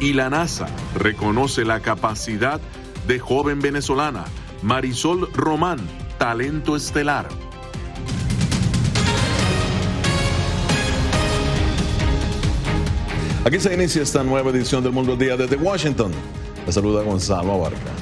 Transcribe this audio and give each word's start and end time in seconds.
Y 0.00 0.14
la 0.14 0.30
NASA 0.30 0.66
reconoce 0.96 1.66
la 1.66 1.80
capacidad 1.80 2.60
de 3.06 3.18
joven 3.18 3.60
venezolana 3.60 4.24
Marisol 4.62 5.30
Román, 5.34 5.78
talento 6.18 6.76
estelar. 6.76 7.28
Aquí 13.44 13.60
se 13.60 13.74
inicia 13.74 14.02
esta 14.02 14.24
nueva 14.24 14.50
edición 14.50 14.82
del 14.82 14.92
Mundo 14.92 15.14
Día 15.14 15.36
desde 15.36 15.56
Washington. 15.56 16.12
Le 16.64 16.72
saluda 16.72 17.02
Gonzalo 17.02 17.52
Abarca. 17.52 18.01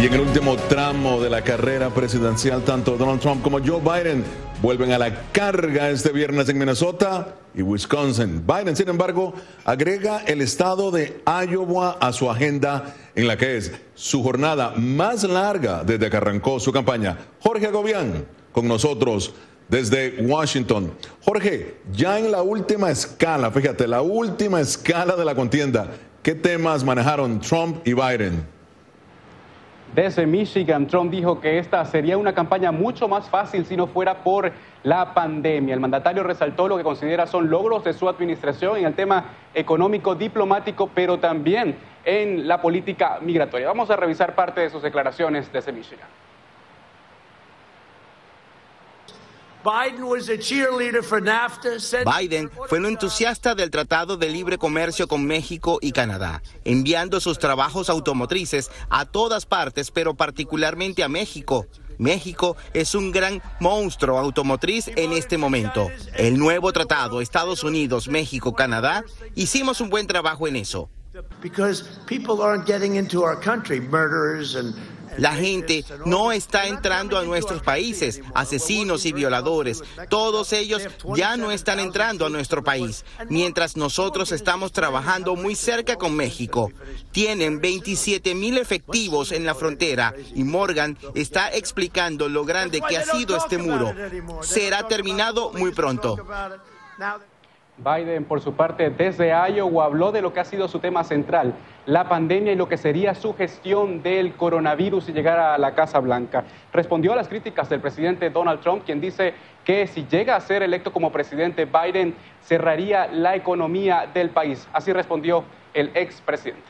Y 0.00 0.06
en 0.06 0.14
el 0.14 0.20
último 0.20 0.54
tramo 0.68 1.20
de 1.20 1.28
la 1.28 1.42
carrera 1.42 1.90
presidencial, 1.90 2.62
tanto 2.62 2.96
Donald 2.96 3.20
Trump 3.20 3.42
como 3.42 3.58
Joe 3.58 3.80
Biden 3.80 4.22
vuelven 4.62 4.92
a 4.92 4.98
la 4.98 5.24
carga 5.32 5.90
este 5.90 6.12
viernes 6.12 6.48
en 6.48 6.56
Minnesota 6.56 7.34
y 7.52 7.62
Wisconsin. 7.62 8.44
Biden, 8.46 8.76
sin 8.76 8.88
embargo, 8.88 9.34
agrega 9.64 10.22
el 10.24 10.40
estado 10.40 10.92
de 10.92 11.20
Iowa 11.26 11.98
a 12.00 12.12
su 12.12 12.30
agenda 12.30 12.94
en 13.16 13.26
la 13.26 13.36
que 13.36 13.56
es 13.56 13.72
su 13.96 14.22
jornada 14.22 14.72
más 14.76 15.24
larga 15.24 15.82
desde 15.82 16.08
que 16.08 16.16
arrancó 16.16 16.60
su 16.60 16.70
campaña. 16.72 17.18
Jorge 17.40 17.66
Agobián, 17.66 18.24
con 18.52 18.68
nosotros 18.68 19.34
desde 19.68 20.22
Washington. 20.22 20.92
Jorge, 21.24 21.78
ya 21.92 22.20
en 22.20 22.30
la 22.30 22.42
última 22.42 22.92
escala, 22.92 23.50
fíjate, 23.50 23.88
la 23.88 24.02
última 24.02 24.60
escala 24.60 25.16
de 25.16 25.24
la 25.24 25.34
contienda, 25.34 25.88
¿qué 26.22 26.36
temas 26.36 26.84
manejaron 26.84 27.40
Trump 27.40 27.84
y 27.84 27.94
Biden? 27.94 28.57
Desde 29.94 30.26
Michigan, 30.26 30.86
Trump 30.86 31.10
dijo 31.10 31.40
que 31.40 31.58
esta 31.58 31.84
sería 31.84 32.18
una 32.18 32.34
campaña 32.34 32.70
mucho 32.70 33.08
más 33.08 33.28
fácil 33.30 33.64
si 33.64 33.76
no 33.76 33.86
fuera 33.86 34.22
por 34.22 34.52
la 34.82 35.14
pandemia. 35.14 35.74
El 35.74 35.80
mandatario 35.80 36.22
resaltó 36.22 36.68
lo 36.68 36.76
que 36.76 36.84
considera 36.84 37.26
son 37.26 37.48
logros 37.48 37.84
de 37.84 37.94
su 37.94 38.08
administración 38.08 38.76
en 38.76 38.84
el 38.84 38.94
tema 38.94 39.24
económico, 39.54 40.14
diplomático, 40.14 40.90
pero 40.94 41.18
también 41.18 41.76
en 42.04 42.46
la 42.46 42.60
política 42.60 43.18
migratoria. 43.22 43.66
Vamos 43.66 43.90
a 43.90 43.96
revisar 43.96 44.34
parte 44.34 44.60
de 44.60 44.70
sus 44.70 44.82
declaraciones 44.82 45.50
desde 45.52 45.72
Michigan. 45.72 46.06
Biden 52.04 52.50
fue 52.68 52.78
un 52.78 52.86
entusiasta 52.86 53.54
del 53.54 53.70
Tratado 53.70 54.16
de 54.16 54.28
Libre 54.28 54.58
Comercio 54.58 55.08
con 55.08 55.24
México 55.26 55.78
y 55.80 55.92
Canadá, 55.92 56.42
enviando 56.64 57.20
sus 57.20 57.38
trabajos 57.38 57.90
automotrices 57.90 58.70
a 58.88 59.04
todas 59.04 59.46
partes, 59.46 59.90
pero 59.90 60.14
particularmente 60.14 61.02
a 61.02 61.08
México. 61.08 61.66
México 61.98 62.56
es 62.72 62.94
un 62.94 63.10
gran 63.10 63.42
monstruo 63.60 64.18
automotriz 64.18 64.88
en 64.94 65.12
este 65.12 65.36
momento. 65.36 65.88
El 66.14 66.38
nuevo 66.38 66.72
tratado 66.72 67.20
Estados 67.20 67.64
Unidos, 67.64 68.08
México, 68.08 68.54
Canadá, 68.54 69.04
hicimos 69.34 69.80
un 69.80 69.90
buen 69.90 70.06
trabajo 70.06 70.46
en 70.46 70.56
eso. 70.56 70.88
La 75.18 75.34
gente 75.34 75.84
no 76.06 76.32
está 76.32 76.66
entrando 76.66 77.18
a 77.18 77.24
nuestros 77.24 77.62
países, 77.62 78.20
asesinos 78.34 79.04
y 79.04 79.12
violadores. 79.12 79.82
Todos 80.08 80.52
ellos 80.52 80.82
ya 81.14 81.36
no 81.36 81.50
están 81.50 81.80
entrando 81.80 82.26
a 82.26 82.30
nuestro 82.30 82.62
país, 82.62 83.04
mientras 83.28 83.76
nosotros 83.76 84.32
estamos 84.32 84.72
trabajando 84.72 85.36
muy 85.36 85.54
cerca 85.54 85.96
con 85.96 86.14
México. 86.14 86.72
Tienen 87.12 87.60
27 87.60 88.34
mil 88.34 88.58
efectivos 88.58 89.32
en 89.32 89.44
la 89.44 89.54
frontera 89.54 90.14
y 90.34 90.44
Morgan 90.44 90.96
está 91.14 91.52
explicando 91.52 92.28
lo 92.28 92.44
grande 92.44 92.80
que 92.80 92.96
ha 92.96 93.04
sido 93.04 93.36
este 93.36 93.58
muro. 93.58 93.94
Será 94.42 94.86
terminado 94.86 95.52
muy 95.52 95.72
pronto. 95.72 96.16
Biden, 97.78 98.24
por 98.24 98.40
su 98.40 98.54
parte, 98.54 98.90
desde 98.90 99.28
Iowa 99.28 99.84
habló 99.84 100.10
de 100.10 100.20
lo 100.20 100.32
que 100.32 100.40
ha 100.40 100.44
sido 100.44 100.66
su 100.66 100.80
tema 100.80 101.04
central, 101.04 101.54
la 101.86 102.08
pandemia 102.08 102.52
y 102.52 102.56
lo 102.56 102.68
que 102.68 102.76
sería 102.76 103.14
su 103.14 103.34
gestión 103.34 104.02
del 104.02 104.34
coronavirus 104.34 105.08
y 105.08 105.12
llegar 105.12 105.38
a 105.38 105.56
la 105.58 105.74
Casa 105.74 106.00
Blanca. 106.00 106.44
Respondió 106.72 107.12
a 107.12 107.16
las 107.16 107.28
críticas 107.28 107.68
del 107.68 107.80
presidente 107.80 108.30
Donald 108.30 108.60
Trump, 108.60 108.84
quien 108.84 109.00
dice 109.00 109.34
que 109.64 109.86
si 109.86 110.06
llega 110.06 110.34
a 110.34 110.40
ser 110.40 110.62
electo 110.62 110.92
como 110.92 111.12
presidente, 111.12 111.66
Biden 111.66 112.14
cerraría 112.42 113.06
la 113.06 113.36
economía 113.36 114.08
del 114.12 114.30
país. 114.30 114.66
Así 114.72 114.92
respondió 114.92 115.44
el 115.72 115.92
expresidente. 115.94 116.68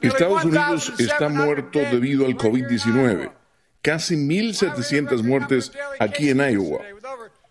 Estados 0.00 0.44
Unidos 0.44 0.92
está 0.98 1.28
muerto 1.28 1.78
debido 1.80 2.26
al 2.26 2.36
COVID-19 2.36 3.41
casi 3.82 4.16
1.700 4.16 5.22
muertes 5.22 5.72
aquí 5.98 6.30
en 6.30 6.38
Iowa. 6.38 6.80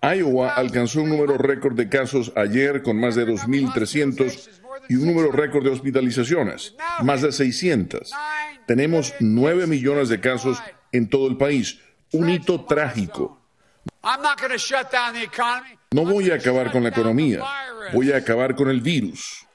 Iowa 0.01 0.55
alcanzó 0.55 1.01
un 1.01 1.09
número 1.09 1.37
récord 1.37 1.75
de 1.75 1.87
casos 1.87 2.31
ayer 2.35 2.81
con 2.81 2.99
más 2.99 3.15
de 3.15 3.27
2.300 3.27 4.49
y 4.89 4.95
un 4.95 5.05
número 5.05 5.31
récord 5.31 5.63
de 5.63 5.69
hospitalizaciones, 5.69 6.75
más 7.03 7.21
de 7.21 7.31
600. 7.31 8.11
Tenemos 8.65 9.13
9 9.19 9.67
millones 9.67 10.09
de 10.09 10.19
casos 10.19 10.57
en 10.91 11.07
todo 11.07 11.27
el 11.27 11.37
país, 11.37 11.79
un 12.13 12.29
hito 12.29 12.65
trágico. 12.65 13.39
No 15.91 16.05
voy 16.05 16.31
a 16.31 16.35
acabar 16.35 16.71
con 16.71 16.83
la 16.83 16.89
economía, 16.89 17.43
voy 17.93 18.11
a 18.11 18.17
acabar 18.17 18.55
con 18.55 18.69
el 18.69 18.81
virus. 18.81 19.45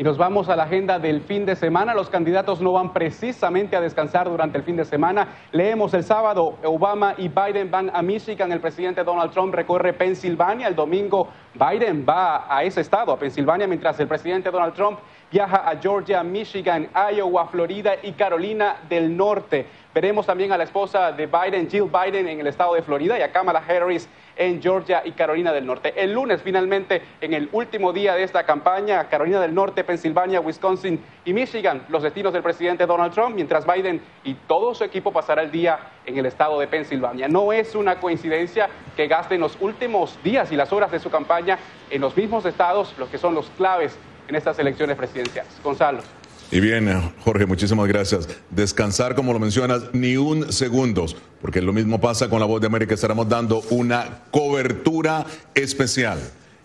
Y 0.00 0.04
nos 0.04 0.16
vamos 0.16 0.48
a 0.48 0.54
la 0.54 0.62
agenda 0.62 1.00
del 1.00 1.22
fin 1.22 1.44
de 1.44 1.56
semana. 1.56 1.92
Los 1.92 2.08
candidatos 2.08 2.60
no 2.60 2.70
van 2.70 2.92
precisamente 2.92 3.74
a 3.74 3.80
descansar 3.80 4.30
durante 4.30 4.56
el 4.56 4.62
fin 4.62 4.76
de 4.76 4.84
semana. 4.84 5.26
Leemos 5.50 5.92
el 5.92 6.04
sábado, 6.04 6.56
Obama 6.62 7.14
y 7.18 7.26
Biden 7.26 7.68
van 7.68 7.90
a 7.92 8.00
Michigan. 8.00 8.52
El 8.52 8.60
presidente 8.60 9.02
Donald 9.02 9.32
Trump 9.32 9.52
recorre 9.52 9.92
Pensilvania. 9.92 10.68
El 10.68 10.76
domingo, 10.76 11.26
Biden 11.52 12.06
va 12.08 12.46
a 12.48 12.62
ese 12.62 12.82
estado, 12.82 13.10
a 13.10 13.18
Pensilvania, 13.18 13.66
mientras 13.66 13.98
el 13.98 14.06
presidente 14.06 14.52
Donald 14.52 14.74
Trump 14.74 15.00
viaja 15.32 15.68
a 15.68 15.76
Georgia, 15.78 16.22
Michigan, 16.22 16.88
Iowa, 17.12 17.48
Florida 17.48 17.94
y 18.00 18.12
Carolina 18.12 18.76
del 18.88 19.16
Norte. 19.16 19.66
Veremos 19.92 20.26
también 20.26 20.52
a 20.52 20.56
la 20.56 20.62
esposa 20.62 21.10
de 21.10 21.26
Biden, 21.26 21.68
Jill 21.68 21.90
Biden, 21.90 22.28
en 22.28 22.38
el 22.38 22.46
estado 22.46 22.74
de 22.74 22.82
Florida 22.82 23.18
y 23.18 23.22
a 23.22 23.32
Kamala 23.32 23.64
Harris 23.66 24.08
en 24.38 24.62
Georgia 24.62 25.02
y 25.04 25.12
Carolina 25.12 25.52
del 25.52 25.66
Norte. 25.66 25.92
El 25.96 26.12
lunes, 26.12 26.40
finalmente, 26.42 27.02
en 27.20 27.34
el 27.34 27.48
último 27.52 27.92
día 27.92 28.14
de 28.14 28.22
esta 28.22 28.44
campaña, 28.44 29.08
Carolina 29.08 29.40
del 29.40 29.54
Norte, 29.54 29.84
Pensilvania, 29.84 30.40
Wisconsin 30.40 31.00
y 31.24 31.32
Michigan, 31.34 31.84
los 31.88 32.02
destinos 32.02 32.32
del 32.32 32.42
presidente 32.42 32.86
Donald 32.86 33.12
Trump, 33.12 33.34
mientras 33.34 33.66
Biden 33.66 34.00
y 34.24 34.34
todo 34.34 34.74
su 34.74 34.84
equipo 34.84 35.12
pasará 35.12 35.42
el 35.42 35.50
día 35.50 35.78
en 36.06 36.16
el 36.16 36.24
estado 36.24 36.58
de 36.60 36.68
Pensilvania. 36.68 37.28
No 37.28 37.52
es 37.52 37.74
una 37.74 38.00
coincidencia 38.00 38.68
que 38.96 39.08
gasten 39.08 39.40
los 39.40 39.58
últimos 39.60 40.18
días 40.22 40.50
y 40.52 40.56
las 40.56 40.72
horas 40.72 40.90
de 40.90 41.00
su 41.00 41.10
campaña 41.10 41.58
en 41.90 42.00
los 42.00 42.16
mismos 42.16 42.46
estados, 42.46 42.94
los 42.98 43.08
que 43.08 43.18
son 43.18 43.34
los 43.34 43.50
claves 43.50 43.98
en 44.28 44.36
estas 44.36 44.58
elecciones 44.58 44.96
presidenciales. 44.96 45.60
Gonzalo. 45.62 46.17
Y 46.50 46.60
bien, 46.60 46.88
Jorge, 47.24 47.44
muchísimas 47.44 47.86
gracias. 47.88 48.26
Descansar, 48.48 49.14
como 49.14 49.34
lo 49.34 49.38
mencionas, 49.38 49.82
ni 49.92 50.16
un 50.16 50.50
segundo, 50.50 51.04
porque 51.42 51.60
lo 51.60 51.74
mismo 51.74 52.00
pasa 52.00 52.30
con 52.30 52.40
la 52.40 52.46
voz 52.46 52.62
de 52.62 52.68
América. 52.68 52.94
Estaremos 52.94 53.28
dando 53.28 53.60
una 53.68 54.22
cobertura 54.30 55.26
especial 55.54 56.18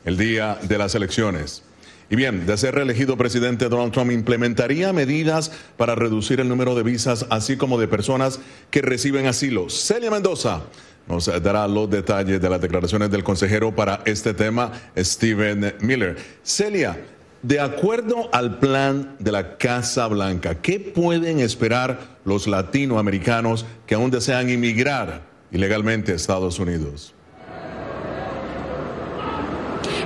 el 0.05 0.17
día 0.17 0.57
de 0.61 0.77
las 0.77 0.95
elecciones. 0.95 1.63
Y 2.09 2.15
bien, 2.15 2.45
de 2.45 2.57
ser 2.57 2.75
reelegido 2.75 3.17
presidente, 3.17 3.67
Donald 3.67 3.91
Trump 3.91 4.11
implementaría 4.11 4.93
medidas 4.93 5.51
para 5.75 5.95
reducir 5.95 6.39
el 6.39 6.47
número 6.47 6.75
de 6.75 6.83
visas, 6.83 7.25
así 7.29 7.57
como 7.57 7.77
de 7.77 7.89
personas 7.89 8.39
que 8.69 8.81
reciben 8.81 9.25
asilo. 9.25 9.69
Celia 9.69 10.11
Mendoza 10.11 10.61
nos 11.07 11.25
dará 11.25 11.67
los 11.67 11.89
detalles 11.89 12.41
de 12.41 12.49
las 12.49 12.61
declaraciones 12.61 13.11
del 13.11 13.23
consejero 13.23 13.75
para 13.75 14.01
este 14.05 14.33
tema, 14.33 14.71
Steven 14.97 15.75
Miller. 15.81 16.17
Celia, 16.43 16.97
de 17.43 17.59
acuerdo 17.59 18.29
al 18.31 18.57
plan 18.57 19.15
de 19.19 19.31
la 19.31 19.57
Casa 19.57 20.07
Blanca, 20.07 20.61
¿qué 20.61 20.79
pueden 20.79 21.39
esperar 21.39 21.99
los 22.23 22.47
latinoamericanos 22.47 23.65
que 23.85 23.95
aún 23.95 24.09
desean 24.09 24.49
inmigrar 24.49 25.23
ilegalmente 25.51 26.13
a 26.13 26.15
Estados 26.15 26.57
Unidos? 26.57 27.13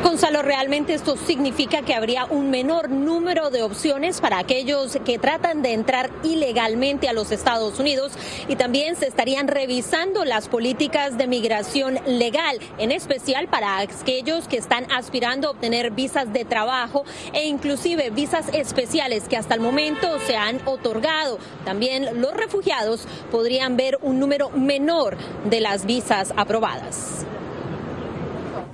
Gonzalo, 0.08 0.42
realmente 0.42 0.94
esto 0.94 1.18
significa 1.18 1.82
que 1.82 1.94
habría 1.94 2.24
un 2.24 2.50
menor 2.50 2.90
número 2.90 3.50
de 3.50 3.62
opciones 3.62 4.22
para 4.22 4.40
aquellos 4.40 4.98
que 5.04 5.20
tratan 5.20 5.62
de 5.62 5.74
entrar 5.74 6.12
ilegalmente 6.24 7.10
a 7.10 7.14
los 7.14 7.34
Estados 7.34 7.78
Unidos 7.78 8.14
y 8.48 8.56
también 8.56 8.96
se 8.96 9.06
estarían 9.06 9.50
revisando 9.50 10.24
las 10.24 10.48
políticas 10.48 11.18
de 11.18 11.28
migración 11.28 12.00
legal, 12.06 12.58
en 12.78 12.94
especial 12.94 13.50
para 13.50 13.80
aquellos 13.80 14.48
que 14.48 14.56
están 14.56 14.90
aspirando 14.94 15.50
a 15.50 15.52
obtener 15.52 15.92
visas 15.92 16.32
de 16.32 16.46
trabajo 16.46 17.04
e 17.34 17.46
inclusive 17.46 18.10
visas 18.10 18.46
especiales 18.54 19.28
que 19.28 19.36
hasta 19.36 19.56
el 19.56 19.60
momento 19.60 20.20
se 20.26 20.38
han 20.38 20.62
otorgado. 20.66 21.38
También 21.66 22.22
los 22.22 22.34
refugiados 22.34 23.06
podrían 23.30 23.76
ver 23.76 24.00
un 24.02 24.22
número 24.22 24.52
menor 24.52 25.18
de 25.50 25.60
las 25.60 25.86
visas 25.86 26.32
aprobadas. 26.38 27.26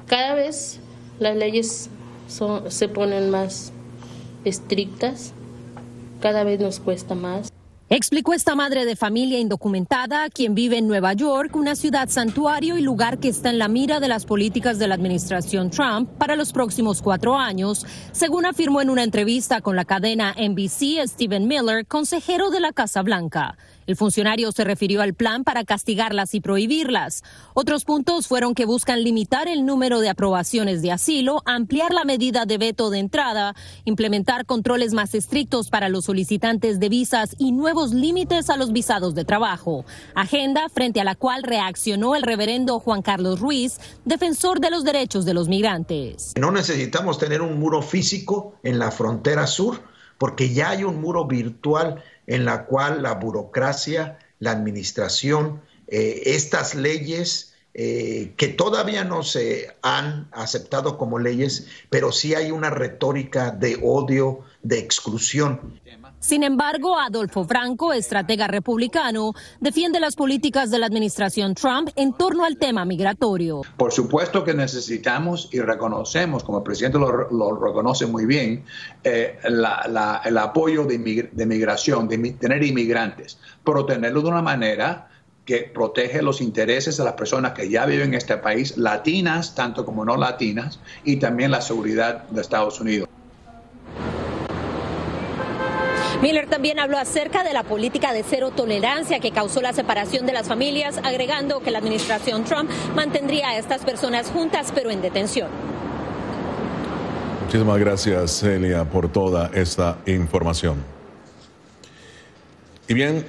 Cada 0.06 0.36
vez 0.36 0.80
las 1.20 1.36
leyes 1.36 1.90
son, 2.28 2.72
se 2.72 2.88
ponen 2.88 3.30
más 3.30 3.72
estrictas, 4.46 5.34
cada 6.22 6.44
vez 6.44 6.60
nos 6.60 6.80
cuesta 6.80 7.16
más. 7.16 7.50
Explicó 7.90 8.34
esta 8.34 8.56
madre 8.56 8.86
de 8.86 8.96
familia 8.96 9.40
indocumentada, 9.40 10.30
quien 10.30 10.56
vive 10.56 10.78
en 10.80 10.88
Nueva 10.88 11.14
York, 11.14 11.56
una 11.56 11.76
ciudad 11.76 12.10
santuario 12.10 12.76
y 12.78 12.82
lugar 12.82 13.20
que 13.20 13.28
está 13.28 13.52
en 13.52 13.60
la 13.60 13.68
mira 13.68 14.00
de 14.00 14.08
las 14.08 14.26
políticas 14.26 14.80
de 14.80 14.88
la 14.88 14.96
administración 14.96 15.70
Trump 15.70 16.10
para 16.18 16.36
los 16.36 16.54
próximos 16.54 17.04
cuatro 17.04 17.38
años, 17.38 17.86
según 18.12 18.48
afirmó 18.48 18.82
en 18.82 18.90
una 18.90 19.04
entrevista 19.04 19.62
con 19.62 19.76
la 19.76 19.86
cadena 19.86 20.34
NBC 20.34 21.06
Stephen 21.06 21.48
Miller, 21.48 21.86
consejero 21.86 22.50
de 22.50 22.62
la 22.62 22.74
Casa 22.74 23.04
Blanca. 23.04 23.58
El 23.88 23.96
funcionario 23.96 24.52
se 24.52 24.64
refirió 24.64 25.02
al 25.02 25.14
plan 25.14 25.44
para 25.44 25.64
castigarlas 25.64 26.34
y 26.34 26.42
prohibirlas. 26.42 27.24
Otros 27.54 27.86
puntos 27.86 28.28
fueron 28.28 28.56
que 28.56 28.66
buscan 28.66 29.04
limitar 29.04 29.48
el 29.48 29.66
número 29.66 30.00
de 30.00 30.10
aprobaciones 30.10 30.82
de 30.82 30.92
asilo, 30.92 31.42
ampliar 31.46 31.94
la 31.94 32.06
medida 32.06 32.46
de 32.46 32.58
veto 32.58 32.90
de 32.90 33.00
entrada, 33.00 33.56
implementar 33.86 34.46
controles 34.46 34.94
más 34.94 35.14
estrictos 35.16 35.70
para 35.70 35.90
los 35.90 36.06
solicitantes 36.06 36.80
de 36.80 36.90
visas 36.90 37.36
y 37.38 37.52
nuevos 37.52 37.94
límites 37.94 38.50
a 38.50 38.58
los 38.58 38.72
visados 38.72 39.16
de 39.16 39.26
trabajo. 39.26 39.86
Agenda 40.16 40.70
frente 40.70 41.02
a 41.02 41.04
la 41.04 41.16
cual 41.16 41.44
reaccionó 41.44 42.16
el 42.16 42.24
reverendo 42.24 42.80
Juan 42.80 43.02
Carlos 43.02 43.40
Ruiz, 43.40 43.80
defensor 44.06 44.60
de 44.60 44.70
los 44.70 44.84
derechos 44.84 45.26
de 45.26 45.34
los 45.34 45.48
migrantes. 45.48 46.34
No 46.40 46.52
necesitamos 46.52 47.18
tener 47.18 47.42
un 47.42 47.60
muro 47.60 47.82
físico 47.82 48.56
en 48.64 48.80
la 48.80 48.92
frontera 48.92 49.48
sur 49.48 49.82
porque 50.18 50.54
ya 50.54 50.70
hay 50.70 50.84
un 50.84 51.02
muro 51.02 51.26
virtual 51.26 52.02
en 52.28 52.46
la 52.46 52.66
cual 52.66 53.02
la 53.02 53.16
burocracia, 53.16 54.20
la 54.40 54.52
administración, 54.52 55.62
eh, 55.88 56.22
estas 56.26 56.76
leyes 56.76 57.54
eh, 57.76 58.34
que 58.38 58.50
todavía 58.50 59.04
no 59.04 59.24
se 59.24 59.76
han 59.82 60.28
aceptado 60.32 60.98
como 60.98 61.18
leyes, 61.18 61.68
pero 61.90 62.12
sí 62.12 62.36
hay 62.36 62.52
una 62.52 62.70
retórica 62.70 63.50
de 63.50 63.80
odio, 63.82 64.42
de 64.62 64.78
exclusión. 64.78 65.80
Sin 66.24 66.44
embargo, 66.44 66.98
Adolfo 66.98 67.44
Franco, 67.44 67.92
estratega 67.92 68.48
republicano, 68.48 69.34
defiende 69.60 70.00
las 70.00 70.16
políticas 70.16 70.72
de 70.72 70.80
la 70.80 70.86
administración 70.86 71.54
Trump 71.54 71.90
en 71.98 72.14
torno 72.14 72.46
al 72.46 72.56
tema 72.56 72.86
migratorio. 72.86 73.64
Por 73.76 73.92
supuesto 73.92 74.42
que 74.42 74.54
necesitamos 74.54 75.50
y 75.52 75.60
reconocemos, 75.60 76.46
como 76.46 76.60
el 76.60 76.64
presidente 76.64 76.98
lo, 76.98 77.60
reconoce 77.60 78.06
muy 78.06 78.26
bien, 78.26 78.64
eh, 79.04 79.38
el 79.44 80.38
apoyo 80.38 80.86
de, 80.86 81.30
de 81.30 81.46
migración, 81.46 82.08
de 82.08 82.18
tener 82.40 82.64
inmigrantes, 82.64 83.38
pero 83.62 83.86
tenerlo 83.86 84.22
de 84.22 84.30
una 84.30 84.42
manera 84.42 85.10
que 85.44 85.70
protege 85.74 86.22
los 86.22 86.40
intereses 86.40 86.96
de 86.96 87.04
las 87.04 87.16
personas 87.16 87.52
que 87.52 87.70
ya 87.70 87.86
viven 87.86 88.08
en 88.08 88.14
este 88.14 88.38
país, 88.38 88.78
latinas 88.78 89.56
tanto 89.56 89.86
como 89.86 90.06
no 90.06 90.16
latinas, 90.16 90.80
y 91.04 91.18
también 91.18 91.52
la 91.52 91.60
seguridad 91.60 92.24
de 92.30 92.40
Estados 92.40 92.80
Unidos. 92.80 93.10
Miller 96.24 96.48
también 96.48 96.80
habló 96.80 96.98
acerca 96.98 97.44
de 97.44 97.52
la 97.52 97.64
política 97.64 98.14
de 98.14 98.24
cero 98.24 98.52
tolerancia 98.56 99.20
que 99.20 99.32
causó 99.32 99.62
la 99.62 99.74
separación 99.74 100.26
de 100.26 100.32
las 100.32 100.48
familias, 100.48 100.98
agregando 101.04 101.60
que 101.60 101.70
la 101.70 101.80
administración 101.80 102.46
Trump 102.46 102.70
mantendría 102.96 103.50
a 103.50 103.58
estas 103.58 103.84
personas 103.84 104.32
juntas 104.32 104.72
pero 104.74 104.90
en 104.90 105.02
detención. 105.02 105.50
Muchísimas 107.44 107.78
gracias, 107.78 108.40
Celia, 108.40 108.86
por 108.86 109.12
toda 109.12 109.52
esta 109.54 109.98
información. 110.06 110.78
Y 112.88 112.94
bien, 112.94 113.26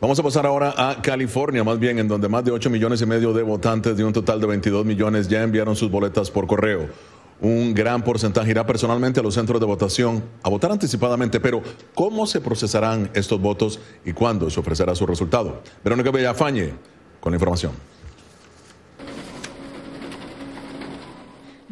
Vamos 0.00 0.18
a 0.18 0.22
pasar 0.22 0.44
ahora 0.44 0.74
a 0.76 1.00
California, 1.00 1.64
más 1.64 1.78
bien, 1.78 1.98
en 1.98 2.06
donde 2.06 2.28
más 2.28 2.44
de 2.44 2.50
8 2.50 2.68
millones 2.68 3.00
y 3.00 3.06
medio 3.06 3.32
de 3.32 3.42
votantes 3.42 3.96
de 3.96 4.04
un 4.04 4.12
total 4.12 4.38
de 4.38 4.46
22 4.48 4.84
millones 4.84 5.28
ya 5.28 5.42
enviaron 5.42 5.74
sus 5.76 5.90
boletas 5.90 6.30
por 6.30 6.46
correo 6.46 6.90
un 7.44 7.74
gran 7.74 8.02
porcentaje 8.02 8.50
irá 8.50 8.66
personalmente 8.66 9.20
a 9.20 9.22
los 9.22 9.34
centros 9.34 9.60
de 9.60 9.66
votación 9.66 10.24
a 10.42 10.48
votar 10.48 10.72
anticipadamente, 10.72 11.40
pero 11.40 11.62
¿cómo 11.94 12.26
se 12.26 12.40
procesarán 12.40 13.10
estos 13.14 13.40
votos 13.40 13.80
y 14.04 14.12
cuándo 14.12 14.48
se 14.48 14.60
ofrecerá 14.60 14.94
su 14.94 15.06
resultado? 15.06 15.62
Verónica 15.82 16.10
Bellafañe 16.10 16.72
con 17.20 17.32
la 17.32 17.36
información. 17.36 17.93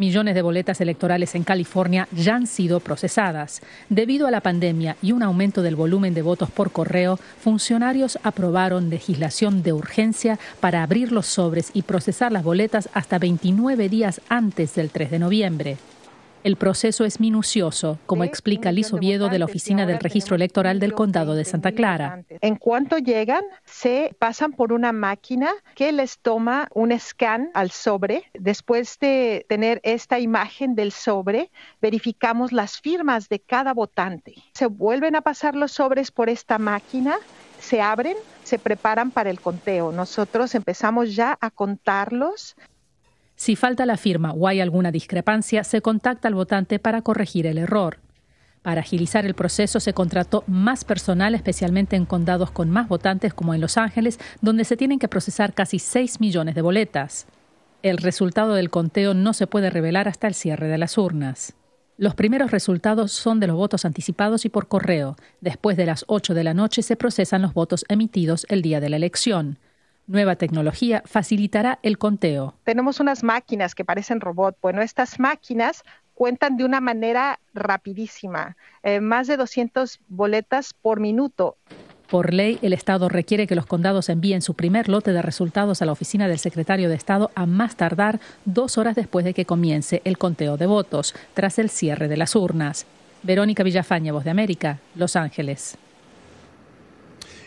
Millones 0.02 0.34
de 0.34 0.42
boletas 0.42 0.80
electorales 0.80 1.36
en 1.36 1.44
California 1.44 2.08
ya 2.10 2.34
han 2.34 2.48
sido 2.48 2.80
procesadas. 2.80 3.62
Debido 3.88 4.26
a 4.26 4.32
la 4.32 4.40
pandemia 4.40 4.96
y 5.00 5.12
un 5.12 5.22
aumento 5.22 5.62
del 5.62 5.76
volumen 5.76 6.12
de 6.12 6.22
votos 6.22 6.50
por 6.50 6.72
correo, 6.72 7.20
funcionarios 7.38 8.18
aprobaron 8.24 8.90
legislación 8.90 9.62
de 9.62 9.72
urgencia 9.72 10.40
para 10.58 10.82
abrir 10.82 11.12
los 11.12 11.26
sobres 11.26 11.70
y 11.72 11.82
procesar 11.82 12.32
las 12.32 12.42
boletas 12.42 12.88
hasta 12.94 13.20
29 13.20 13.88
días 13.88 14.20
antes 14.28 14.74
del 14.74 14.90
3 14.90 15.12
de 15.12 15.18
noviembre. 15.20 15.76
El 16.44 16.56
proceso 16.56 17.04
es 17.04 17.20
minucioso, 17.20 18.00
como 18.04 18.24
explica 18.24 18.72
Liz 18.72 18.92
Oviedo 18.92 19.28
de 19.28 19.38
la 19.38 19.44
Oficina 19.44 19.86
del 19.86 20.00
Registro 20.00 20.34
Electoral 20.34 20.80
del 20.80 20.92
Condado 20.92 21.36
de 21.36 21.44
Santa 21.44 21.70
Clara. 21.70 22.24
En 22.40 22.56
cuanto 22.56 22.98
llegan, 22.98 23.44
se 23.64 24.16
pasan 24.18 24.52
por 24.52 24.72
una 24.72 24.90
máquina 24.90 25.52
que 25.76 25.92
les 25.92 26.18
toma 26.18 26.68
un 26.74 26.98
scan 26.98 27.50
al 27.54 27.70
sobre. 27.70 28.24
Después 28.34 28.98
de 28.98 29.46
tener 29.48 29.80
esta 29.84 30.18
imagen 30.18 30.74
del 30.74 30.90
sobre, 30.90 31.52
verificamos 31.80 32.50
las 32.50 32.80
firmas 32.80 33.28
de 33.28 33.38
cada 33.38 33.72
votante. 33.72 34.34
Se 34.54 34.66
vuelven 34.66 35.14
a 35.14 35.20
pasar 35.20 35.54
los 35.54 35.70
sobres 35.70 36.10
por 36.10 36.28
esta 36.28 36.58
máquina, 36.58 37.18
se 37.60 37.80
abren, 37.80 38.16
se 38.42 38.58
preparan 38.58 39.12
para 39.12 39.30
el 39.30 39.40
conteo. 39.40 39.92
Nosotros 39.92 40.56
empezamos 40.56 41.14
ya 41.14 41.38
a 41.40 41.50
contarlos 41.50 42.56
si 43.42 43.56
falta 43.56 43.86
la 43.86 43.96
firma 43.96 44.30
o 44.30 44.46
hay 44.46 44.60
alguna 44.60 44.92
discrepancia, 44.92 45.64
se 45.64 45.82
contacta 45.82 46.28
al 46.28 46.34
votante 46.36 46.78
para 46.78 47.02
corregir 47.02 47.48
el 47.48 47.58
error. 47.58 47.98
Para 48.62 48.82
agilizar 48.82 49.26
el 49.26 49.34
proceso 49.34 49.80
se 49.80 49.92
contrató 49.92 50.44
más 50.46 50.84
personal, 50.84 51.34
especialmente 51.34 51.96
en 51.96 52.06
condados 52.06 52.52
con 52.52 52.70
más 52.70 52.86
votantes 52.86 53.34
como 53.34 53.52
en 53.52 53.60
Los 53.60 53.78
Ángeles, 53.78 54.20
donde 54.42 54.62
se 54.62 54.76
tienen 54.76 55.00
que 55.00 55.08
procesar 55.08 55.54
casi 55.54 55.80
6 55.80 56.20
millones 56.20 56.54
de 56.54 56.62
boletas. 56.62 57.26
El 57.82 57.98
resultado 57.98 58.54
del 58.54 58.70
conteo 58.70 59.12
no 59.12 59.32
se 59.32 59.48
puede 59.48 59.70
revelar 59.70 60.06
hasta 60.06 60.28
el 60.28 60.34
cierre 60.34 60.68
de 60.68 60.78
las 60.78 60.96
urnas. 60.96 61.54
Los 61.98 62.14
primeros 62.14 62.52
resultados 62.52 63.10
son 63.10 63.40
de 63.40 63.48
los 63.48 63.56
votos 63.56 63.84
anticipados 63.84 64.44
y 64.44 64.50
por 64.50 64.68
correo. 64.68 65.16
Después 65.40 65.76
de 65.76 65.86
las 65.86 66.04
8 66.06 66.34
de 66.34 66.44
la 66.44 66.54
noche 66.54 66.82
se 66.82 66.94
procesan 66.94 67.42
los 67.42 67.54
votos 67.54 67.84
emitidos 67.88 68.46
el 68.50 68.62
día 68.62 68.78
de 68.78 68.88
la 68.88 68.98
elección. 68.98 69.58
Nueva 70.06 70.36
tecnología 70.36 71.02
facilitará 71.06 71.78
el 71.82 71.96
conteo. 71.96 72.54
Tenemos 72.64 73.00
unas 73.00 73.22
máquinas 73.22 73.74
que 73.74 73.84
parecen 73.84 74.20
robot. 74.20 74.56
Bueno, 74.60 74.82
estas 74.82 75.20
máquinas 75.20 75.84
cuentan 76.14 76.56
de 76.56 76.64
una 76.64 76.80
manera 76.80 77.38
rapidísima, 77.54 78.56
eh, 78.82 79.00
más 79.00 79.26
de 79.26 79.36
200 79.36 80.00
boletas 80.08 80.74
por 80.74 81.00
minuto. 81.00 81.56
Por 82.08 82.34
ley, 82.34 82.58
el 82.60 82.74
Estado 82.74 83.08
requiere 83.08 83.46
que 83.46 83.54
los 83.54 83.64
condados 83.64 84.10
envíen 84.10 84.42
su 84.42 84.54
primer 84.54 84.88
lote 84.88 85.12
de 85.12 85.22
resultados 85.22 85.80
a 85.80 85.86
la 85.86 85.92
oficina 85.92 86.28
del 86.28 86.38
secretario 86.38 86.90
de 86.90 86.94
Estado 86.94 87.30
a 87.34 87.46
más 87.46 87.76
tardar 87.76 88.20
dos 88.44 88.76
horas 88.76 88.96
después 88.96 89.24
de 89.24 89.32
que 89.32 89.46
comience 89.46 90.02
el 90.04 90.18
conteo 90.18 90.58
de 90.58 90.66
votos, 90.66 91.14
tras 91.32 91.58
el 91.58 91.70
cierre 91.70 92.08
de 92.08 92.18
las 92.18 92.36
urnas. 92.36 92.84
Verónica 93.22 93.62
Villafaña, 93.62 94.12
Voz 94.12 94.24
de 94.24 94.30
América, 94.30 94.78
Los 94.94 95.16
Ángeles. 95.16 95.78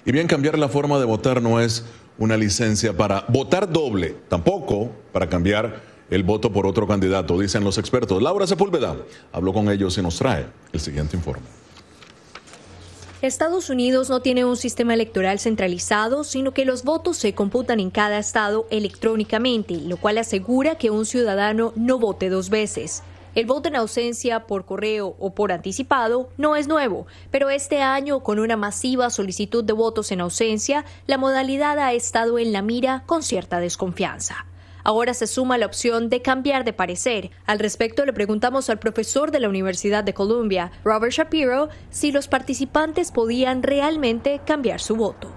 Y 0.03 0.11
bien, 0.11 0.27
cambiar 0.27 0.57
la 0.57 0.69
forma 0.69 0.97
de 0.97 1.05
votar 1.05 1.41
no 1.41 1.59
es 1.59 1.85
una 2.17 2.37
licencia 2.37 2.95
para 2.95 3.25
votar 3.27 3.71
doble, 3.71 4.15
tampoco 4.29 4.89
para 5.11 5.27
cambiar 5.27 5.81
el 6.09 6.23
voto 6.23 6.51
por 6.51 6.67
otro 6.67 6.87
candidato, 6.87 7.39
dicen 7.39 7.63
los 7.63 7.77
expertos. 7.77 8.21
Laura 8.21 8.47
Sepúlveda 8.47 8.95
habló 9.31 9.53
con 9.53 9.69
ellos 9.69 9.97
y 9.97 10.01
nos 10.01 10.17
trae 10.17 10.45
el 10.71 10.79
siguiente 10.79 11.17
informe. 11.17 11.45
Estados 13.21 13.71
Unidos 13.71 14.09
no 14.09 14.19
tiene 14.19 14.45
un 14.45 14.55
sistema 14.55 14.93
electoral 14.93 15.39
centralizado, 15.39 16.23
sino 16.23 16.53
que 16.53 16.63
los 16.63 16.83
votos 16.83 17.17
se 17.17 17.33
computan 17.33 17.79
en 17.79 17.89
cada 17.89 18.19
estado 18.19 18.67
electrónicamente, 18.69 19.75
lo 19.77 19.97
cual 19.97 20.19
asegura 20.19 20.75
que 20.75 20.91
un 20.91 21.05
ciudadano 21.05 21.73
no 21.75 21.97
vote 21.97 22.29
dos 22.29 22.49
veces. 22.49 23.01
El 23.35 23.45
voto 23.45 23.67
en 23.67 23.75
ausencia 23.75 24.47
por 24.47 24.65
correo 24.65 25.17
o 25.19 25.35
por 25.35 25.51
anticipado 25.51 26.29
no 26.37 26.55
es 26.55 26.69
nuevo, 26.69 27.05
pero 27.31 27.49
este 27.49 27.81
año, 27.81 28.21
con 28.21 28.39
una 28.39 28.55
masiva 28.55 29.09
solicitud 29.09 29.61
de 29.61 29.73
votos 29.73 30.13
en 30.13 30.21
ausencia, 30.21 30.85
la 31.05 31.17
modalidad 31.17 31.77
ha 31.79 31.91
estado 31.91 32.39
en 32.39 32.53
la 32.53 32.61
mira 32.61 33.03
con 33.05 33.23
cierta 33.23 33.59
desconfianza. 33.59 34.44
Ahora 34.85 35.15
se 35.15 35.25
suma 35.25 35.57
la 35.57 35.65
opción 35.65 36.09
de 36.09 36.21
cambiar 36.21 36.63
de 36.63 36.71
parecer. 36.71 37.31
Al 37.47 37.57
respecto 37.57 38.05
le 38.05 38.13
preguntamos 38.13 38.69
al 38.69 38.77
profesor 38.77 39.31
de 39.31 39.39
la 39.39 39.49
Universidad 39.49 40.03
de 40.03 40.13
Columbia, 40.13 40.71
Robert 40.83 41.11
Shapiro, 41.11 41.69
si 41.89 42.11
los 42.11 42.27
participantes 42.27 43.11
podían 43.11 43.63
realmente 43.63 44.41
cambiar 44.45 44.79
su 44.79 44.95
voto. 44.95 45.33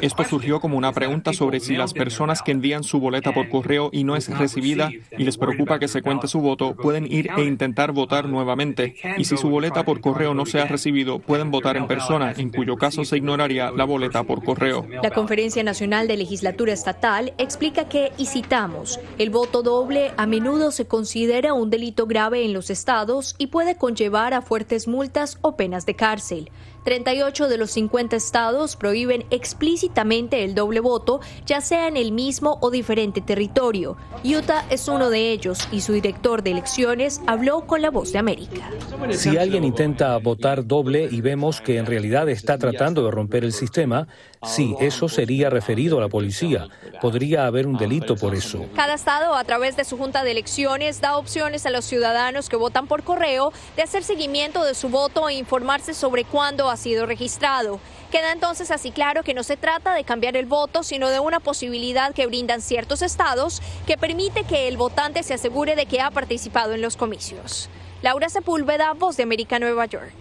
Esto 0.00 0.24
surgió 0.24 0.60
como 0.60 0.78
una 0.78 0.94
pregunta 0.94 1.34
sobre 1.34 1.60
si 1.60 1.76
las 1.76 1.92
personas 1.92 2.40
que 2.40 2.52
envían 2.52 2.82
su 2.82 3.00
boleta 3.00 3.34
por 3.34 3.50
correo 3.50 3.90
y 3.92 4.04
no 4.04 4.16
es 4.16 4.30
recibida 4.30 4.90
y 5.10 5.24
les 5.24 5.36
preocupa 5.36 5.78
que 5.78 5.86
se 5.86 6.00
cuente 6.00 6.26
su 6.26 6.40
voto, 6.40 6.74
pueden 6.74 7.04
ir 7.12 7.28
e 7.36 7.42
intentar 7.44 7.92
votar 7.92 8.30
nuevamente. 8.30 8.94
Y 9.18 9.24
si 9.24 9.36
su 9.36 9.50
boleta 9.50 9.84
por 9.84 10.00
correo 10.00 10.32
no 10.32 10.46
se 10.46 10.58
ha 10.58 10.64
recibido, 10.64 11.18
pueden 11.18 11.50
votar 11.50 11.76
en 11.76 11.86
persona, 11.86 12.32
en 12.34 12.48
cuyo 12.48 12.76
caso 12.76 13.04
se 13.04 13.18
ignoraría 13.18 13.72
la 13.72 13.84
boleta 13.84 14.24
por 14.24 14.42
correo. 14.42 14.86
La 15.02 15.10
Conferencia 15.10 15.62
Nacional 15.62 16.08
de 16.08 16.16
Legislatura 16.16 16.72
Estatal 16.72 17.34
explica 17.36 17.86
que, 17.86 18.12
y 18.16 18.24
citamos, 18.24 18.69
el 19.18 19.30
voto 19.30 19.62
doble 19.62 20.12
a 20.16 20.26
menudo 20.26 20.70
se 20.70 20.86
considera 20.86 21.54
un 21.54 21.70
delito 21.70 22.06
grave 22.06 22.44
en 22.44 22.52
los 22.52 22.70
estados 22.70 23.34
y 23.38 23.48
puede 23.48 23.76
conllevar 23.76 24.34
a 24.34 24.42
fuertes 24.42 24.88
multas 24.88 25.38
o 25.42 25.56
penas 25.56 25.86
de 25.86 25.96
cárcel. 25.96 26.50
38 26.84 27.48
de 27.48 27.56
los 27.56 27.70
50 27.72 28.16
estados 28.16 28.76
prohíben 28.76 29.24
explícitamente 29.30 30.44
el 30.44 30.54
doble 30.54 30.80
voto, 30.80 31.20
ya 31.46 31.60
sea 31.60 31.88
en 31.88 31.96
el 31.96 32.12
mismo 32.12 32.58
o 32.60 32.70
diferente 32.70 33.20
territorio. 33.20 33.96
Utah 34.24 34.64
es 34.70 34.88
uno 34.88 35.10
de 35.10 35.30
ellos 35.30 35.68
y 35.72 35.80
su 35.80 35.92
director 35.92 36.42
de 36.42 36.52
elecciones 36.52 37.20
habló 37.26 37.66
con 37.66 37.82
la 37.82 37.90
voz 37.90 38.12
de 38.12 38.18
América. 38.18 38.70
Si 39.10 39.36
alguien 39.36 39.64
intenta 39.64 40.16
votar 40.18 40.66
doble 40.66 41.08
y 41.10 41.20
vemos 41.20 41.60
que 41.60 41.78
en 41.78 41.86
realidad 41.86 42.28
está 42.28 42.58
tratando 42.58 43.04
de 43.04 43.10
romper 43.10 43.44
el 43.44 43.52
sistema, 43.52 44.08
sí, 44.42 44.74
eso 44.80 45.08
sería 45.08 45.50
referido 45.50 45.98
a 45.98 46.02
la 46.02 46.08
policía. 46.08 46.68
Podría 47.00 47.46
haber 47.46 47.66
un 47.66 47.76
delito 47.76 48.16
por 48.16 48.34
eso. 48.34 48.64
Cada 48.74 48.94
estado, 48.94 49.34
a 49.34 49.44
través 49.44 49.76
de 49.76 49.84
su 49.84 49.96
junta 49.96 50.24
de 50.24 50.30
elecciones, 50.30 51.00
da 51.00 51.16
opciones 51.16 51.66
a 51.66 51.70
los 51.70 51.84
ciudadanos 51.84 52.48
que 52.48 52.56
votan 52.56 52.86
por 52.86 53.02
correo 53.02 53.52
de 53.76 53.82
hacer 53.82 54.02
seguimiento 54.02 54.64
de 54.64 54.74
su 54.74 54.88
voto 54.88 55.28
e 55.28 55.34
informarse 55.34 55.94
sobre 55.94 56.24
cuándo 56.24 56.69
ha 56.70 56.76
sido 56.76 57.06
registrado. 57.06 57.80
Queda 58.10 58.32
entonces 58.32 58.70
así 58.70 58.90
claro 58.90 59.22
que 59.22 59.34
no 59.34 59.42
se 59.42 59.56
trata 59.56 59.94
de 59.94 60.04
cambiar 60.04 60.36
el 60.36 60.46
voto, 60.46 60.82
sino 60.82 61.08
de 61.08 61.20
una 61.20 61.40
posibilidad 61.40 62.14
que 62.14 62.26
brindan 62.26 62.60
ciertos 62.60 63.02
estados 63.02 63.62
que 63.86 63.98
permite 63.98 64.44
que 64.44 64.68
el 64.68 64.76
votante 64.76 65.22
se 65.22 65.34
asegure 65.34 65.76
de 65.76 65.86
que 65.86 66.00
ha 66.00 66.10
participado 66.10 66.72
en 66.72 66.82
los 66.82 66.96
comicios. 66.96 67.68
Laura 68.02 68.28
Sepúlveda, 68.28 68.94
Voz 68.94 69.16
de 69.16 69.24
América, 69.24 69.58
Nueva 69.58 69.86
York. 69.86 70.14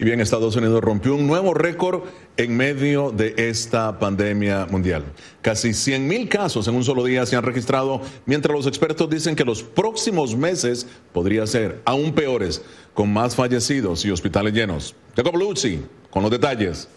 Y 0.00 0.04
bien, 0.04 0.20
Estados 0.20 0.54
Unidos 0.54 0.80
rompió 0.80 1.16
un 1.16 1.26
nuevo 1.26 1.54
récord 1.54 2.04
en 2.36 2.56
medio 2.56 3.10
de 3.10 3.34
esta 3.36 3.98
pandemia 3.98 4.66
mundial. 4.70 5.04
Casi 5.42 5.74
100 5.74 6.06
mil 6.06 6.28
casos 6.28 6.68
en 6.68 6.76
un 6.76 6.84
solo 6.84 7.02
día 7.02 7.26
se 7.26 7.34
han 7.34 7.42
registrado, 7.42 8.00
mientras 8.24 8.54
los 8.54 8.68
expertos 8.68 9.10
dicen 9.10 9.34
que 9.34 9.44
los 9.44 9.64
próximos 9.64 10.36
meses 10.36 10.86
podrían 11.12 11.48
ser 11.48 11.82
aún 11.84 12.12
peores, 12.12 12.62
con 12.94 13.12
más 13.12 13.36
fallecidos 13.36 14.04
y 14.04 14.10
hospitales 14.10 14.52
llenos. 14.52 14.94
Jacob 15.16 15.36
Luzzi, 15.36 15.80
con 16.10 16.22
los 16.22 16.30
detalles. 16.30 16.88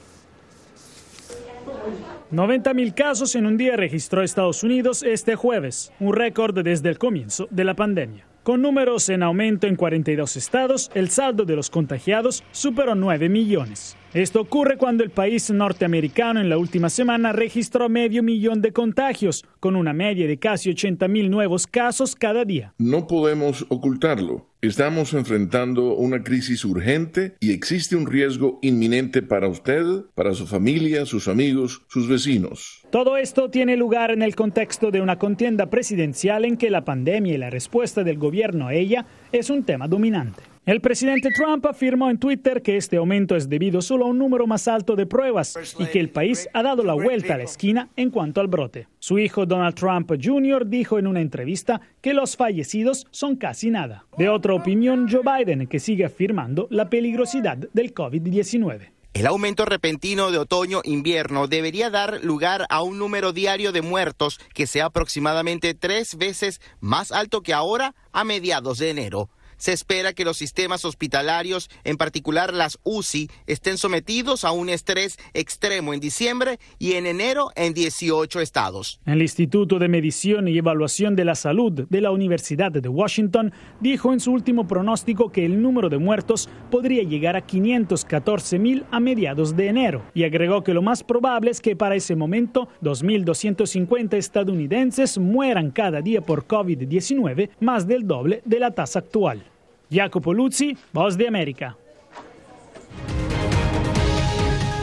90 2.32 2.74
mil 2.74 2.94
casos 2.94 3.36
en 3.36 3.46
un 3.46 3.58
día 3.58 3.76
registró 3.76 4.24
Estados 4.24 4.64
Unidos 4.64 5.04
este 5.04 5.36
jueves, 5.36 5.92
un 6.00 6.14
récord 6.14 6.64
desde 6.64 6.90
el 6.90 6.98
comienzo 6.98 7.48
de 7.52 7.66
la 7.66 7.76
pandemia. 7.76 8.26
Con 8.44 8.62
números 8.62 9.10
en 9.10 9.22
aumento 9.22 9.68
en 9.68 9.76
42 9.76 10.38
estados, 10.38 10.90
el 10.94 11.10
saldo 11.10 11.44
de 11.46 11.56
los 11.56 11.70
contagiados 11.70 12.44
superó 12.52 12.96
9 12.96 13.30
millones. 13.30 13.98
Esto 14.14 14.42
ocurre 14.42 14.76
cuando 14.76 15.06
el 15.06 15.10
país 15.10 15.50
norteamericano 15.52 16.42
en 16.42 16.50
la 16.50 16.58
última 16.58 16.90
semana 16.90 17.32
registró 17.32 17.88
medio 17.88 18.24
millón 18.24 18.62
de 18.62 18.74
contagios, 18.74 19.46
con 19.62 19.78
una 19.78 19.94
media 19.94 20.28
de 20.28 20.38
casi 20.38 20.70
80 20.70 21.08
mil 21.08 21.30
nuevos 21.30 21.66
casos 21.66 22.14
cada 22.14 22.44
día. 22.44 22.74
No 22.78 23.08
podemos 23.08 23.66
ocultarlo. 23.70 24.50
Estamos 24.60 25.14
enfrentando 25.14 25.96
una 25.96 26.24
crisis 26.24 26.66
urgente 26.66 27.38
y 27.40 27.54
existe 27.54 27.96
un 27.96 28.06
riesgo 28.06 28.60
inminente 28.62 29.22
para 29.22 29.48
usted, 29.48 29.86
para 30.14 30.34
su 30.34 30.46
familia, 30.46 31.06
sus 31.06 31.30
amigos, 31.30 31.82
sus 31.88 32.10
vecinos. 32.10 32.86
Todo 32.92 33.16
esto 33.16 33.50
tiene 33.50 33.78
lugar 33.78 34.12
en 34.12 34.24
el 34.24 34.36
contexto 34.36 34.92
de 34.92 35.00
una 35.00 35.18
contienda 35.18 35.70
presidencial 35.70 36.44
en 36.44 36.58
que 36.58 36.70
la 36.70 36.84
pandemia 36.84 37.34
y 37.34 37.38
la 37.38 37.50
respuesta 37.50 38.04
del 38.04 38.18
gobierno 38.18 38.68
a 38.68 38.74
ella 38.74 39.06
es 39.32 39.50
un 39.50 39.64
tema 39.64 39.88
dominante. 39.88 40.51
El 40.64 40.80
presidente 40.80 41.32
Trump 41.32 41.66
afirmó 41.66 42.12
en 42.12 42.20
Twitter 42.20 42.62
que 42.62 42.78
este 42.78 42.98
aumento 42.98 43.36
es 43.36 43.50
debido 43.50 43.82
solo 43.82 44.06
a 44.06 44.10
un 44.10 44.20
número 44.20 44.46
más 44.46 44.68
alto 44.68 44.96
de 44.96 45.08
pruebas 45.08 45.58
y 45.80 45.86
que 45.88 46.00
el 46.00 46.10
país 46.10 46.48
ha 46.54 46.62
dado 46.62 46.84
la 46.84 46.94
vuelta 46.94 47.34
a 47.34 47.38
la 47.38 47.46
esquina 47.46 47.90
en 47.96 48.12
cuanto 48.12 48.42
al 48.42 48.48
brote. 48.48 48.88
Su 49.00 49.18
hijo 49.18 49.48
Donald 49.48 49.74
Trump 49.74 50.12
Jr. 50.24 50.68
dijo 50.68 51.00
en 51.00 51.08
una 51.08 51.20
entrevista 51.20 51.82
que 52.00 52.14
los 52.14 52.38
fallecidos 52.38 53.08
son 53.10 53.38
casi 53.38 53.72
nada. 53.72 54.06
De 54.20 54.30
otra 54.30 54.54
opinión, 54.54 55.08
Joe 55.10 55.24
Biden, 55.24 55.66
que 55.66 55.80
sigue 55.80 56.06
afirmando 56.06 56.68
la 56.70 56.92
peligrosidad 56.92 57.58
del 57.58 57.96
COVID-19. 57.96 58.92
El 59.16 59.26
aumento 59.26 59.66
repentino 59.66 60.30
de 60.30 60.38
otoño-invierno 60.38 61.48
debería 61.48 61.90
dar 61.90 62.24
lugar 62.24 62.68
a 62.70 62.84
un 62.84 63.00
número 63.00 63.34
diario 63.34 63.72
de 63.72 63.82
muertos 63.82 64.40
que 64.54 64.68
sea 64.68 64.86
aproximadamente 64.86 65.74
tres 65.74 66.18
veces 66.20 66.62
más 66.82 67.12
alto 67.12 67.42
que 67.42 67.52
ahora 67.52 67.96
a 68.12 68.24
mediados 68.24 68.78
de 68.78 68.92
enero 68.92 69.32
se 69.62 69.74
espera 69.74 70.14
que 70.14 70.26
los 70.26 70.38
sistemas 70.38 70.86
hospitalarios, 70.86 71.70
en 71.84 71.96
particular 71.96 72.52
las 72.52 72.80
UCI, 72.82 73.30
estén 73.46 73.78
sometidos 73.78 74.44
a 74.44 74.52
un 74.52 74.70
estrés 74.70 75.20
extremo 75.36 75.94
en 75.94 76.00
diciembre 76.00 76.60
y 76.80 76.94
en 76.94 77.06
enero 77.06 77.52
en 77.56 77.76
18 77.76 78.40
estados. 78.40 79.00
El 79.06 79.22
Instituto 79.22 79.78
de 79.78 79.88
Medición 79.88 80.48
y 80.48 80.58
Evaluación 80.58 81.16
de 81.16 81.26
la 81.26 81.36
Salud 81.36 81.86
de 81.88 82.02
la 82.02 82.10
Universidad 82.10 82.72
de 82.72 82.90
Washington 82.90 83.54
dijo 83.80 84.12
en 84.14 84.20
su 84.20 84.32
último 84.32 84.68
pronóstico 84.68 85.32
que 85.32 85.46
el 85.46 85.62
número 85.62 85.90
de 85.90 86.00
muertos 86.00 86.50
podría 86.72 87.04
llegar 87.04 87.36
a 87.36 87.46
514 87.46 88.58
mil 88.58 88.86
a 88.90 89.00
mediados 89.00 89.56
de 89.56 89.68
enero 89.68 90.02
y 90.16 90.24
agregó 90.24 90.64
que 90.64 90.74
lo 90.74 90.82
más 90.82 91.04
probable 91.04 91.52
es 91.52 91.62
que 91.62 91.76
para 91.76 91.94
ese 91.94 92.16
momento 92.16 92.68
2.250 92.82 94.16
estadounidenses 94.16 95.20
mueran 95.20 95.70
cada 95.70 96.02
día 96.02 96.22
por 96.22 96.48
COVID-19, 96.48 97.52
más 97.60 97.86
del 97.86 98.08
doble 98.08 98.42
de 98.44 98.60
la 98.60 98.72
tasa 98.72 98.98
actual. 98.98 99.51
Jacopo 99.92 100.34
Luzzi, 100.34 100.78
Voz 100.94 101.18
de 101.18 101.28
América. 101.28 101.78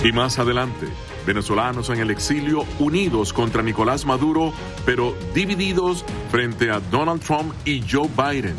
Y 0.05 0.12
más 0.12 0.38
adelante, 0.38 0.87
venezolanos 1.27 1.91
en 1.91 1.99
el 1.99 2.11
exilio 2.11 2.65
unidos 2.79 3.33
contra 3.33 3.62
Nicolás 3.62 4.07
Maduro, 4.07 4.53
pero 4.87 5.15
divididos 5.35 6.05
frente 6.31 6.71
a 6.71 6.79
Donald 6.79 7.21
Trump 7.23 7.53
y 7.65 7.83
Joe 7.83 8.09
Biden. 8.09 8.55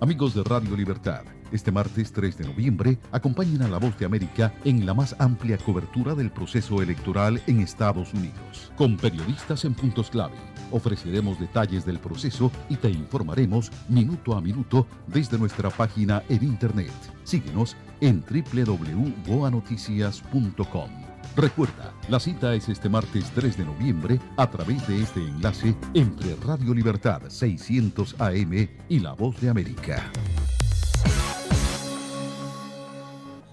Amigos 0.00 0.34
de 0.34 0.44
Radio 0.44 0.76
Libertad. 0.76 1.35
Este 1.52 1.70
martes 1.70 2.12
3 2.12 2.38
de 2.38 2.46
noviembre, 2.46 2.98
acompañen 3.12 3.62
a 3.62 3.68
La 3.68 3.78
Voz 3.78 3.96
de 3.98 4.06
América 4.06 4.52
en 4.64 4.84
la 4.84 4.94
más 4.94 5.14
amplia 5.18 5.58
cobertura 5.58 6.14
del 6.14 6.30
proceso 6.30 6.82
electoral 6.82 7.40
en 7.46 7.60
Estados 7.60 8.12
Unidos. 8.14 8.72
Con 8.76 8.96
periodistas 8.96 9.64
en 9.64 9.74
puntos 9.74 10.10
clave, 10.10 10.34
ofreceremos 10.70 11.38
detalles 11.38 11.86
del 11.86 11.98
proceso 11.98 12.50
y 12.68 12.76
te 12.76 12.90
informaremos 12.90 13.70
minuto 13.88 14.34
a 14.34 14.40
minuto 14.40 14.86
desde 15.06 15.38
nuestra 15.38 15.70
página 15.70 16.22
en 16.28 16.42
Internet. 16.42 16.90
Síguenos 17.24 17.76
en 18.00 18.22
www.boanoticias.com. 18.22 20.90
Recuerda, 21.36 21.92
la 22.08 22.18
cita 22.18 22.54
es 22.54 22.70
este 22.70 22.88
martes 22.88 23.30
3 23.34 23.58
de 23.58 23.66
noviembre 23.66 24.18
a 24.38 24.50
través 24.50 24.88
de 24.88 25.02
este 25.02 25.20
enlace 25.20 25.74
entre 25.92 26.34
Radio 26.36 26.72
Libertad 26.72 27.20
600 27.28 28.16
AM 28.18 28.68
y 28.88 29.00
La 29.00 29.12
Voz 29.12 29.38
de 29.40 29.50
América. 29.50 30.10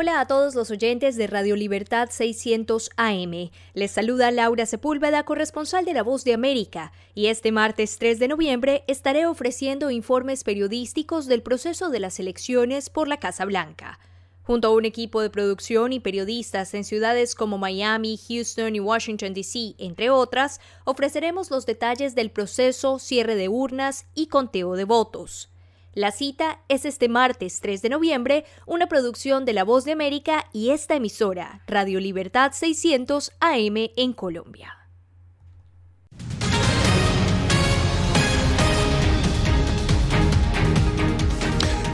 Hola 0.00 0.20
a 0.20 0.26
todos 0.28 0.54
los 0.54 0.70
oyentes 0.70 1.16
de 1.16 1.26
Radio 1.26 1.56
Libertad 1.56 2.08
600 2.08 2.90
AM. 2.96 3.50
Les 3.74 3.90
saluda 3.90 4.30
Laura 4.30 4.64
Sepúlveda, 4.64 5.24
corresponsal 5.24 5.84
de 5.84 5.92
La 5.92 6.04
Voz 6.04 6.22
de 6.22 6.34
América, 6.34 6.92
y 7.16 7.26
este 7.26 7.50
martes 7.50 7.98
3 7.98 8.20
de 8.20 8.28
noviembre 8.28 8.84
estaré 8.86 9.26
ofreciendo 9.26 9.90
informes 9.90 10.44
periodísticos 10.44 11.26
del 11.26 11.42
proceso 11.42 11.90
de 11.90 11.98
las 11.98 12.20
elecciones 12.20 12.90
por 12.90 13.08
la 13.08 13.16
Casa 13.16 13.44
Blanca. 13.44 13.98
Junto 14.44 14.68
a 14.68 14.74
un 14.76 14.84
equipo 14.84 15.20
de 15.20 15.30
producción 15.30 15.92
y 15.92 15.98
periodistas 15.98 16.74
en 16.74 16.84
ciudades 16.84 17.34
como 17.34 17.58
Miami, 17.58 18.20
Houston 18.28 18.76
y 18.76 18.78
Washington, 18.78 19.34
D.C., 19.34 19.74
entre 19.78 20.10
otras, 20.10 20.60
ofreceremos 20.84 21.50
los 21.50 21.66
detalles 21.66 22.14
del 22.14 22.30
proceso, 22.30 23.00
cierre 23.00 23.34
de 23.34 23.48
urnas 23.48 24.06
y 24.14 24.28
conteo 24.28 24.76
de 24.76 24.84
votos. 24.84 25.48
La 25.98 26.12
cita 26.12 26.60
es 26.68 26.84
este 26.84 27.08
martes 27.08 27.58
3 27.60 27.82
de 27.82 27.88
noviembre, 27.88 28.44
una 28.66 28.86
producción 28.86 29.44
de 29.44 29.52
La 29.52 29.64
Voz 29.64 29.84
de 29.84 29.90
América 29.90 30.44
y 30.52 30.70
esta 30.70 30.94
emisora, 30.94 31.62
Radio 31.66 31.98
Libertad 31.98 32.52
600 32.54 33.32
AM 33.40 33.74
en 33.96 34.12
Colombia. 34.12 34.76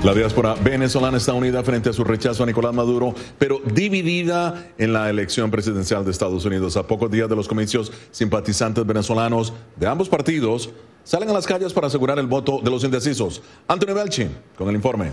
La 0.02 0.12
diáspora 0.12 0.54
venezolana 0.56 1.16
está 1.16 1.32
unida 1.32 1.62
frente 1.62 1.88
a 1.88 1.94
su 1.94 2.04
rechazo 2.04 2.42
a 2.42 2.46
Nicolás 2.46 2.74
Maduro, 2.74 3.14
pero 3.38 3.62
dividida 3.72 4.66
en 4.76 4.92
la 4.92 5.08
elección 5.08 5.50
presidencial 5.50 6.04
de 6.04 6.10
Estados 6.10 6.44
Unidos. 6.44 6.76
A 6.76 6.86
pocos 6.86 7.10
días 7.10 7.30
de 7.30 7.36
los 7.36 7.48
comicios, 7.48 7.90
simpatizantes 8.10 8.84
venezolanos 8.84 9.54
de 9.76 9.86
ambos 9.86 10.10
partidos 10.10 10.68
salen 11.04 11.30
a 11.30 11.32
las 11.32 11.46
calles 11.46 11.72
para 11.72 11.86
asegurar 11.86 12.18
el 12.18 12.26
voto 12.26 12.60
de 12.62 12.70
los 12.70 12.82
indecisos. 12.82 13.42
Antonio 13.68 13.94
Belchin 13.94 14.36
con 14.56 14.68
el 14.68 14.74
informe. 14.74 15.12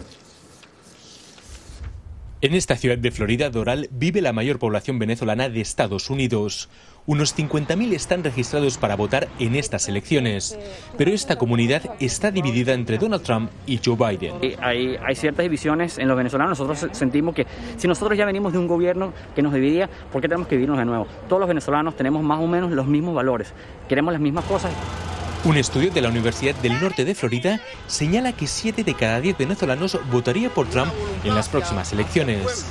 En 2.43 2.56
esta 2.56 2.75
ciudad 2.75 2.97
de 2.97 3.12
Florida, 3.12 3.51
Doral, 3.51 3.88
vive 3.91 4.19
la 4.19 4.34
mayor 4.34 4.58
población 4.58 4.97
venezolana 4.97 5.47
de 5.47 5.62
Estados 5.62 6.10
Unidos. 6.10 6.69
Unos 7.06 7.38
50.000 7.38 7.93
están 7.93 8.23
registrados 8.23 8.80
para 8.80 8.95
votar 8.95 9.27
en 9.38 9.54
estas 9.56 9.88
elecciones, 9.88 10.58
pero 10.97 11.12
esta 11.12 11.36
comunidad 11.36 11.84
está 11.99 12.32
dividida 12.32 12.73
entre 12.73 12.97
Donald 12.97 13.21
Trump 13.21 13.51
y 13.67 13.80
Joe 13.84 13.95
Biden. 13.95 14.58
Hay, 14.60 14.97
hay 15.06 15.15
ciertas 15.15 15.43
divisiones 15.43 15.99
en 15.99 16.08
los 16.08 16.17
venezolanos. 16.17 16.60
Nosotros 16.60 16.97
sentimos 16.97 17.36
que 17.36 17.45
si 17.77 17.88
nosotros 17.88 18.17
ya 18.17 18.25
venimos 18.25 18.54
de 18.54 18.58
un 18.58 18.67
gobierno 18.67 19.13
que 19.36 19.43
nos 19.43 19.54
dividía, 19.54 19.88
¿por 20.12 20.19
qué 20.19 20.27
tenemos 20.27 20.47
que 20.47 20.56
dividirnos 20.56 20.80
de 20.80 20.86
nuevo? 20.86 21.06
Todos 21.30 21.41
los 21.41 21.47
venezolanos 21.47 21.95
tenemos 21.95 22.23
más 22.23 22.39
o 22.39 22.47
menos 22.47 22.71
los 22.71 22.88
mismos 22.88 23.13
valores, 23.13 23.54
queremos 23.88 24.13
las 24.13 24.21
mismas 24.21 24.45
cosas. 24.45 24.71
Un 25.43 25.58
estudio 25.58 25.89
de 25.89 26.01
la 26.01 26.10
Universidad 26.10 26.54
del 26.56 26.80
Norte 26.80 27.04
de 27.04 27.15
Florida 27.15 27.60
señala 27.88 28.32
que 28.32 28.45
7 28.45 28.84
de 28.84 28.93
cada 28.93 29.19
10 29.19 29.39
venezolanos 29.39 29.97
votaría 30.12 30.54
por 30.54 30.69
Trump 30.69 30.93
en 31.23 31.34
las 31.34 31.49
próximas 31.49 31.91
elecciones. 31.91 32.67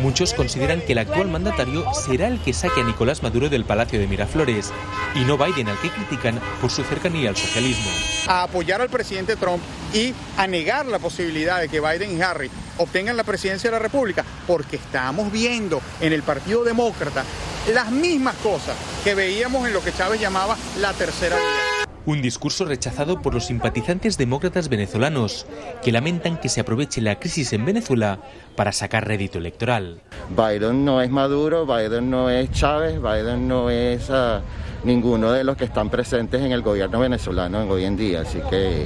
Muchos 0.00 0.34
consideran 0.34 0.80
que 0.80 0.92
el 0.92 0.98
actual 0.98 1.28
mandatario 1.28 1.84
será 1.94 2.26
el 2.26 2.40
que 2.40 2.52
saque 2.54 2.80
a 2.80 2.84
Nicolás 2.84 3.22
Maduro 3.22 3.48
del 3.48 3.64
Palacio 3.64 4.00
de 4.00 4.08
Miraflores 4.08 4.72
y 5.14 5.20
no 5.20 5.38
Biden 5.38 5.68
al 5.68 5.78
que 5.78 5.90
critican 5.90 6.40
por 6.60 6.72
su 6.72 6.82
cercanía 6.82 7.28
al 7.28 7.36
socialismo. 7.36 7.88
A 8.26 8.42
apoyar 8.42 8.80
al 8.80 8.88
presidente 8.88 9.36
Trump 9.36 9.62
y 9.94 10.12
a 10.36 10.48
negar 10.48 10.86
la 10.86 10.98
posibilidad 10.98 11.60
de 11.60 11.68
que 11.68 11.80
Biden 11.80 12.18
y 12.18 12.20
Harry 12.20 12.50
obtengan 12.78 13.16
la 13.16 13.24
presidencia 13.24 13.70
de 13.70 13.76
la 13.76 13.82
República 13.82 14.24
porque 14.46 14.76
estamos 14.76 15.30
viendo 15.30 15.80
en 16.00 16.12
el 16.12 16.22
Partido 16.22 16.64
Demócrata 16.64 17.24
las 17.72 17.90
mismas 17.90 18.34
cosas 18.36 18.76
que 19.04 19.14
veíamos 19.14 19.66
en 19.66 19.72
lo 19.72 19.82
que 19.82 19.92
Chávez 19.92 20.20
llamaba 20.20 20.56
la 20.80 20.92
tercera 20.92 21.36
vía. 21.36 21.86
Un 22.04 22.20
discurso 22.20 22.64
rechazado 22.64 23.22
por 23.22 23.32
los 23.32 23.46
simpatizantes 23.46 24.18
demócratas 24.18 24.68
venezolanos, 24.68 25.46
que 25.84 25.92
lamentan 25.92 26.36
que 26.36 26.48
se 26.48 26.60
aproveche 26.60 27.00
la 27.00 27.20
crisis 27.20 27.52
en 27.52 27.64
Venezuela 27.64 28.18
para 28.56 28.72
sacar 28.72 29.06
rédito 29.06 29.38
electoral. 29.38 30.00
Biden 30.30 30.84
no 30.84 31.00
es 31.00 31.10
Maduro, 31.10 31.64
Biden 31.64 32.10
no 32.10 32.28
es 32.28 32.50
Chávez, 32.50 33.00
Biden 33.00 33.46
no 33.46 33.70
es 33.70 34.10
uh, 34.10 34.40
ninguno 34.84 35.32
de 35.32 35.44
los 35.44 35.56
que 35.56 35.64
están 35.64 35.90
presentes 35.90 36.40
en 36.40 36.52
el 36.52 36.62
gobierno 36.62 37.00
venezolano 37.00 37.60
hoy 37.68 37.84
en 37.84 37.96
día, 37.96 38.22
así 38.22 38.38
que 38.50 38.82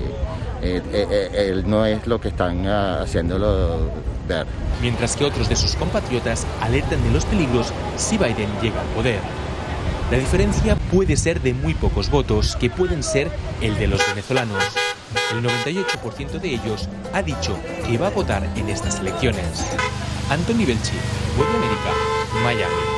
eh, 0.63 0.83
eh, 0.93 1.51
él 1.51 1.65
no 1.69 1.85
es 1.85 2.07
lo 2.07 2.21
que 2.21 2.29
están 2.29 2.67
uh, 2.67 3.03
haciéndolo 3.03 3.91
ver. 4.29 4.47
Mientras 4.81 5.17
que 5.17 5.25
otros 5.25 5.49
de 5.49 5.57
sus 5.57 5.75
compatriotas 5.77 6.47
alertan 6.61 7.03
de 7.03 7.11
los 7.11 7.25
peligros 7.25 7.73
si 7.97 8.19
Biden 8.19 8.51
llega 8.63 8.81
al 8.81 8.87
poder. 8.89 9.21
La 10.11 10.19
diferencia 10.19 10.77
puede 10.93 11.17
ser 11.17 11.41
de 11.41 11.53
muy 11.53 11.75
pocos 11.75 12.11
votos, 12.11 12.55
que 12.57 12.71
pueden 12.71 13.03
ser 13.03 13.29
el 13.61 13.77
de 13.77 13.89
los 13.89 14.01
venezolanos. 14.07 14.63
El 15.33 15.43
98% 15.43 16.41
de 16.41 16.49
ellos 16.49 16.89
ha 17.13 17.23
dicho 17.23 17.59
que 17.87 17.99
va 17.99 18.09
a 18.09 18.11
votar 18.11 18.49
en 18.57 18.69
estas 18.69 19.01
elecciones. 19.01 19.67
Anthony 20.31 20.65
Belchi, 20.65 20.93
de 21.37 21.57
América, 21.57 21.93
Miami. 22.45 22.96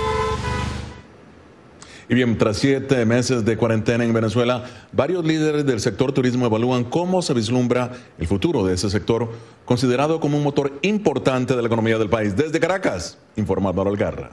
Y 2.10 2.14
bien, 2.14 2.38
tras 2.38 2.56
siete 2.56 3.04
meses 3.04 3.44
de 3.44 3.58
cuarentena 3.58 4.02
en 4.02 4.14
Venezuela, 4.14 4.64
varios 4.92 5.24
líderes 5.26 5.66
del 5.66 5.78
sector 5.78 6.12
turismo 6.12 6.46
evalúan 6.46 6.84
cómo 6.84 7.20
se 7.20 7.34
vislumbra 7.34 7.92
el 8.18 8.26
futuro 8.26 8.64
de 8.64 8.74
ese 8.74 8.88
sector, 8.88 9.28
considerado 9.66 10.18
como 10.18 10.38
un 10.38 10.42
motor 10.42 10.72
importante 10.80 11.54
de 11.54 11.60
la 11.60 11.66
economía 11.66 11.98
del 11.98 12.08
país. 12.08 12.34
Desde 12.34 12.60
Caracas, 12.60 13.18
informa 13.36 13.74
Manuel 13.74 13.98
Garra. 13.98 14.30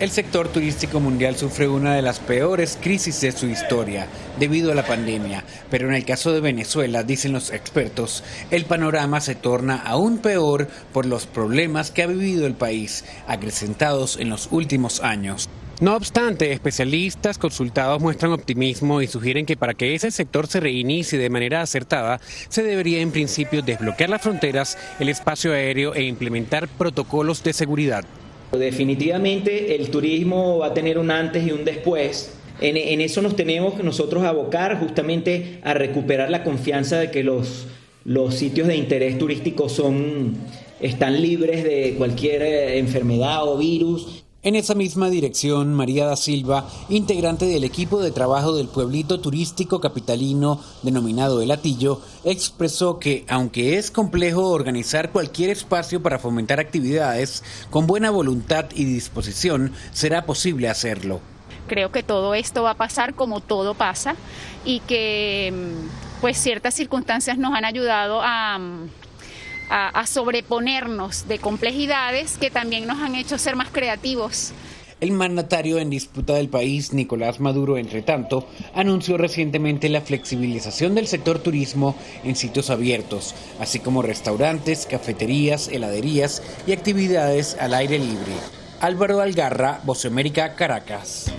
El 0.00 0.12
sector 0.12 0.46
turístico 0.46 1.00
mundial 1.00 1.34
sufre 1.34 1.66
una 1.66 1.96
de 1.96 2.02
las 2.02 2.20
peores 2.20 2.78
crisis 2.80 3.20
de 3.20 3.32
su 3.32 3.48
historia 3.48 4.06
debido 4.38 4.70
a 4.70 4.76
la 4.76 4.86
pandemia, 4.86 5.42
pero 5.72 5.88
en 5.88 5.94
el 5.94 6.04
caso 6.04 6.32
de 6.32 6.40
Venezuela, 6.40 7.02
dicen 7.02 7.32
los 7.32 7.50
expertos, 7.50 8.22
el 8.52 8.64
panorama 8.64 9.20
se 9.20 9.34
torna 9.34 9.74
aún 9.74 10.18
peor 10.18 10.68
por 10.92 11.04
los 11.04 11.26
problemas 11.26 11.90
que 11.90 12.04
ha 12.04 12.06
vivido 12.06 12.46
el 12.46 12.54
país, 12.54 13.04
acrecentados 13.26 14.18
en 14.18 14.28
los 14.28 14.46
últimos 14.52 15.00
años. 15.00 15.48
No 15.80 15.96
obstante, 15.96 16.52
especialistas 16.52 17.36
consultados 17.36 18.00
muestran 18.00 18.30
optimismo 18.30 19.02
y 19.02 19.08
sugieren 19.08 19.46
que 19.46 19.56
para 19.56 19.74
que 19.74 19.96
ese 19.96 20.12
sector 20.12 20.46
se 20.46 20.60
reinicie 20.60 21.18
de 21.18 21.28
manera 21.28 21.60
acertada, 21.60 22.20
se 22.48 22.62
debería 22.62 23.00
en 23.00 23.10
principio 23.10 23.62
desbloquear 23.62 24.10
las 24.10 24.22
fronteras, 24.22 24.78
el 25.00 25.08
espacio 25.08 25.52
aéreo 25.52 25.92
e 25.96 26.04
implementar 26.04 26.68
protocolos 26.68 27.42
de 27.42 27.52
seguridad. 27.52 28.04
Definitivamente 28.52 29.74
el 29.74 29.90
turismo 29.90 30.58
va 30.58 30.68
a 30.68 30.74
tener 30.74 30.98
un 30.98 31.10
antes 31.10 31.46
y 31.46 31.52
un 31.52 31.64
después. 31.64 32.34
En, 32.60 33.00
eso 33.00 33.22
nos 33.22 33.36
tenemos 33.36 33.74
que 33.74 33.82
nosotros 33.82 34.24
abocar 34.24 34.80
justamente 34.80 35.60
a 35.62 35.74
recuperar 35.74 36.30
la 36.30 36.42
confianza 36.42 36.98
de 36.98 37.10
que 37.10 37.22
los, 37.22 37.66
los 38.04 38.34
sitios 38.34 38.66
de 38.66 38.76
interés 38.76 39.16
turístico 39.16 39.68
son, 39.68 40.36
están 40.80 41.22
libres 41.22 41.62
de 41.62 41.94
cualquier 41.96 42.42
eh, 42.42 42.78
enfermedad 42.78 43.46
o 43.46 43.58
virus 43.58 44.24
en 44.42 44.54
esa 44.54 44.74
misma 44.74 45.10
dirección, 45.10 45.74
María 45.74 46.06
da 46.06 46.16
Silva, 46.16 46.68
integrante 46.88 47.46
del 47.46 47.64
equipo 47.64 48.00
de 48.00 48.12
trabajo 48.12 48.54
del 48.54 48.68
pueblito 48.68 49.20
turístico 49.20 49.80
capitalino 49.80 50.60
denominado 50.82 51.42
El 51.42 51.50
Atillo, 51.50 52.00
expresó 52.24 53.00
que, 53.00 53.24
aunque 53.28 53.78
es 53.78 53.90
complejo 53.90 54.50
organizar 54.50 55.10
cualquier 55.10 55.50
espacio 55.50 56.02
para 56.02 56.20
fomentar 56.20 56.60
actividades, 56.60 57.42
con 57.70 57.88
buena 57.88 58.10
voluntad 58.10 58.66
y 58.74 58.84
disposición 58.84 59.72
será 59.92 60.24
posible 60.24 60.68
hacerlo. 60.68 61.20
Creo 61.66 61.90
que 61.90 62.04
todo 62.04 62.34
esto 62.34 62.62
va 62.62 62.70
a 62.70 62.76
pasar 62.76 63.14
como 63.14 63.40
todo 63.40 63.74
pasa 63.74 64.14
y 64.64 64.80
que 64.80 65.52
mm, 65.52 66.20
pues 66.20 66.38
ciertas 66.38 66.74
circunstancias 66.74 67.38
nos 67.38 67.54
han 67.54 67.64
ayudado 67.64 68.20
a 68.22 68.58
a, 69.70 70.06
sobreponernos 70.06 71.28
de 71.28 71.38
complejidades 71.38 72.38
que 72.38 72.50
también 72.50 72.86
nos 72.86 72.98
han 72.98 73.14
hecho 73.14 73.38
ser 73.38 73.56
más 73.56 73.68
creativos. 73.70 74.52
El 75.00 75.12
mandatario 75.12 75.78
en 75.78 75.90
disputa 75.90 76.34
del 76.34 76.48
país, 76.48 76.92
Nicolás 76.92 77.38
Maduro, 77.38 77.78
entre 77.78 78.02
tanto, 78.02 78.48
anunció 78.74 79.16
recientemente 79.16 79.88
la 79.88 80.00
flexibilización 80.00 80.96
del 80.96 81.06
sector 81.06 81.38
turismo 81.38 81.94
en 82.24 82.34
sitios 82.34 82.68
abiertos, 82.68 83.34
así 83.60 83.78
como 83.78 84.02
restaurantes, 84.02 84.86
cafeterías, 84.86 85.68
heladerías 85.68 86.42
y 86.66 86.72
actividades 86.72 87.56
al 87.60 87.74
aire 87.74 87.98
libre. 87.98 88.32
Álvaro 88.80 89.20
Algarra, 89.20 89.80
Voz 89.84 90.04
América, 90.04 90.56
Caracas. 90.56 91.32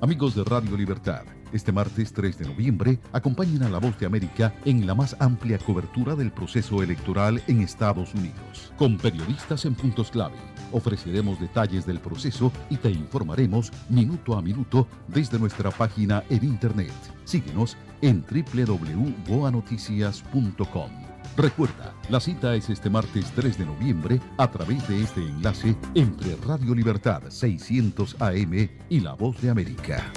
Amigos 0.00 0.34
de 0.34 0.42
Radio 0.42 0.76
Libertad. 0.76 1.22
Este 1.52 1.70
martes 1.70 2.12
3 2.12 2.38
de 2.38 2.46
noviembre, 2.46 2.98
acompañen 3.12 3.62
a 3.62 3.68
La 3.68 3.78
Voz 3.78 3.96
de 3.98 4.06
América 4.06 4.54
en 4.64 4.86
la 4.86 4.94
más 4.94 5.14
amplia 5.18 5.58
cobertura 5.58 6.16
del 6.16 6.32
proceso 6.32 6.82
electoral 6.82 7.42
en 7.46 7.60
Estados 7.60 8.14
Unidos. 8.14 8.72
Con 8.78 8.96
periodistas 8.96 9.66
en 9.66 9.74
puntos 9.74 10.10
clave, 10.10 10.38
ofreceremos 10.72 11.38
detalles 11.40 11.84
del 11.84 12.00
proceso 12.00 12.50
y 12.70 12.76
te 12.76 12.90
informaremos 12.90 13.70
minuto 13.90 14.34
a 14.34 14.42
minuto 14.42 14.88
desde 15.08 15.38
nuestra 15.38 15.70
página 15.70 16.24
en 16.30 16.44
Internet. 16.44 16.92
Síguenos 17.24 17.76
en 18.00 18.24
www.boanoticias.com. 18.24 20.90
Recuerda, 21.36 21.94
la 22.10 22.20
cita 22.20 22.54
es 22.54 22.68
este 22.68 22.90
martes 22.90 23.32
3 23.34 23.58
de 23.58 23.64
noviembre 23.64 24.20
a 24.36 24.50
través 24.50 24.86
de 24.86 25.02
este 25.02 25.20
enlace 25.20 25.74
entre 25.94 26.36
Radio 26.36 26.74
Libertad 26.74 27.22
600 27.28 28.16
AM 28.20 28.68
y 28.90 29.00
La 29.00 29.14
Voz 29.14 29.40
de 29.40 29.48
América. 29.48 30.12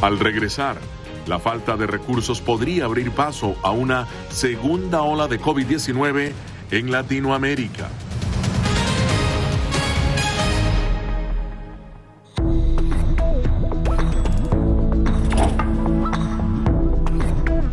Al 0.00 0.20
regresar, 0.20 0.78
la 1.26 1.40
falta 1.40 1.76
de 1.76 1.88
recursos 1.88 2.40
podría 2.40 2.84
abrir 2.84 3.10
paso 3.10 3.56
a 3.64 3.72
una 3.72 4.06
segunda 4.30 5.02
ola 5.02 5.26
de 5.26 5.40
COVID-19 5.40 6.32
en 6.70 6.92
Latinoamérica. 6.92 7.88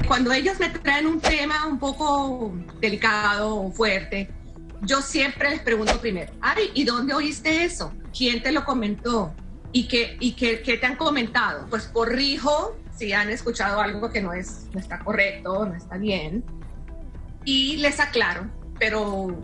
Cuando 0.08 0.34
ellos 0.34 0.60
me 0.60 0.70
traen 0.70 1.06
un 1.06 1.22
tema 1.22 1.68
un 1.68 1.78
poco 1.78 2.56
delicado 2.82 3.56
o 3.56 3.72
fuerte, 3.72 4.32
yo 4.82 5.00
siempre 5.04 5.52
les 5.52 5.60
pregunto 5.60 6.02
primero, 6.02 6.34
Ari, 6.42 6.72
¿y 6.74 6.86
dónde 6.86 7.14
oíste 7.14 7.64
eso? 7.64 7.94
¿Quién 8.18 8.42
te 8.42 8.52
lo 8.52 8.66
comentó? 8.66 9.32
¿Y 9.76 9.90
qué, 9.90 10.16
y 10.22 10.32
qué, 10.32 10.56
te 10.56 10.86
han 10.86 10.96
comentado? 10.96 11.68
Pues 11.70 11.90
corrijo 11.90 12.78
si 12.96 13.12
han 13.12 13.30
escuchado 13.30 13.82
algo 13.82 14.10
que 14.10 14.22
no, 14.22 14.32
es, 14.32 14.68
no 14.72 14.80
está 14.80 15.00
correcto, 15.00 15.66
no 15.66 15.76
está 15.76 15.98
bien. 15.98 16.46
Y 17.44 17.76
les 17.76 18.00
aclaro, 18.00 18.50
pero 18.80 19.38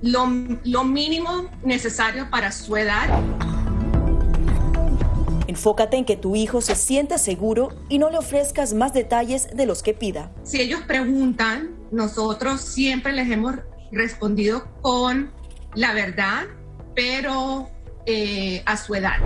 lo, 0.00 0.26
lo 0.64 0.84
mínimo 0.84 1.50
necesario 1.62 2.30
para 2.30 2.50
su 2.50 2.78
edad. 2.78 3.22
Enfócate 5.48 5.98
en 5.98 6.06
que 6.06 6.16
tu 6.16 6.34
hijo 6.34 6.62
se 6.62 6.74
sienta 6.74 7.18
seguro 7.18 7.76
y 7.90 7.98
no 7.98 8.08
le 8.08 8.16
ofrezcas 8.16 8.72
más 8.72 8.94
detalles 8.94 9.54
de 9.54 9.66
los 9.66 9.82
que 9.82 9.92
pida. 9.92 10.32
Si 10.44 10.62
ellos 10.62 10.80
preguntan, 10.86 11.76
nosotros 11.92 12.62
siempre 12.62 13.12
les 13.12 13.30
hemos 13.30 13.56
respondido 13.92 14.66
con 14.80 15.30
la 15.74 15.92
verdad, 15.92 16.44
pero 16.94 17.68
eh, 18.06 18.62
a 18.66 18.76
su 18.76 18.94
edad. 18.94 19.16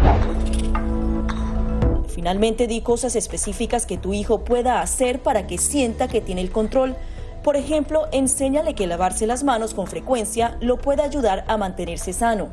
Finalmente, 2.08 2.66
di 2.66 2.80
cosas 2.80 3.16
específicas 3.16 3.86
que 3.86 3.96
tu 3.96 4.12
hijo 4.12 4.44
pueda 4.44 4.80
hacer 4.80 5.20
para 5.20 5.46
que 5.46 5.58
sienta 5.58 6.08
que 6.08 6.20
tiene 6.20 6.40
el 6.40 6.50
control. 6.50 6.96
Por 7.44 7.56
ejemplo, 7.56 8.08
enséñale 8.12 8.74
que 8.74 8.86
lavarse 8.86 9.26
las 9.26 9.44
manos 9.44 9.72
con 9.72 9.86
frecuencia 9.86 10.56
lo 10.60 10.78
puede 10.78 11.02
ayudar 11.02 11.44
a 11.46 11.56
mantenerse 11.56 12.12
sano. 12.12 12.50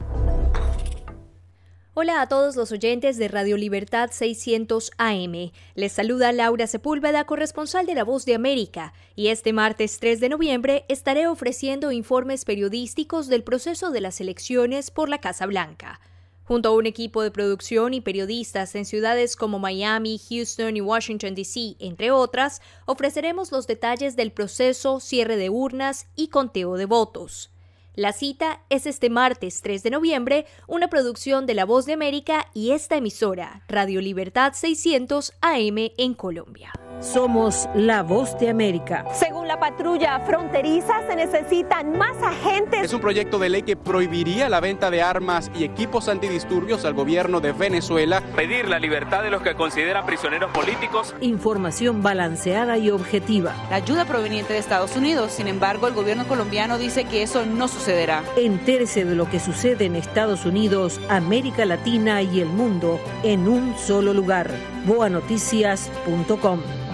Hola 1.98 2.22
a 2.22 2.28
todos 2.28 2.58
los 2.58 2.74
oyentes 2.74 3.16
de 3.16 3.30
Radio 3.30 3.56
Libertad 3.56 4.10
600 4.12 4.92
AM. 4.98 5.52
Les 5.76 5.94
saluda 5.94 6.34
Laura 6.34 6.68
Sepúlveda, 6.68 7.24
corresponsal 7.24 7.86
de 7.86 7.96
La 7.96 8.04
Voz 8.04 8.26
de 8.26 8.36
América, 8.36 8.92
y 9.16 9.30
este 9.30 9.54
martes 9.54 9.98
3 10.02 10.20
de 10.20 10.28
noviembre 10.28 10.84
estaré 10.90 11.28
ofreciendo 11.28 11.94
informes 11.94 12.44
periodísticos 12.44 13.28
del 13.28 13.44
proceso 13.44 13.92
de 13.92 14.02
las 14.02 14.20
elecciones 14.20 14.92
por 14.92 15.08
la 15.08 15.20
Casa 15.20 15.46
Blanca. 15.46 16.02
Junto 16.46 16.70
a 16.70 16.74
un 16.74 16.86
equipo 16.86 17.24
de 17.24 17.32
producción 17.32 17.96
y 17.96 18.02
periodistas 18.02 18.76
en 18.76 18.86
ciudades 18.86 19.36
como 19.36 19.58
Miami, 19.58 20.22
Houston 20.30 20.78
y 20.78 20.82
Washington, 20.82 21.34
D.C., 21.34 21.76
entre 21.80 22.12
otras, 22.12 22.62
ofreceremos 22.86 23.52
los 23.52 23.66
detalles 23.66 24.16
del 24.16 24.32
proceso, 24.32 25.00
cierre 25.00 25.38
de 25.38 25.50
urnas 25.50 26.08
y 26.16 26.28
conteo 26.28 26.76
de 26.78 26.86
votos. 26.86 27.55
La 27.96 28.12
cita 28.12 28.60
es 28.70 28.88
este 28.88 29.10
martes 29.10 29.62
3 29.62 29.82
de 29.82 29.90
noviembre, 29.90 30.46
una 30.68 30.90
producción 30.90 31.46
de 31.46 31.54
La 31.54 31.64
Voz 31.64 31.86
de 31.86 31.94
América 31.94 32.48
y 32.54 32.72
esta 32.72 32.98
emisora, 32.98 33.64
Radio 33.70 34.02
Libertad 34.02 34.52
600 34.54 35.32
AM 35.40 35.78
en 35.98 36.14
Colombia. 36.14 36.74
Somos 37.02 37.68
la 37.76 38.04
voz 38.04 38.38
de 38.40 38.50
América. 38.50 39.06
Según 39.14 39.48
la 39.50 39.60
patrulla 39.60 40.20
fronteriza, 40.22 41.06
se 41.08 41.16
necesitan 41.16 41.98
más 41.98 42.16
agentes. 42.24 42.84
Es 42.84 42.94
un 42.94 43.02
proyecto 43.02 43.38
de 43.38 43.50
ley 43.50 43.64
que 43.64 43.76
prohibiría 43.76 44.48
la 44.48 44.62
venta 44.62 44.90
de 44.90 45.02
armas 45.02 45.52
y 45.54 45.66
equipos 45.66 46.08
antidisturbios 46.08 46.86
al 46.86 46.94
gobierno 46.94 47.42
de 47.42 47.52
Venezuela. 47.52 48.22
Pedir 48.36 48.70
la 48.70 48.80
libertad 48.80 49.24
de 49.24 49.30
los 49.30 49.42
que 49.42 49.56
consideran 49.56 50.06
prisioneros 50.06 50.52
políticos. 50.52 51.14
Información 51.20 52.02
balanceada 52.02 52.78
y 52.78 52.90
objetiva. 52.90 53.54
La 53.70 53.76
ayuda 53.76 54.06
proveniente 54.06 54.54
de 54.54 54.60
Estados 54.60 54.96
Unidos, 54.96 55.34
sin 55.34 55.48
embargo, 55.48 55.88
el 55.88 55.94
gobierno 55.94 56.26
colombiano 56.28 56.78
dice 56.78 57.04
que 57.04 57.24
eso 57.24 57.46
no 57.46 57.68
sucederá. 57.86 58.24
Entérese 58.36 59.06
de 59.06 59.14
lo 59.14 59.30
que 59.30 59.40
sucede 59.40 59.86
en 59.86 59.96
Estados 59.96 60.46
Unidos, 60.46 61.00
América 61.08 61.66
Latina 61.66 62.24
y 62.24 62.42
el 62.42 62.48
mundo 62.48 63.00
en 63.22 63.48
un 63.48 63.78
solo 63.78 64.12
lugar. 64.12 64.50
boanoticias.com 64.88 66.85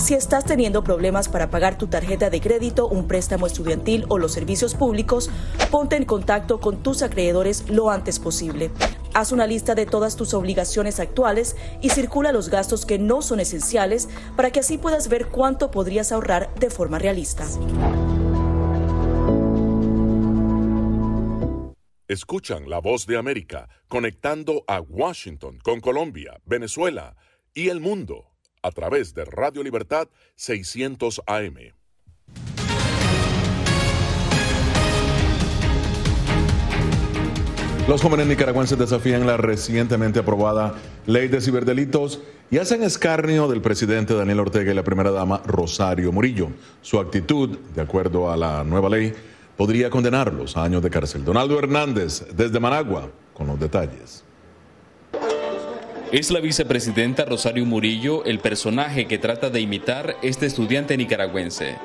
si 0.00 0.14
estás 0.14 0.46
teniendo 0.46 0.82
problemas 0.82 1.28
para 1.28 1.50
pagar 1.50 1.76
tu 1.76 1.86
tarjeta 1.86 2.30
de 2.30 2.40
crédito, 2.40 2.88
un 2.88 3.06
préstamo 3.06 3.46
estudiantil 3.46 4.06
o 4.08 4.18
los 4.18 4.32
servicios 4.32 4.74
públicos, 4.74 5.30
ponte 5.70 5.96
en 5.96 6.06
contacto 6.06 6.58
con 6.58 6.82
tus 6.82 7.02
acreedores 7.02 7.68
lo 7.68 7.90
antes 7.90 8.18
posible. 8.18 8.70
Haz 9.12 9.30
una 9.30 9.46
lista 9.46 9.74
de 9.74 9.86
todas 9.86 10.16
tus 10.16 10.32
obligaciones 10.32 11.00
actuales 11.00 11.54
y 11.82 11.90
circula 11.90 12.32
los 12.32 12.48
gastos 12.48 12.86
que 12.86 12.98
no 12.98 13.20
son 13.20 13.40
esenciales 13.40 14.08
para 14.36 14.50
que 14.50 14.60
así 14.60 14.78
puedas 14.78 15.08
ver 15.08 15.26
cuánto 15.26 15.70
podrías 15.70 16.12
ahorrar 16.12 16.54
de 16.54 16.70
forma 16.70 16.98
realista. 16.98 17.44
Escuchan 22.08 22.68
la 22.68 22.80
voz 22.80 23.06
de 23.06 23.18
América 23.18 23.68
conectando 23.86 24.64
a 24.66 24.80
Washington 24.80 25.58
con 25.62 25.80
Colombia, 25.80 26.40
Venezuela 26.44 27.16
y 27.54 27.68
el 27.68 27.80
mundo 27.80 28.29
a 28.62 28.70
través 28.70 29.14
de 29.14 29.24
Radio 29.24 29.62
Libertad 29.62 30.08
600 30.36 31.22
AM. 31.26 31.72
Los 37.88 38.02
jóvenes 38.02 38.28
nicaragüenses 38.28 38.78
desafían 38.78 39.26
la 39.26 39.36
recientemente 39.36 40.20
aprobada 40.20 40.74
ley 41.06 41.26
de 41.26 41.40
ciberdelitos 41.40 42.20
y 42.48 42.58
hacen 42.58 42.84
escarnio 42.84 43.48
del 43.48 43.62
presidente 43.62 44.14
Daniel 44.14 44.40
Ortega 44.40 44.70
y 44.70 44.74
la 44.76 44.84
primera 44.84 45.10
dama 45.10 45.42
Rosario 45.44 46.12
Murillo. 46.12 46.50
Su 46.82 47.00
actitud, 47.00 47.58
de 47.74 47.82
acuerdo 47.82 48.30
a 48.30 48.36
la 48.36 48.62
nueva 48.62 48.88
ley, 48.88 49.12
podría 49.56 49.90
condenarlos 49.90 50.56
a 50.56 50.62
años 50.62 50.82
de 50.82 50.90
cárcel. 50.90 51.24
Donaldo 51.24 51.58
Hernández, 51.58 52.26
desde 52.32 52.60
Managua, 52.60 53.10
con 53.34 53.48
los 53.48 53.58
detalles. 53.58 54.24
Es 56.12 56.32
la 56.32 56.40
vicepresidenta 56.40 57.24
Rosario 57.24 57.64
Murillo 57.64 58.24
el 58.24 58.40
personaje 58.40 59.06
que 59.06 59.16
trata 59.16 59.48
de 59.48 59.60
imitar 59.60 60.16
este 60.22 60.46
estudiante 60.46 60.96
nicaragüense. 60.96 61.78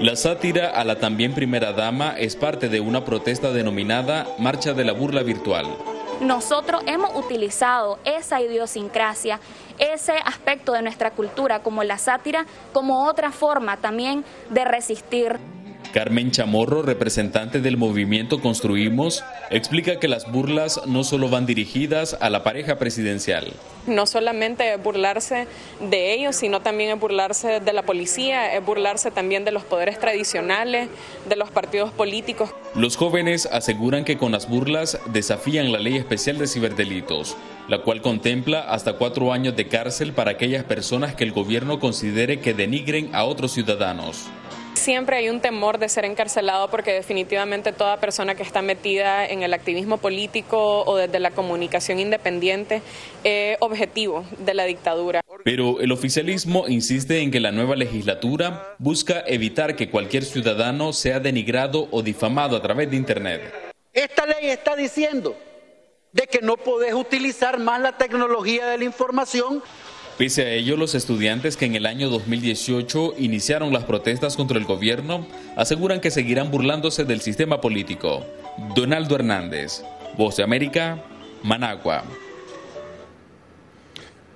La 0.00 0.16
sátira 0.16 0.70
a 0.70 0.82
la 0.82 0.98
también 0.98 1.32
primera 1.32 1.72
dama 1.72 2.16
es 2.18 2.34
parte 2.34 2.68
de 2.68 2.80
una 2.80 3.04
protesta 3.04 3.52
denominada 3.52 4.26
Marcha 4.36 4.74
de 4.74 4.84
la 4.84 4.94
Burla 4.94 5.22
Virtual. 5.22 5.64
Nosotros 6.20 6.82
hemos 6.86 7.14
utilizado 7.14 8.00
esa 8.04 8.40
idiosincrasia, 8.40 9.38
ese 9.78 10.14
aspecto 10.24 10.72
de 10.72 10.82
nuestra 10.82 11.12
cultura 11.12 11.60
como 11.60 11.84
la 11.84 11.98
sátira, 11.98 12.46
como 12.72 13.06
otra 13.06 13.30
forma 13.30 13.76
también 13.76 14.24
de 14.50 14.64
resistir. 14.64 15.38
Carmen 15.96 16.30
Chamorro, 16.30 16.82
representante 16.82 17.62
del 17.62 17.78
movimiento 17.78 18.42
Construimos, 18.42 19.24
explica 19.48 19.98
que 19.98 20.08
las 20.08 20.30
burlas 20.30 20.82
no 20.84 21.04
solo 21.04 21.30
van 21.30 21.46
dirigidas 21.46 22.18
a 22.20 22.28
la 22.28 22.44
pareja 22.44 22.76
presidencial. 22.76 23.50
No 23.86 24.04
solamente 24.04 24.74
es 24.74 24.82
burlarse 24.82 25.46
de 25.80 26.12
ellos, 26.12 26.36
sino 26.36 26.60
también 26.60 26.90
es 26.90 27.00
burlarse 27.00 27.60
de 27.60 27.72
la 27.72 27.82
policía, 27.82 28.54
es 28.54 28.62
burlarse 28.62 29.10
también 29.10 29.46
de 29.46 29.52
los 29.52 29.64
poderes 29.64 29.98
tradicionales, 29.98 30.90
de 31.30 31.36
los 31.36 31.50
partidos 31.50 31.92
políticos. 31.92 32.50
Los 32.74 32.98
jóvenes 32.98 33.48
aseguran 33.50 34.04
que 34.04 34.18
con 34.18 34.32
las 34.32 34.50
burlas 34.50 34.98
desafían 35.06 35.72
la 35.72 35.78
ley 35.78 35.96
especial 35.96 36.36
de 36.36 36.46
ciberdelitos, 36.46 37.38
la 37.68 37.78
cual 37.78 38.02
contempla 38.02 38.70
hasta 38.70 38.98
cuatro 38.98 39.32
años 39.32 39.56
de 39.56 39.66
cárcel 39.68 40.12
para 40.12 40.32
aquellas 40.32 40.64
personas 40.64 41.14
que 41.14 41.24
el 41.24 41.32
gobierno 41.32 41.80
considere 41.80 42.40
que 42.40 42.52
denigren 42.52 43.14
a 43.14 43.24
otros 43.24 43.52
ciudadanos. 43.52 44.26
Siempre 44.86 45.16
hay 45.16 45.30
un 45.30 45.40
temor 45.40 45.78
de 45.78 45.88
ser 45.88 46.04
encarcelado 46.04 46.70
porque 46.70 46.92
definitivamente 46.92 47.72
toda 47.72 47.96
persona 47.96 48.36
que 48.36 48.44
está 48.44 48.62
metida 48.62 49.26
en 49.26 49.42
el 49.42 49.52
activismo 49.52 49.98
político 49.98 50.84
o 50.84 50.96
desde 50.96 51.18
la 51.18 51.32
comunicación 51.32 51.98
independiente 51.98 52.82
es 53.24 53.56
objetivo 53.58 54.24
de 54.38 54.54
la 54.54 54.62
dictadura. 54.62 55.22
Pero 55.44 55.80
el 55.80 55.90
oficialismo 55.90 56.68
insiste 56.68 57.18
en 57.18 57.32
que 57.32 57.40
la 57.40 57.50
nueva 57.50 57.74
legislatura 57.74 58.76
busca 58.78 59.24
evitar 59.26 59.74
que 59.74 59.90
cualquier 59.90 60.24
ciudadano 60.24 60.92
sea 60.92 61.18
denigrado 61.18 61.88
o 61.90 62.00
difamado 62.02 62.56
a 62.56 62.62
través 62.62 62.88
de 62.88 62.96
Internet. 62.96 63.42
Esta 63.92 64.24
ley 64.24 64.50
está 64.50 64.76
diciendo 64.76 65.36
de 66.12 66.28
que 66.28 66.42
no 66.42 66.56
podés 66.56 66.94
utilizar 66.94 67.58
más 67.58 67.80
la 67.80 67.98
tecnología 67.98 68.66
de 68.66 68.78
la 68.78 68.84
información 68.84 69.64
Pese 70.18 70.42
a 70.42 70.50
ello, 70.50 70.78
los 70.78 70.94
estudiantes 70.94 71.58
que 71.58 71.66
en 71.66 71.74
el 71.74 71.84
año 71.84 72.08
2018 72.08 73.16
iniciaron 73.18 73.74
las 73.74 73.84
protestas 73.84 74.34
contra 74.34 74.56
el 74.56 74.64
gobierno 74.64 75.26
aseguran 75.56 76.00
que 76.00 76.10
seguirán 76.10 76.50
burlándose 76.50 77.04
del 77.04 77.20
sistema 77.20 77.60
político. 77.60 78.24
Donaldo 78.74 79.16
Hernández, 79.16 79.82
Voz 80.16 80.38
de 80.38 80.42
América, 80.42 81.02
Managua. 81.42 82.02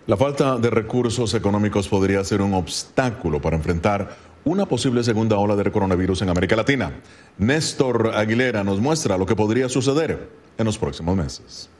La 0.06 0.18
falta 0.18 0.58
de 0.58 0.68
recursos 0.68 1.32
económicos 1.32 1.88
podría 1.88 2.22
ser 2.24 2.42
un 2.42 2.52
obstáculo 2.52 3.40
para 3.40 3.56
enfrentar 3.56 4.16
una 4.44 4.66
posible 4.66 5.02
segunda 5.02 5.38
ola 5.38 5.56
del 5.56 5.72
coronavirus 5.72 6.20
en 6.20 6.28
América 6.28 6.56
Latina. 6.56 6.92
Néstor 7.38 8.12
Aguilera 8.14 8.62
nos 8.64 8.80
muestra 8.80 9.16
lo 9.16 9.24
que 9.24 9.36
podría 9.36 9.70
suceder 9.70 10.28
en 10.58 10.66
los 10.66 10.76
próximos 10.76 11.16
meses. 11.16 11.70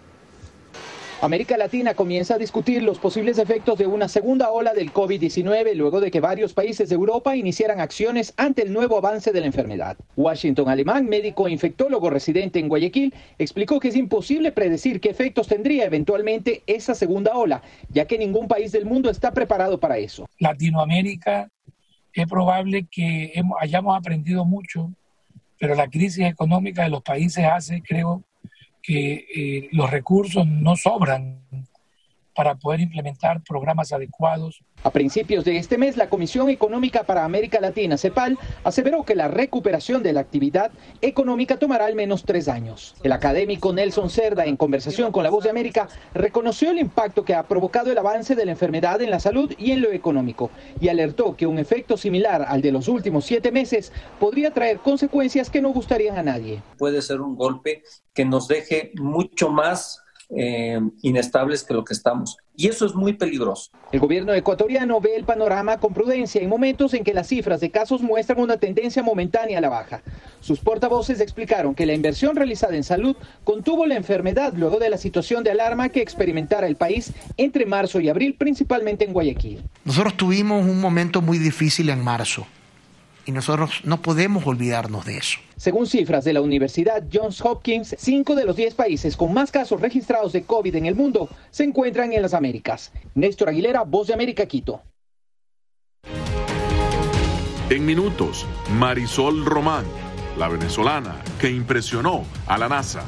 América 1.23 1.59
Latina 1.59 1.93
comienza 1.93 2.37
a 2.37 2.39
discutir 2.39 2.83
los 2.83 2.99
posibles 2.99 3.37
efectos 3.37 3.77
de 3.79 3.87
una 3.87 4.09
segunda 4.09 4.51
ola 4.51 4.73
del 4.73 4.91
COVID-19 4.91 5.75
luego 5.75 6.01
de 6.01 6.11
que 6.11 6.19
varios 6.19 6.55
países 6.55 6.89
de 6.89 6.95
Europa 6.95 7.37
iniciaran 7.37 7.79
acciones 7.79 8.33
ante 8.39 8.63
el 8.63 8.73
nuevo 8.73 8.97
avance 8.97 9.31
de 9.31 9.41
la 9.41 9.47
enfermedad. 9.47 9.99
Washington 10.17 10.71
Alemán, 10.71 11.11
médico 11.11 11.47
e 11.47 11.53
infectólogo 11.53 12.09
residente 12.09 12.59
en 12.59 12.69
Guayaquil, 12.69 13.13
explicó 13.37 13.81
que 13.81 13.89
es 13.89 13.97
imposible 13.97 14.51
predecir 14.51 14.99
qué 14.99 15.11
efectos 15.11 15.47
tendría 15.47 15.85
eventualmente 15.85 16.63
esa 16.67 16.95
segunda 16.95 17.37
ola, 17.37 17.61
ya 17.91 18.07
que 18.07 18.17
ningún 18.17 18.49
país 18.49 18.73
del 18.73 18.87
mundo 18.87 19.11
está 19.11 19.33
preparado 19.33 19.79
para 19.79 19.99
eso. 19.99 20.27
Latinoamérica 20.39 21.51
es 22.15 22.27
probable 22.29 22.87
que 22.91 23.35
hayamos 23.61 23.95
aprendido 23.95 24.47
mucho, 24.47 24.91
pero 25.59 25.75
la 25.75 25.87
crisis 25.87 26.25
económica 26.25 26.85
de 26.85 26.89
los 26.89 27.03
países 27.03 27.45
hace, 27.45 27.83
creo, 27.83 28.25
que 28.83 29.27
eh, 29.35 29.69
los 29.73 29.91
recursos 29.91 30.47
no 30.47 30.77
sobran 30.77 31.41
para 32.35 32.55
poder 32.57 32.81
implementar 32.81 33.43
programas 33.43 33.93
adecuados. 33.93 34.63
A 34.83 34.91
principios 34.91 35.45
de 35.45 35.59
este 35.59 35.77
mes, 35.77 35.97
la 35.97 36.09
Comisión 36.09 36.49
Económica 36.49 37.03
para 37.03 37.25
América 37.25 37.61
Latina, 37.61 37.99
CEPAL, 37.99 38.39
aseveró 38.65 39.05
que 39.05 39.15
la 39.15 39.29
recuperación 39.29 40.03
de 40.03 40.15
la 40.15 40.21
actividad 40.21 40.71
económica 41.03 41.59
tomará 41.59 41.85
al 41.85 41.95
menos 41.95 42.25
tres 42.25 42.49
años. 42.49 42.95
El 43.03 43.13
académico 43.13 43.73
Nelson 43.73 44.09
Cerda, 44.09 44.47
en 44.47 44.57
conversación 44.57 45.13
con 45.13 45.23
La 45.23 45.31
Voz 45.31 45.45
de 45.45 45.51
América, 45.51 45.89
reconoció 46.15 46.71
el 46.71 46.79
impacto 46.79 47.25
que 47.25 47.35
ha 47.35 47.43
provocado 47.43 47.93
el 47.93 47.99
avance 47.99 48.35
de 48.35 48.47
la 48.47 48.53
enfermedad 48.53 49.03
en 49.03 49.11
la 49.11 49.21
salud 49.21 49.53
y 49.59 49.73
en 49.73 49.83
lo 49.83 49.93
económico, 49.93 50.51
y 50.81 50.89
alertó 50.89 51.37
que 51.37 51.47
un 51.47 51.59
efecto 51.59 51.97
similar 51.97 52.47
al 52.49 52.63
de 52.63 52.73
los 52.73 52.89
últimos 52.89 53.27
siete 53.27 53.53
meses 53.53 53.93
podría 54.19 54.53
traer 54.53 54.79
consecuencias 54.79 55.51
que 55.51 55.61
no 55.61 55.71
gustarían 55.71 56.17
a 56.17 56.23
nadie. 56.23 56.63
Puede 56.79 57.03
ser 57.03 57.21
un 57.21 57.37
golpe 57.37 57.83
que 58.15 58.25
nos 58.25 58.49
deje 58.49 58.93
mucho 58.97 59.51
más 59.51 60.03
eh, 60.37 60.81
inestables 61.03 61.65
que 61.65 61.75
lo 61.75 61.85
que 61.85 61.93
estamos. 61.93 62.37
Y 62.57 62.69
eso 62.69 62.87
es 62.87 62.95
muy 62.95 63.15
peligroso. 63.15 63.71
El 63.91 64.01
gobierno 64.01 64.35
ecuatoriano 64.35 65.01
ve 65.01 65.17
el 65.17 65.25
panorama 65.25 65.79
con 65.79 65.95
prudencia 65.95 66.41
en 66.41 66.49
momentos 66.49 66.95
en 66.95 67.05
que 67.05 67.15
las 67.15 67.29
cifras 67.29 67.61
de 67.61 67.71
casos 67.71 68.03
muestran 68.03 68.41
una 68.41 68.59
tendencia 68.59 69.03
momentánea 69.03 69.59
a 69.59 69.61
la 69.61 69.69
baja. 69.69 70.03
Sus 70.41 70.61
portavoces 70.61 71.21
explicaron 71.21 71.75
que 71.75 71.87
la 71.87 71.95
inversión 71.95 72.37
realizada 72.37 72.77
en 72.77 72.85
salud 72.85 73.17
contuvo 73.45 73.87
la 73.87 73.97
enfermedad 73.97 74.53
luego 74.55 74.79
de 74.79 74.91
la 74.91 74.99
situación 74.99 75.43
de 75.43 75.51
alarma 75.51 75.89
que 75.89 76.03
experimentara 76.03 76.67
el 76.67 76.77
país 76.77 77.13
entre 77.37 77.67
marzo 77.67 78.01
y 78.01 78.09
abril, 78.09 78.35
principalmente 78.39 79.05
en 79.05 79.13
Guayaquil. 79.13 79.63
Nosotros 79.85 80.17
tuvimos 80.17 80.65
un 80.65 80.81
momento 80.81 81.23
muy 81.23 81.39
difícil 81.39 81.89
en 81.89 82.05
marzo 82.05 82.47
y 83.31 83.33
nosotros 83.33 83.83
no 83.85 84.03
podemos 84.03 84.45
olvidarnos 84.45 85.07
de 85.07 85.19
eso. 85.19 85.39
Según 85.57 85.87
cifras 85.87 86.25
de 86.25 86.33
la 86.33 86.41
Universidad 86.41 87.05
Johns 87.13 87.41
Hopkins, 87.41 87.95
cinco 87.97 88.35
de 88.35 88.45
los 88.45 88.57
diez 88.57 88.75
países 88.75 89.17
con 89.17 89.33
más 89.33 89.53
casos 89.53 89.81
registrados 89.81 90.33
de 90.33 90.43
COVID 90.43 90.75
en 90.75 90.87
el 90.87 90.97
mundo 90.97 91.29
se 91.51 91.63
encuentran 91.63 92.13
en 92.13 92.23
las 92.23 92.35
Américas. 92.35 92.93
Néstor 93.15 93.49
Aguilera, 93.51 93.83
Voz 93.83 94.09
de 94.09 94.15
América, 94.15 94.47
Quito. 94.47 94.83
En 97.71 97.87
minutos, 97.87 98.47
Marisol 98.73 99.45
Román, 99.45 99.85
la 100.37 100.49
venezolana 100.49 101.23
que 101.41 101.51
impresionó 101.51 102.25
a 102.49 102.59
la 102.59 102.69
NASA. 102.69 103.05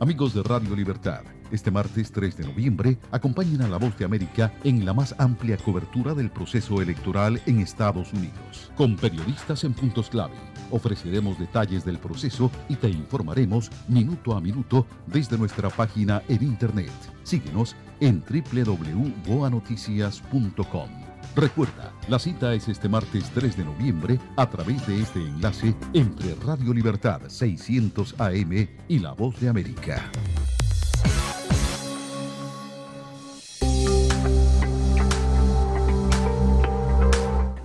Amigos 0.00 0.32
de 0.32 0.42
Radio 0.42 0.74
Libertad. 0.74 1.20
Este 1.50 1.70
martes 1.70 2.10
3 2.10 2.38
de 2.38 2.46
noviembre, 2.46 2.96
acompañen 3.10 3.60
a 3.60 3.68
La 3.68 3.76
Voz 3.76 3.98
de 3.98 4.06
América 4.06 4.50
en 4.64 4.86
la 4.86 4.94
más 4.94 5.14
amplia 5.18 5.58
cobertura 5.58 6.14
del 6.14 6.30
proceso 6.30 6.80
electoral 6.80 7.38
en 7.44 7.60
Estados 7.60 8.14
Unidos. 8.14 8.72
Con 8.76 8.96
periodistas 8.96 9.62
en 9.64 9.74
puntos 9.74 10.08
clave, 10.08 10.36
ofreceremos 10.70 11.38
detalles 11.38 11.84
del 11.84 11.98
proceso 11.98 12.50
y 12.70 12.76
te 12.76 12.88
informaremos 12.88 13.70
minuto 13.88 14.34
a 14.34 14.40
minuto 14.40 14.86
desde 15.06 15.36
nuestra 15.36 15.68
página 15.68 16.22
en 16.28 16.44
Internet. 16.44 16.92
Síguenos 17.22 17.76
en 18.00 18.24
www.boanoticias.com. 18.24 20.99
Recuerda, 21.36 21.92
la 22.08 22.18
cita 22.18 22.54
es 22.54 22.68
este 22.68 22.88
martes 22.88 23.30
3 23.34 23.56
de 23.56 23.64
noviembre 23.64 24.18
a 24.36 24.50
través 24.50 24.84
de 24.86 25.00
este 25.00 25.20
enlace 25.20 25.74
entre 25.92 26.34
Radio 26.44 26.74
Libertad 26.74 27.20
600 27.28 28.16
AM 28.18 28.68
y 28.88 28.98
La 28.98 29.12
Voz 29.12 29.38
de 29.40 29.48
América. 29.48 30.10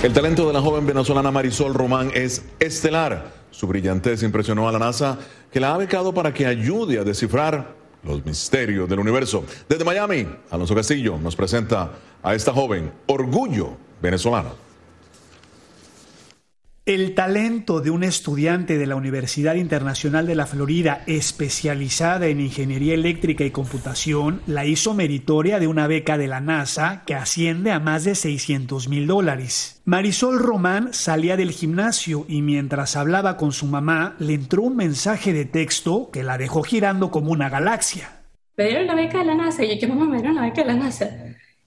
El 0.00 0.12
talento 0.12 0.46
de 0.46 0.52
la 0.52 0.60
joven 0.60 0.86
venezolana 0.86 1.32
Marisol 1.32 1.74
Román 1.74 2.12
es 2.14 2.44
estelar. 2.60 3.32
Su 3.50 3.66
brillantez 3.66 4.22
impresionó 4.22 4.68
a 4.68 4.72
la 4.72 4.78
NASA, 4.78 5.18
que 5.50 5.58
la 5.58 5.74
ha 5.74 5.76
becado 5.76 6.14
para 6.14 6.32
que 6.32 6.46
ayude 6.46 7.00
a 7.00 7.04
descifrar 7.04 7.74
los 8.04 8.24
misterios 8.24 8.88
del 8.88 9.00
universo. 9.00 9.44
Desde 9.68 9.84
Miami, 9.84 10.28
Alonso 10.50 10.76
Castillo 10.76 11.18
nos 11.18 11.34
presenta 11.34 11.90
a 12.22 12.32
esta 12.36 12.52
joven, 12.52 12.92
Orgullo 13.08 13.76
Venezolano. 14.00 14.67
El 16.88 17.14
talento 17.14 17.82
de 17.82 17.90
un 17.90 18.02
estudiante 18.02 18.78
de 18.78 18.86
la 18.86 18.96
Universidad 18.96 19.56
Internacional 19.56 20.26
de 20.26 20.34
la 20.34 20.46
Florida 20.46 21.02
especializada 21.06 22.28
en 22.28 22.40
ingeniería 22.40 22.94
eléctrica 22.94 23.44
y 23.44 23.50
computación 23.50 24.40
la 24.46 24.64
hizo 24.64 24.94
meritoria 24.94 25.60
de 25.60 25.66
una 25.66 25.86
beca 25.86 26.16
de 26.16 26.28
la 26.28 26.40
NASA 26.40 27.02
que 27.04 27.14
asciende 27.14 27.72
a 27.72 27.78
más 27.78 28.04
de 28.04 28.14
600 28.14 28.88
mil 28.88 29.06
dólares. 29.06 29.82
Marisol 29.84 30.38
Román 30.38 30.94
salía 30.94 31.36
del 31.36 31.50
gimnasio 31.50 32.24
y 32.26 32.40
mientras 32.40 32.96
hablaba 32.96 33.36
con 33.36 33.52
su 33.52 33.66
mamá 33.66 34.16
le 34.18 34.32
entró 34.32 34.62
un 34.62 34.76
mensaje 34.76 35.34
de 35.34 35.44
texto 35.44 36.08
que 36.10 36.22
la 36.22 36.38
dejó 36.38 36.62
girando 36.62 37.10
como 37.10 37.32
una 37.32 37.50
galaxia. 37.50 38.22
Me 38.56 38.64
dieron 38.64 38.86
la 38.86 38.94
beca 38.94 39.18
de 39.18 39.26
la 39.26 39.34
NASA 39.34 39.62
y 39.62 39.74
yo, 39.74 39.78
¿qué 39.78 39.86
mamá 39.88 40.06
me 40.06 40.16
dieron 40.16 40.36
la 40.36 40.40
beca 40.40 40.62
de 40.62 40.68
la 40.68 40.74
NASA? 40.76 41.10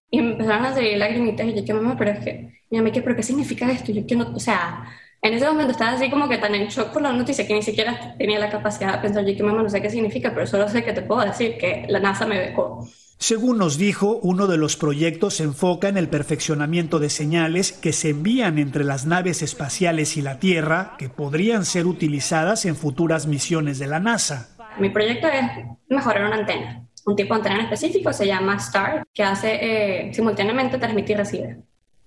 Y 0.10 0.18
empezaron 0.18 0.66
a 0.66 0.74
salir 0.74 0.98
lagrimitas 0.98 1.46
y 1.46 1.54
yo, 1.54 1.64
¿qué 1.64 1.74
mamá? 1.76 1.96
Pero 1.96 2.10
es 2.10 2.20
que, 2.26 2.64
¿qué, 2.72 3.02
¿pero 3.04 3.16
qué 3.16 3.22
significa 3.22 3.72
esto? 3.72 3.94
que 3.94 4.16
o 4.16 4.40
sea 4.40 4.84
en 5.22 5.34
ese 5.34 5.46
momento 5.46 5.72
estaba 5.72 5.92
así 5.92 6.10
como 6.10 6.28
que 6.28 6.38
tan 6.40 6.56
en 6.56 6.68
shock 6.68 6.90
por 6.90 7.02
la 7.02 7.14
noticia 7.14 7.46
que 7.46 7.54
ni 7.54 7.62
siquiera 7.62 8.16
tenía 8.18 8.40
la 8.40 8.50
capacidad 8.50 8.94
de 8.94 9.02
pensar, 9.02 9.24
yo 9.26 9.36
que 9.36 9.44
mamá 9.44 9.62
no 9.62 9.70
sé 9.70 9.82
qué 9.82 9.90
significa, 9.90 10.34
pero 10.34 10.48
solo 10.48 10.68
sé 10.68 10.84
que 10.84 10.94
te 10.94 11.04
puedo 11.04 11.22
decir 11.22 11.58
que 11.58 11.86
la 11.90 12.00
NASA 12.00 12.26
me 12.26 12.40
becó. 12.40 12.88
Según 13.20 13.60
nos 13.60 13.78
dijo, 13.78 14.20
uno 14.24 14.48
de 14.48 14.58
los 14.58 14.78
proyectos 14.78 15.36
se 15.36 15.44
enfoca 15.44 15.90
en 15.90 15.98
el 15.98 16.10
perfeccionamiento 16.10 16.98
de 16.98 17.12
señales 17.12 17.72
que 17.72 17.94
se 17.94 18.10
envían 18.10 18.58
entre 18.58 18.84
las 18.84 19.06
naves 19.06 19.44
espaciales 19.44 20.18
y 20.18 20.24
la 20.24 20.40
Tierra 20.40 20.96
que 20.98 21.08
podrían 21.08 21.66
ser 21.66 21.86
utilizadas 21.86 22.66
en 22.66 22.76
futuras 22.76 23.28
misiones 23.28 23.78
de 23.78 23.86
la 23.86 24.00
NASA. 24.00 24.58
Mi 24.80 24.90
proyecto 24.90 25.28
es 25.28 25.44
mejorar 25.88 26.26
una 26.26 26.38
antena. 26.38 26.88
Un 27.06 27.16
tipo 27.16 27.36
de 27.36 27.42
antena 27.42 27.62
específico 27.62 28.12
se 28.12 28.26
llama 28.26 28.58
STAR, 28.58 29.04
que 29.14 29.24
hace 29.24 30.08
eh, 30.08 30.14
simultáneamente 30.16 30.80
transmitir 30.80 31.12
y 31.12 31.20
recibir. 31.20 31.58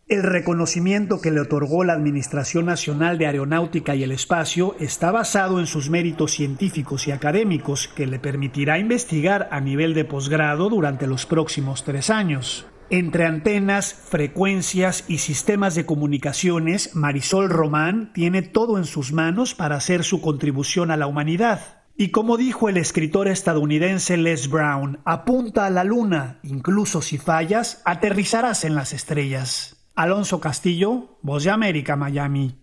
El 0.07 0.23
reconocimiento 0.23 1.23
que 1.23 1.31
le 1.31 1.41
otorgó 1.41 1.83
la 1.83 1.95
Administración 1.95 2.67
Nacional 2.67 3.17
de 3.17 3.27
Aeronáutica 3.27 3.95
y 3.95 4.03
el 4.03 4.13
Espacio 4.13 4.77
está 4.79 5.11
basado 5.11 5.59
en 5.61 5.67
sus 5.67 5.89
méritos 5.89 6.33
científicos 6.33 7.09
y 7.09 7.11
académicos 7.11 7.89
que 7.89 8.07
le 8.07 8.19
permitirá 8.19 8.79
investigar 8.79 9.49
a 9.51 9.61
nivel 9.61 9.95
de 9.95 10.05
posgrado 10.05 10.69
durante 10.69 11.07
los 11.07 11.25
próximos 11.25 11.85
tres 11.85 12.11
años. 12.11 12.67
Entre 12.91 13.25
antenas, 13.25 13.95
frecuencias 13.95 15.05
y 15.09 15.19
sistemas 15.19 15.75
de 15.75 15.87
comunicaciones, 15.87 16.95
Marisol 16.95 17.49
Román 17.49 18.13
tiene 18.13 18.43
todo 18.43 18.77
en 18.77 18.85
sus 18.85 19.11
manos 19.11 19.55
para 19.55 19.77
hacer 19.77 20.05
su 20.05 20.21
contribución 20.21 20.91
a 20.91 20.99
la 20.99 21.07
humanidad. 21.07 21.83
Y 21.97 22.11
como 22.11 22.37
dijo 22.37 22.69
el 22.69 22.77
escritor 22.77 23.27
estadounidense 23.27 24.19
Les 24.19 24.51
Brown, 24.51 24.99
apunta 25.07 25.65
a 25.65 25.71
la 25.71 25.83
luna, 25.83 26.41
incluso 26.43 27.01
si 27.01 27.17
fallas, 27.17 27.81
aterrizarás 27.87 28.65
en 28.65 28.75
las 28.75 28.93
estrellas. 28.93 29.84
Alonso 29.97 30.41
Castillo, 30.41 31.19
Voz 31.23 31.45
de 31.45 31.51
América, 31.51 31.95
Miami. 31.95 32.59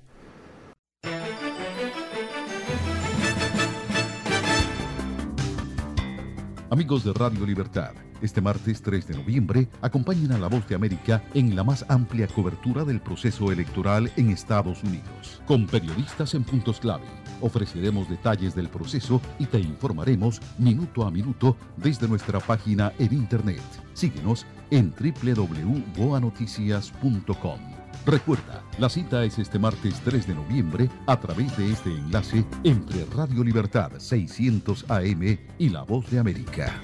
Amigos 6.70 7.06
de 7.06 7.14
Radio 7.14 7.46
Libertad, 7.46 7.94
este 8.22 8.42
martes 8.42 8.82
3 8.82 9.08
de 9.08 9.16
noviembre 9.16 9.70
acompañen 9.82 10.34
a 10.34 10.38
la 10.38 10.48
Voz 10.48 10.68
de 10.68 10.76
América 10.76 11.24
en 11.34 11.56
la 11.56 11.64
más 11.64 11.86
amplia 11.88 12.28
cobertura 12.28 12.84
del 12.84 13.00
proceso 13.00 13.50
electoral 13.50 14.12
en 14.18 14.30
Estados 14.30 14.84
Unidos, 14.84 15.42
con 15.46 15.68
periodistas 15.68 16.34
en 16.34 16.44
puntos 16.44 16.82
clave. 16.82 17.06
Ofreceremos 17.40 18.10
detalles 18.10 18.56
del 18.56 18.68
proceso 18.68 19.22
y 19.40 19.46
te 19.46 19.60
informaremos 19.60 20.42
minuto 20.58 21.06
a 21.06 21.12
minuto 21.12 21.56
desde 21.78 22.10
nuestra 22.10 22.42
página 22.42 22.92
en 23.00 23.14
Internet. 23.14 23.81
Síguenos 24.02 24.46
en 24.72 24.92
www.boanoticias.com. 25.00 27.60
Recuerda, 28.04 28.64
la 28.80 28.90
cita 28.90 29.24
es 29.24 29.38
este 29.38 29.60
martes 29.60 30.02
3 30.04 30.26
de 30.26 30.34
noviembre 30.34 30.90
a 31.06 31.20
través 31.20 31.56
de 31.56 31.72
este 31.72 31.92
enlace 31.92 32.44
entre 32.64 33.06
Radio 33.06 33.44
Libertad 33.44 33.92
600 34.00 34.90
AM 34.90 35.38
y 35.60 35.70
La 35.70 35.84
Voz 35.84 36.10
de 36.10 36.18
América. 36.18 36.82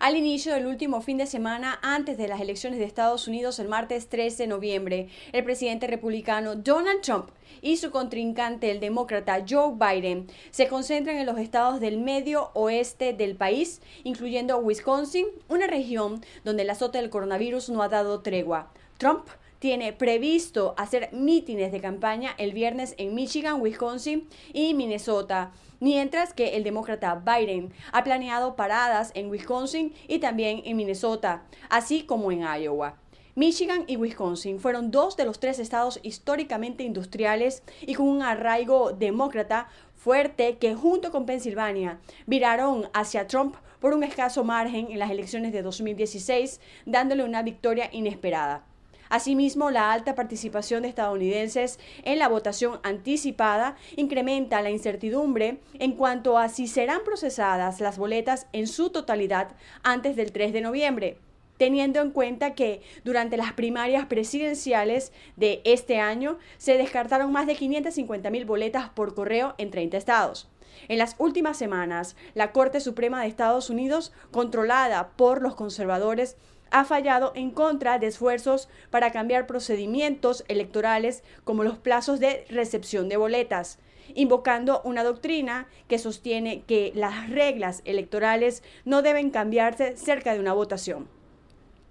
Al 0.00 0.16
inicio 0.16 0.54
del 0.54 0.66
último 0.66 1.02
fin 1.02 1.18
de 1.18 1.26
semana 1.26 1.78
antes 1.82 2.16
de 2.16 2.26
las 2.26 2.40
elecciones 2.40 2.78
de 2.78 2.86
Estados 2.86 3.28
Unidos 3.28 3.58
el 3.58 3.68
martes 3.68 4.08
13 4.08 4.44
de 4.44 4.46
noviembre. 4.46 5.08
El 5.32 5.44
presidente 5.44 5.86
republicano 5.86 6.56
Donald 6.56 7.02
Trump 7.02 7.28
y 7.60 7.76
su 7.76 7.90
contrincante, 7.90 8.70
el 8.70 8.80
demócrata 8.80 9.44
Joe 9.46 9.74
Biden, 9.74 10.26
se 10.50 10.68
concentran 10.68 11.18
en 11.18 11.26
los 11.26 11.38
estados 11.38 11.80
del 11.80 11.98
medio 11.98 12.50
oeste 12.54 13.12
del 13.12 13.36
país, 13.36 13.82
incluyendo 14.02 14.56
Wisconsin, 14.58 15.26
una 15.50 15.66
región 15.66 16.24
donde 16.44 16.62
el 16.62 16.70
azote 16.70 16.96
del 16.96 17.10
coronavirus 17.10 17.68
no 17.68 17.82
ha 17.82 17.90
dado 17.90 18.22
tregua. 18.22 18.72
Trump 18.96 19.26
tiene 19.58 19.92
previsto 19.92 20.74
hacer 20.78 21.10
mítines 21.12 21.72
de 21.72 21.80
campaña 21.82 22.34
el 22.38 22.54
viernes 22.54 22.94
en 22.96 23.14
Michigan, 23.14 23.60
Wisconsin 23.60 24.26
y 24.54 24.72
Minnesota 24.72 25.52
mientras 25.80 26.32
que 26.32 26.56
el 26.56 26.62
demócrata 26.62 27.16
Biden 27.16 27.72
ha 27.92 28.04
planeado 28.04 28.54
paradas 28.54 29.10
en 29.14 29.30
Wisconsin 29.30 29.92
y 30.06 30.20
también 30.20 30.62
en 30.64 30.76
Minnesota, 30.76 31.42
así 31.68 32.04
como 32.04 32.30
en 32.30 32.42
Iowa. 32.42 32.96
Michigan 33.34 33.84
y 33.86 33.96
Wisconsin 33.96 34.60
fueron 34.60 34.90
dos 34.90 35.16
de 35.16 35.24
los 35.24 35.40
tres 35.40 35.58
estados 35.58 36.00
históricamente 36.02 36.82
industriales 36.84 37.62
y 37.80 37.94
con 37.94 38.08
un 38.08 38.22
arraigo 38.22 38.92
demócrata 38.92 39.68
fuerte 39.94 40.58
que 40.58 40.74
junto 40.74 41.10
con 41.10 41.26
Pensilvania 41.26 42.00
viraron 42.26 42.88
hacia 42.92 43.26
Trump 43.26 43.56
por 43.80 43.94
un 43.94 44.02
escaso 44.02 44.44
margen 44.44 44.90
en 44.90 44.98
las 44.98 45.10
elecciones 45.10 45.52
de 45.52 45.62
2016, 45.62 46.60
dándole 46.86 47.24
una 47.24 47.42
victoria 47.42 47.88
inesperada. 47.92 48.64
Asimismo, 49.10 49.70
la 49.70 49.92
alta 49.92 50.14
participación 50.14 50.82
de 50.82 50.88
estadounidenses 50.88 51.80
en 52.04 52.20
la 52.20 52.28
votación 52.28 52.78
anticipada 52.84 53.76
incrementa 53.96 54.62
la 54.62 54.70
incertidumbre 54.70 55.58
en 55.80 55.92
cuanto 55.92 56.38
a 56.38 56.48
si 56.48 56.68
serán 56.68 57.00
procesadas 57.04 57.80
las 57.80 57.98
boletas 57.98 58.46
en 58.52 58.68
su 58.68 58.90
totalidad 58.90 59.48
antes 59.82 60.14
del 60.14 60.30
3 60.30 60.52
de 60.52 60.60
noviembre 60.60 61.18
teniendo 61.58 62.00
en 62.00 62.10
cuenta 62.10 62.54
que 62.54 62.80
durante 63.04 63.36
las 63.36 63.52
primarias 63.52 64.06
presidenciales 64.06 65.12
de 65.36 65.60
este 65.64 66.00
año 66.00 66.38
se 66.56 66.78
descartaron 66.78 67.32
más 67.32 67.46
de 67.46 67.54
550 67.54 68.30
mil 68.30 68.46
boletas 68.46 68.88
por 68.88 69.14
correo 69.14 69.54
en 69.58 69.70
30 69.70 69.98
estados. 69.98 70.48
En 70.88 70.96
las 70.96 71.16
últimas 71.18 71.58
semanas, 71.58 72.16
la 72.32 72.52
Corte 72.52 72.80
Suprema 72.80 73.20
de 73.20 73.28
Estados 73.28 73.68
Unidos, 73.68 74.10
controlada 74.30 75.10
por 75.16 75.42
los 75.42 75.54
conservadores, 75.54 76.38
ha 76.70 76.84
fallado 76.84 77.32
en 77.34 77.50
contra 77.50 77.98
de 77.98 78.06
esfuerzos 78.06 78.68
para 78.90 79.12
cambiar 79.12 79.46
procedimientos 79.46 80.44
electorales 80.48 81.22
como 81.44 81.64
los 81.64 81.78
plazos 81.78 82.20
de 82.20 82.44
recepción 82.48 83.08
de 83.08 83.16
boletas, 83.16 83.78
invocando 84.14 84.80
una 84.84 85.04
doctrina 85.04 85.68
que 85.88 85.98
sostiene 85.98 86.62
que 86.62 86.92
las 86.94 87.28
reglas 87.30 87.82
electorales 87.84 88.62
no 88.84 89.02
deben 89.02 89.30
cambiarse 89.30 89.96
cerca 89.96 90.32
de 90.32 90.40
una 90.40 90.52
votación. 90.52 91.08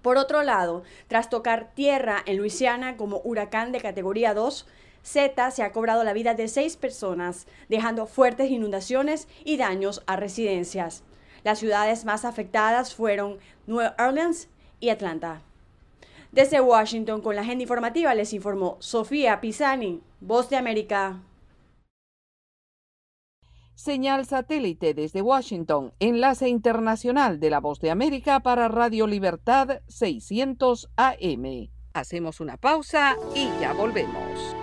Por 0.02 0.16
otro 0.16 0.42
lado, 0.42 0.82
tras 1.08 1.28
tocar 1.28 1.72
tierra 1.74 2.22
en 2.24 2.38
Luisiana 2.38 2.96
como 2.96 3.20
huracán 3.22 3.70
de 3.72 3.80
categoría 3.80 4.32
2, 4.32 4.66
Z 5.02 5.50
se 5.50 5.62
ha 5.62 5.72
cobrado 5.72 6.04
la 6.04 6.12
vida 6.12 6.34
de 6.34 6.48
seis 6.48 6.76
personas, 6.76 7.46
dejando 7.68 8.06
fuertes 8.06 8.50
inundaciones 8.50 9.28
y 9.44 9.56
daños 9.56 10.02
a 10.06 10.16
residencias. 10.16 11.04
Las 11.42 11.58
ciudades 11.58 12.04
más 12.04 12.24
afectadas 12.24 12.94
fueron 12.94 13.38
Nueva 13.66 13.94
Orleans 13.98 14.48
y 14.80 14.88
Atlanta. 14.88 15.42
Desde 16.32 16.60
Washington, 16.60 17.20
con 17.20 17.36
la 17.36 17.42
agenda 17.42 17.62
informativa, 17.62 18.14
les 18.14 18.32
informó 18.32 18.76
Sofía 18.80 19.40
Pisani, 19.40 20.00
Voz 20.20 20.48
de 20.48 20.56
América 20.56 21.20
señal 23.80 24.26
satélite 24.26 24.92
desde 24.92 25.22
Washington, 25.22 25.94
enlace 26.00 26.50
internacional 26.50 27.40
de 27.40 27.48
la 27.48 27.60
Voz 27.60 27.80
de 27.80 27.90
América 27.90 28.40
para 28.40 28.68
Radio 28.68 29.06
Libertad 29.06 29.80
600 29.88 30.90
AM. 30.96 31.70
Hacemos 31.94 32.40
una 32.40 32.58
pausa 32.58 33.16
y 33.34 33.48
ya 33.58 33.72
volvemos. 33.72 34.59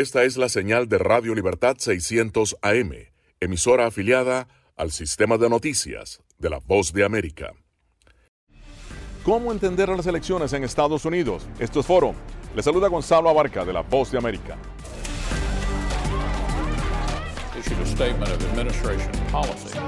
Esta 0.00 0.24
es 0.24 0.38
la 0.38 0.48
señal 0.48 0.88
de 0.88 0.96
Radio 0.96 1.34
Libertad 1.34 1.76
600 1.78 2.56
AM, 2.62 2.92
emisora 3.38 3.84
afiliada 3.84 4.48
al 4.74 4.92
sistema 4.92 5.36
de 5.36 5.50
noticias 5.50 6.22
de 6.38 6.48
la 6.48 6.58
Voz 6.58 6.94
de 6.94 7.04
América. 7.04 7.52
¿Cómo 9.24 9.52
entender 9.52 9.90
las 9.90 10.06
elecciones 10.06 10.54
en 10.54 10.64
Estados 10.64 11.04
Unidos? 11.04 11.46
Esto 11.58 11.80
es 11.80 11.86
Foro. 11.86 12.14
Le 12.56 12.62
saluda 12.62 12.88
Gonzalo 12.88 13.28
Abarca 13.28 13.62
de 13.66 13.74
la 13.74 13.82
Voz 13.82 14.10
de 14.10 14.16
América. 14.16 14.56
issued 17.58 17.78
a 17.78 17.84
statement 17.84 18.32
of 18.32 18.42
administration 18.52 19.12
policy. 19.26 19.78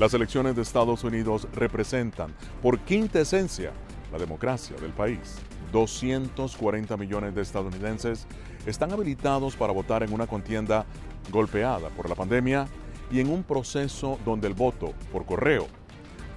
Las 0.00 0.14
elecciones 0.14 0.56
de 0.56 0.62
Estados 0.62 1.04
Unidos 1.04 1.46
representan 1.52 2.34
por 2.62 2.78
quinta 2.80 3.20
esencia 3.20 3.70
la 4.10 4.16
democracia 4.16 4.74
del 4.78 4.92
país. 4.92 5.36
240 5.72 6.96
millones 6.96 7.34
de 7.34 7.42
estadounidenses 7.42 8.26
están 8.64 8.92
habilitados 8.92 9.56
para 9.56 9.74
votar 9.74 10.02
en 10.02 10.14
una 10.14 10.26
contienda 10.26 10.86
golpeada 11.30 11.90
por 11.90 12.08
la 12.08 12.14
pandemia 12.14 12.66
y 13.10 13.20
en 13.20 13.28
un 13.28 13.42
proceso 13.42 14.18
donde 14.24 14.48
el 14.48 14.54
voto 14.54 14.94
por 15.12 15.26
correo 15.26 15.66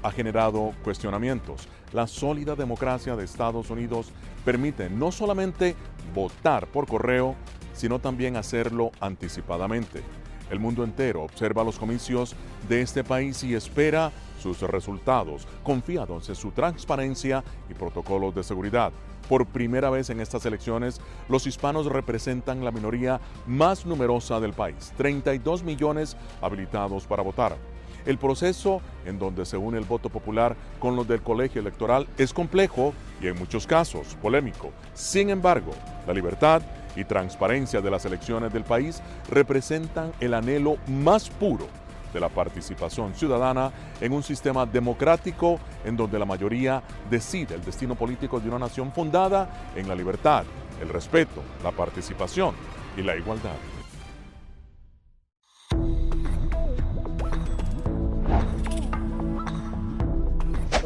ha 0.01 0.11
generado 0.11 0.74
cuestionamientos. 0.84 1.70
La 1.93 2.05
sólida 2.05 2.57
democracia 2.57 3.16
de 3.16 3.24
Estados 3.24 3.70
Unidos 3.70 4.11
permite 4.43 4.89
no 4.89 5.09
solamente 5.09 5.78
votar 6.14 6.68
por 6.68 6.86
correo, 6.86 7.38
sino 7.72 7.99
también 7.99 8.36
hacerlo 8.36 8.91
anticipadamente. 8.99 10.03
El 10.50 10.60
mundo 10.60 10.84
entero 10.84 11.24
observa 11.24 11.64
los 11.64 11.80
comicios 11.80 12.36
de 12.68 12.82
este 12.82 13.04
país 13.04 13.44
y 13.44 13.56
espera 13.56 14.12
sus 14.41 14.62
resultados, 14.62 15.48
confiados 15.64 16.30
en 16.30 16.36
su 16.36 16.52
transparencia 16.52 17.44
y 17.70 17.74
protocolos 17.74 18.36
de 18.36 18.44
seguridad. 18.44 18.91
Por 19.30 19.46
primera 19.46 19.89
vez 19.89 20.10
en 20.10 20.20
estas 20.20 20.46
elecciones, 20.46 21.00
los 21.30 21.48
hispanos 21.48 21.86
representan 21.86 22.64
la 22.64 22.72
minoría 22.72 23.22
más 23.48 23.86
numerosa 23.86 24.39
del 24.41 24.54
país, 24.54 24.94
32 24.98 25.64
millones 25.64 26.18
habilitados 26.41 27.06
para 27.08 27.24
votar. 27.24 27.56
El 28.06 28.18
proceso 28.18 28.82
en 29.06 29.18
donde 29.18 29.46
se 29.46 29.56
une 29.56 29.78
el 29.78 29.86
voto 29.86 30.10
popular 30.10 30.58
con 30.80 30.98
los 30.98 31.08
del 31.08 31.22
colegio 31.22 31.62
electoral 31.62 32.06
es 32.18 32.34
complejo 32.34 32.94
y 33.22 33.28
en 33.28 33.39
muchos 33.39 33.66
casos 33.66 34.18
polémico. 34.22 34.72
Sin 34.94 35.30
embargo, 35.30 35.72
la 36.06 36.14
libertad 36.14 36.62
y 36.96 37.06
transparencia 37.06 37.82
de 37.82 37.91
las 37.91 38.06
elecciones 38.06 38.52
del 38.54 38.64
país 38.64 39.02
representan 39.30 40.12
el 40.20 40.34
anhelo 40.34 40.78
más 40.88 41.30
puro 41.30 41.68
de 42.14 42.20
la 42.20 42.30
participación 42.30 43.16
ciudadana 43.16 43.72
en 44.00 44.14
un 44.14 44.24
sistema 44.24 44.66
democrático 44.66 45.60
en 45.84 45.98
donde 45.98 46.20
la 46.20 46.26
mayoría 46.26 46.84
decide 47.10 47.56
el 47.56 47.64
destino 47.64 47.96
político 47.96 48.39
de 48.39 48.50
una 48.50 48.60
nación 48.60 48.91
fundada 48.91 49.72
en 49.76 49.88
la 49.88 49.96
libertad, 49.96 50.44
el 50.82 50.89
respeto, 50.89 51.41
la 51.64 51.72
participación 51.72 52.54
y 52.96 53.02
la 53.02 53.16
igualdad. 53.16 53.83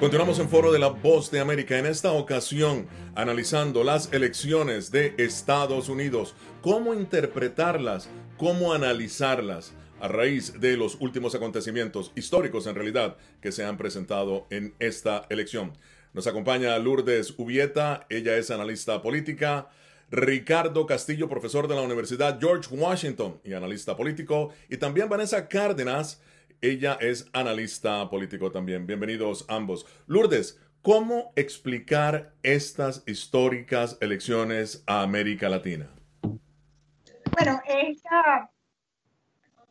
Continuamos 0.00 0.38
en 0.38 0.48
Foro 0.48 0.70
de 0.70 0.78
la 0.78 0.90
Voz 0.90 1.28
de 1.32 1.40
América, 1.40 1.76
en 1.76 1.84
esta 1.84 2.12
ocasión 2.12 2.86
analizando 3.16 3.82
las 3.82 4.12
elecciones 4.12 4.92
de 4.92 5.12
Estados 5.18 5.88
Unidos, 5.88 6.36
cómo 6.62 6.94
interpretarlas, 6.94 8.08
cómo 8.36 8.72
analizarlas 8.72 9.74
a 10.00 10.06
raíz 10.06 10.60
de 10.60 10.76
los 10.76 10.98
últimos 11.00 11.34
acontecimientos 11.34 12.12
históricos 12.14 12.68
en 12.68 12.76
realidad 12.76 13.16
que 13.40 13.50
se 13.50 13.64
han 13.64 13.76
presentado 13.76 14.46
en 14.50 14.72
esta 14.78 15.26
elección. 15.30 15.72
Nos 16.14 16.28
acompaña 16.28 16.78
Lourdes 16.78 17.34
Ubieta, 17.36 18.06
ella 18.08 18.36
es 18.36 18.52
analista 18.52 19.02
política. 19.02 19.68
Ricardo 20.12 20.86
Castillo, 20.86 21.28
profesor 21.28 21.66
de 21.66 21.74
la 21.74 21.82
Universidad 21.82 22.38
George 22.40 22.72
Washington 22.72 23.40
y 23.44 23.52
analista 23.52 23.96
político. 23.96 24.50
Y 24.70 24.76
también 24.76 25.08
Vanessa 25.08 25.48
Cárdenas, 25.48 26.22
ella 26.60 26.98
es 27.00 27.28
analista 27.32 28.08
político 28.10 28.50
también. 28.50 28.86
Bienvenidos 28.86 29.44
ambos. 29.48 29.86
Lourdes, 30.06 30.60
¿cómo 30.82 31.32
explicar 31.36 32.34
estas 32.42 33.04
históricas 33.06 33.98
elecciones 34.00 34.82
a 34.86 35.02
América 35.02 35.48
Latina? 35.48 35.90
Bueno, 37.32 37.60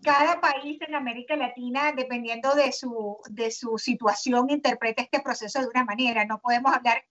cada 0.01 0.39
país 0.39 0.79
en 0.87 0.95
América 0.95 1.35
Latina, 1.35 1.91
dependiendo 1.91 2.55
de 2.55 2.71
su, 2.71 3.17
de 3.29 3.51
su 3.51 3.77
situación, 3.77 4.49
interpreta 4.49 5.01
este 5.01 5.19
proceso 5.19 5.59
de 5.59 5.67
una 5.67 5.83
manera. 5.83 6.23
No 6.23 6.39
podemos 6.39 6.73
hablar 6.73 7.03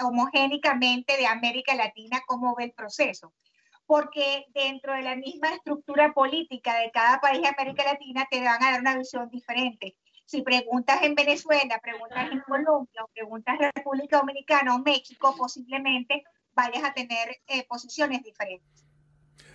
homogénicamente 0.00 1.16
de 1.16 1.26
América 1.26 1.74
Latina 1.74 2.22
cómo 2.26 2.54
ve 2.54 2.64
el 2.64 2.72
proceso 2.72 3.32
porque 3.86 4.46
dentro 4.54 4.94
de 4.94 5.02
la 5.02 5.16
misma 5.16 5.54
estructura 5.54 6.12
política 6.12 6.78
de 6.80 6.90
cada 6.90 7.20
país 7.20 7.40
de 7.42 7.48
América 7.48 7.84
Latina 7.84 8.26
te 8.30 8.42
van 8.42 8.62
a 8.62 8.72
dar 8.72 8.80
una 8.80 8.98
visión 8.98 9.28
diferente. 9.30 9.96
Si 10.24 10.42
preguntas 10.42 11.02
en 11.02 11.14
Venezuela, 11.14 11.80
preguntas 11.80 12.32
en 12.32 12.40
Colombia, 12.40 13.04
o 13.04 13.08
preguntas 13.14 13.54
en 13.60 13.70
República 13.74 14.18
Dominicana 14.18 14.74
o 14.74 14.80
México, 14.80 15.34
posiblemente 15.38 16.24
vayas 16.54 16.82
a 16.82 16.92
tener 16.92 17.36
eh, 17.46 17.64
posiciones 17.68 18.22
diferentes. 18.24 18.84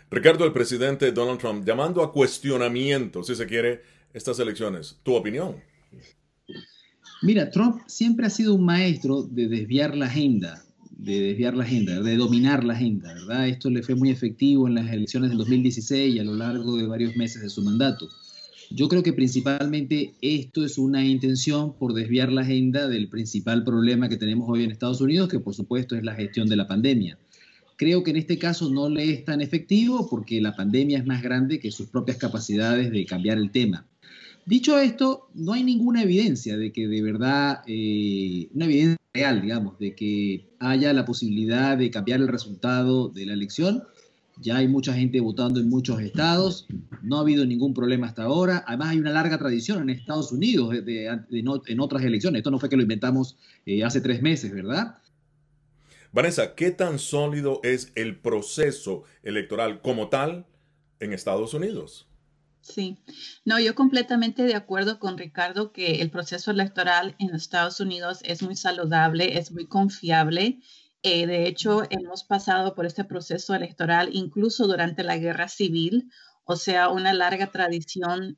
Ricardo, 0.10 0.46
el 0.46 0.54
presidente 0.54 1.12
Donald 1.12 1.40
Trump, 1.40 1.66
llamando 1.66 2.04
a 2.04 2.12
cuestionamiento, 2.12 3.24
si 3.24 3.36
se 3.36 3.48
quiere, 3.48 3.82
estas 4.14 4.40
elecciones. 4.40 5.00
¿Tu 5.04 5.16
opinión? 5.16 5.62
Mira, 7.22 7.50
Trump 7.50 7.82
siempre 7.88 8.26
ha 8.26 8.30
sido 8.30 8.56
un 8.56 8.66
maestro 8.66 9.24
de 9.24 9.48
desviar 9.48 9.96
la 9.96 10.08
agenda, 10.08 10.64
de 11.02 11.20
desviar 11.20 11.56
la 11.56 11.64
agenda, 11.64 12.00
de 12.00 12.16
dominar 12.16 12.64
la 12.64 12.74
agenda, 12.74 13.12
¿verdad? 13.14 13.48
Esto 13.48 13.72
le 13.72 13.82
fue 13.82 13.96
muy 13.96 14.12
efectivo 14.12 14.68
en 14.68 14.76
las 14.76 14.92
elecciones 14.92 15.30
del 15.30 15.40
2016 15.40 16.16
y 16.16 16.20
a 16.20 16.24
lo 16.24 16.36
largo 16.36 16.78
de 16.78 16.86
varios 16.86 17.16
meses 17.16 17.42
de 17.42 17.50
su 17.50 17.64
mandato. 17.64 18.08
Yo 18.70 18.88
creo 18.88 19.02
que 19.02 19.12
principalmente 19.12 20.14
esto 20.22 20.64
es 20.64 20.78
una 20.78 21.04
intención 21.04 21.74
por 21.74 21.94
desviar 21.94 22.32
la 22.32 22.42
agenda 22.42 22.88
del 22.88 23.10
principal 23.10 23.64
problema 23.64 24.10
que 24.10 24.18
tenemos 24.18 24.48
hoy 24.48 24.64
en 24.64 24.70
Estados 24.70 25.02
Unidos, 25.02 25.28
que 25.28 25.40
por 25.40 25.56
supuesto 25.56 25.96
es 25.96 26.04
la 26.04 26.14
gestión 26.14 26.48
de 26.48 26.56
la 26.56 26.68
pandemia. 26.68 27.18
Creo 27.78 28.04
que 28.04 28.12
en 28.12 28.18
este 28.18 28.38
caso 28.38 28.70
no 28.70 28.88
le 28.88 29.12
es 29.12 29.26
tan 29.26 29.42
efectivo 29.42 30.08
porque 30.08 30.40
la 30.40 30.56
pandemia 30.56 31.00
es 31.00 31.06
más 31.08 31.24
grande 31.24 31.60
que 31.60 31.72
sus 31.72 31.88
propias 31.88 32.18
capacidades 32.18 32.92
de 32.92 33.06
cambiar 33.08 33.40
el 33.40 33.50
tema. 33.50 33.88
Dicho 34.46 34.80
esto, 34.80 35.30
no 35.34 35.54
hay 35.54 35.64
ninguna 35.64 36.04
evidencia 36.04 36.58
de 36.58 36.72
que 36.72 36.88
de 36.88 37.02
verdad, 37.02 37.62
eh, 37.68 38.50
una 38.54 38.66
evidencia 38.66 38.98
real, 39.14 39.42
digamos, 39.42 39.78
de 39.78 39.96
que 39.96 40.50
haya 40.60 40.94
la 40.94 41.06
posibilidad 41.06 41.78
de 41.78 41.92
cambiar 41.92 42.22
el 42.22 42.28
resultado 42.28 43.10
de 43.10 43.26
la 43.26 43.34
elección. 43.34 43.84
Ya 44.42 44.58
hay 44.58 44.68
mucha 44.68 44.94
gente 44.94 45.20
votando 45.20 45.60
en 45.60 45.70
muchos 45.70 46.02
estados, 46.02 46.66
no 47.04 47.18
ha 47.18 47.22
habido 47.22 47.46
ningún 47.46 47.76
problema 47.76 48.08
hasta 48.08 48.24
ahora. 48.24 48.64
Además, 48.66 48.90
hay 48.90 49.00
una 49.00 49.12
larga 49.12 49.38
tradición 49.38 49.84
en 49.84 49.92
Estados 49.92 50.32
Unidos 50.32 50.74
en 50.76 51.80
otras 51.80 52.04
elecciones. 52.04 52.40
Esto 52.40 52.50
no 52.50 52.58
fue 52.58 52.70
que 52.70 52.78
lo 52.78 52.82
inventamos 52.82 53.38
eh, 53.66 53.84
hace 53.84 54.02
tres 54.02 54.22
meses, 54.24 54.52
¿verdad? 54.52 54.98
Vanessa, 56.12 56.56
¿qué 56.56 56.72
tan 56.72 56.98
sólido 56.98 57.60
es 57.64 57.92
el 57.96 58.18
proceso 58.18 59.04
electoral 59.22 59.82
como 59.82 60.10
tal 60.10 60.46
en 61.00 61.14
Estados 61.14 61.54
Unidos? 61.54 62.08
Sí, 62.62 63.04
no, 63.44 63.60
yo 63.60 63.74
completamente 63.76 64.44
de 64.44 64.56
acuerdo 64.56 65.00
con 65.00 65.18
Ricardo 65.18 65.72
que 65.72 66.02
el 66.02 66.12
proceso 66.12 66.52
electoral 66.52 67.16
en 67.18 67.34
Estados 67.34 67.80
Unidos 67.80 68.20
es 68.24 68.44
muy 68.44 68.56
saludable, 68.56 69.38
es 69.40 69.52
muy 69.52 69.68
confiable. 69.68 70.60
Eh, 71.02 71.26
de 71.26 71.48
hecho, 71.48 71.84
hemos 71.90 72.24
pasado 72.24 72.76
por 72.76 72.86
este 72.86 73.04
proceso 73.04 73.56
electoral 73.56 74.10
incluso 74.14 74.68
durante 74.68 75.04
la 75.04 75.18
guerra 75.18 75.48
civil, 75.48 76.12
o 76.46 76.56
sea, 76.56 76.90
una 76.90 77.14
larga 77.14 77.52
tradición 77.52 78.38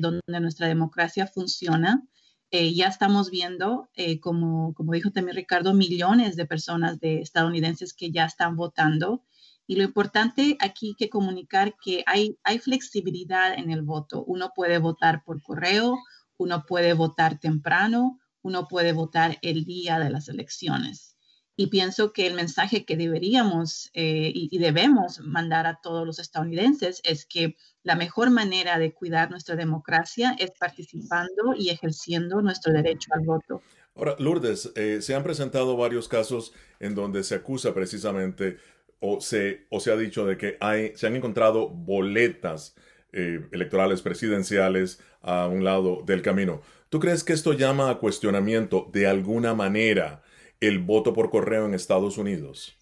donde 0.00 0.40
nuestra 0.40 0.66
democracia 0.66 1.26
funciona. 1.28 2.02
Eh, 2.50 2.74
ya 2.74 2.88
estamos 2.88 3.30
viendo, 3.30 3.88
eh, 3.94 4.20
como, 4.20 4.74
como 4.74 4.92
dijo 4.92 5.10
también 5.12 5.36
Ricardo, 5.36 5.72
millones 5.72 6.36
de 6.36 6.46
personas 6.46 6.98
de 7.00 7.20
estadounidenses 7.20 7.94
que 7.94 8.10
ya 8.10 8.24
están 8.26 8.56
votando 8.56 9.22
y 9.66 9.76
lo 9.76 9.84
importante 9.84 10.56
aquí 10.60 10.94
que 10.98 11.08
comunicar 11.08 11.74
que 11.82 12.02
hay, 12.06 12.38
hay 12.42 12.58
flexibilidad 12.58 13.54
en 13.54 13.70
el 13.70 13.82
voto. 13.82 14.24
Uno 14.24 14.52
puede 14.54 14.78
votar 14.78 15.22
por 15.24 15.42
correo, 15.42 15.98
uno 16.36 16.64
puede 16.66 16.92
votar 16.92 17.38
temprano, 17.38 18.18
uno 18.42 18.68
puede 18.68 18.92
votar 18.92 19.38
el 19.42 19.64
día 19.64 19.98
de 19.98 20.10
las 20.10 20.28
elecciones. 20.28 21.16
Y 21.54 21.66
pienso 21.66 22.12
que 22.12 22.26
el 22.26 22.34
mensaje 22.34 22.84
que 22.84 22.96
deberíamos 22.96 23.90
eh, 23.92 24.32
y, 24.34 24.58
debemos 24.58 25.20
mandar 25.20 25.66
a 25.66 25.80
todos 25.82 26.06
los 26.06 26.18
estadounidenses 26.18 27.02
es 27.04 27.26
que 27.26 27.56
la 27.82 27.94
mejor 27.94 28.30
manera 28.30 28.78
de 28.78 28.94
cuidar 28.94 29.30
nuestra 29.30 29.54
democracia 29.54 30.34
es 30.38 30.50
participando 30.58 31.54
y 31.56 31.68
ejerciendo 31.68 32.40
nuestro 32.40 32.72
derecho 32.72 33.10
al 33.12 33.26
voto. 33.26 33.62
Ahora, 33.94 34.16
Lourdes, 34.18 34.72
eh, 34.74 35.02
se 35.02 35.14
han 35.14 35.22
presentado 35.22 35.76
varios 35.76 36.08
casos 36.08 36.54
en 36.80 36.94
donde 36.94 37.22
se 37.22 37.34
acusa 37.34 37.74
precisamente 37.74 38.56
o 39.02 39.20
se, 39.20 39.66
o 39.68 39.80
se 39.80 39.92
ha 39.92 39.96
dicho 39.96 40.24
de 40.24 40.38
que 40.38 40.56
hay, 40.60 40.96
se 40.96 41.06
han 41.08 41.16
encontrado 41.16 41.68
boletas 41.68 42.76
eh, 43.12 43.46
electorales 43.50 44.00
presidenciales 44.00 45.02
a 45.20 45.48
un 45.48 45.64
lado 45.64 46.02
del 46.06 46.22
camino. 46.22 46.62
¿Tú 46.88 47.00
crees 47.00 47.24
que 47.24 47.32
esto 47.32 47.52
llama 47.52 47.90
a 47.90 47.98
cuestionamiento 47.98 48.88
de 48.92 49.08
alguna 49.08 49.54
manera 49.54 50.22
el 50.60 50.78
voto 50.78 51.12
por 51.12 51.30
correo 51.30 51.66
en 51.66 51.74
Estados 51.74 52.16
Unidos? 52.16 52.78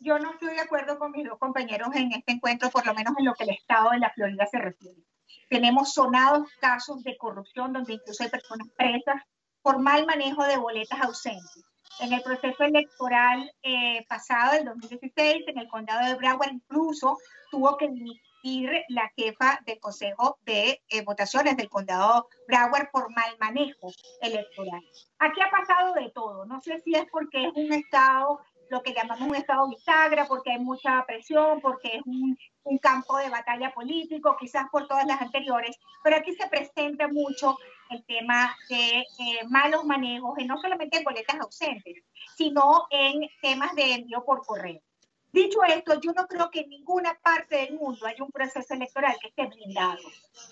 yo 0.00 0.18
no 0.18 0.32
estoy 0.32 0.52
de 0.52 0.60
acuerdo 0.60 0.98
con 0.98 1.12
mis 1.12 1.26
dos 1.26 1.38
compañeros 1.38 1.88
en 1.94 2.12
este 2.12 2.32
encuentro, 2.32 2.68
por 2.68 2.84
lo 2.84 2.92
menos 2.92 3.14
en 3.18 3.24
lo 3.24 3.32
que 3.32 3.44
el 3.44 3.50
estado 3.50 3.90
de 3.90 4.00
la 4.00 4.10
Florida 4.10 4.44
se 4.44 4.58
refiere. 4.58 5.00
Tenemos 5.48 5.94
sonados 5.94 6.46
casos 6.60 7.02
de 7.02 7.16
corrupción 7.16 7.72
donde 7.72 7.94
incluso 7.94 8.22
hay 8.22 8.28
personas 8.28 8.68
presas 8.76 9.22
por 9.62 9.78
mal 9.78 10.04
manejo 10.04 10.44
de 10.44 10.58
boletas 10.58 11.00
ausentes 11.00 11.64
en 12.00 12.12
el 12.12 12.22
proceso 12.22 12.64
electoral 12.64 13.50
eh, 13.62 14.04
pasado, 14.08 14.52
del 14.52 14.64
2016, 14.64 15.44
en 15.48 15.58
el 15.58 15.68
condado 15.68 16.06
de 16.06 16.14
Broward, 16.14 16.52
incluso 16.52 17.18
tuvo 17.50 17.76
que 17.76 17.88
dimitir 17.88 18.70
la 18.88 19.10
jefa 19.16 19.58
del 19.64 19.80
Consejo 19.80 20.38
de 20.42 20.82
eh, 20.88 21.02
Votaciones 21.02 21.56
del 21.56 21.70
condado 21.70 22.28
Broward 22.46 22.90
por 22.90 23.10
mal 23.14 23.36
manejo 23.40 23.90
electoral. 24.20 24.82
Aquí 25.18 25.40
ha 25.40 25.50
pasado 25.50 25.94
de 25.94 26.10
todo. 26.10 26.44
No 26.44 26.60
sé 26.60 26.80
si 26.80 26.94
es 26.94 27.06
porque 27.10 27.46
es 27.46 27.52
un 27.54 27.72
estado 27.72 28.40
lo 28.70 28.82
que 28.82 28.92
llamamos 28.92 29.28
un 29.28 29.34
estado 29.34 29.68
bisagra, 29.68 30.26
porque 30.26 30.52
hay 30.52 30.58
mucha 30.58 31.04
presión, 31.06 31.60
porque 31.60 31.96
es 31.96 32.02
un, 32.06 32.36
un, 32.64 32.78
campo 32.78 33.16
de 33.18 33.30
batalla 33.30 33.72
político, 33.72 34.36
quizás 34.38 34.66
por 34.70 34.86
todas 34.86 35.06
las 35.06 35.20
anteriores, 35.20 35.76
pero 36.02 36.16
aquí 36.16 36.34
se 36.34 36.48
presenta 36.48 37.08
mucho 37.08 37.56
el 37.90 38.04
tema 38.04 38.54
de 38.68 39.00
eh, 39.00 39.04
malos 39.48 39.84
manejos, 39.84 40.38
y 40.38 40.44
no 40.46 40.58
solamente 40.58 40.98
en 40.98 41.04
boletas 41.04 41.40
ausentes, 41.40 42.02
sino 42.36 42.86
en 42.90 43.28
temas 43.42 43.74
de 43.74 43.94
envío 43.94 44.24
por 44.24 44.44
correo. 44.44 44.80
Dicho 45.34 45.64
esto, 45.64 45.98
yo 46.00 46.12
no 46.12 46.28
creo 46.28 46.48
que 46.48 46.60
en 46.60 46.68
ninguna 46.68 47.18
parte 47.20 47.56
del 47.56 47.74
mundo 47.74 48.06
haya 48.06 48.22
un 48.22 48.30
proceso 48.30 48.72
electoral 48.72 49.16
que 49.20 49.26
esté 49.26 49.46
blindado. 49.46 49.98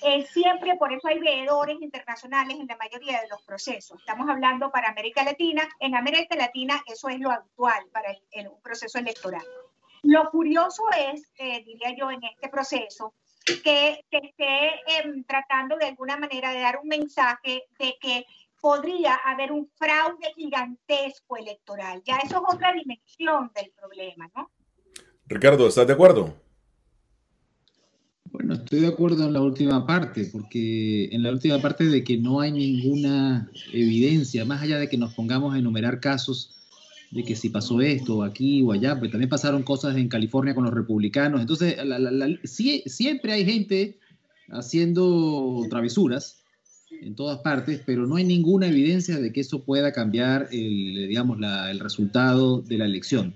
Eh, 0.03 0.27
siempre, 0.27 0.75
por 0.75 0.93
eso 0.93 1.07
hay 1.07 1.21
veedores 1.21 1.81
internacionales 1.81 2.59
en 2.59 2.67
la 2.67 2.77
mayoría 2.77 3.21
de 3.21 3.29
los 3.29 3.41
procesos. 3.43 4.01
Estamos 4.01 4.29
hablando 4.29 4.73
para 4.73 4.89
América 4.89 5.23
Latina. 5.23 5.63
En 5.79 5.95
América 5.95 6.35
Latina 6.35 6.83
eso 6.85 7.09
es 7.09 7.21
lo 7.21 7.31
actual 7.31 7.87
para 7.93 8.11
el, 8.33 8.49
un 8.49 8.61
proceso 8.61 8.99
electoral. 8.99 9.45
Lo 10.03 10.29
curioso 10.33 10.83
es, 10.99 11.31
eh, 11.37 11.63
diría 11.63 11.95
yo, 11.97 12.11
en 12.11 12.25
este 12.25 12.49
proceso, 12.49 13.15
que, 13.63 14.05
esté 14.11 14.81
em, 14.99 15.23
tratando 15.23 15.77
de 15.77 15.87
alguna 15.87 16.17
manera 16.17 16.51
de 16.51 16.59
dar 16.59 16.81
un 16.83 16.89
mensaje 16.89 17.67
de 17.79 17.97
que 18.01 18.27
podría 18.61 19.15
haber 19.15 19.53
un 19.53 19.71
fraude 19.77 20.33
gigantesco 20.35 21.37
electoral. 21.37 22.03
Ya 22.05 22.17
eso 22.17 22.39
es 22.39 22.55
otra 22.55 22.73
dimensión 22.73 23.53
del 23.55 23.71
problema, 23.77 24.29
¿no? 24.35 24.51
Ricardo, 25.27 25.67
¿estás 25.67 25.87
de 25.87 25.93
acuerdo? 25.93 26.35
Bueno, 28.31 28.55
estoy 28.55 28.81
de 28.81 28.87
acuerdo 28.87 29.27
en 29.27 29.35
la 29.35 29.41
última 29.41 29.87
parte, 29.87 30.29
porque 30.33 31.11
en 31.13 31.23
la 31.23 31.31
última 31.31 31.61
parte 31.61 31.85
de 31.85 32.03
que 32.03 32.17
no 32.17 32.41
hay 32.41 32.51
ninguna 32.51 33.51
evidencia, 33.73 34.45
más 34.45 34.63
allá 34.63 34.79
de 34.79 34.89
que 34.89 34.97
nos 34.97 35.15
pongamos 35.15 35.55
a 35.55 35.59
enumerar 35.59 36.01
casos 36.01 36.59
de 37.11 37.25
que 37.25 37.37
si 37.37 37.51
pasó 37.51 37.81
esto 37.83 38.23
aquí 38.23 38.63
o 38.63 38.73
allá, 38.73 38.99
pues 38.99 39.11
también 39.11 39.29
pasaron 39.29 39.63
cosas 39.63 39.97
en 39.97 40.09
California 40.09 40.55
con 40.55 40.65
los 40.65 40.73
republicanos. 40.73 41.43
Entonces, 41.43 41.77
siempre 42.87 43.33
hay 43.33 43.45
gente 43.45 43.99
haciendo 44.49 45.67
travesuras 45.69 46.43
en 47.03 47.15
todas 47.15 47.41
partes, 47.41 47.83
pero 47.85 48.07
no 48.07 48.17
hay 48.17 48.25
ninguna 48.25 48.67
evidencia 48.67 49.19
de 49.19 49.31
que 49.31 49.41
eso 49.41 49.63
pueda 49.63 49.93
cambiar 49.93 50.49
el, 50.53 51.09
digamos, 51.09 51.39
el 51.71 51.81
resultado 51.81 52.63
de 52.63 52.79
la 52.79 52.87
elección. 52.87 53.35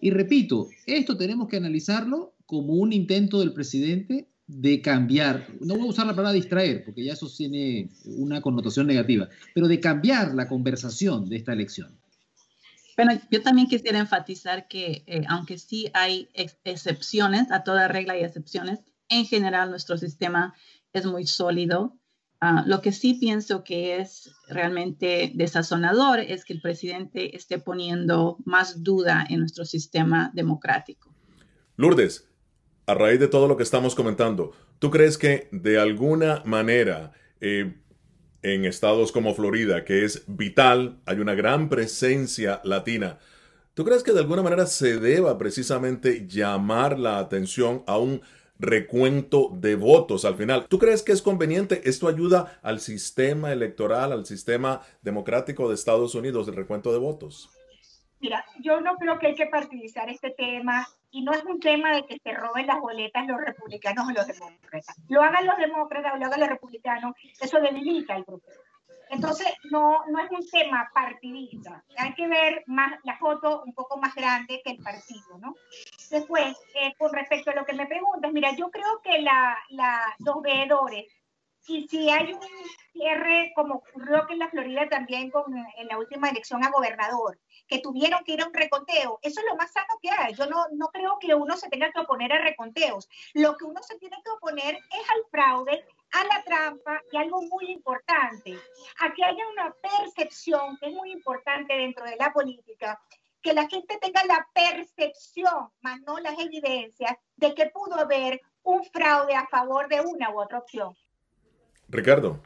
Y 0.00 0.10
repito, 0.10 0.68
esto 0.86 1.16
tenemos 1.16 1.48
que 1.48 1.56
analizarlo 1.56 2.34
como 2.44 2.74
un 2.74 2.92
intento 2.92 3.40
del 3.40 3.52
presidente 3.52 4.28
de 4.46 4.80
cambiar, 4.80 5.48
no 5.60 5.74
voy 5.74 5.88
a 5.88 5.90
usar 5.90 6.06
la 6.06 6.14
palabra 6.14 6.32
distraer, 6.32 6.84
porque 6.84 7.04
ya 7.04 7.14
eso 7.14 7.28
tiene 7.28 7.90
una 8.04 8.40
connotación 8.40 8.86
negativa, 8.86 9.28
pero 9.54 9.66
de 9.66 9.80
cambiar 9.80 10.34
la 10.34 10.46
conversación 10.46 11.28
de 11.28 11.36
esta 11.36 11.52
elección. 11.52 11.98
Bueno, 12.96 13.20
yo 13.30 13.42
también 13.42 13.66
quisiera 13.66 13.98
enfatizar 13.98 14.68
que 14.68 15.02
eh, 15.06 15.22
aunque 15.28 15.58
sí 15.58 15.90
hay 15.92 16.28
excepciones, 16.64 17.50
a 17.50 17.64
toda 17.64 17.88
regla 17.88 18.16
y 18.16 18.22
excepciones, 18.22 18.80
en 19.08 19.26
general 19.26 19.70
nuestro 19.70 19.98
sistema 19.98 20.54
es 20.92 21.04
muy 21.04 21.26
sólido 21.26 21.98
Ah, 22.48 22.62
lo 22.64 22.80
que 22.80 22.92
sí 22.92 23.14
pienso 23.14 23.64
que 23.64 23.98
es 23.98 24.30
realmente 24.46 25.32
desazonador 25.34 26.20
es 26.20 26.44
que 26.44 26.52
el 26.52 26.60
presidente 26.60 27.34
esté 27.34 27.58
poniendo 27.58 28.38
más 28.44 28.84
duda 28.84 29.26
en 29.28 29.40
nuestro 29.40 29.64
sistema 29.64 30.30
democrático. 30.32 31.12
Lourdes, 31.76 32.28
a 32.86 32.94
raíz 32.94 33.18
de 33.18 33.26
todo 33.26 33.48
lo 33.48 33.56
que 33.56 33.64
estamos 33.64 33.96
comentando, 33.96 34.52
¿tú 34.78 34.92
crees 34.92 35.18
que 35.18 35.48
de 35.50 35.80
alguna 35.80 36.40
manera 36.44 37.14
eh, 37.40 37.74
en 38.42 38.64
estados 38.64 39.10
como 39.10 39.34
Florida, 39.34 39.84
que 39.84 40.04
es 40.04 40.22
vital, 40.28 41.00
hay 41.04 41.18
una 41.18 41.34
gran 41.34 41.68
presencia 41.68 42.60
latina, 42.62 43.18
¿tú 43.74 43.84
crees 43.84 44.04
que 44.04 44.12
de 44.12 44.20
alguna 44.20 44.44
manera 44.44 44.66
se 44.66 45.00
deba 45.00 45.36
precisamente 45.36 46.28
llamar 46.28 46.96
la 46.96 47.18
atención 47.18 47.82
a 47.88 47.98
un 47.98 48.20
recuento 48.58 49.50
de 49.52 49.74
votos 49.74 50.24
al 50.24 50.36
final. 50.36 50.66
¿Tú 50.68 50.78
crees 50.78 51.02
que 51.02 51.12
es 51.12 51.22
conveniente? 51.22 51.82
¿Esto 51.84 52.08
ayuda 52.08 52.58
al 52.62 52.80
sistema 52.80 53.52
electoral, 53.52 54.12
al 54.12 54.26
sistema 54.26 54.80
democrático 55.02 55.68
de 55.68 55.74
Estados 55.74 56.14
Unidos, 56.14 56.48
el 56.48 56.56
recuento 56.56 56.92
de 56.92 56.98
votos? 56.98 57.50
Mira, 58.20 58.44
yo 58.62 58.80
no 58.80 58.96
creo 58.96 59.18
que 59.18 59.28
hay 59.28 59.34
que 59.34 59.46
partidizar 59.46 60.08
este 60.08 60.30
tema 60.30 60.86
y 61.10 61.22
no 61.22 61.32
es 61.32 61.44
un 61.44 61.60
tema 61.60 61.94
de 61.94 62.06
que 62.06 62.18
se 62.18 62.32
roben 62.32 62.66
las 62.66 62.80
boletas 62.80 63.26
los 63.26 63.40
republicanos 63.40 64.08
o 64.08 64.12
los 64.12 64.26
demócratas. 64.26 64.96
Lo 65.08 65.22
hagan 65.22 65.46
los 65.46 65.56
demócratas 65.58 66.14
o 66.14 66.16
lo 66.16 66.26
hagan 66.26 66.40
los 66.40 66.48
republicanos, 66.48 67.14
eso 67.40 67.60
debilita 67.60 68.16
el 68.16 68.24
grupo. 68.24 68.48
Entonces, 69.10 69.48
no, 69.70 70.04
no 70.06 70.18
es 70.20 70.30
un 70.30 70.48
tema 70.50 70.90
partidista. 70.92 71.84
Hay 71.96 72.14
que 72.14 72.26
ver 72.26 72.64
más 72.66 72.92
la 73.04 73.16
foto 73.18 73.62
un 73.64 73.72
poco 73.72 73.98
más 73.98 74.14
grande 74.14 74.60
que 74.64 74.72
el 74.72 74.82
partido, 74.82 75.38
¿no? 75.38 75.54
Después, 76.10 76.56
eh, 76.74 76.92
con 76.98 77.12
respecto 77.12 77.50
a 77.50 77.54
lo 77.54 77.64
que 77.64 77.74
me 77.74 77.86
preguntas, 77.86 78.32
mira, 78.32 78.54
yo 78.56 78.70
creo 78.70 79.00
que 79.02 79.20
la, 79.20 79.56
la, 79.70 80.14
los 80.18 80.42
veedores 80.42 81.06
y 81.68 81.88
si 81.88 82.08
hay 82.10 82.32
un 82.32 82.40
cierre, 82.92 83.52
como 83.54 83.76
ocurrió 83.76 84.26
que 84.26 84.34
en 84.34 84.38
la 84.38 84.48
Florida 84.48 84.88
también 84.88 85.30
con, 85.30 85.44
en 85.56 85.88
la 85.88 85.98
última 85.98 86.28
elección 86.28 86.64
a 86.64 86.70
gobernador, 86.70 87.40
que 87.66 87.80
tuvieron 87.80 88.22
que 88.24 88.34
ir 88.34 88.42
a 88.42 88.46
un 88.46 88.54
reconteo, 88.54 89.18
eso 89.22 89.40
es 89.40 89.46
lo 89.46 89.56
más 89.56 89.72
sano 89.72 89.98
que 90.00 90.10
hay. 90.10 90.34
Yo 90.34 90.46
no, 90.46 90.66
no 90.72 90.88
creo 90.88 91.18
que 91.18 91.34
uno 91.34 91.56
se 91.56 91.68
tenga 91.68 91.90
que 91.90 92.00
oponer 92.00 92.32
a 92.32 92.42
reconteos. 92.42 93.08
Lo 93.34 93.56
que 93.56 93.64
uno 93.64 93.82
se 93.82 93.98
tiene 93.98 94.16
que 94.24 94.30
oponer 94.30 94.76
es 94.76 95.10
al 95.10 95.24
fraude, 95.30 95.84
a 96.12 96.24
la 96.24 96.44
trampa 96.44 97.00
y 97.12 97.16
algo 97.16 97.42
muy 97.42 97.70
importante, 97.70 98.56
a 99.00 99.12
que 99.12 99.24
haya 99.24 99.42
una 99.52 99.74
percepción 99.74 100.76
que 100.78 100.88
es 100.88 100.94
muy 100.94 101.12
importante 101.12 101.74
dentro 101.74 102.04
de 102.04 102.16
la 102.16 102.32
política, 102.32 103.00
que 103.42 103.52
la 103.52 103.68
gente 103.68 103.98
tenga 104.00 104.24
la 104.24 104.46
percepción, 104.54 105.68
más 105.80 106.00
no 106.02 106.18
las 106.18 106.38
evidencias, 106.38 107.16
de 107.36 107.54
que 107.54 107.66
pudo 107.66 107.94
haber 107.94 108.40
un 108.62 108.84
fraude 108.84 109.34
a 109.34 109.46
favor 109.46 109.88
de 109.88 110.00
una 110.00 110.30
u 110.30 110.40
otra 110.40 110.58
opción. 110.58 110.94
Ricardo. 111.88 112.42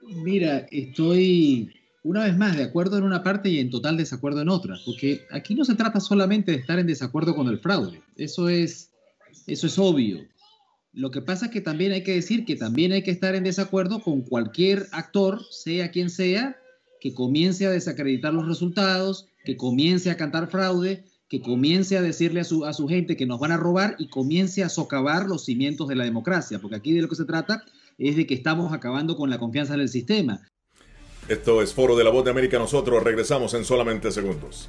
Mira, 0.00 0.66
estoy 0.70 1.72
una 2.02 2.24
vez 2.24 2.36
más 2.36 2.56
de 2.56 2.64
acuerdo 2.64 2.98
en 2.98 3.04
una 3.04 3.22
parte 3.22 3.48
y 3.48 3.60
en 3.60 3.70
total 3.70 3.96
desacuerdo 3.96 4.40
en 4.40 4.48
otra, 4.48 4.76
porque 4.84 5.26
aquí 5.30 5.54
no 5.54 5.64
se 5.64 5.74
trata 5.74 6.00
solamente 6.00 6.52
de 6.52 6.58
estar 6.58 6.78
en 6.78 6.86
desacuerdo 6.86 7.34
con 7.34 7.48
el 7.48 7.60
fraude, 7.60 8.02
eso 8.16 8.48
es, 8.48 8.90
eso 9.46 9.66
es 9.66 9.78
obvio. 9.78 10.26
Lo 10.94 11.10
que 11.10 11.22
pasa 11.22 11.46
es 11.46 11.52
que 11.52 11.62
también 11.62 11.92
hay 11.92 12.02
que 12.02 12.12
decir 12.12 12.44
que 12.44 12.54
también 12.54 12.92
hay 12.92 13.02
que 13.02 13.10
estar 13.10 13.34
en 13.34 13.44
desacuerdo 13.44 14.02
con 14.02 14.20
cualquier 14.20 14.88
actor, 14.92 15.40
sea 15.50 15.90
quien 15.90 16.10
sea, 16.10 16.58
que 17.00 17.14
comience 17.14 17.66
a 17.66 17.70
desacreditar 17.70 18.34
los 18.34 18.46
resultados, 18.46 19.26
que 19.44 19.56
comience 19.56 20.10
a 20.10 20.18
cantar 20.18 20.50
fraude, 20.50 21.04
que 21.28 21.40
comience 21.40 21.96
a 21.96 22.02
decirle 22.02 22.40
a 22.40 22.44
su, 22.44 22.66
a 22.66 22.74
su 22.74 22.86
gente 22.88 23.16
que 23.16 23.24
nos 23.24 23.40
van 23.40 23.52
a 23.52 23.56
robar 23.56 23.96
y 23.98 24.08
comience 24.08 24.62
a 24.62 24.68
socavar 24.68 25.26
los 25.26 25.46
cimientos 25.46 25.88
de 25.88 25.96
la 25.96 26.04
democracia, 26.04 26.58
porque 26.58 26.76
aquí 26.76 26.92
de 26.92 27.00
lo 27.00 27.08
que 27.08 27.16
se 27.16 27.24
trata 27.24 27.64
es 27.96 28.16
de 28.16 28.26
que 28.26 28.34
estamos 28.34 28.72
acabando 28.74 29.16
con 29.16 29.30
la 29.30 29.38
confianza 29.38 29.72
en 29.74 29.80
el 29.80 29.88
sistema. 29.88 30.42
Esto 31.28 31.62
es 31.62 31.72
Foro 31.72 31.96
de 31.96 32.04
la 32.04 32.10
Voz 32.10 32.24
de 32.24 32.32
América. 32.32 32.58
Nosotros 32.58 33.02
regresamos 33.02 33.54
en 33.54 33.64
solamente 33.64 34.12
segundos. 34.12 34.68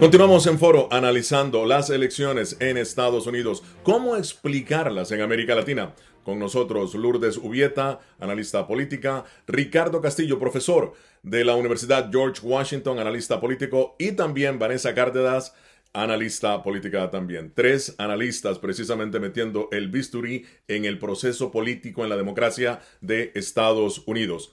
Continuamos 0.00 0.46
en 0.46 0.60
foro 0.60 0.86
analizando 0.92 1.66
las 1.66 1.90
elecciones 1.90 2.56
en 2.60 2.76
Estados 2.76 3.26
Unidos. 3.26 3.64
¿Cómo 3.82 4.14
explicarlas 4.14 5.10
en 5.10 5.22
América 5.22 5.56
Latina? 5.56 5.92
Con 6.22 6.38
nosotros 6.38 6.94
Lourdes 6.94 7.36
Ubieta, 7.36 7.98
analista 8.20 8.68
política, 8.68 9.24
Ricardo 9.48 10.00
Castillo, 10.00 10.38
profesor 10.38 10.92
de 11.24 11.44
la 11.44 11.56
Universidad 11.56 12.10
George 12.12 12.40
Washington, 12.46 13.00
analista 13.00 13.40
político, 13.40 13.96
y 13.98 14.12
también 14.12 14.60
Vanessa 14.60 14.94
Cárdenas, 14.94 15.52
analista 15.92 16.62
política 16.62 17.10
también. 17.10 17.52
Tres 17.52 17.96
analistas 17.98 18.60
precisamente 18.60 19.18
metiendo 19.18 19.68
el 19.72 19.88
bisturí 19.88 20.46
en 20.68 20.84
el 20.84 21.00
proceso 21.00 21.50
político 21.50 22.04
en 22.04 22.10
la 22.10 22.16
democracia 22.16 22.78
de 23.00 23.32
Estados 23.34 24.04
Unidos. 24.06 24.52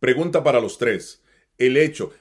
Pregunta 0.00 0.42
para 0.42 0.60
los 0.60 0.78
tres. 0.78 1.22
El 1.58 1.76
hecho, 1.76 2.12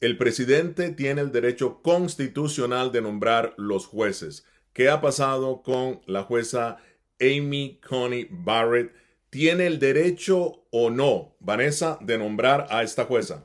el 0.00 0.18
presidente 0.18 0.90
tiene 0.90 1.22
el 1.22 1.32
derecho 1.32 1.80
constitucional 1.82 2.92
de 2.92 3.02
nombrar 3.02 3.54
los 3.56 3.86
jueces. 3.86 4.44
¿Qué 4.72 4.90
ha 4.90 5.00
pasado 5.00 5.62
con 5.62 6.00
la 6.06 6.22
jueza 6.22 6.76
Amy 7.20 7.80
Coney 7.86 8.28
Barrett? 8.30 8.92
¿Tiene 9.30 9.66
el 9.66 9.78
derecho 9.78 10.66
o 10.70 10.90
no, 10.90 11.36
Vanessa, 11.40 11.98
de 12.00 12.18
nombrar 12.18 12.66
a 12.70 12.82
esta 12.82 13.06
jueza? 13.06 13.44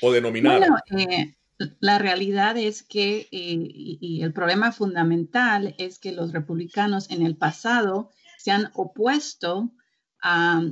¿O 0.00 0.12
de 0.12 0.20
nominar? 0.20 0.58
Bueno, 0.58 0.76
eh, 0.96 1.34
la 1.80 1.98
realidad 1.98 2.56
es 2.56 2.82
que, 2.82 3.20
eh, 3.20 3.28
y, 3.32 4.22
el 4.22 4.32
problema 4.32 4.72
fundamental 4.72 5.74
es 5.78 5.98
que 5.98 6.12
los 6.12 6.32
republicanos 6.32 7.10
en 7.10 7.26
el 7.26 7.36
pasado 7.36 8.10
se 8.38 8.50
han 8.50 8.70
opuesto 8.74 9.70
a, 10.22 10.62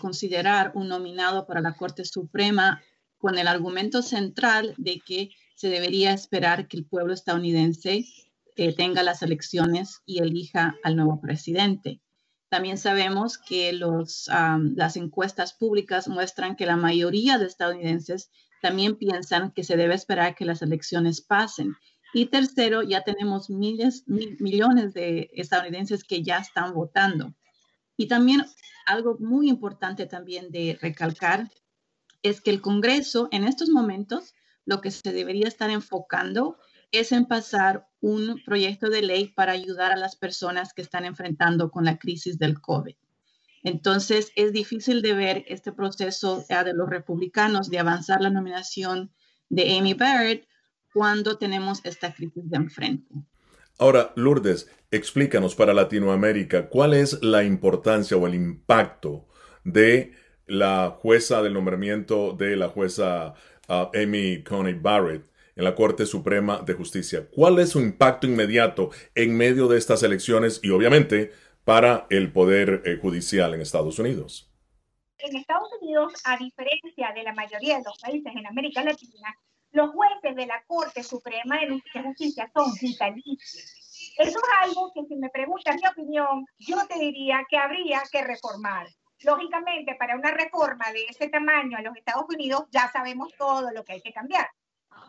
considerar 0.00 0.72
un 0.74 0.88
nominado 0.88 1.46
para 1.46 1.60
la 1.60 1.74
Corte 1.74 2.04
Suprema 2.04 2.82
con 3.18 3.36
el 3.38 3.48
argumento 3.48 4.02
central 4.02 4.74
de 4.76 5.00
que 5.04 5.30
se 5.54 5.68
debería 5.68 6.12
esperar 6.12 6.68
que 6.68 6.76
el 6.76 6.86
pueblo 6.86 7.12
estadounidense 7.12 8.04
eh, 8.56 8.74
tenga 8.74 9.02
las 9.02 9.22
elecciones 9.22 10.02
y 10.06 10.20
elija 10.20 10.76
al 10.82 10.96
nuevo 10.96 11.20
presidente. 11.20 12.00
También 12.48 12.78
sabemos 12.78 13.36
que 13.36 13.72
las 13.72 14.96
encuestas 14.96 15.52
públicas 15.52 16.08
muestran 16.08 16.56
que 16.56 16.64
la 16.64 16.76
mayoría 16.76 17.38
de 17.38 17.46
estadounidenses 17.46 18.30
también 18.62 18.96
piensan 18.96 19.52
que 19.52 19.64
se 19.64 19.76
debe 19.76 19.94
esperar 19.94 20.34
que 20.34 20.46
las 20.46 20.62
elecciones 20.62 21.20
pasen. 21.20 21.76
Y 22.14 22.26
tercero, 22.26 22.82
ya 22.82 23.02
tenemos 23.02 23.50
miles, 23.50 24.04
millones 24.06 24.94
de 24.94 25.30
estadounidenses 25.34 26.04
que 26.04 26.22
ya 26.22 26.38
están 26.38 26.72
votando. 26.72 27.34
Y 27.98 28.08
también 28.08 28.46
algo 28.86 29.18
muy 29.20 29.50
importante 29.50 30.06
también 30.06 30.50
de 30.50 30.78
recalcar 30.80 31.50
es 32.22 32.40
que 32.40 32.50
el 32.50 32.60
Congreso 32.60 33.28
en 33.32 33.44
estos 33.44 33.68
momentos 33.68 34.34
lo 34.64 34.80
que 34.80 34.90
se 34.90 35.12
debería 35.12 35.48
estar 35.48 35.70
enfocando 35.70 36.58
es 36.90 37.12
en 37.12 37.26
pasar 37.26 37.88
un 38.00 38.42
proyecto 38.44 38.90
de 38.90 39.02
ley 39.02 39.28
para 39.28 39.52
ayudar 39.52 39.92
a 39.92 39.96
las 39.96 40.16
personas 40.16 40.72
que 40.72 40.82
están 40.82 41.04
enfrentando 41.04 41.70
con 41.70 41.84
la 41.84 41.98
crisis 41.98 42.38
del 42.38 42.60
COVID. 42.60 42.94
Entonces, 43.64 44.32
es 44.36 44.52
difícil 44.52 45.02
de 45.02 45.14
ver 45.14 45.44
este 45.48 45.72
proceso 45.72 46.44
de 46.48 46.72
los 46.74 46.88
republicanos 46.88 47.68
de 47.68 47.78
avanzar 47.78 48.20
la 48.20 48.30
nominación 48.30 49.10
de 49.48 49.76
Amy 49.76 49.94
Barrett 49.94 50.46
cuando 50.92 51.38
tenemos 51.38 51.80
esta 51.84 52.14
crisis 52.14 52.48
de 52.48 52.56
enfrente. 52.56 53.14
Ahora, 53.78 54.12
Lourdes, 54.16 54.70
explícanos 54.90 55.54
para 55.54 55.74
Latinoamérica 55.74 56.68
cuál 56.68 56.94
es 56.94 57.22
la 57.22 57.44
importancia 57.44 58.16
o 58.16 58.26
el 58.26 58.34
impacto 58.34 59.28
de 59.64 60.14
la 60.48 60.96
jueza 61.00 61.42
del 61.42 61.54
nombramiento 61.54 62.32
de 62.32 62.56
la 62.56 62.68
jueza 62.68 63.34
uh, 63.68 63.96
Amy 63.96 64.42
Coney 64.42 64.74
Barrett 64.74 65.28
en 65.54 65.64
la 65.64 65.74
Corte 65.74 66.06
Suprema 66.06 66.58
de 66.58 66.74
Justicia. 66.74 67.28
¿Cuál 67.34 67.58
es 67.58 67.70
su 67.70 67.80
impacto 67.80 68.26
inmediato 68.26 68.90
en 69.14 69.36
medio 69.36 69.68
de 69.68 69.76
estas 69.76 70.02
elecciones 70.02 70.60
y 70.62 70.70
obviamente 70.70 71.32
para 71.64 72.06
el 72.10 72.32
Poder 72.32 72.82
eh, 72.84 72.98
Judicial 73.00 73.54
en 73.54 73.60
Estados 73.60 73.98
Unidos? 73.98 74.50
En 75.18 75.36
Estados 75.36 75.68
Unidos, 75.82 76.14
a 76.24 76.36
diferencia 76.38 77.12
de 77.12 77.24
la 77.24 77.34
mayoría 77.34 77.78
de 77.78 77.84
los 77.84 77.98
países 77.98 78.32
en 78.34 78.46
América 78.46 78.84
Latina, 78.84 79.36
los 79.72 79.90
jueces 79.90 80.36
de 80.36 80.46
la 80.46 80.62
Corte 80.66 81.02
Suprema 81.02 81.58
de 81.60 82.02
Justicia 82.02 82.50
son 82.54 82.72
vitalicios. 82.80 84.14
Eso 84.16 84.38
es 84.38 84.68
algo 84.68 84.92
que 84.94 85.02
si 85.08 85.16
me 85.16 85.28
preguntas 85.28 85.76
mi 85.76 85.88
opinión, 85.88 86.46
yo 86.58 86.76
te 86.86 86.98
diría 87.00 87.44
que 87.50 87.58
habría 87.58 88.02
que 88.10 88.22
reformar. 88.22 88.86
Lógicamente, 89.22 89.94
para 89.96 90.16
una 90.16 90.30
reforma 90.30 90.90
de 90.92 91.06
ese 91.06 91.28
tamaño 91.28 91.78
en 91.78 91.84
los 91.84 91.96
Estados 91.96 92.26
Unidos 92.28 92.64
ya 92.70 92.90
sabemos 92.92 93.32
todo 93.36 93.70
lo 93.72 93.84
que 93.84 93.94
hay 93.94 94.00
que 94.00 94.12
cambiar. 94.12 94.48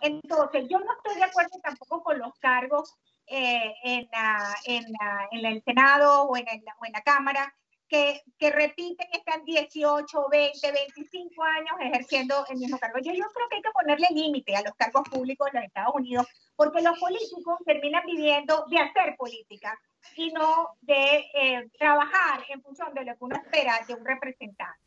Entonces, 0.01 0.67
yo 0.69 0.79
no 0.79 0.93
estoy 0.93 1.15
de 1.15 1.23
acuerdo 1.23 1.59
tampoco 1.61 2.03
con 2.03 2.17
los 2.17 2.33
cargos 2.39 2.95
eh, 3.27 3.73
en, 3.83 4.09
en, 4.65 4.85
en, 5.31 5.45
el 5.45 5.63
Senado 5.63 6.23
o 6.23 6.37
en, 6.37 6.45
o 6.47 6.85
en 6.85 6.91
la 6.91 7.01
Cámara 7.01 7.53
que, 7.87 8.21
que, 8.37 8.51
repiten, 8.51 9.07
están 9.11 9.43
18, 9.45 10.29
20, 10.29 10.71
25 10.71 11.43
años 11.43 11.75
ejerciendo 11.79 12.45
el 12.49 12.57
mismo 12.57 12.77
cargo. 12.77 12.99
Yo, 12.99 13.11
yo 13.13 13.25
creo 13.33 13.49
que 13.49 13.55
hay 13.57 13.61
que 13.61 13.71
ponerle 13.71 14.07
límite 14.11 14.55
a 14.55 14.61
los 14.61 14.73
cargos 14.75 15.03
públicos 15.09 15.47
en 15.49 15.55
los 15.55 15.65
Estados 15.65 15.95
Unidos, 15.95 16.27
porque 16.59 16.81
los 16.81 16.99
políticos 16.99 17.57
terminan 17.65 18.03
viviendo 18.05 18.65
de 18.69 18.79
hacer 18.79 19.15
política 19.17 19.79
y 20.17 20.29
no 20.33 20.75
de 20.81 21.23
eh, 21.33 21.69
trabajar 21.79 22.41
en 22.49 22.61
función 22.61 22.93
de 22.93 23.05
lo 23.05 23.13
que 23.13 23.17
uno 23.21 23.37
espera 23.41 23.79
de 23.87 23.93
un 23.93 24.05
representante. 24.05 24.81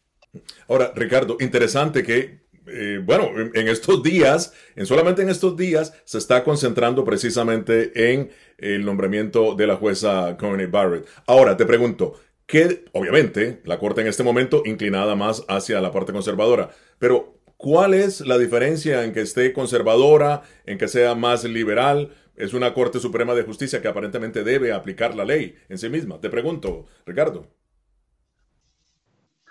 Ahora, 0.68 0.92
Ricardo, 0.94 1.38
interesante 1.40 2.02
que 2.02 2.42
eh, 2.66 3.00
bueno, 3.02 3.30
en, 3.54 3.68
estos 3.68 4.02
días, 4.02 4.52
en 4.76 4.84
solamente 4.84 5.22
en 5.22 5.30
estos 5.30 5.56
días, 5.56 5.94
se 6.04 6.18
está 6.18 6.44
concentrando 6.44 7.06
precisamente 7.06 8.12
en 8.12 8.30
el 8.58 8.84
nombramiento 8.84 9.54
de 9.54 9.66
la 9.66 9.76
jueza 9.76 10.36
Coney 10.36 10.66
Barrett. 10.66 11.08
Ahora, 11.26 11.56
te 11.56 11.64
pregunto, 11.64 12.20
que 12.44 12.84
obviamente 12.92 13.62
la 13.64 13.78
Corte 13.78 14.02
en 14.02 14.08
este 14.08 14.22
momento 14.22 14.62
inclinada 14.66 15.14
más 15.14 15.42
hacia 15.48 15.80
la 15.80 15.90
parte 15.90 16.12
conservadora, 16.12 16.68
pero 16.98 17.41
¿cuál 17.62 17.94
es 17.94 18.20
la 18.20 18.36
diferencia 18.38 19.04
en 19.04 19.12
que 19.12 19.20
esté 19.20 19.52
conservadora, 19.52 20.42
en 20.66 20.76
que 20.76 20.88
sea 20.88 21.14
más 21.14 21.44
liberal? 21.44 22.10
Es 22.34 22.54
una 22.54 22.74
Corte 22.74 22.98
Suprema 22.98 23.34
de 23.34 23.44
Justicia 23.44 23.80
que 23.80 23.88
aparentemente 23.88 24.42
debe 24.42 24.72
aplicar 24.72 25.14
la 25.14 25.24
ley 25.24 25.54
en 25.68 25.78
sí 25.78 25.88
misma. 25.88 26.20
Te 26.20 26.28
pregunto, 26.28 26.86
Ricardo. 27.06 27.46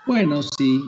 Bueno, 0.06 0.44
sí, 0.44 0.82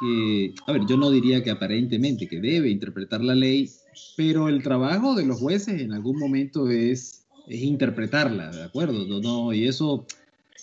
que, 0.00 0.54
a 0.66 0.72
ver, 0.72 0.82
yo 0.86 0.98
no 0.98 1.10
diría 1.10 1.42
que 1.42 1.50
aparentemente 1.50 2.28
que 2.28 2.40
debe 2.40 2.68
interpretar 2.68 3.22
la 3.22 3.34
ley, 3.34 3.70
pero 4.16 4.48
el 4.48 4.62
trabajo 4.62 5.14
de 5.14 5.24
los 5.24 5.40
jueces 5.40 5.80
en 5.80 5.94
algún 5.94 6.18
momento 6.18 6.68
es, 6.68 7.26
es 7.48 7.62
interpretarla, 7.62 8.50
¿de 8.50 8.64
acuerdo? 8.64 9.06
No, 9.22 9.52
y 9.54 9.66
eso 9.66 10.06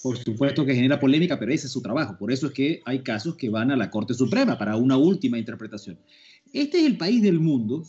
por 0.02 0.18
supuesto 0.18 0.66
que 0.66 0.76
genera 0.76 1.00
polémica, 1.00 1.40
pero 1.40 1.54
ese 1.54 1.68
es 1.68 1.74
su 1.74 1.82
trabajo. 1.82 2.18
Por 2.18 2.32
eso 2.32 2.48
es 2.48 2.54
que 2.54 2.82
hay 2.86 3.00
casos 3.00 3.36
que 3.36 3.50
van 3.50 3.72
a 3.72 3.78
la 3.78 3.90
Corte 3.90 4.14
Suprema 4.14 4.58
para 4.58 4.76
una 4.76 4.98
última 4.98 5.38
interpretación. 5.38 5.98
Este 6.52 6.80
es 6.80 6.86
el 6.86 6.98
país 6.98 7.22
del 7.22 7.40
mundo 7.40 7.84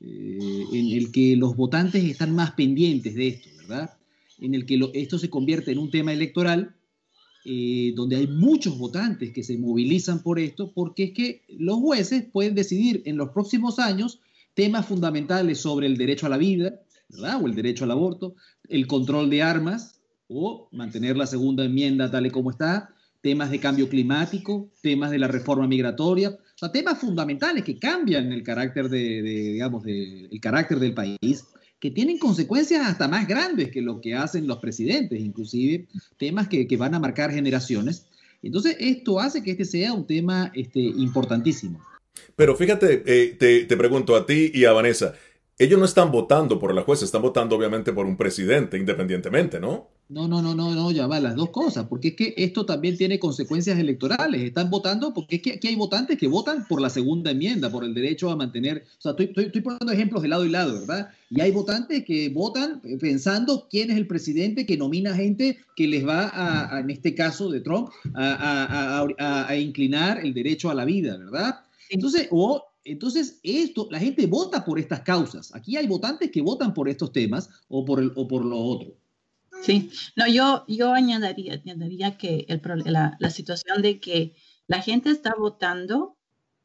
eh, 0.00 0.64
en 0.72 0.92
el 0.92 1.10
que 1.10 1.36
los 1.36 1.56
votantes 1.56 2.04
están 2.04 2.34
más 2.34 2.52
pendientes 2.52 3.14
de 3.14 3.28
esto, 3.28 3.48
¿verdad? 3.58 3.90
En 4.38 4.54
el 4.54 4.66
que 4.66 4.78
esto 4.94 5.18
se 5.18 5.30
convierte 5.30 5.72
en 5.72 5.78
un 5.78 5.90
tema 5.90 6.12
electoral 6.12 6.74
eh, 7.48 7.92
donde 7.94 8.16
hay 8.16 8.26
muchos 8.26 8.76
votantes 8.76 9.32
que 9.32 9.44
se 9.44 9.56
movilizan 9.56 10.20
por 10.20 10.40
esto, 10.40 10.72
porque 10.72 11.04
es 11.04 11.12
que 11.12 11.42
los 11.48 11.76
jueces 11.76 12.24
pueden 12.24 12.56
decidir 12.56 13.02
en 13.04 13.16
los 13.16 13.30
próximos 13.30 13.78
años 13.78 14.18
temas 14.54 14.86
fundamentales 14.86 15.60
sobre 15.60 15.86
el 15.86 15.96
derecho 15.96 16.26
a 16.26 16.30
la 16.30 16.38
vida, 16.38 16.80
¿verdad? 17.08 17.40
O 17.40 17.46
el 17.46 17.54
derecho 17.54 17.84
al 17.84 17.92
aborto, 17.92 18.34
el 18.68 18.88
control 18.88 19.30
de 19.30 19.42
armas, 19.42 19.95
o 20.28 20.68
mantener 20.72 21.16
la 21.16 21.26
segunda 21.26 21.64
enmienda 21.64 22.10
tal 22.10 22.26
y 22.26 22.30
como 22.30 22.50
está, 22.50 22.90
temas 23.20 23.50
de 23.50 23.58
cambio 23.58 23.88
climático, 23.88 24.68
temas 24.82 25.10
de 25.10 25.18
la 25.18 25.28
reforma 25.28 25.66
migratoria, 25.66 26.30
o 26.30 26.58
sea, 26.58 26.72
temas 26.72 26.98
fundamentales 26.98 27.64
que 27.64 27.78
cambian 27.78 28.32
el 28.32 28.42
carácter 28.42 28.88
de, 28.88 29.22
digamos, 29.22 29.84
el 29.86 30.38
carácter 30.40 30.78
del 30.78 30.94
país, 30.94 31.44
que 31.78 31.90
tienen 31.90 32.18
consecuencias 32.18 32.86
hasta 32.86 33.08
más 33.08 33.28
grandes 33.28 33.70
que 33.70 33.82
lo 33.82 34.00
que 34.00 34.14
hacen 34.14 34.46
los 34.46 34.58
presidentes, 34.58 35.20
inclusive 35.20 35.86
temas 36.16 36.48
que, 36.48 36.66
van 36.76 36.94
a 36.94 36.98
marcar 36.98 37.30
generaciones. 37.30 38.06
Entonces, 38.42 38.76
esto 38.80 39.20
hace 39.20 39.42
que 39.42 39.50
este 39.52 39.64
sea 39.64 39.92
un 39.92 40.06
tema 40.06 40.50
este, 40.54 40.80
importantísimo. 40.80 41.80
Pero 42.34 42.54
fíjate, 42.54 43.02
eh, 43.06 43.36
te, 43.38 43.64
te 43.64 43.76
pregunto 43.76 44.16
a 44.16 44.24
ti 44.24 44.50
y 44.54 44.64
a 44.64 44.72
Vanessa, 44.72 45.14
ellos 45.58 45.78
no 45.78 45.86
están 45.86 46.12
votando 46.12 46.58
por 46.58 46.74
la 46.74 46.82
jueza, 46.82 47.04
están 47.06 47.22
votando 47.22 47.56
obviamente 47.56 47.92
por 47.92 48.04
un 48.04 48.16
presidente 48.16 48.76
independientemente, 48.76 49.58
¿no? 49.58 49.88
No, 50.08 50.28
no, 50.28 50.42
no, 50.42 50.54
no, 50.54 50.74
no, 50.74 50.92
ya 50.92 51.06
va, 51.06 51.18
las 51.18 51.34
dos 51.34 51.48
cosas, 51.48 51.86
porque 51.88 52.08
es 52.08 52.14
que 52.14 52.34
esto 52.36 52.64
también 52.66 52.96
tiene 52.96 53.18
consecuencias 53.18 53.78
electorales. 53.78 54.42
Están 54.42 54.70
votando 54.70 55.12
porque 55.14 55.36
es 55.36 55.42
que 55.42 55.52
aquí 55.54 55.68
hay 55.68 55.74
votantes 55.74 56.18
que 56.18 56.28
votan 56.28 56.66
por 56.68 56.80
la 56.80 56.90
segunda 56.90 57.30
enmienda, 57.30 57.70
por 57.70 57.84
el 57.84 57.94
derecho 57.94 58.30
a 58.30 58.36
mantener, 58.36 58.84
o 58.98 59.00
sea, 59.00 59.12
estoy, 59.12 59.32
estoy, 59.34 59.62
poniendo 59.62 59.90
ejemplos 59.92 60.22
de 60.22 60.28
lado 60.28 60.44
y 60.44 60.50
lado, 60.50 60.78
¿verdad? 60.80 61.10
Y 61.30 61.40
hay 61.40 61.50
votantes 61.50 62.04
que 62.04 62.28
votan 62.28 62.82
pensando 63.00 63.66
quién 63.68 63.90
es 63.90 63.96
el 63.96 64.06
presidente 64.06 64.66
que 64.66 64.76
nomina 64.76 65.14
gente 65.14 65.58
que 65.74 65.88
les 65.88 66.06
va 66.06 66.30
a, 66.34 66.80
en 66.80 66.90
este 66.90 67.14
caso 67.14 67.50
de 67.50 67.60
Trump, 67.60 67.88
a, 68.14 69.06
a, 69.18 69.48
a 69.48 69.56
inclinar 69.56 70.20
el 70.24 70.34
derecho 70.34 70.70
a 70.70 70.74
la 70.74 70.84
vida, 70.84 71.16
¿verdad? 71.16 71.60
Entonces, 71.88 72.28
o 72.30 72.62
entonces, 72.86 73.40
esto, 73.42 73.88
la 73.90 73.98
gente 73.98 74.26
vota 74.26 74.64
por 74.64 74.78
estas 74.78 75.00
causas. 75.00 75.54
Aquí 75.54 75.76
hay 75.76 75.86
votantes 75.86 76.30
que 76.30 76.40
votan 76.40 76.72
por 76.72 76.88
estos 76.88 77.12
temas 77.12 77.50
o 77.68 77.84
por, 77.84 78.00
el, 78.00 78.12
o 78.14 78.28
por 78.28 78.44
lo 78.44 78.58
otro. 78.58 78.96
Sí, 79.62 79.90
no, 80.14 80.28
yo, 80.28 80.64
yo 80.68 80.92
añadiría, 80.92 81.54
añadiría 81.54 82.16
que 82.16 82.46
el, 82.48 82.60
la, 82.84 83.16
la, 83.18 83.30
situación 83.30 83.82
de 83.82 83.98
que 83.98 84.36
la 84.66 84.82
gente 84.82 85.10
está 85.10 85.34
votando 85.36 86.16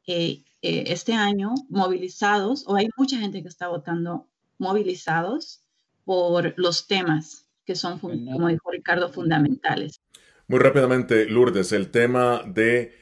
eh, 0.06 0.44
eh, 0.60 0.84
este 0.88 1.14
año 1.14 1.54
movilizados, 1.68 2.64
o 2.66 2.76
hay 2.76 2.88
mucha 2.96 3.18
gente 3.18 3.42
que 3.42 3.48
está 3.48 3.68
votando 3.68 4.28
movilizados 4.58 5.62
por 6.04 6.54
los 6.56 6.86
temas 6.86 7.48
que 7.64 7.74
son, 7.74 7.98
como 7.98 8.48
dijo 8.48 8.70
Ricardo, 8.70 9.08
fundamentales. 9.08 10.00
Muy 10.48 10.58
rápidamente, 10.58 11.26
Lourdes, 11.26 11.72
el 11.72 11.90
tema 11.90 12.42
de 12.44 12.94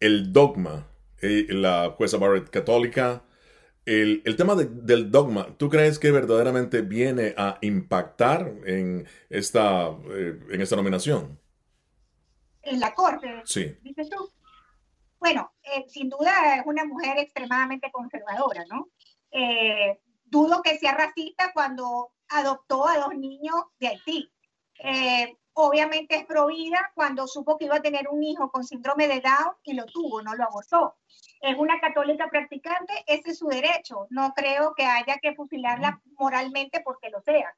el 0.00 0.32
dogma 0.32 0.88
eh, 1.20 1.46
la 1.48 1.90
jueza 1.96 2.18
Barrett 2.18 2.50
católica. 2.50 3.24
El, 3.84 4.22
el 4.24 4.36
tema 4.36 4.54
del 4.54 5.10
dogma, 5.10 5.56
¿tú 5.58 5.68
crees 5.68 5.98
que 5.98 6.10
verdaderamente 6.10 6.80
viene 6.80 7.34
a 7.36 7.58
impactar 7.60 8.50
en 8.64 9.06
esta, 9.28 9.88
eh, 10.10 10.38
en 10.50 10.60
esta 10.60 10.76
nominación? 10.76 11.38
En 12.62 12.80
la 12.80 12.94
corte, 12.94 13.42
sí. 13.44 13.76
dices 13.82 14.08
tú. 14.08 14.30
Bueno, 15.18 15.52
eh, 15.62 15.84
sin 15.88 16.08
duda 16.08 16.56
es 16.56 16.62
una 16.64 16.84
mujer 16.86 17.18
extremadamente 17.18 17.90
conservadora, 17.92 18.64
¿no? 18.70 18.88
dudo 20.26 20.62
que 20.62 20.78
sea 20.78 20.94
racista 20.94 21.50
cuando 21.52 22.12
adoptó 22.28 22.86
a 22.86 22.98
dos 22.98 23.16
niños 23.16 23.56
de 23.80 23.88
Haití. 23.88 24.32
Obviamente 25.54 26.16
es 26.16 26.26
provida 26.26 26.92
cuando 26.94 27.26
supo 27.26 27.56
que 27.58 27.64
iba 27.64 27.76
a 27.76 27.82
tener 27.82 28.08
un 28.08 28.22
hijo 28.22 28.50
con 28.50 28.64
síndrome 28.64 29.08
de 29.08 29.20
Down 29.20 29.54
y 29.62 29.74
lo 29.74 29.86
tuvo, 29.86 30.22
no 30.22 30.34
lo 30.34 30.44
abortó 30.44 30.96
es 31.44 31.58
una 31.58 31.78
católica 31.78 32.28
practicante, 32.30 32.92
ese 33.06 33.30
es 33.30 33.38
su 33.38 33.48
derecho. 33.48 34.06
No 34.08 34.32
creo 34.34 34.74
que 34.74 34.84
haya 34.84 35.18
que 35.18 35.34
fusilarla 35.34 36.00
moralmente 36.18 36.80
porque 36.80 37.10
lo 37.10 37.20
sea. 37.20 37.54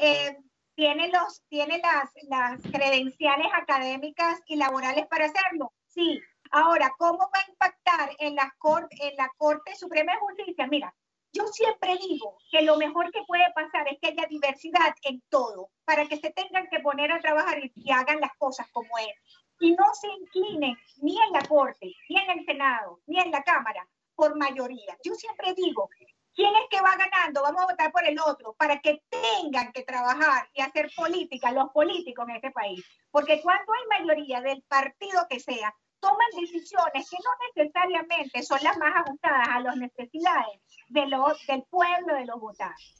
Eh, 0.00 0.36
¿Tiene, 0.74 1.08
los, 1.08 1.42
tiene 1.48 1.78
las, 1.78 2.10
las 2.28 2.60
credenciales 2.62 3.46
académicas 3.54 4.40
y 4.46 4.56
laborales 4.56 5.06
para 5.06 5.26
hacerlo? 5.26 5.72
Sí. 5.86 6.20
Ahora, 6.50 6.92
¿cómo 6.98 7.18
va 7.18 7.40
a 7.40 7.50
impactar 7.50 8.10
en 8.18 8.34
la, 8.34 8.52
corte, 8.58 8.96
en 9.00 9.14
la 9.16 9.30
Corte 9.36 9.76
Suprema 9.76 10.12
de 10.12 10.18
Justicia? 10.18 10.66
Mira, 10.66 10.92
yo 11.32 11.46
siempre 11.48 11.96
digo 11.96 12.38
que 12.50 12.62
lo 12.62 12.76
mejor 12.76 13.10
que 13.10 13.22
puede 13.26 13.50
pasar 13.54 13.86
es 13.88 13.98
que 14.00 14.08
haya 14.08 14.26
diversidad 14.28 14.94
en 15.02 15.22
todo, 15.28 15.70
para 15.84 16.06
que 16.06 16.16
se 16.16 16.30
tengan 16.30 16.68
que 16.68 16.80
poner 16.80 17.12
a 17.12 17.20
trabajar 17.20 17.58
y, 17.62 17.90
hagan 17.90 18.20
las 18.20 18.36
cosas 18.36 18.66
como 18.72 18.96
es. 18.98 19.14
y 19.60 19.72
no 19.72 19.84
se 19.92 20.08
inclinen 20.08 20.76
ni 21.02 21.20
en 21.20 21.32
la 21.32 21.46
Corte, 21.46 21.92
ni 22.08 22.18
en 22.18 22.38
el 22.38 22.44
Senado, 22.46 23.00
ni 23.06 23.20
en 23.20 23.30
la 23.30 23.42
Cámara 23.42 23.86
por 24.14 24.36
mayoría. 24.36 24.96
Yo 25.04 25.14
siempre 25.14 25.54
digo, 25.54 25.88
¿quién 26.34 26.54
es 26.56 26.68
que 26.70 26.80
va 26.80 26.96
ganando? 26.96 27.42
Vamos 27.42 27.62
a 27.62 27.66
votar 27.66 27.92
por 27.92 28.06
el 28.06 28.18
otro 28.18 28.54
para 28.54 28.80
que 28.80 29.02
tengan 29.08 29.72
que 29.72 29.82
trabajar 29.82 30.48
y 30.54 30.62
hacer 30.62 30.90
política 30.96 31.52
los 31.52 31.70
políticos 31.70 32.26
en 32.28 32.36
este 32.36 32.50
país. 32.50 32.84
Porque 33.10 33.40
cuando 33.42 33.72
hay 33.72 34.00
mayoría 34.00 34.40
del 34.40 34.62
partido 34.62 35.26
que 35.28 35.40
sea, 35.40 35.74
toman 36.00 36.26
decisiones 36.40 37.08
que 37.08 37.16
no 37.22 37.30
necesariamente 37.54 38.42
son 38.42 38.58
las 38.62 38.76
más 38.78 38.92
ajustadas 39.04 39.48
a 39.48 39.60
las 39.60 39.76
necesidades 39.76 40.58
de 40.88 41.06
los, 41.06 41.46
del 41.46 41.62
pueblo, 41.70 42.14
de 42.14 42.26
los 42.26 42.40
votantes. 42.40 42.96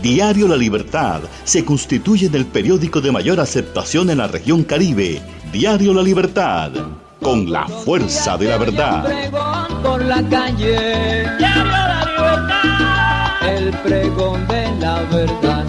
Diario 0.04 0.46
La 0.46 0.56
Libertad 0.56 1.22
se 1.44 1.64
constituye 1.64 2.26
en 2.26 2.34
el 2.34 2.44
periódico 2.44 3.00
de 3.00 3.10
mayor 3.10 3.40
aceptación 3.40 4.10
en 4.10 4.18
la 4.18 4.28
región 4.28 4.62
Caribe. 4.62 5.22
Diario 5.50 5.94
La 5.94 6.02
Libertad, 6.02 6.72
con 7.22 7.50
la 7.50 7.66
fuerza 7.66 8.36
de 8.36 8.48
la 8.50 8.58
verdad. 8.58 9.30
Por 9.82 10.04
la 10.04 10.22
calle. 10.28 11.26
Diario 11.38 11.64
La 11.64 12.04
Libertad. 12.04 13.48
El 13.48 13.70
pregón 13.78 14.46
de 14.46 14.76
la 14.78 15.00
verdad. 15.04 15.64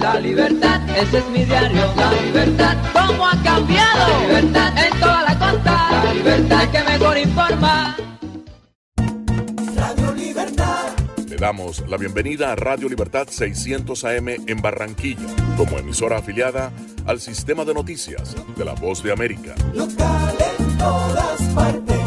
La 0.00 0.20
libertad, 0.20 0.80
ese 0.96 1.18
es 1.18 1.28
mi 1.28 1.44
diario. 1.44 1.84
La 1.96 2.12
libertad, 2.22 2.76
¿cómo 2.94 3.26
ha 3.26 3.42
cambiado? 3.42 4.08
La 4.08 4.26
libertad 4.26 4.86
en 4.86 5.00
toda 5.00 5.22
la 5.24 5.38
costa. 5.38 6.02
La 6.02 6.14
libertad 6.14 6.70
que 6.70 6.82
mejor 6.82 7.18
informa. 7.18 8.07
Damos 11.38 11.88
la 11.88 11.96
bienvenida 11.96 12.52
a 12.52 12.56
Radio 12.56 12.88
Libertad 12.88 13.28
600 13.30 14.04
AM 14.04 14.28
en 14.28 14.60
Barranquilla, 14.60 15.26
como 15.56 15.78
emisora 15.78 16.18
afiliada 16.18 16.72
al 17.06 17.20
sistema 17.20 17.64
de 17.64 17.74
noticias 17.74 18.36
de 18.56 18.64
la 18.64 18.74
Voz 18.74 19.02
de 19.02 19.12
América. 19.12 19.54
Local 19.72 20.36
en 20.58 20.78
todas 20.78 21.42
partes. 21.54 21.98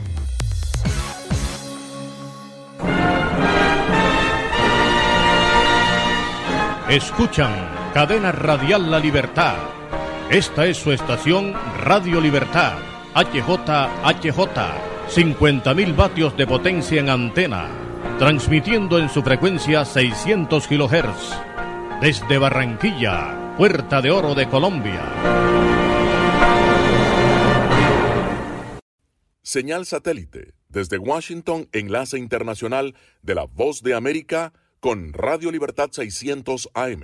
Escuchan 6.89 7.51
Cadena 7.93 8.33
Radial 8.33 8.91
La 8.91 8.99
Libertad. 8.99 9.55
Esta 10.29 10.65
es 10.65 10.75
su 10.75 10.91
estación 10.91 11.53
Radio 11.79 12.19
Libertad, 12.19 12.73
HJHJ, 13.15 14.35
50.000 15.09 15.95
vatios 15.95 16.35
de 16.35 16.45
potencia 16.45 16.99
en 16.99 17.09
antena, 17.09 17.84
transmitiendo 18.17 18.97
en 18.97 19.09
su 19.09 19.21
frecuencia 19.21 19.83
600 19.83 20.67
kHz. 20.67 21.99
Desde 22.01 22.37
Barranquilla, 22.37 23.55
Puerta 23.57 24.01
de 24.01 24.11
Oro 24.11 24.33
de 24.35 24.47
Colombia. 24.47 25.03
Señal 29.41 29.85
satélite 29.85 30.53
desde 30.69 30.97
Washington, 30.97 31.69
enlace 31.71 32.17
internacional 32.17 32.95
de 33.21 33.35
la 33.35 33.45
Voz 33.45 33.81
de 33.81 33.93
América 33.93 34.51
con 34.79 35.13
Radio 35.13 35.51
Libertad 35.51 35.89
600 35.91 36.69
AM. 36.73 37.03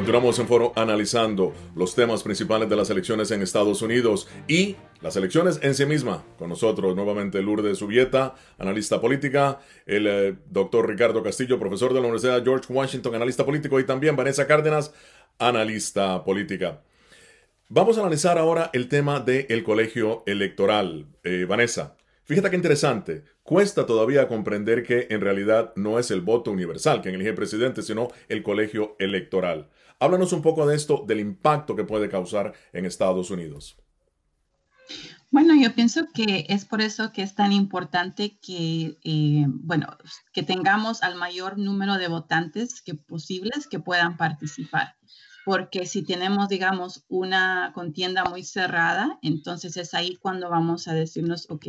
Continuamos 0.00 0.38
en 0.38 0.48
foro 0.48 0.72
analizando 0.76 1.52
los 1.76 1.94
temas 1.94 2.22
principales 2.22 2.70
de 2.70 2.74
las 2.74 2.88
elecciones 2.88 3.30
en 3.32 3.42
Estados 3.42 3.82
Unidos 3.82 4.28
y 4.48 4.76
las 5.02 5.14
elecciones 5.16 5.60
en 5.62 5.74
sí 5.74 5.84
misma. 5.84 6.24
Con 6.38 6.48
nosotros 6.48 6.96
nuevamente 6.96 7.42
Lourdes 7.42 7.76
Subieta, 7.76 8.34
analista 8.56 8.98
política, 8.98 9.60
el 9.84 10.06
eh, 10.06 10.36
doctor 10.48 10.88
Ricardo 10.88 11.22
Castillo, 11.22 11.58
profesor 11.58 11.92
de 11.92 12.00
la 12.00 12.06
Universidad 12.06 12.42
George 12.42 12.72
Washington, 12.72 13.14
analista 13.14 13.44
político, 13.44 13.78
y 13.78 13.84
también 13.84 14.16
Vanessa 14.16 14.46
Cárdenas, 14.46 14.94
analista 15.38 16.24
política. 16.24 16.80
Vamos 17.68 17.98
a 17.98 18.00
analizar 18.00 18.38
ahora 18.38 18.70
el 18.72 18.88
tema 18.88 19.20
del 19.20 19.62
colegio 19.62 20.22
electoral. 20.24 21.08
Eh, 21.24 21.44
Vanessa, 21.46 21.98
fíjate 22.24 22.48
qué 22.48 22.56
interesante. 22.56 23.24
Cuesta 23.42 23.84
todavía 23.84 24.28
comprender 24.28 24.82
que 24.82 25.08
en 25.10 25.20
realidad 25.20 25.74
no 25.76 25.98
es 25.98 26.10
el 26.10 26.22
voto 26.22 26.52
universal 26.52 27.02
quien 27.02 27.16
elige 27.16 27.34
presidente, 27.34 27.82
sino 27.82 28.08
el 28.30 28.42
colegio 28.42 28.96
electoral. 28.98 29.68
Háblanos 30.00 30.32
un 30.32 30.40
poco 30.40 30.66
de 30.66 30.76
esto, 30.76 31.04
del 31.06 31.20
impacto 31.20 31.76
que 31.76 31.84
puede 31.84 32.08
causar 32.08 32.54
en 32.72 32.86
Estados 32.86 33.30
Unidos. 33.30 33.76
Bueno, 35.30 35.54
yo 35.54 35.72
pienso 35.74 36.08
que 36.12 36.46
es 36.48 36.64
por 36.64 36.80
eso 36.80 37.12
que 37.12 37.22
es 37.22 37.34
tan 37.34 37.52
importante 37.52 38.38
que, 38.42 38.98
eh, 39.04 39.44
bueno, 39.46 39.96
que 40.32 40.42
tengamos 40.42 41.02
al 41.02 41.14
mayor 41.16 41.58
número 41.58 41.98
de 41.98 42.08
votantes 42.08 42.82
que 42.82 42.94
posibles 42.94 43.68
que 43.68 43.78
puedan 43.78 44.16
participar. 44.16 44.96
Porque 45.44 45.86
si 45.86 46.02
tenemos, 46.02 46.48
digamos, 46.48 47.04
una 47.08 47.72
contienda 47.74 48.24
muy 48.24 48.42
cerrada, 48.42 49.18
entonces 49.22 49.76
es 49.76 49.94
ahí 49.94 50.16
cuando 50.16 50.50
vamos 50.50 50.88
a 50.88 50.94
decirnos, 50.94 51.46
ok, 51.50 51.64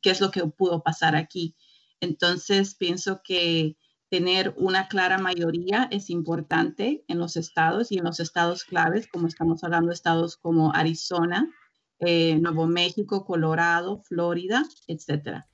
¿qué 0.00 0.10
es 0.10 0.20
lo 0.20 0.30
que 0.30 0.46
pudo 0.46 0.82
pasar 0.82 1.16
aquí? 1.16 1.56
Entonces, 2.00 2.74
pienso 2.74 3.20
que 3.22 3.76
tener 4.12 4.52
una 4.58 4.88
clara 4.88 5.16
mayoría 5.16 5.88
es 5.90 6.10
importante 6.10 7.02
en 7.08 7.18
los 7.18 7.38
estados 7.38 7.90
y 7.90 7.96
en 7.96 8.04
los 8.04 8.20
estados 8.20 8.62
claves, 8.64 9.08
como 9.10 9.26
estamos 9.26 9.64
hablando 9.64 9.88
de 9.88 9.94
estados 9.94 10.36
como 10.36 10.74
Arizona, 10.74 11.50
eh, 11.98 12.36
Nuevo 12.38 12.66
México, 12.66 13.24
Colorado, 13.24 14.02
Florida, 14.02 14.64
etcétera. 14.86 15.48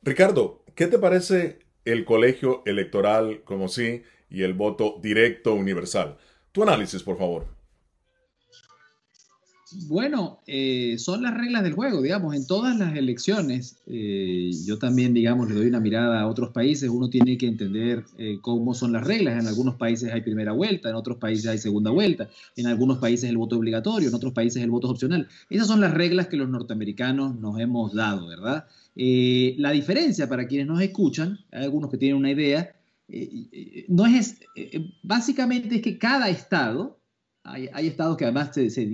Ricardo, 0.00 0.62
¿qué 0.76 0.86
te 0.86 1.00
parece 1.00 1.58
el 1.84 2.04
colegio 2.04 2.62
electoral 2.66 3.42
como 3.42 3.66
sí 3.66 4.04
y 4.30 4.44
el 4.44 4.54
voto 4.54 5.00
directo 5.02 5.52
universal? 5.52 6.16
Tu 6.52 6.62
análisis, 6.62 7.02
por 7.02 7.18
favor. 7.18 7.48
Bueno, 9.86 10.40
eh, 10.46 10.96
son 10.98 11.22
las 11.22 11.34
reglas 11.34 11.62
del 11.62 11.72
juego, 11.72 12.00
digamos, 12.00 12.34
en 12.34 12.46
todas 12.46 12.78
las 12.78 12.96
elecciones. 12.96 13.76
Eh, 13.86 14.50
yo 14.66 14.78
también, 14.78 15.14
digamos, 15.14 15.48
le 15.48 15.54
doy 15.54 15.66
una 15.66 15.80
mirada 15.80 16.20
a 16.20 16.26
otros 16.26 16.50
países. 16.50 16.88
Uno 16.88 17.10
tiene 17.10 17.36
que 17.36 17.46
entender 17.46 18.04
eh, 18.18 18.38
cómo 18.40 18.74
son 18.74 18.92
las 18.92 19.04
reglas. 19.04 19.40
En 19.40 19.46
algunos 19.46 19.76
países 19.76 20.12
hay 20.12 20.20
primera 20.22 20.52
vuelta, 20.52 20.88
en 20.88 20.94
otros 20.94 21.18
países 21.18 21.46
hay 21.46 21.58
segunda 21.58 21.90
vuelta, 21.90 22.28
en 22.56 22.66
algunos 22.66 22.98
países 22.98 23.28
el 23.28 23.36
voto 23.36 23.56
obligatorio, 23.56 24.08
en 24.08 24.14
otros 24.14 24.32
países 24.32 24.62
el 24.62 24.70
voto 24.70 24.88
opcional. 24.88 25.28
Esas 25.50 25.66
son 25.66 25.80
las 25.80 25.92
reglas 25.92 26.28
que 26.28 26.36
los 26.36 26.48
norteamericanos 26.48 27.38
nos 27.38 27.58
hemos 27.60 27.94
dado, 27.94 28.26
¿verdad? 28.26 28.66
la 28.96 29.72
diferencia 29.72 30.28
para 30.28 30.46
quienes 30.46 30.68
nos 30.68 30.80
escuchan, 30.80 31.40
algunos 31.50 31.90
que 31.90 31.98
tienen 31.98 32.16
una 32.16 32.30
idea, 32.30 32.76
no 33.88 34.06
es, 34.06 34.38
básicamente 35.02 35.74
es 35.74 35.82
que 35.82 35.98
cada 35.98 36.28
estado 36.28 37.00
hay, 37.44 37.86
estados 37.86 38.16
que 38.16 38.24
además 38.24 38.50
se, 38.52 38.70
se, 38.70 38.84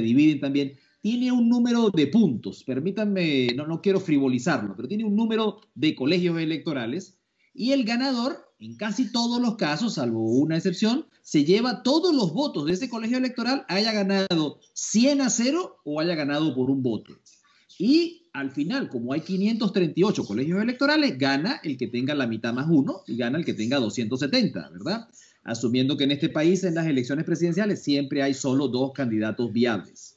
dividen 0.00 0.40
también, 0.40 0.76
tiene 1.00 1.30
un 1.30 1.48
número 1.48 1.90
de 1.90 2.06
puntos, 2.08 2.64
permítanme, 2.64 3.48
no, 3.54 3.66
no 3.66 3.80
quiero 3.80 4.00
frivolizarlo, 4.00 4.74
pero 4.74 4.88
tiene 4.88 5.04
un 5.04 5.14
número 5.14 5.60
de 5.74 5.94
colegios 5.94 6.38
electorales 6.40 7.18
y 7.54 7.72
el 7.72 7.84
ganador, 7.84 8.36
en 8.58 8.76
casi 8.76 9.12
todos 9.12 9.40
los 9.40 9.56
casos, 9.56 9.94
salvo 9.94 10.22
una 10.22 10.56
excepción, 10.56 11.06
se 11.22 11.44
lleva 11.44 11.82
todos 11.82 12.14
los 12.14 12.32
votos 12.32 12.64
de 12.64 12.72
ese 12.72 12.88
colegio 12.88 13.18
electoral, 13.18 13.64
haya 13.68 13.92
ganado 13.92 14.60
100 14.72 15.20
a 15.20 15.30
0 15.30 15.76
o 15.84 16.00
haya 16.00 16.14
ganado 16.14 16.54
por 16.54 16.70
un 16.70 16.82
voto. 16.82 17.14
Y 17.78 18.28
al 18.32 18.50
final, 18.50 18.88
como 18.88 19.12
hay 19.12 19.20
538 19.20 20.24
colegios 20.24 20.62
electorales, 20.62 21.18
gana 21.18 21.60
el 21.62 21.76
que 21.76 21.86
tenga 21.86 22.14
la 22.14 22.26
mitad 22.26 22.52
más 22.52 22.66
uno 22.68 23.02
y 23.06 23.16
gana 23.16 23.38
el 23.38 23.44
que 23.44 23.54
tenga 23.54 23.78
270, 23.78 24.70
¿verdad? 24.70 25.08
Asumiendo 25.48 25.96
que 25.96 26.04
en 26.04 26.12
este 26.12 26.28
país 26.28 26.62
en 26.64 26.74
las 26.74 26.86
elecciones 26.86 27.24
presidenciales 27.24 27.82
siempre 27.82 28.22
hay 28.22 28.34
solo 28.34 28.68
dos 28.68 28.92
candidatos 28.92 29.52
viables. 29.52 30.14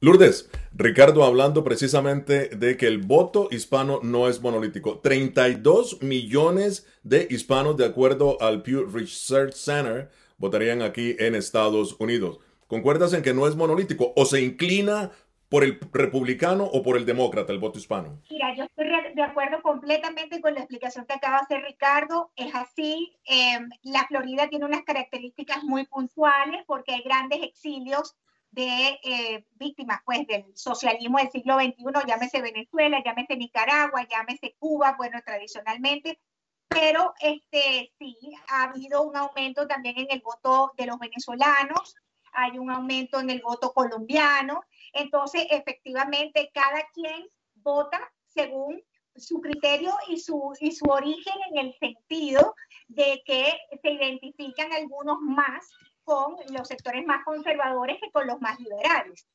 Lourdes, 0.00 0.48
Ricardo 0.76 1.24
hablando 1.24 1.64
precisamente 1.64 2.50
de 2.50 2.76
que 2.76 2.86
el 2.86 2.98
voto 2.98 3.48
hispano 3.50 3.98
no 4.00 4.28
es 4.28 4.40
monolítico. 4.40 5.00
32 5.00 6.02
millones 6.02 6.86
de 7.02 7.26
hispanos, 7.28 7.76
de 7.76 7.86
acuerdo 7.86 8.40
al 8.40 8.62
Pew 8.62 8.86
Research 8.86 9.54
Center, 9.54 10.08
votarían 10.36 10.82
aquí 10.82 11.16
en 11.18 11.34
Estados 11.34 11.96
Unidos. 11.98 12.38
¿Concuerdas 12.68 13.12
en 13.12 13.22
que 13.22 13.34
no 13.34 13.48
es 13.48 13.56
monolítico 13.56 14.12
o 14.14 14.24
se 14.24 14.40
inclina 14.40 15.10
por 15.48 15.64
el 15.64 15.78
republicano 15.92 16.64
o 16.64 16.82
por 16.82 16.96
el 16.96 17.06
demócrata, 17.06 17.52
el 17.52 17.58
voto 17.58 17.78
hispano? 17.78 18.20
Mira, 18.30 18.54
yo 18.54 18.64
estoy 18.64 18.86
de 19.14 19.22
acuerdo 19.22 19.62
completamente 19.62 20.40
con 20.40 20.54
la 20.54 20.60
explicación 20.60 21.06
que 21.06 21.14
acaba 21.14 21.38
de 21.38 21.42
hacer 21.42 21.62
Ricardo. 21.62 22.30
Es 22.36 22.54
así, 22.54 23.16
em, 23.24 23.70
la 23.82 24.06
Florida 24.06 24.48
tiene 24.48 24.66
unas 24.66 24.82
características 24.82 25.64
muy 25.64 25.86
puntuales 25.86 26.62
porque 26.66 26.94
hay 26.94 27.02
grandes 27.02 27.42
exilios 27.42 28.16
de 28.50 28.98
eh, 29.02 29.46
víctimas 29.56 30.00
pues 30.04 30.26
del 30.26 30.44
socialismo 30.54 31.18
del 31.18 31.30
siglo 31.30 31.56
XXI, 31.56 32.06
llámese 32.06 32.40
Venezuela, 32.40 33.02
llámese 33.04 33.36
Nicaragua, 33.36 34.06
llámese 34.08 34.56
Cuba, 34.58 34.94
bueno, 34.96 35.20
tradicionalmente, 35.24 36.18
pero 36.66 37.14
este 37.20 37.92
sí, 37.98 38.16
ha 38.48 38.64
habido 38.64 39.02
un 39.02 39.16
aumento 39.16 39.66
también 39.66 39.98
en 39.98 40.06
el 40.10 40.20
voto 40.20 40.72
de 40.76 40.86
los 40.86 40.98
venezolanos, 40.98 41.94
hay 42.32 42.58
un 42.58 42.70
aumento 42.70 43.20
en 43.20 43.30
el 43.30 43.42
voto 43.42 43.72
colombiano, 43.72 44.62
entonces, 44.92 45.46
efectivamente, 45.50 46.50
cada 46.52 46.82
quien 46.94 47.28
vota 47.56 48.00
según 48.26 48.80
su 49.16 49.40
criterio 49.40 49.92
y 50.08 50.18
su, 50.18 50.52
y 50.60 50.72
su 50.72 50.84
origen 50.86 51.34
en 51.50 51.66
el 51.66 51.74
sentido 51.78 52.54
de 52.88 53.20
que 53.26 53.52
se 53.82 53.90
identifican 53.90 54.72
algunos 54.72 55.18
más 55.20 55.66
con 56.04 56.36
los 56.50 56.66
sectores 56.66 57.04
más 57.06 57.22
conservadores 57.24 57.98
que 58.00 58.10
con 58.10 58.26
los 58.26 58.40
más 58.40 58.58
liberales. 58.58 59.26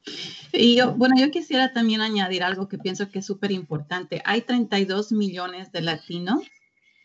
Y 0.52 0.76
yo, 0.78 0.94
bueno, 0.96 1.16
yo 1.20 1.30
quisiera 1.30 1.72
también 1.72 2.02
añadir 2.02 2.44
algo 2.44 2.68
que 2.68 2.80
pienso 2.80 3.12
que 3.12 3.20
es 3.20 3.26
súper 3.26 3.52
importante. 3.52 4.24
Hay 4.26 4.42
32 4.42 5.12
millones 5.12 5.72
de 5.72 5.82
latinos 5.82 6.42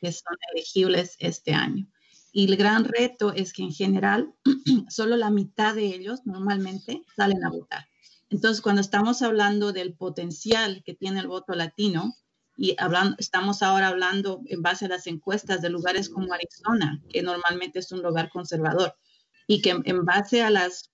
que 0.00 0.12
son 0.12 0.36
elegibles 0.54 1.16
este 1.18 1.52
año. 1.52 1.86
Y 2.32 2.46
el 2.46 2.56
gran 2.56 2.84
reto 2.84 3.32
es 3.32 3.52
que 3.52 3.62
en 3.62 3.72
general 3.72 4.32
solo 4.88 5.16
la 5.16 5.30
mitad 5.30 5.74
de 5.74 5.86
ellos 5.86 6.20
normalmente 6.24 7.02
salen 7.14 7.44
a 7.44 7.50
votar. 7.50 7.86
Entonces, 8.30 8.60
cuando 8.60 8.80
estamos 8.80 9.22
hablando 9.22 9.72
del 9.72 9.94
potencial 9.94 10.82
que 10.84 10.94
tiene 10.94 11.20
el 11.20 11.28
voto 11.28 11.54
latino, 11.54 12.14
y 12.56 12.74
hablando, 12.78 13.14
estamos 13.18 13.62
ahora 13.62 13.88
hablando 13.88 14.42
en 14.46 14.62
base 14.62 14.86
a 14.86 14.88
las 14.88 15.06
encuestas 15.06 15.62
de 15.62 15.70
lugares 15.70 16.08
como 16.08 16.32
Arizona, 16.34 17.00
que 17.08 17.22
normalmente 17.22 17.78
es 17.78 17.92
un 17.92 18.02
lugar 18.02 18.30
conservador, 18.30 18.96
y 19.46 19.62
que 19.62 19.70
en 19.70 20.04
base 20.04 20.42
a 20.42 20.50
las 20.50 20.90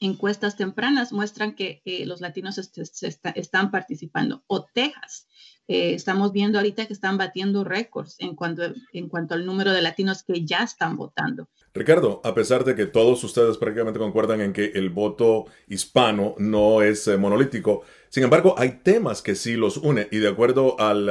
encuestas 0.00 0.56
tempranas 0.56 1.12
muestran 1.12 1.54
que 1.54 1.80
los 2.06 2.20
latinos 2.20 2.58
están 2.58 3.70
participando, 3.70 4.42
o 4.48 4.64
Texas. 4.64 5.28
Eh, 5.66 5.94
estamos 5.94 6.32
viendo 6.32 6.58
ahorita 6.58 6.86
que 6.86 6.92
están 6.92 7.16
batiendo 7.16 7.64
récords 7.64 8.16
en 8.18 8.34
cuanto, 8.34 8.74
en 8.92 9.08
cuanto 9.08 9.34
al 9.34 9.46
número 9.46 9.72
de 9.72 9.80
latinos 9.80 10.22
que 10.22 10.44
ya 10.44 10.62
están 10.62 10.96
votando. 10.96 11.48
Ricardo, 11.74 12.20
a 12.22 12.34
pesar 12.34 12.64
de 12.64 12.76
que 12.76 12.86
todos 12.86 13.24
ustedes 13.24 13.58
prácticamente 13.58 13.98
concuerdan 13.98 14.40
en 14.40 14.52
que 14.52 14.66
el 14.74 14.90
voto 14.90 15.46
hispano 15.66 16.36
no 16.38 16.82
es 16.82 17.08
eh, 17.08 17.16
monolítico, 17.16 17.82
sin 18.08 18.22
embargo, 18.22 18.54
hay 18.56 18.78
temas 18.84 19.22
que 19.22 19.34
sí 19.34 19.56
los 19.56 19.76
une 19.78 20.06
y 20.12 20.18
de 20.18 20.28
acuerdo 20.28 20.80
al 20.80 21.08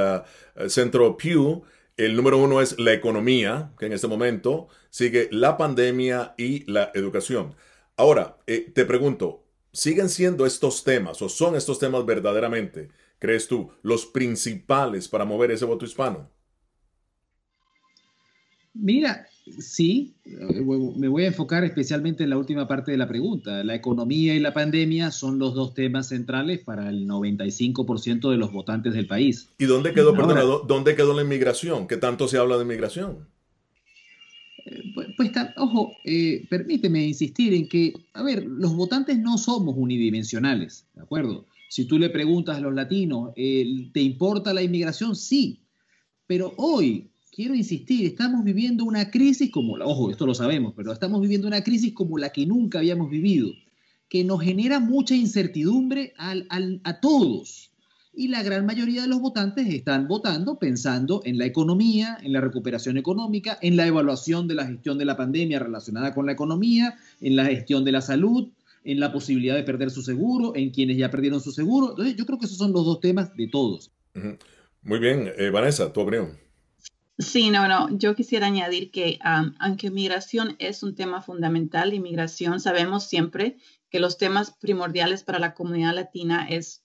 uh, 0.56 0.70
centro 0.70 1.18
Pew, 1.18 1.64
el 1.98 2.16
número 2.16 2.38
uno 2.38 2.62
es 2.62 2.80
la 2.80 2.94
economía, 2.94 3.74
que 3.78 3.88
en 3.88 3.94
este 3.94 4.08
momento 4.08 4.70
sigue 4.90 5.28
la 5.32 5.58
pandemia 5.58 6.34
y 6.38 6.72
la 6.72 6.92
educación. 6.94 7.56
Ahora, 7.98 8.38
eh, 8.48 8.72
te 8.74 8.86
pregunto, 8.86 9.44
¿siguen 9.74 10.08
siendo 10.08 10.46
estos 10.46 10.86
temas 10.86 11.22
o 11.22 11.28
son 11.28 11.58
estos 11.58 11.78
temas 11.78 12.06
verdaderamente 12.06 12.90
crees 13.24 13.48
tú, 13.48 13.72
los 13.84 14.06
principales 14.06 15.08
para 15.08 15.24
mover 15.24 15.52
ese 15.52 15.64
voto 15.64 15.86
hispano? 15.86 16.30
Mira, 18.74 19.26
sí, 19.60 20.16
me 20.26 21.08
voy 21.08 21.24
a 21.24 21.28
enfocar 21.28 21.64
especialmente 21.64 22.24
en 22.24 22.30
la 22.30 22.38
última 22.38 22.68
parte 22.68 22.92
de 22.92 22.98
la 22.98 23.08
pregunta. 23.08 23.64
La 23.64 23.76
economía 23.76 24.36
y 24.36 24.40
la 24.40 24.54
pandemia 24.54 25.12
son 25.12 25.40
los 25.40 25.54
dos 25.54 25.74
temas 25.74 26.08
centrales 26.08 26.60
para 26.60 26.90
el 26.90 27.08
95% 27.08 28.32
de 28.32 28.38
los 28.38 28.52
votantes 28.52 28.94
del 28.94 29.08
país. 29.08 29.50
¿Y 29.58 29.66
dónde 29.66 29.94
quedó, 29.94 30.14
dónde 30.68 30.96
quedó 30.96 31.14
la 31.14 31.24
inmigración? 31.24 31.88
¿Qué 31.88 31.98
tanto 31.98 32.28
se 32.28 32.38
habla 32.38 32.58
de 32.58 32.64
inmigración? 32.64 33.28
Eh, 34.66 34.82
pues, 34.96 35.08
pues 35.18 35.32
ojo, 35.58 35.92
eh, 36.06 36.46
permíteme 36.50 37.06
insistir 37.06 37.54
en 37.54 37.68
que, 37.68 37.94
a 38.14 38.24
ver, 38.24 38.46
los 38.46 38.76
votantes 38.76 39.18
no 39.18 39.38
somos 39.38 39.76
unidimensionales, 39.78 40.88
¿de 40.94 41.02
acuerdo? 41.02 41.46
Si 41.70 41.86
tú 41.86 42.00
le 42.00 42.10
preguntas 42.10 42.58
a 42.58 42.62
los 42.62 42.74
latinos, 42.74 43.34
¿te 43.34 44.00
importa 44.00 44.54
la 44.54 44.62
inmigración? 44.62 45.16
Sí, 45.16 45.64
pero 46.28 46.54
hoy 46.58 47.10
quiero 47.34 47.56
insistir, 47.56 48.06
estamos 48.06 48.44
viviendo 48.44 48.84
una 48.86 49.10
crisis 49.10 49.50
como 49.50 49.78
la, 49.78 49.86
ojo, 49.86 50.12
esto 50.12 50.26
lo 50.26 50.36
sabemos, 50.36 50.74
pero 50.76 50.92
estamos 50.92 51.20
viviendo 51.22 51.48
una 51.48 51.64
crisis 51.64 51.94
como 51.94 52.18
la 52.18 52.30
que 52.30 52.46
nunca 52.46 52.80
habíamos 52.80 53.10
vivido, 53.10 53.52
que 54.08 54.24
nos 54.24 54.42
genera 54.42 54.80
mucha 54.80 55.16
incertidumbre 55.16 56.14
a 56.18 57.00
todos. 57.02 57.72
Y 58.16 58.28
la 58.28 58.44
gran 58.44 58.68
mayoría 58.68 59.02
de 59.02 59.08
los 59.08 59.20
votantes 59.20 59.68
están 59.68 60.08
votando 60.08 60.60
pensando 60.60 61.22
en 61.26 61.40
la 61.40 61.46
economía, 61.46 62.20
en 62.22 62.32
la 62.32 62.42
recuperación 62.42 62.98
económica, 62.98 63.58
en 63.64 63.76
la 63.76 63.88
evaluación 63.88 64.48
de 64.48 64.54
la 64.54 64.68
gestión 64.68 65.00
de 65.00 65.06
la 65.06 65.18
pandemia 65.18 65.58
relacionada 65.58 66.14
con 66.14 66.28
la 66.28 66.34
economía, 66.34 66.96
en 67.22 67.36
la 67.36 67.46
gestión 67.46 67.84
de 67.84 67.92
la 67.92 68.02
salud, 68.02 68.50
en 68.84 69.00
la 69.00 69.12
posibilidad 69.12 69.56
de 69.56 69.64
perder 69.64 69.90
su 69.90 70.04
seguro, 70.04 70.56
en 70.56 70.70
quienes 70.70 70.98
ya 70.98 71.10
perdieron 71.10 71.42
su 71.42 71.52
seguro. 71.52 71.90
Entonces, 71.92 72.16
yo 72.16 72.28
creo 72.28 72.38
que 72.38 72.46
esos 72.46 72.60
son 72.60 72.72
los 72.72 72.86
dos 72.86 73.00
temas 73.00 73.36
de 73.36 73.48
todos. 73.48 73.92
Muy 74.84 75.00
bien, 75.00 75.32
eh, 75.36 75.50
Vanessa, 75.50 75.92
tu 75.92 76.02
opinión. 76.02 76.43
Sí, 77.20 77.52
no, 77.52 77.68
no. 77.68 77.96
Yo 77.96 78.16
quisiera 78.16 78.48
añadir 78.48 78.90
que 78.90 79.20
aunque 79.60 79.92
migración 79.92 80.56
es 80.58 80.82
un 80.82 80.96
tema 80.96 81.22
fundamental, 81.22 81.94
inmigración, 81.94 82.60
sabemos 82.60 83.04
siempre 83.04 83.58
que 83.90 84.00
los 84.00 84.18
temas 84.18 84.52
primordiales 84.60 85.24
para 85.24 85.38
la 85.38 85.54
comunidad 85.54 85.94
latina 85.94 86.48
es 86.50 86.84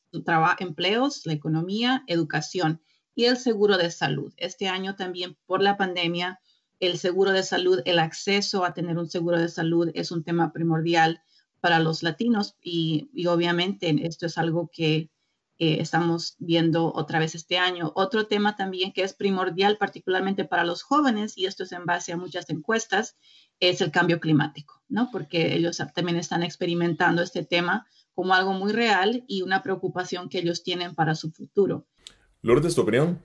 empleos, 0.58 1.24
la 1.24 1.32
economía, 1.32 2.04
educación 2.06 2.82
y 3.14 3.24
el 3.24 3.38
seguro 3.38 3.78
de 3.78 3.90
salud. 3.90 4.34
Este 4.36 4.68
año 4.68 4.96
también 4.96 5.38
por 5.46 5.62
la 5.62 5.78
pandemia, 5.78 6.40
el 6.78 6.98
seguro 6.98 7.32
de 7.32 7.42
salud, 7.42 7.80
el 7.86 7.98
acceso 7.98 8.66
a 8.66 8.74
tener 8.74 8.98
un 8.98 9.08
seguro 9.08 9.38
de 9.38 9.48
salud 9.48 9.90
es 9.94 10.12
un 10.12 10.24
tema 10.24 10.52
primordial 10.52 11.22
para 11.60 11.78
los 11.78 12.02
latinos 12.02 12.54
y 12.60 13.08
obviamente 13.26 13.94
esto 14.06 14.26
es 14.26 14.36
algo 14.36 14.70
que 14.70 15.10
estamos 15.58 16.36
viendo 16.38 16.92
otra 16.94 17.18
vez 17.18 17.34
este 17.34 17.58
año. 17.58 17.92
Otro 17.94 18.26
tema 18.26 18.56
también 18.56 18.92
que 18.92 19.02
es 19.02 19.12
primordial, 19.12 19.76
particularmente 19.76 20.44
para 20.44 20.64
los 20.64 20.82
jóvenes, 20.82 21.36
y 21.36 21.46
esto 21.46 21.64
es 21.64 21.72
en 21.72 21.84
base 21.84 22.12
a 22.12 22.16
muchas 22.16 22.48
encuestas, 22.50 23.16
es 23.60 23.80
el 23.80 23.90
cambio 23.90 24.20
climático, 24.20 24.82
¿no? 24.88 25.10
Porque 25.10 25.54
ellos 25.54 25.82
también 25.94 26.16
están 26.16 26.42
experimentando 26.42 27.22
este 27.22 27.44
tema 27.44 27.86
como 28.14 28.34
algo 28.34 28.52
muy 28.52 28.72
real 28.72 29.24
y 29.26 29.42
una 29.42 29.62
preocupación 29.62 30.28
que 30.28 30.38
ellos 30.38 30.62
tienen 30.62 30.94
para 30.94 31.14
su 31.14 31.30
futuro. 31.30 31.86
Lourdes, 32.42 32.74
¿tu 32.74 32.82
opinión? 32.82 33.20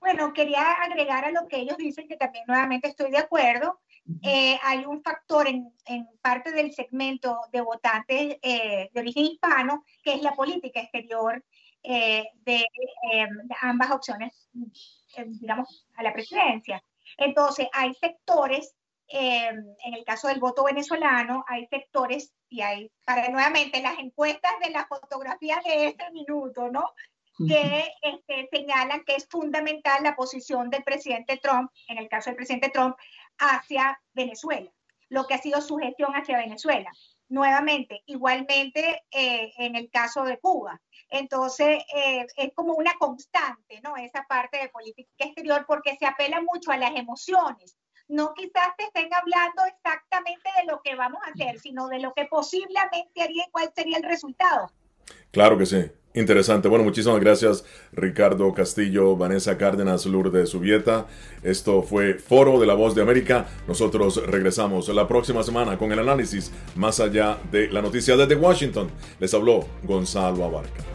Bueno, 0.00 0.32
quería 0.34 0.70
agregar 0.84 1.24
a 1.24 1.30
lo 1.30 1.48
que 1.48 1.60
ellos 1.60 1.78
dicen, 1.78 2.06
que 2.06 2.16
también 2.16 2.44
nuevamente 2.46 2.88
estoy 2.88 3.10
de 3.10 3.18
acuerdo. 3.18 3.80
Eh, 4.22 4.58
hay 4.62 4.84
un 4.84 5.02
factor 5.02 5.46
en, 5.48 5.72
parte 6.20 6.52
del 6.52 6.72
segmento 6.74 7.38
de 7.52 7.62
votantes 7.62 8.36
eh, 8.42 8.90
de 8.92 9.00
origen 9.00 9.24
hispano, 9.24 9.84
que 10.02 10.14
es 10.14 10.22
la 10.22 10.34
política 10.34 10.80
exterior 10.80 11.42
eh, 11.82 12.24
de, 12.42 12.66
ambas 13.62 13.90
opciones, 13.90 14.48
digamos, 15.16 15.86
a 15.96 16.02
la 16.02 16.12
presidencia. 16.12 16.82
Entonces, 17.16 17.68
hay 17.72 17.94
sectores, 17.94 18.74
en 19.08 19.94
el 19.94 20.04
caso 20.04 20.28
del 20.28 20.40
voto 20.40 20.64
venezolano, 20.64 21.44
hay 21.46 21.66
sectores 21.66 22.32
y 22.48 22.62
hay, 22.62 22.90
para 23.04 23.28
nuevamente, 23.28 23.80
las 23.80 23.98
encuestas 23.98 24.52
de 24.62 24.70
la 24.70 24.86
fotografía 24.86 25.60
de 25.64 25.88
este 25.88 26.10
minuto, 26.10 26.70
¿no? 26.70 26.90
que 27.48 27.92
este, 28.00 28.48
señalan 28.50 29.02
que 29.04 29.16
es 29.16 29.26
fundamental 29.28 30.02
la 30.02 30.14
posición 30.14 30.70
del 30.70 30.84
presidente 30.84 31.38
Trump, 31.38 31.70
en 31.88 31.98
el 31.98 32.08
caso 32.08 32.30
del 32.30 32.36
presidente 32.36 32.70
Trump, 32.70 32.96
hacia 33.38 34.00
Venezuela, 34.12 34.70
lo 35.08 35.26
que 35.26 35.34
ha 35.34 35.38
sido 35.38 35.60
su 35.60 35.76
gestión 35.76 36.12
hacia 36.14 36.38
Venezuela. 36.38 36.90
Nuevamente, 37.28 38.02
igualmente 38.06 39.04
eh, 39.10 39.52
en 39.56 39.76
el 39.76 39.90
caso 39.90 40.24
de 40.24 40.38
Cuba. 40.38 40.80
Entonces, 41.08 41.82
eh, 41.94 42.26
es 42.36 42.52
como 42.54 42.74
una 42.74 42.94
constante, 42.98 43.80
¿no? 43.82 43.96
Esa 43.96 44.24
parte 44.28 44.58
de 44.58 44.68
política 44.68 45.10
exterior, 45.18 45.64
porque 45.66 45.96
se 45.96 46.06
apela 46.06 46.40
mucho 46.42 46.70
a 46.70 46.76
las 46.76 46.94
emociones. 46.94 47.76
No 48.08 48.34
quizás 48.34 48.76
te 48.76 48.84
estén 48.84 49.12
hablando 49.14 49.64
exactamente 49.64 50.50
de 50.58 50.64
lo 50.64 50.82
que 50.82 50.94
vamos 50.94 51.20
a 51.24 51.30
hacer, 51.30 51.58
sino 51.58 51.88
de 51.88 52.00
lo 52.00 52.12
que 52.12 52.26
posiblemente 52.26 53.22
haría 53.22 53.44
y 53.46 53.50
cuál 53.50 53.72
sería 53.74 53.96
el 53.96 54.02
resultado. 54.02 54.70
Claro 55.30 55.58
que 55.58 55.66
sí. 55.66 55.84
Interesante. 56.16 56.68
Bueno, 56.68 56.84
muchísimas 56.84 57.18
gracias 57.18 57.64
Ricardo 57.92 58.54
Castillo, 58.54 59.16
Vanessa 59.16 59.58
Cárdenas, 59.58 60.06
Lourdes 60.06 60.48
Subieta. 60.50 61.08
Esto 61.42 61.82
fue 61.82 62.14
Foro 62.14 62.60
de 62.60 62.66
la 62.66 62.74
Voz 62.74 62.94
de 62.94 63.02
América. 63.02 63.48
Nosotros 63.66 64.24
regresamos 64.24 64.88
la 64.88 65.08
próxima 65.08 65.42
semana 65.42 65.76
con 65.76 65.90
el 65.90 65.98
análisis 65.98 66.52
más 66.76 67.00
allá 67.00 67.38
de 67.50 67.68
la 67.68 67.82
noticia 67.82 68.16
desde 68.16 68.36
Washington. 68.36 68.88
Les 69.18 69.34
habló 69.34 69.66
Gonzalo 69.82 70.44
Abarca. 70.44 70.93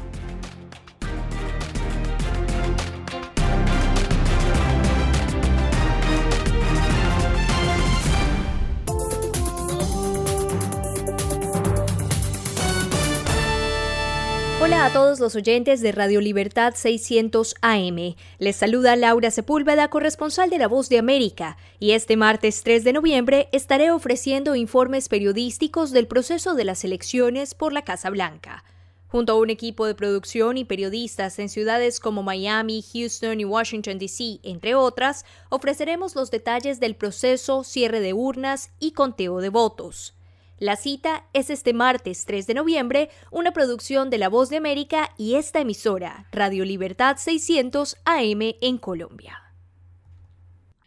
A 14.89 14.93
todos 14.93 15.19
los 15.19 15.35
oyentes 15.35 15.81
de 15.81 15.91
Radio 15.91 16.19
Libertad 16.19 16.73
600 16.75 17.55
AM. 17.61 18.15
Les 18.39 18.55
saluda 18.55 18.95
Laura 18.95 19.29
Sepúlveda, 19.29 19.87
corresponsal 19.89 20.49
de 20.49 20.57
La 20.57 20.67
Voz 20.67 20.89
de 20.89 20.97
América, 20.97 21.57
y 21.79 21.91
este 21.91 22.17
martes 22.17 22.63
3 22.63 22.83
de 22.83 22.93
noviembre 22.93 23.49
estaré 23.51 23.91
ofreciendo 23.91 24.55
informes 24.55 25.07
periodísticos 25.07 25.91
del 25.91 26.07
proceso 26.07 26.55
de 26.55 26.63
las 26.63 26.83
elecciones 26.83 27.53
por 27.53 27.71
la 27.71 27.83
Casa 27.83 28.09
Blanca. 28.09 28.63
Junto 29.07 29.33
a 29.33 29.35
un 29.35 29.51
equipo 29.51 29.85
de 29.85 29.93
producción 29.93 30.57
y 30.57 30.65
periodistas 30.65 31.37
en 31.37 31.49
ciudades 31.49 31.99
como 31.99 32.23
Miami, 32.23 32.83
Houston 32.93 33.39
y 33.39 33.45
Washington, 33.45 33.99
D.C., 33.99 34.39
entre 34.41 34.73
otras, 34.73 35.23
ofreceremos 35.49 36.15
los 36.15 36.31
detalles 36.31 36.79
del 36.79 36.95
proceso, 36.95 37.63
cierre 37.63 37.99
de 37.99 38.13
urnas 38.13 38.71
y 38.79 38.93
conteo 38.93 39.39
de 39.39 39.49
votos. 39.49 40.15
La 40.59 40.75
cita 40.75 41.23
es 41.31 41.49
este 41.49 41.73
martes 41.73 42.25
3 42.25 42.45
de 42.45 42.53
noviembre, 42.53 43.09
una 43.31 43.51
producción 43.51 44.09
de 44.09 44.17
La 44.17 44.27
Voz 44.27 44.49
de 44.49 44.57
América 44.57 45.11
y 45.17 45.35
esta 45.35 45.61
emisora, 45.61 46.27
Radio 46.33 46.65
Libertad 46.65 47.15
600 47.17 47.95
AM 48.03 48.41
en 48.61 48.77
Colombia. 48.77 49.39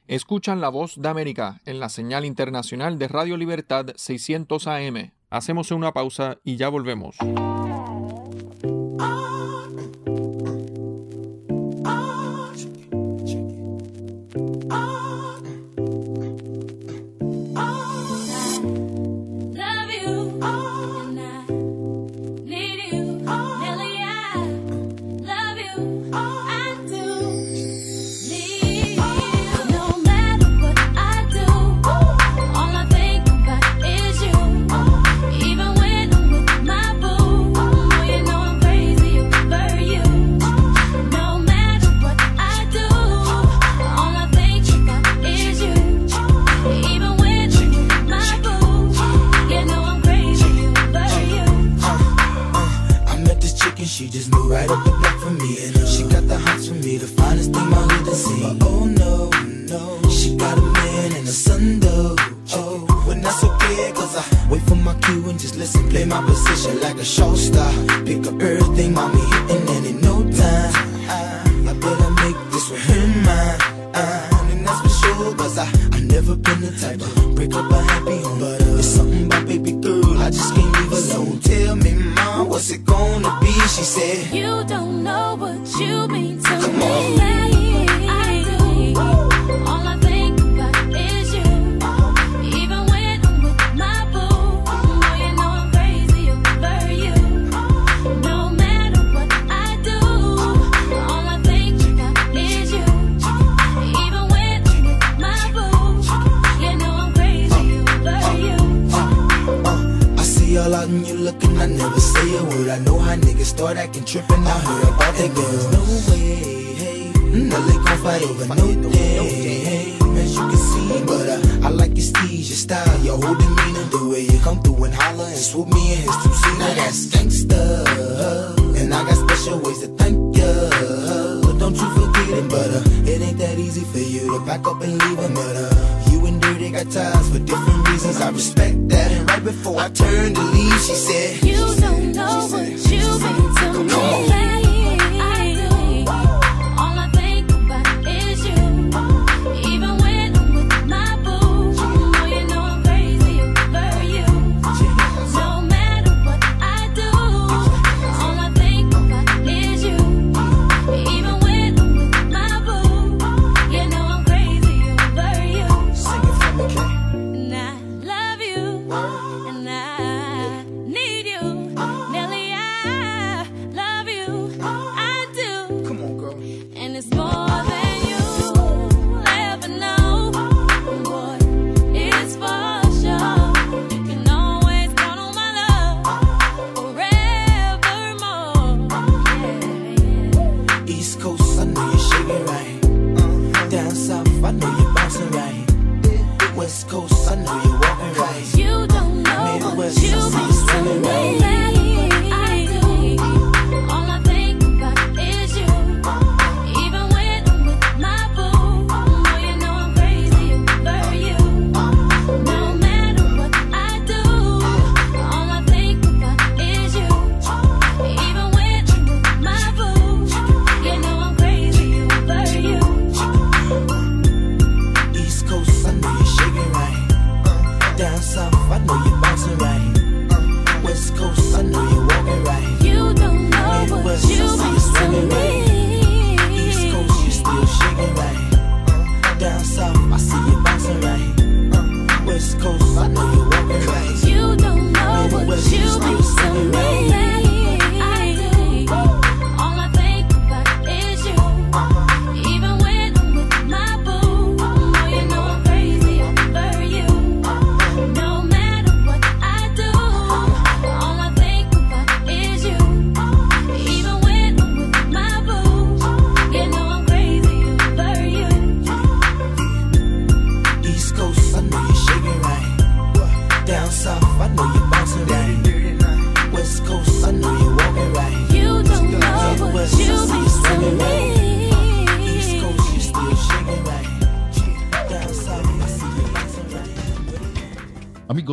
Escuchan 0.07 0.61
La 0.61 0.69
Voz 0.69 1.01
de 1.01 1.09
América 1.09 1.63
en 1.65 1.81
la 1.81 1.89
señal 1.89 2.27
internacional 2.27 2.99
de 2.99 3.09
Radio 3.09 3.39
Libertad 3.39 3.87
600 3.97 4.67
AM. 4.67 5.13
Hacemos 5.31 5.71
una 5.71 5.93
pausa 5.93 6.39
y 6.45 6.57
ya 6.57 6.69
volvemos. 6.69 7.17
My 66.13 66.21
position 66.27 66.79
like 66.81 66.99
a 66.99 67.05
show 67.05 67.35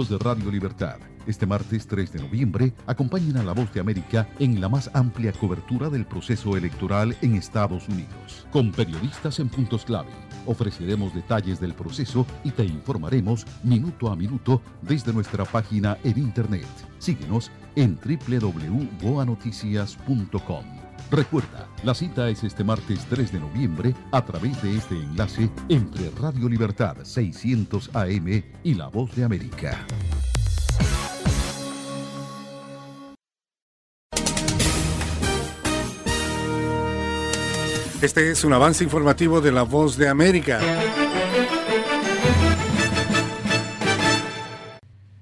de 0.10 0.18
Radio 0.18 0.52
Libertad. 0.52 0.98
Este 1.27 1.45
martes 1.45 1.86
3 1.86 2.14
de 2.14 2.19
noviembre 2.19 2.73
acompañen 2.88 3.38
a 3.38 3.44
La 3.44 3.53
Voz 3.53 3.72
de 3.72 3.80
América 3.80 4.27
en 4.40 4.60
la 4.60 4.68
más 4.68 4.90
amplia 4.94 5.31
cobertura 5.31 5.90
del 5.90 6.07
proceso 6.07 6.57
electoral 6.57 7.15
en 7.22 7.36
Estados 7.36 7.88
Unidos. 7.88 8.48
Con 8.52 8.72
periodistas 8.72 9.40
en 9.40 9.49
puntos 9.49 9.86
clave, 9.86 10.10
ofreceremos 10.48 11.14
detalles 11.14 11.60
del 11.60 11.76
proceso 11.76 12.26
y 12.44 12.49
te 12.52 12.65
informaremos 12.65 13.45
minuto 13.64 14.10
a 14.10 14.15
minuto 14.15 14.64
desde 14.81 15.14
nuestra 15.14 15.45
página 15.45 15.99
en 16.03 16.18
Internet. 16.18 16.65
Síguenos 16.98 17.52
en 17.76 17.99
www.boanoticias.com. 18.03 20.90
Recuerda, 21.11 21.68
la 21.84 21.95
cita 21.95 22.30
es 22.30 22.44
este 22.44 22.64
martes 22.64 23.06
3 23.10 23.31
de 23.31 23.40
noviembre 23.40 23.95
a 24.11 24.23
través 24.23 24.61
de 24.61 24.76
este 24.76 24.95
enlace 24.95 25.49
entre 25.68 26.11
Radio 26.11 26.48
Libertad 26.48 26.98
600 27.03 27.90
AM 27.95 28.44
y 28.64 28.76
La 28.76 28.90
Voz 28.90 29.15
de 29.15 29.23
América. 29.23 29.88
Este 38.02 38.32
es 38.32 38.46
un 38.46 38.54
avance 38.54 38.82
informativo 38.82 39.42
de 39.42 39.52
La 39.52 39.64
Voz 39.64 39.98
de 39.98 40.08
América. 40.08 40.62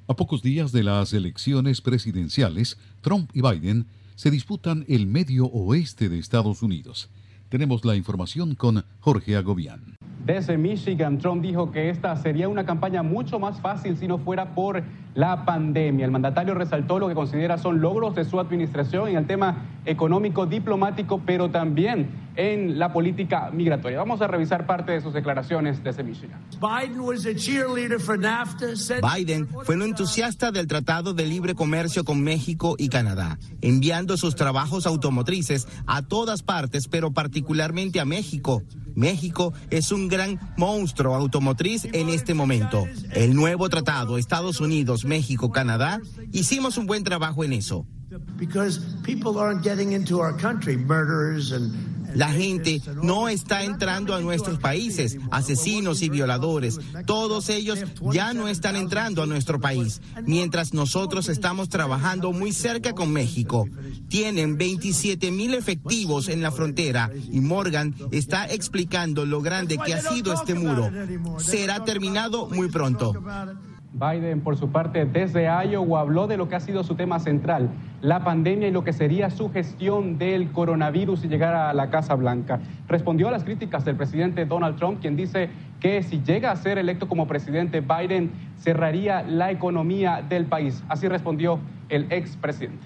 A 0.07 0.13
pocos 0.13 0.43
días 0.43 0.71
de 0.71 0.83
las 0.83 1.11
elecciones 1.11 1.81
presidenciales, 1.81 2.77
Trump 3.01 3.31
y 3.33 3.41
Biden 3.41 3.87
se 4.13 4.29
disputan 4.29 4.85
el 4.87 5.07
medio 5.07 5.47
oeste 5.47 6.07
de 6.07 6.19
Estados 6.19 6.61
Unidos. 6.61 7.09
Tenemos 7.49 7.83
la 7.83 7.95
información 7.95 8.53
con 8.53 8.85
Jorge 8.99 9.35
Agobián. 9.35 9.95
Desde 10.23 10.55
Michigan, 10.57 11.17
Trump 11.17 11.41
dijo 11.41 11.71
que 11.71 11.89
esta 11.89 12.15
sería 12.17 12.47
una 12.47 12.65
campaña 12.65 13.01
mucho 13.01 13.39
más 13.39 13.59
fácil 13.59 13.97
si 13.97 14.07
no 14.07 14.19
fuera 14.19 14.53
por 14.53 14.83
la 15.15 15.45
pandemia. 15.45 16.05
El 16.05 16.11
mandatario 16.11 16.53
resaltó 16.53 16.99
lo 16.99 17.07
que 17.07 17.15
considera 17.15 17.57
son 17.57 17.81
logros 17.81 18.13
de 18.13 18.23
su 18.23 18.39
administración 18.39 19.07
en 19.07 19.17
el 19.17 19.25
tema 19.25 19.65
económico, 19.85 20.45
diplomático, 20.45 21.21
pero 21.25 21.49
también 21.49 22.26
en 22.37 22.77
la 22.77 22.93
política 22.93 23.49
migratoria. 23.51 23.97
Vamos 23.97 24.21
a 24.21 24.27
revisar 24.27 24.65
parte 24.67 24.91
de 24.93 25.01
sus 25.01 25.13
declaraciones 25.13 25.83
desde 25.83 26.03
Michigan. 26.03 26.39
Biden 29.15 29.47
fue 29.47 29.75
un 29.75 29.81
entusiasta 29.81 30.51
del 30.51 30.67
Tratado 30.67 31.13
de 31.13 31.25
Libre 31.25 31.55
Comercio 31.55 32.05
con 32.05 32.21
México 32.21 32.75
y 32.77 32.89
Canadá, 32.89 33.39
enviando 33.61 34.17
sus 34.17 34.35
trabajos 34.35 34.85
automotrices 34.85 35.67
a 35.87 36.03
todas 36.03 36.43
partes, 36.43 36.87
pero 36.87 37.11
particularmente 37.11 37.99
a 37.99 38.05
México. 38.05 38.61
México 38.95 39.53
es 39.69 39.91
un 39.91 40.07
gran 40.07 40.39
monstruo 40.57 41.15
automotriz 41.15 41.85
en 41.91 42.09
este 42.09 42.33
momento. 42.33 42.85
El 43.13 43.35
nuevo 43.35 43.67
tratado 43.69 44.17
Estados 44.17 44.61
Unidos, 44.61 45.05
México, 45.05 45.51
Canadá, 45.51 45.99
hicimos 46.31 46.77
un 46.77 46.85
buen 46.85 47.03
trabajo 47.03 47.43
en 47.43 47.53
eso. 47.53 47.85
Because 48.37 48.79
people 49.03 49.37
aren't 49.37 49.63
getting 49.63 49.91
into 49.91 50.19
our 50.19 50.35
country, 50.35 50.77
murderers 50.77 51.51
and 51.51 51.73
la 52.17 52.29
gente 52.29 52.81
no 53.03 53.29
está 53.29 53.63
entrando 53.63 54.15
a 54.15 54.21
nuestros 54.21 54.57
países, 54.57 55.19
asesinos 55.29 56.01
y 56.01 56.09
violadores. 56.09 56.79
Todos 57.05 57.49
ellos 57.49 57.79
ya 58.11 58.33
no 58.33 58.47
están 58.47 58.75
entrando 58.75 59.21
a 59.21 59.27
nuestro 59.27 59.59
país, 59.61 60.01
mientras 60.25 60.73
nosotros 60.73 61.29
estamos 61.29 61.69
trabajando 61.69 62.33
muy 62.33 62.53
cerca 62.53 62.93
con 62.93 63.13
México. 63.13 63.69
Tienen 64.09 64.57
27 64.57 65.29
mil 65.29 65.53
efectivos 65.53 66.27
en 66.27 66.41
la 66.41 66.51
frontera 66.51 67.11
y 67.31 67.39
Morgan 67.39 67.93
está 68.09 68.47
explicando 68.47 69.27
lo 69.27 69.41
grande 69.41 69.77
que 69.77 69.93
ha 69.93 70.01
sido 70.01 70.33
este 70.33 70.55
muro. 70.55 70.89
Será 71.37 71.85
terminado 71.85 72.47
muy 72.47 72.67
pronto. 72.67 73.13
Biden, 73.99 74.41
por 74.41 74.57
su 74.57 74.71
parte, 74.71 75.05
desde 75.05 75.45
Iowa 75.45 76.01
habló 76.01 76.27
de 76.27 76.37
lo 76.37 76.47
que 76.47 76.55
ha 76.55 76.59
sido 76.59 76.83
su 76.83 76.95
tema 76.95 77.19
central, 77.19 77.69
la 78.01 78.23
pandemia 78.23 78.67
y 78.67 78.71
lo 78.71 78.83
que 78.83 78.93
sería 78.93 79.29
su 79.31 79.51
gestión 79.51 80.17
del 80.17 80.51
coronavirus 80.51 81.25
y 81.25 81.27
llegar 81.27 81.55
a 81.55 81.73
la 81.73 81.89
Casa 81.89 82.13
Blanca. 82.13 82.59
Respondió 82.87 83.27
a 83.27 83.31
las 83.31 83.43
críticas 83.43 83.85
del 83.85 83.95
presidente 83.95 84.45
Donald 84.45 84.77
Trump, 84.77 85.01
quien 85.01 85.15
dice 85.15 85.49
que 85.79 86.03
si 86.03 86.21
llega 86.21 86.51
a 86.51 86.55
ser 86.55 86.77
electo 86.77 87.07
como 87.07 87.27
presidente, 87.27 87.81
Biden 87.81 88.31
cerraría 88.59 89.23
la 89.23 89.51
economía 89.51 90.23
del 90.27 90.45
país. 90.45 90.83
Así 90.89 91.07
respondió 91.07 91.59
el 91.89 92.11
expresidente. 92.11 92.85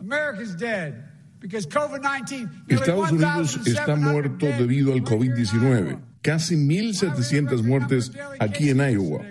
America's 0.00 0.56
dead 0.56 0.94
because 1.40 1.68
COVID-19. 1.68 2.48
Estados 2.68 3.12
Unidos 3.12 3.60
está 3.66 3.94
muerto 3.94 4.46
debido 4.46 4.92
al 4.92 5.02
COVID-19. 5.02 5.98
Casi 6.22 6.56
1.700 6.56 7.62
muertes 7.62 8.12
aquí 8.38 8.70
en 8.70 8.78
Iowa. 8.78 9.22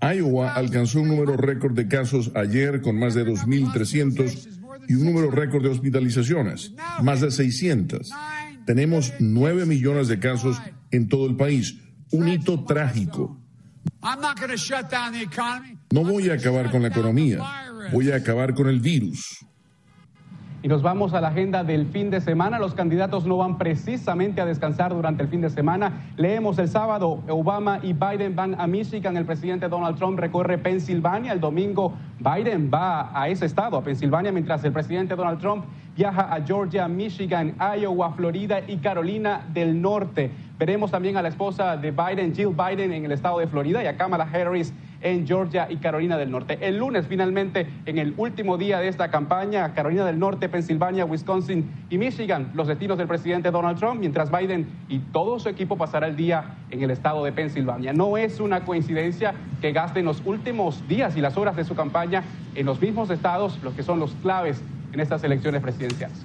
Iowa 0.00 0.52
alcanzó 0.54 1.00
un 1.00 1.08
número 1.08 1.36
récord 1.36 1.74
de 1.74 1.88
casos 1.88 2.30
ayer 2.34 2.80
con 2.80 2.98
más 2.98 3.14
de 3.14 3.26
2.300 3.26 4.58
y 4.88 4.94
un 4.94 5.04
número 5.04 5.30
récord 5.30 5.62
de 5.62 5.68
hospitalizaciones, 5.68 6.72
más 7.02 7.20
de 7.20 7.30
600. 7.30 8.10
Tenemos 8.64 9.12
9 9.18 9.66
millones 9.66 10.08
de 10.08 10.18
casos 10.18 10.60
en 10.90 11.08
todo 11.08 11.26
el 11.26 11.36
país, 11.36 11.76
un 12.12 12.28
hito 12.28 12.64
trágico. 12.64 13.38
No 15.90 16.04
voy 16.04 16.30
a 16.30 16.34
acabar 16.34 16.70
con 16.70 16.82
la 16.82 16.88
economía, 16.88 17.40
voy 17.92 18.10
a 18.10 18.16
acabar 18.16 18.54
con 18.54 18.68
el 18.68 18.80
virus. 18.80 19.44
Y 20.60 20.66
nos 20.66 20.82
vamos 20.82 21.14
a 21.14 21.20
la 21.20 21.28
agenda 21.28 21.62
del 21.62 21.86
fin 21.86 22.10
de 22.10 22.20
semana. 22.20 22.58
Los 22.58 22.74
candidatos 22.74 23.24
no 23.26 23.36
van 23.36 23.58
precisamente 23.58 24.40
a 24.40 24.44
descansar 24.44 24.92
durante 24.92 25.22
el 25.22 25.28
fin 25.28 25.40
de 25.40 25.50
semana. 25.50 26.10
Leemos 26.16 26.58
el 26.58 26.68
sábado, 26.68 27.20
Obama 27.28 27.78
y 27.80 27.92
Biden 27.92 28.34
van 28.34 28.60
a 28.60 28.66
Michigan. 28.66 29.16
El 29.16 29.24
presidente 29.24 29.68
Donald 29.68 29.96
Trump 29.96 30.18
recorre 30.18 30.58
Pensilvania. 30.58 31.32
El 31.32 31.38
domingo, 31.38 31.92
Biden 32.18 32.72
va 32.74 33.08
a 33.16 33.28
ese 33.28 33.46
estado, 33.46 33.76
a 33.76 33.84
Pensilvania, 33.84 34.32
mientras 34.32 34.64
el 34.64 34.72
presidente 34.72 35.14
Donald 35.14 35.38
Trump 35.38 35.64
viaja 35.98 36.32
a 36.32 36.40
Georgia, 36.46 36.86
Michigan, 36.86 37.56
Iowa, 37.76 38.12
Florida 38.12 38.60
y 38.68 38.76
Carolina 38.76 39.44
del 39.52 39.82
Norte. 39.82 40.30
Veremos 40.56 40.92
también 40.92 41.16
a 41.16 41.22
la 41.22 41.28
esposa 41.28 41.76
de 41.76 41.90
Biden, 41.90 42.32
Jill 42.36 42.54
Biden, 42.54 42.92
en 42.92 43.04
el 43.04 43.10
estado 43.10 43.40
de 43.40 43.48
Florida 43.48 43.82
y 43.82 43.86
a 43.88 43.96
Kamala 43.96 44.28
Harris 44.32 44.72
en 45.00 45.26
Georgia 45.26 45.66
y 45.68 45.78
Carolina 45.78 46.16
del 46.16 46.30
Norte. 46.30 46.56
El 46.60 46.78
lunes, 46.78 47.06
finalmente, 47.08 47.66
en 47.84 47.98
el 47.98 48.14
último 48.16 48.56
día 48.56 48.78
de 48.78 48.86
esta 48.86 49.10
campaña, 49.10 49.74
Carolina 49.74 50.04
del 50.04 50.20
Norte, 50.20 50.48
Pensilvania, 50.48 51.04
Wisconsin 51.04 51.68
y 51.90 51.98
Michigan, 51.98 52.52
los 52.54 52.68
destinos 52.68 52.96
del 52.96 53.08
presidente 53.08 53.50
Donald 53.50 53.76
Trump, 53.76 53.98
mientras 53.98 54.30
Biden 54.30 54.68
y 54.88 55.00
todo 55.00 55.40
su 55.40 55.48
equipo 55.48 55.76
pasará 55.76 56.06
el 56.06 56.14
día 56.14 56.58
en 56.70 56.80
el 56.80 56.92
estado 56.92 57.24
de 57.24 57.32
Pensilvania. 57.32 57.92
No 57.92 58.16
es 58.16 58.38
una 58.38 58.60
coincidencia 58.60 59.34
que 59.60 59.72
gasten 59.72 60.04
los 60.04 60.22
últimos 60.24 60.86
días 60.86 61.16
y 61.16 61.20
las 61.20 61.36
horas 61.36 61.56
de 61.56 61.64
su 61.64 61.74
campaña 61.74 62.22
en 62.54 62.66
los 62.66 62.80
mismos 62.80 63.10
estados, 63.10 63.58
los 63.64 63.74
que 63.74 63.82
son 63.82 63.98
los 63.98 64.14
claves 64.22 64.62
en 64.92 65.00
estas 65.00 65.22
elecciones 65.24 65.62
presidenciales. 65.62 66.18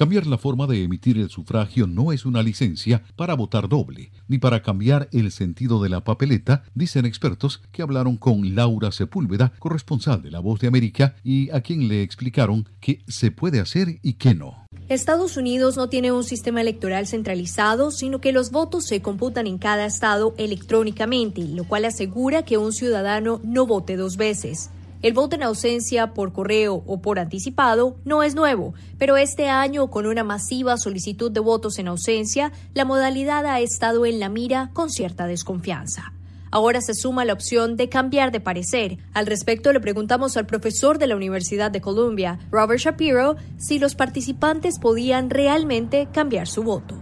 Cambiar 0.00 0.26
la 0.26 0.38
forma 0.38 0.66
de 0.66 0.82
emitir 0.82 1.18
el 1.18 1.28
sufragio 1.28 1.86
no 1.86 2.10
es 2.10 2.24
una 2.24 2.42
licencia 2.42 3.02
para 3.16 3.34
votar 3.34 3.68
doble, 3.68 4.12
ni 4.28 4.38
para 4.38 4.62
cambiar 4.62 5.10
el 5.12 5.30
sentido 5.30 5.82
de 5.82 5.90
la 5.90 6.04
papeleta, 6.04 6.62
dicen 6.74 7.04
expertos 7.04 7.60
que 7.70 7.82
hablaron 7.82 8.16
con 8.16 8.54
Laura 8.54 8.92
Sepúlveda, 8.92 9.52
corresponsal 9.58 10.22
de 10.22 10.30
La 10.30 10.40
Voz 10.40 10.58
de 10.60 10.68
América, 10.68 11.16
y 11.22 11.50
a 11.50 11.60
quien 11.60 11.86
le 11.86 12.02
explicaron 12.02 12.66
qué 12.80 13.02
se 13.08 13.30
puede 13.30 13.60
hacer 13.60 13.98
y 14.00 14.14
qué 14.14 14.34
no. 14.34 14.64
Estados 14.88 15.36
Unidos 15.36 15.76
no 15.76 15.90
tiene 15.90 16.12
un 16.12 16.24
sistema 16.24 16.62
electoral 16.62 17.06
centralizado, 17.06 17.90
sino 17.90 18.22
que 18.22 18.32
los 18.32 18.50
votos 18.52 18.86
se 18.86 19.02
computan 19.02 19.46
en 19.46 19.58
cada 19.58 19.84
estado 19.84 20.34
electrónicamente, 20.38 21.42
lo 21.42 21.64
cual 21.64 21.84
asegura 21.84 22.42
que 22.42 22.56
un 22.56 22.72
ciudadano 22.72 23.42
no 23.44 23.66
vote 23.66 23.96
dos 23.96 24.16
veces. 24.16 24.70
El 25.02 25.14
voto 25.14 25.36
en 25.36 25.42
ausencia 25.42 26.12
por 26.12 26.32
correo 26.32 26.82
o 26.86 27.00
por 27.00 27.18
anticipado 27.18 27.96
no 28.04 28.22
es 28.22 28.34
nuevo, 28.34 28.74
pero 28.98 29.16
este 29.16 29.48
año, 29.48 29.88
con 29.88 30.06
una 30.06 30.24
masiva 30.24 30.76
solicitud 30.76 31.30
de 31.30 31.40
votos 31.40 31.78
en 31.78 31.88
ausencia, 31.88 32.52
la 32.74 32.84
modalidad 32.84 33.46
ha 33.46 33.60
estado 33.60 34.04
en 34.04 34.20
la 34.20 34.28
mira 34.28 34.70
con 34.74 34.90
cierta 34.90 35.26
desconfianza. 35.26 36.12
Ahora 36.52 36.80
se 36.80 36.94
suma 36.94 37.24
la 37.24 37.32
opción 37.32 37.76
de 37.76 37.88
cambiar 37.88 38.32
de 38.32 38.40
parecer. 38.40 38.98
Al 39.14 39.26
respecto 39.26 39.72
le 39.72 39.80
preguntamos 39.80 40.36
al 40.36 40.46
profesor 40.46 40.98
de 40.98 41.06
la 41.06 41.14
Universidad 41.14 41.70
de 41.70 41.80
Columbia, 41.80 42.38
Robert 42.50 42.80
Shapiro, 42.80 43.36
si 43.56 43.78
los 43.78 43.94
participantes 43.94 44.78
podían 44.80 45.30
realmente 45.30 46.08
cambiar 46.12 46.48
su 46.48 46.64
voto. 46.64 46.98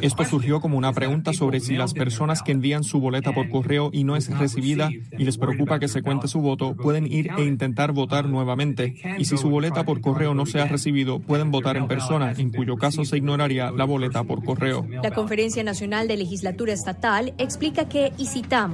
Esto 0.00 0.24
surgió 0.24 0.60
como 0.60 0.78
una 0.78 0.92
pregunta 0.92 1.32
sobre 1.32 1.58
si 1.60 1.76
las 1.76 1.92
personas 1.92 2.42
que 2.42 2.52
envían 2.52 2.84
su 2.84 3.00
boleta 3.00 3.32
por 3.32 3.50
correo 3.50 3.90
y 3.92 4.04
no 4.04 4.14
es 4.14 4.28
recibida 4.38 4.90
y 4.90 5.24
les 5.24 5.38
preocupa 5.38 5.78
que 5.80 5.88
se 5.88 6.02
cuente 6.02 6.28
su 6.28 6.40
voto 6.40 6.76
pueden 6.76 7.10
ir 7.10 7.30
e 7.36 7.44
intentar 7.44 7.92
votar 7.92 8.26
nuevamente. 8.26 8.94
Y 9.18 9.24
si 9.24 9.36
su 9.36 9.50
boleta 9.50 9.84
por 9.84 10.00
correo 10.00 10.34
no 10.34 10.46
se 10.46 10.60
ha 10.60 10.66
recibido, 10.66 11.18
pueden 11.18 11.50
votar 11.50 11.76
en 11.76 11.88
persona, 11.88 12.32
en 12.36 12.50
cuyo 12.50 12.76
caso 12.76 13.04
se 13.04 13.16
ignoraría 13.16 13.72
la 13.72 13.84
boleta 13.84 14.22
por 14.22 14.44
correo. 14.44 14.86
La 15.02 15.10
Conferencia 15.10 15.64
Nacional 15.64 16.06
de 16.06 16.16
Legislatura 16.16 16.72
Estatal 16.72 17.34
explica 17.38 17.88
que, 17.88 18.12
y 18.18 18.26
citamos, 18.26 18.67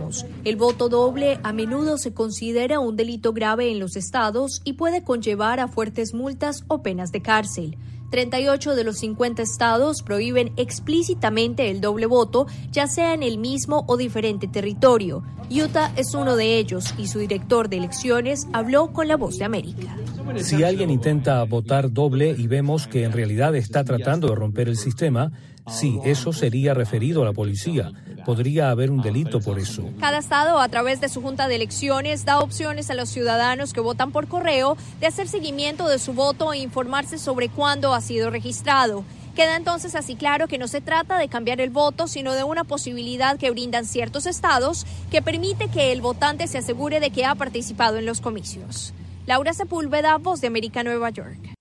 el 0.44 0.56
voto 0.56 0.88
doble 0.88 1.38
a 1.42 1.52
menudo 1.52 1.98
se 1.98 2.12
considera 2.12 2.80
un 2.80 2.96
delito 2.96 3.32
grave 3.32 3.70
en 3.70 3.78
los 3.78 3.96
estados 3.96 4.60
y 4.64 4.74
puede 4.74 5.02
conllevar 5.02 5.60
a 5.60 5.68
fuertes 5.68 6.14
multas 6.14 6.64
o 6.68 6.82
penas 6.82 7.12
de 7.12 7.22
cárcel. 7.22 7.78
38 8.10 8.76
de 8.76 8.84
los 8.84 8.98
50 8.98 9.42
estados 9.42 10.02
prohíben 10.02 10.52
explícitamente 10.56 11.70
el 11.70 11.80
doble 11.80 12.06
voto, 12.06 12.46
ya 12.70 12.86
sea 12.86 13.12
en 13.12 13.24
el 13.24 13.38
mismo 13.38 13.84
o 13.88 13.96
diferente 13.96 14.46
territorio. 14.46 15.24
Utah 15.50 15.92
es 15.96 16.14
uno 16.14 16.36
de 16.36 16.58
ellos 16.58 16.94
y 16.96 17.08
su 17.08 17.18
director 17.18 17.68
de 17.68 17.78
elecciones 17.78 18.46
habló 18.52 18.92
con 18.92 19.08
la 19.08 19.16
voz 19.16 19.38
de 19.38 19.44
América. 19.44 19.96
Si 20.36 20.62
alguien 20.62 20.90
intenta 20.90 21.42
votar 21.42 21.92
doble 21.92 22.36
y 22.38 22.46
vemos 22.46 22.86
que 22.86 23.02
en 23.02 23.12
realidad 23.12 23.56
está 23.56 23.84
tratando 23.84 24.28
de 24.28 24.36
romper 24.36 24.68
el 24.68 24.76
sistema, 24.76 25.32
sí, 25.66 25.98
eso 26.04 26.32
sería 26.32 26.74
referido 26.74 27.22
a 27.22 27.26
la 27.26 27.32
policía. 27.32 27.92
Podría 28.24 28.70
haber 28.70 28.90
un 28.90 29.02
delito 29.02 29.40
por 29.40 29.58
eso. 29.58 29.84
Cada 30.00 30.18
estado, 30.18 30.58
a 30.58 30.68
través 30.68 31.00
de 31.00 31.08
su 31.08 31.20
junta 31.20 31.46
de 31.46 31.56
elecciones, 31.56 32.24
da 32.24 32.38
opciones 32.38 32.90
a 32.90 32.94
los 32.94 33.08
ciudadanos 33.10 33.72
que 33.72 33.80
votan 33.80 34.12
por 34.12 34.28
correo 34.28 34.76
de 35.00 35.06
hacer 35.06 35.28
seguimiento 35.28 35.88
de 35.88 35.98
su 35.98 36.14
voto 36.14 36.52
e 36.52 36.58
informarse 36.58 37.18
sobre 37.18 37.48
cuándo 37.48 37.94
ha 37.94 38.00
sido 38.00 38.30
registrado. 38.30 39.04
Queda 39.34 39.56
entonces 39.56 39.96
así 39.96 40.14
claro 40.14 40.46
que 40.46 40.58
no 40.58 40.68
se 40.68 40.80
trata 40.80 41.18
de 41.18 41.28
cambiar 41.28 41.60
el 41.60 41.70
voto, 41.70 42.06
sino 42.06 42.34
de 42.34 42.44
una 42.44 42.62
posibilidad 42.62 43.36
que 43.36 43.50
brindan 43.50 43.84
ciertos 43.84 44.26
estados 44.26 44.86
que 45.10 45.22
permite 45.22 45.68
que 45.68 45.90
el 45.90 46.00
votante 46.00 46.46
se 46.46 46.58
asegure 46.58 47.00
de 47.00 47.10
que 47.10 47.24
ha 47.24 47.34
participado 47.34 47.96
en 47.98 48.06
los 48.06 48.20
comicios. 48.20 48.94
Laura 49.26 49.52
Sepúlveda, 49.52 50.18
Voz 50.18 50.40
de 50.40 50.46
América, 50.46 50.84
Nueva 50.84 51.10
York. 51.10 51.53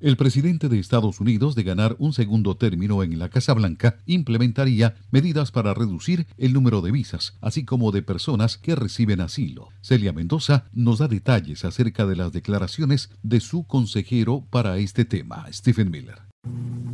El 0.00 0.16
presidente 0.16 0.68
de 0.68 0.78
Estados 0.78 1.18
Unidos, 1.18 1.56
de 1.56 1.64
ganar 1.64 1.96
un 1.98 2.12
segundo 2.12 2.56
término 2.56 3.02
en 3.02 3.18
la 3.18 3.30
Casa 3.30 3.52
Blanca, 3.52 3.96
implementaría 4.06 4.94
medidas 5.10 5.50
para 5.50 5.74
reducir 5.74 6.28
el 6.36 6.52
número 6.52 6.82
de 6.82 6.92
visas, 6.92 7.36
así 7.40 7.64
como 7.64 7.90
de 7.90 8.02
personas 8.02 8.58
que 8.58 8.76
reciben 8.76 9.20
asilo. 9.20 9.70
Celia 9.82 10.12
Mendoza 10.12 10.66
nos 10.72 11.00
da 11.00 11.08
detalles 11.08 11.64
acerca 11.64 12.06
de 12.06 12.14
las 12.14 12.32
declaraciones 12.32 13.10
de 13.24 13.40
su 13.40 13.64
consejero 13.64 14.44
para 14.50 14.78
este 14.78 15.04
tema, 15.04 15.46
Stephen 15.52 15.90
Miller. 15.90 16.22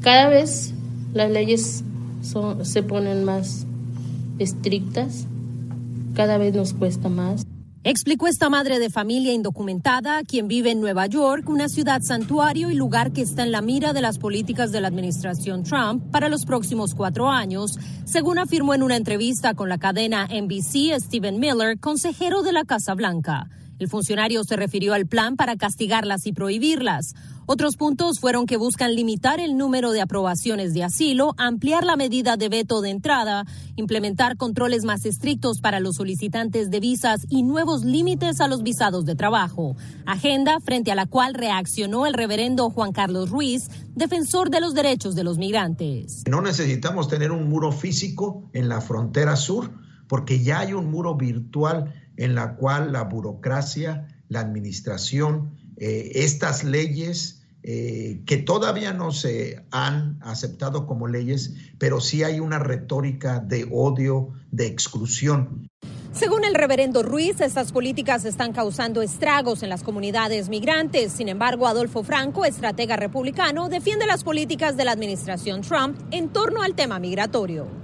Cada 0.01 0.31
vez 0.31 0.73
las 1.13 1.31
leyes 1.31 1.85
se 2.63 2.83
ponen 2.83 3.25
más 3.25 3.67
estrictas, 4.39 5.27
cada 6.15 6.39
vez 6.39 6.55
nos 6.55 6.73
cuesta 6.73 7.11
más. 7.11 7.45
Explicó 7.87 8.29
esta 8.29 8.49
madre 8.49 8.79
de 8.79 8.89
familia 8.89 9.35
indocumentada, 9.35 10.23
quien 10.23 10.49
vive 10.49 10.71
en 10.71 10.81
Nueva 10.81 11.05
York, 11.05 11.51
una 11.51 11.69
ciudad 11.69 12.01
santuario 12.01 12.71
y 12.71 12.75
lugar 12.75 13.13
que 13.13 13.21
está 13.21 13.43
en 13.43 13.53
la 13.53 13.61
mira 13.61 13.93
de 13.93 14.01
las 14.01 14.17
políticas 14.17 14.73
de 14.73 14.81
la 14.81 14.89
administración 14.89 15.65
Trump 15.65 16.03
para 16.11 16.31
los 16.31 16.47
próximos 16.47 16.95
cuatro 16.95 17.29
años, 17.29 17.79
según 18.07 18.39
afirmó 18.39 18.73
en 18.73 18.83
una 18.83 18.97
entrevista 18.97 19.53
con 19.53 19.69
la 19.69 19.77
cadena 19.77 20.27
NBC 20.29 20.99
Stephen 20.99 21.39
Miller, 21.39 21.79
consejero 21.79 22.43
de 22.43 22.55
la 22.55 22.65
Casa 22.65 22.95
Blanca. 22.95 23.51
El 23.79 23.89
funcionario 23.89 24.45
se 24.45 24.57
refirió 24.57 24.95
al 24.95 25.07
plan 25.07 25.37
para 25.37 25.57
castigarlas 25.57 26.27
y 26.27 26.33
prohibirlas. 26.33 27.15
Otros 27.47 27.77
puntos 27.77 28.21
fueron 28.21 28.47
que 28.47 28.57
buscan 28.57 28.95
limitar 28.95 29.39
el 29.39 29.59
número 29.59 29.93
de 29.93 30.01
aprobaciones 30.01 30.73
de 30.73 30.85
asilo, 30.85 31.35
ampliar 31.37 31.85
la 31.85 31.97
medida 31.97 32.39
de 32.39 32.49
veto 32.49 32.81
de 32.81 32.89
entrada, 32.89 33.45
implementar 33.77 34.39
controles 34.39 34.85
más 34.85 35.05
estrictos 35.05 35.61
para 35.61 35.79
los 35.81 35.97
solicitantes 35.97 36.71
de 36.71 36.81
visas 36.81 37.27
y 37.29 37.43
nuevos 37.43 37.85
límites 37.85 38.41
a 38.41 38.49
los 38.49 38.63
visados 38.63 39.05
de 39.05 39.15
trabajo. 39.15 39.77
Agenda 40.07 40.59
frente 40.61 40.91
a 40.91 40.95
la 40.95 41.05
cual 41.05 41.35
reaccionó 41.35 42.07
el 42.07 42.15
reverendo 42.15 42.71
Juan 42.71 42.93
Carlos 42.93 43.29
Ruiz, 43.29 43.69
defensor 43.95 44.49
de 44.49 44.61
los 44.61 44.73
derechos 44.73 45.15
de 45.15 45.25
los 45.25 45.37
migrantes. 45.37 46.23
No 46.31 46.41
necesitamos 46.41 47.09
tener 47.09 47.31
un 47.31 47.51
muro 47.51 47.73
físico 47.73 48.49
en 48.55 48.71
la 48.71 48.81
frontera 48.81 49.37
sur 49.37 49.71
porque 50.09 50.43
ya 50.43 50.61
hay 50.61 50.73
un 50.73 50.91
muro 50.91 51.15
virtual 51.15 52.04
en 52.17 52.35
la 52.35 52.57
cual 52.57 52.93
la 52.93 53.05
burocracia, 53.05 54.09
la 54.29 54.41
administración, 54.41 55.57
eh, 55.77 56.13
estas 56.15 56.65
leyes 56.65 57.43
eh, 57.67 58.23
que 58.27 58.37
todavía 58.37 58.93
no 58.93 59.11
se 59.11 59.65
han 59.71 60.19
aceptado 60.21 60.87
como 60.87 61.09
leyes, 61.09 61.55
pero 61.79 62.01
sí 62.01 62.23
hay 62.23 62.39
una 62.39 62.59
retórica 62.59 63.41
de 63.41 63.67
odio, 63.73 64.33
de 64.51 64.67
exclusión. 64.67 65.67
Según 66.13 66.45
el 66.45 66.55
reverendo 66.55 67.03
Ruiz, 67.03 67.41
estas 67.41 67.73
políticas 67.73 68.25
están 68.25 68.53
causando 68.53 69.01
estragos 69.03 69.63
en 69.63 69.71
las 69.71 69.83
comunidades 69.83 70.49
migrantes. 70.49 71.13
Sin 71.13 71.29
embargo, 71.29 71.67
Adolfo 71.67 72.05
Franco, 72.05 72.45
estratega 72.45 72.97
republicano, 72.97 73.69
defiende 73.69 74.07
las 74.07 74.23
políticas 74.25 74.77
de 74.77 74.85
la 74.85 74.93
administración 74.93 75.63
Trump 75.63 75.99
en 76.13 76.29
torno 76.29 76.63
al 76.63 76.75
tema 76.75 76.99
migratorio. 77.01 77.84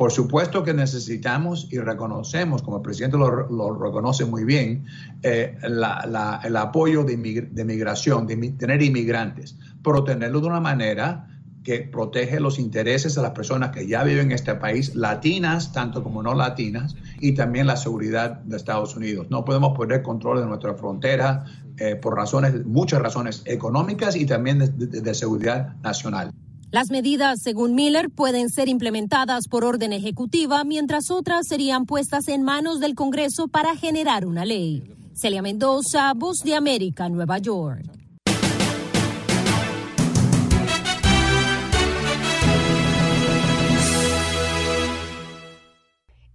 Por 0.00 0.12
supuesto 0.12 0.64
que 0.64 0.72
necesitamos 0.72 1.68
y 1.70 1.78
reconocemos, 1.78 2.62
como 2.62 2.78
el 2.78 2.82
presidente 2.82 3.18
lo, 3.18 3.50
lo 3.50 3.74
reconoce 3.78 4.24
muy 4.24 4.44
bien, 4.44 4.86
eh, 5.22 5.58
el 5.62 6.56
apoyo 6.56 7.04
de, 7.04 7.18
de 7.18 7.64
migración, 7.66 8.26
de 8.26 8.34
tener 8.52 8.80
inmigrantes, 8.80 9.58
pero 9.84 10.02
tenerlo 10.02 10.40
de 10.40 10.46
una 10.46 10.60
manera 10.60 11.28
que 11.62 11.80
protege 11.80 12.40
los 12.40 12.58
intereses 12.58 13.14
de 13.14 13.20
las 13.20 13.32
personas 13.32 13.72
que 13.72 13.86
ya 13.86 14.02
viven 14.02 14.28
en 14.28 14.32
este 14.32 14.54
país, 14.54 14.94
latinas 14.94 15.70
tanto 15.74 16.02
como 16.02 16.22
no 16.22 16.32
latinas, 16.32 16.96
y 17.20 17.32
también 17.32 17.66
la 17.66 17.76
seguridad 17.76 18.40
de 18.40 18.56
Estados 18.56 18.96
Unidos. 18.96 19.26
No 19.28 19.44
podemos 19.44 19.76
perder 19.76 20.02
control 20.02 20.40
de 20.40 20.46
nuestra 20.46 20.72
frontera 20.72 21.44
eh, 21.76 21.96
por 21.96 22.16
razones, 22.16 22.64
muchas 22.64 23.02
razones 23.02 23.42
económicas 23.44 24.16
y 24.16 24.24
también 24.24 24.60
de 24.78 25.14
seguridad 25.14 25.76
nacional. 25.82 26.32
Las 26.72 26.92
medidas, 26.92 27.42
según 27.42 27.74
Miller, 27.74 28.10
pueden 28.10 28.48
ser 28.48 28.68
implementadas 28.68 29.48
por 29.48 29.64
orden 29.64 29.92
ejecutiva, 29.92 30.62
mientras 30.62 31.10
otras 31.10 31.48
serían 31.48 31.84
puestas 31.84 32.28
en 32.28 32.44
manos 32.44 32.78
del 32.78 32.94
Congreso 32.94 33.48
para 33.48 33.74
generar 33.74 34.24
una 34.24 34.44
ley. 34.44 34.84
Celia 35.12 35.42
Mendoza, 35.42 36.12
Voz 36.14 36.44
de 36.44 36.54
América, 36.54 37.08
Nueva 37.08 37.38
York. 37.38 37.84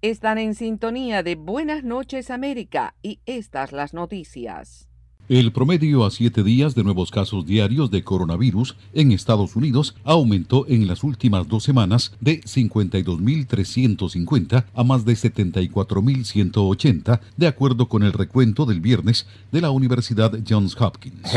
Están 0.01 0.37
en 0.37 0.53
sintonía 0.53 1.23
de 1.23 1.35
Buenas 1.35 1.85
noches 1.85 2.29
América 2.29 2.93
y 3.01 3.21
estas 3.25 3.71
las 3.71 3.93
noticias. 3.93 4.89
El 5.27 5.51
promedio 5.51 6.05
a 6.05 6.11
siete 6.11 6.43
días 6.43 6.75
de 6.75 6.83
nuevos 6.83 7.09
casos 7.09 7.47
diarios 7.47 7.89
de 7.89 8.03
coronavirus 8.03 8.75
en 8.93 9.11
Estados 9.11 9.55
Unidos 9.55 9.95
aumentó 10.03 10.67
en 10.67 10.85
las 10.85 11.03
últimas 11.03 11.47
dos 11.47 11.63
semanas 11.63 12.11
de 12.21 12.41
52.350 12.41 14.65
a 14.71 14.83
más 14.83 15.03
de 15.03 15.13
74.180, 15.13 17.21
de 17.37 17.47
acuerdo 17.47 17.89
con 17.89 18.03
el 18.03 18.13
recuento 18.13 18.67
del 18.67 18.81
viernes 18.81 19.25
de 19.51 19.61
la 19.61 19.71
Universidad 19.71 20.31
Johns 20.47 20.79
Hopkins. 20.79 21.33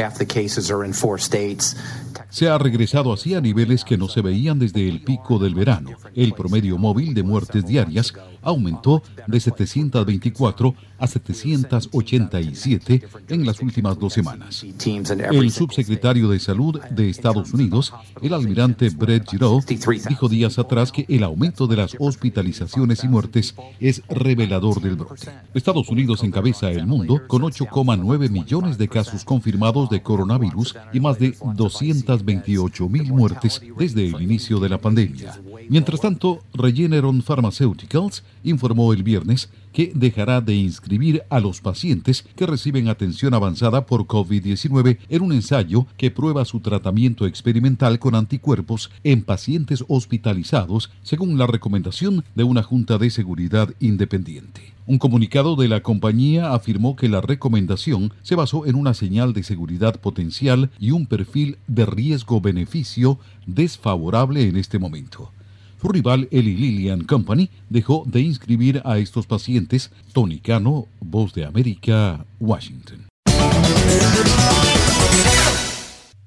Se 2.30 2.48
ha 2.48 2.58
regresado 2.58 3.12
así 3.12 3.34
a 3.34 3.40
niveles 3.40 3.84
que 3.84 3.96
no 3.96 4.08
se 4.08 4.20
veían 4.20 4.58
desde 4.58 4.88
el 4.88 5.00
pico 5.02 5.38
del 5.38 5.54
verano. 5.54 5.90
El 6.14 6.34
promedio 6.34 6.76
móvil 6.76 7.14
de 7.14 7.22
muertes 7.22 7.66
diarias 7.66 8.12
aumentó 8.42 9.02
de 9.26 9.40
724 9.40 10.74
a 10.98 11.06
787 11.06 13.02
en 13.28 13.46
las 13.46 13.60
últimas 13.60 13.98
dos 13.98 14.12
semanas. 14.12 14.64
El 15.30 15.50
subsecretario 15.50 16.28
de 16.28 16.38
Salud 16.38 16.80
de 16.90 17.08
Estados 17.08 17.52
Unidos, 17.52 17.94
el 18.20 18.34
almirante 18.34 18.90
Brett 18.90 19.28
Giroux, 19.30 19.64
dijo 20.08 20.28
días 20.28 20.58
atrás 20.58 20.92
que 20.92 21.06
el 21.08 21.22
aumento 21.22 21.66
de 21.66 21.76
las 21.76 21.96
hospitalizaciones 21.98 23.04
y 23.04 23.08
muertes 23.08 23.54
es 23.80 24.02
revelador 24.08 24.80
del 24.82 24.96
brote. 24.96 25.30
Estados 25.54 25.88
Unidos 25.88 26.22
encabeza 26.24 26.70
el 26.70 26.86
mundo 26.86 27.22
con 27.26 27.42
8,9 27.42 28.30
millones 28.30 28.76
de 28.76 28.88
casos 28.88 29.24
confirmados 29.24 29.88
de 29.88 30.02
coronavirus 30.02 30.76
y 30.92 31.00
más 31.00 31.18
de 31.18 31.34
228 32.18 32.88
mil 32.88 33.12
muertes 33.12 33.60
desde 33.78 34.06
el 34.06 34.20
inicio 34.22 34.58
de 34.60 34.68
la 34.68 34.78
pandemia. 34.78 35.38
Mientras 35.68 36.00
tanto, 36.00 36.42
Regeneron 36.54 37.22
Pharmaceuticals 37.22 38.22
informó 38.44 38.92
el 38.92 39.02
viernes 39.02 39.50
que 39.72 39.92
dejará 39.94 40.40
de 40.40 40.54
inscribir 40.54 41.22
a 41.28 41.40
los 41.40 41.60
pacientes 41.60 42.24
que 42.36 42.46
reciben 42.46 42.88
atención 42.88 43.34
avanzada 43.34 43.86
por 43.86 44.06
COVID-19 44.06 44.98
en 45.08 45.22
un 45.22 45.32
ensayo 45.32 45.86
que 45.96 46.10
prueba 46.10 46.44
su 46.44 46.60
tratamiento 46.60 47.26
experimental 47.26 47.98
con 47.98 48.14
anticuerpos 48.14 48.90
en 49.04 49.22
pacientes 49.22 49.84
hospitalizados, 49.88 50.90
según 51.02 51.38
la 51.38 51.46
recomendación 51.46 52.24
de 52.34 52.44
una 52.44 52.62
Junta 52.62 52.98
de 52.98 53.10
Seguridad 53.10 53.72
Independiente. 53.80 54.77
Un 54.88 54.96
comunicado 54.96 55.54
de 55.54 55.68
la 55.68 55.82
compañía 55.82 56.54
afirmó 56.54 56.96
que 56.96 57.10
la 57.10 57.20
recomendación 57.20 58.14
se 58.22 58.36
basó 58.36 58.64
en 58.64 58.74
una 58.74 58.94
señal 58.94 59.34
de 59.34 59.42
seguridad 59.42 60.00
potencial 60.00 60.70
y 60.78 60.92
un 60.92 61.04
perfil 61.04 61.58
de 61.66 61.84
riesgo-beneficio 61.84 63.18
desfavorable 63.44 64.48
en 64.48 64.56
este 64.56 64.78
momento. 64.78 65.30
Su 65.78 65.88
rival 65.88 66.26
Eli 66.30 66.56
Lilly 66.56 66.88
and 66.88 67.04
Company 67.04 67.50
dejó 67.68 68.04
de 68.06 68.22
inscribir 68.22 68.80
a 68.86 68.96
estos 68.96 69.26
pacientes. 69.26 69.90
Tony 70.14 70.38
Cano, 70.38 70.86
Voz 71.00 71.34
de 71.34 71.44
América, 71.44 72.24
Washington. 72.40 73.08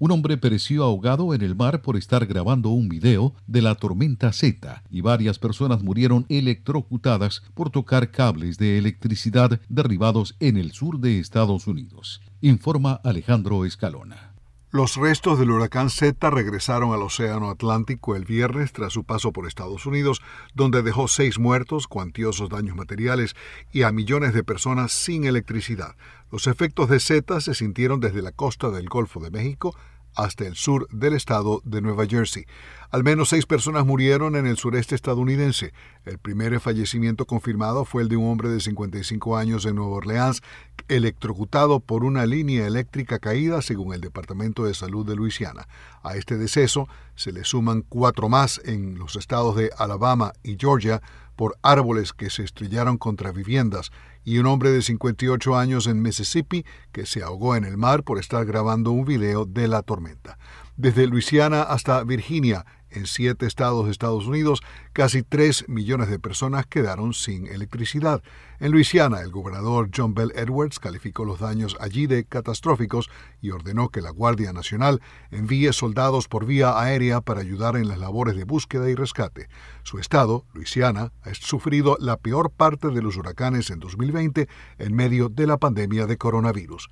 Un 0.02 0.10
hombre 0.10 0.36
pereció 0.36 0.84
ahogado 0.84 1.36
en 1.36 1.44
el 1.44 1.56
mar 1.56 1.84
por 1.84 1.96
estar 1.96 2.26
grabando 2.26 2.70
un 2.70 2.90
video 2.90 3.36
de 3.46 3.62
la 3.62 3.76
tormenta 3.76 4.34
Z 4.34 4.82
y 4.90 5.02
varias 5.02 5.38
personas 5.38 5.84
murieron 5.84 6.26
electrocutadas 6.28 7.44
por 7.54 7.70
tocar 7.70 8.10
cables 8.10 8.58
de 8.58 8.80
electricidad 8.80 9.62
derribados 9.70 10.36
en 10.40 10.58
el 10.58 10.72
sur 10.72 10.98
de 10.98 11.20
Estados 11.20 11.68
Unidos, 11.68 12.20
informa 12.42 13.00
Alejandro 13.04 13.64
Escalona. 13.64 14.34
Los 14.72 14.96
restos 14.96 15.38
del 15.38 15.52
huracán 15.52 15.90
Z 15.90 16.30
regresaron 16.32 16.94
al 16.94 17.02
Océano 17.04 17.52
Atlántico 17.52 18.16
el 18.16 18.24
viernes 18.24 18.72
tras 18.72 18.94
su 18.94 19.04
paso 19.04 19.34
por 19.34 19.46
Estados 19.46 19.86
Unidos, 19.86 20.22
donde 20.56 20.82
dejó 20.82 21.10
seis 21.10 21.38
muertos, 21.38 21.88
cuantiosos 21.88 22.50
daños 22.50 22.76
materiales 22.78 23.36
y 23.72 23.84
a 23.84 23.92
millones 23.92 24.34
de 24.34 24.46
personas 24.46 24.94
sin 24.94 25.26
electricidad. 25.26 25.96
Los 26.32 26.48
efectos 26.48 26.90
de 26.90 27.02
Z 27.02 27.42
se 27.42 27.54
sintieron 27.54 28.00
desde 28.00 28.22
la 28.22 28.32
costa 28.32 28.70
del 28.70 28.88
Golfo 28.88 29.20
de 29.20 29.32
México 29.32 29.76
hasta 30.16 30.46
el 30.46 30.56
sur 30.56 30.88
del 30.92 31.14
estado 31.14 31.62
de 31.64 31.82
Nueva 31.82 32.06
Jersey. 32.06 32.46
Al 32.90 33.04
menos 33.04 33.30
seis 33.30 33.46
personas 33.46 33.86
murieron 33.86 34.36
en 34.36 34.46
el 34.46 34.58
sureste 34.58 34.96
estadounidense. 34.96 35.74
El 36.06 36.20
primer 36.20 36.58
fallecimiento 36.60 37.26
confirmado 37.26 37.86
fue 37.86 38.04
el 38.04 38.10
de 38.10 38.18
un 38.18 38.30
hombre 38.30 38.50
de 38.50 38.60
55 38.60 39.38
años 39.38 39.66
en 39.66 39.76
Nueva 39.76 39.92
Orleans, 39.92 40.42
electrocutado 40.88 41.80
por 41.80 42.04
una 42.04 42.26
línea 42.26 42.68
eléctrica 42.68 43.20
caída, 43.20 43.62
según 43.62 43.94
el 43.94 44.02
Departamento 44.02 44.66
de 44.66 44.74
Salud 44.74 45.06
de 45.06 45.16
Luisiana. 45.16 45.68
A 46.04 46.16
este 46.16 46.38
deceso 46.38 46.88
se 47.16 47.32
le 47.32 47.44
suman 47.44 47.82
cuatro 47.82 48.28
más 48.28 48.62
en 48.66 48.98
los 48.98 49.16
estados 49.16 49.56
de 49.56 49.70
Alabama 49.78 50.34
y 50.44 50.58
Georgia 50.60 51.02
por 51.36 51.58
árboles 51.62 52.14
que 52.14 52.30
se 52.30 52.44
estrellaron 52.44 52.98
contra 52.98 53.32
viviendas 53.32 53.92
y 54.24 54.38
un 54.38 54.46
hombre 54.46 54.72
de 54.72 54.82
58 54.82 55.58
años 55.58 55.88
en 55.88 56.02
Mississippi 56.02 56.66
que 56.92 57.06
se 57.06 57.24
ahogó 57.24 57.56
en 57.56 57.64
el 57.64 57.78
mar 57.78 58.04
por 58.04 58.20
estar 58.20 58.46
grabando 58.46 58.92
un 58.92 59.06
video 59.06 59.46
de 59.46 59.68
la 59.68 59.82
tormenta. 59.82 60.38
Desde 60.78 61.08
Luisiana 61.08 61.64
hasta 61.64 62.04
Virginia, 62.04 62.66
en 62.92 63.08
siete 63.08 63.46
estados 63.46 63.86
de 63.86 63.92
Estados 63.92 64.28
Unidos, 64.28 64.62
casi 64.94 65.24
3 65.24 65.70
millones 65.70 66.10
de 66.10 66.20
personas 66.20 66.66
quedaron 66.66 67.14
sin 67.14 67.48
electricidad. 67.48 68.22
En 68.60 68.72
Luisiana, 68.72 69.22
el 69.22 69.32
gobernador 69.32 69.90
John 69.96 70.14
Bell 70.14 70.32
Edwards 70.36 70.80
calificó 70.80 71.26
los 71.26 71.40
daños 71.40 71.76
allí 71.80 72.08
de 72.08 72.26
catastróficos 72.26 73.10
y 73.42 73.52
ordenó 73.52 73.90
que 73.90 74.02
la 74.02 74.12
Guardia 74.12 74.54
Nacional 74.54 75.02
envíe 75.32 75.74
soldados 75.74 76.28
por 76.28 76.46
vía 76.46 76.80
aérea 76.80 77.22
para 77.22 77.42
ayudar 77.42 77.76
en 77.76 77.88
las 77.88 77.98
labores 77.98 78.36
de 78.36 78.44
búsqueda 78.44 78.90
y 78.90 78.96
rescate. 78.96 79.48
Su 79.84 79.98
estado, 79.98 80.46
Luisiana, 80.54 81.12
ha 81.24 81.34
sufrido 81.34 81.98
la 82.00 82.18
peor 82.18 82.52
parte 82.52 82.90
de 82.90 83.02
los 83.02 83.18
huracanes 83.18 83.70
en 83.72 83.80
2020 83.80 84.48
en 84.78 84.96
medio 84.96 85.30
de 85.30 85.48
la 85.48 85.58
pandemia 85.58 86.06
de 86.06 86.18
coronavirus. 86.18 86.90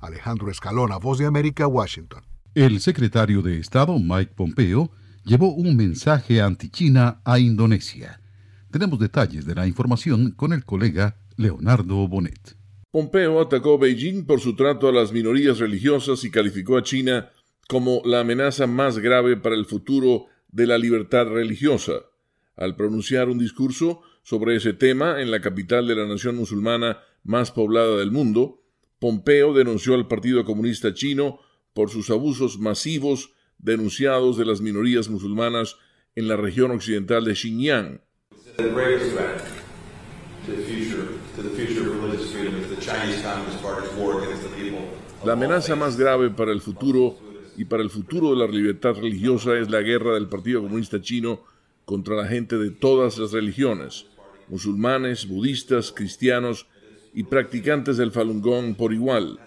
Alejandro 0.00 0.50
Escalona, 0.50 0.96
Voz 0.96 1.18
de 1.18 1.26
América, 1.26 1.66
Washington. 1.66 2.24
El 2.54 2.80
secretario 2.80 3.40
de 3.40 3.58
Estado, 3.58 3.98
Mike 3.98 4.34
Pompeo, 4.34 4.90
llevó 5.24 5.52
un 5.52 5.76
mensaje 5.76 6.40
anti-China 6.40 7.20
a 7.24 7.38
Indonesia. 7.38 8.20
Tenemos 8.70 8.98
detalles 8.98 9.46
de 9.46 9.54
la 9.54 9.66
información 9.66 10.32
con 10.32 10.52
el 10.52 10.64
colega 10.64 11.16
Leonardo 11.36 12.08
Bonet. 12.08 12.56
Pompeo 12.90 13.40
atacó 13.40 13.78
Beijing 13.78 14.26
por 14.26 14.40
su 14.40 14.54
trato 14.54 14.88
a 14.88 14.92
las 14.92 15.12
minorías 15.12 15.58
religiosas 15.58 16.24
y 16.24 16.30
calificó 16.30 16.76
a 16.76 16.82
China 16.82 17.30
como 17.68 18.02
la 18.04 18.20
amenaza 18.20 18.66
más 18.66 18.98
grave 18.98 19.36
para 19.36 19.54
el 19.54 19.64
futuro 19.64 20.26
de 20.48 20.66
la 20.66 20.76
libertad 20.76 21.26
religiosa. 21.26 21.92
Al 22.56 22.76
pronunciar 22.76 23.28
un 23.28 23.38
discurso 23.38 24.02
sobre 24.22 24.56
ese 24.56 24.74
tema 24.74 25.22
en 25.22 25.30
la 25.30 25.40
capital 25.40 25.86
de 25.86 25.94
la 25.94 26.06
nación 26.06 26.36
musulmana 26.36 26.98
más 27.24 27.50
poblada 27.50 27.96
del 27.96 28.10
mundo, 28.10 28.62
Pompeo 28.98 29.54
denunció 29.54 29.94
al 29.94 30.06
Partido 30.06 30.44
Comunista 30.44 30.92
Chino 30.92 31.38
por 31.72 31.90
sus 31.90 32.10
abusos 32.10 32.58
masivos 32.58 33.32
denunciados 33.62 34.36
de 34.36 34.44
las 34.44 34.60
minorías 34.60 35.08
musulmanas 35.08 35.76
en 36.14 36.28
la 36.28 36.36
región 36.36 36.72
occidental 36.72 37.24
de 37.24 37.34
Xinjiang. 37.34 38.00
La 45.24 45.32
amenaza 45.32 45.76
más 45.76 45.96
grave 45.96 46.30
para 46.30 46.52
el 46.52 46.60
futuro 46.60 47.16
y 47.56 47.64
para 47.64 47.82
el 47.82 47.90
futuro 47.90 48.30
de 48.30 48.36
la 48.36 48.52
libertad 48.52 48.94
religiosa 48.94 49.56
es 49.58 49.70
la 49.70 49.80
guerra 49.80 50.14
del 50.14 50.28
Partido 50.28 50.62
Comunista 50.62 51.00
Chino 51.00 51.44
contra 51.84 52.16
la 52.16 52.26
gente 52.26 52.58
de 52.58 52.70
todas 52.70 53.18
las 53.18 53.32
religiones, 53.32 54.06
musulmanes, 54.48 55.28
budistas, 55.28 55.92
cristianos 55.92 56.66
y 57.14 57.24
practicantes 57.24 57.96
del 57.96 58.10
Falun 58.10 58.40
Gong 58.40 58.74
por 58.74 58.92
igual. 58.92 59.38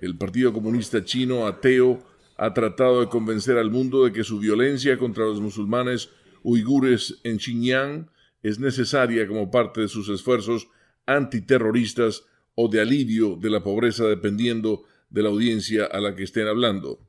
El 0.00 0.16
Partido 0.16 0.52
Comunista 0.52 1.04
Chino 1.04 1.46
ateo 1.46 2.02
ha 2.36 2.54
tratado 2.54 3.00
de 3.00 3.08
convencer 3.08 3.58
al 3.58 3.70
mundo 3.70 4.04
de 4.04 4.12
que 4.12 4.24
su 4.24 4.38
violencia 4.38 4.98
contra 4.98 5.24
los 5.24 5.40
musulmanes 5.40 6.10
uigures 6.42 7.20
en 7.24 7.38
Xinjiang 7.38 8.10
es 8.42 8.58
necesaria 8.58 9.26
como 9.28 9.50
parte 9.50 9.82
de 9.82 9.88
sus 9.88 10.08
esfuerzos 10.08 10.68
antiterroristas 11.06 12.24
o 12.54 12.68
de 12.68 12.80
alivio 12.80 13.36
de 13.36 13.50
la 13.50 13.62
pobreza 13.62 14.04
dependiendo 14.04 14.84
de 15.10 15.22
la 15.22 15.28
audiencia 15.28 15.86
a 15.86 16.00
la 16.00 16.14
que 16.14 16.24
estén 16.24 16.48
hablando. 16.48 17.08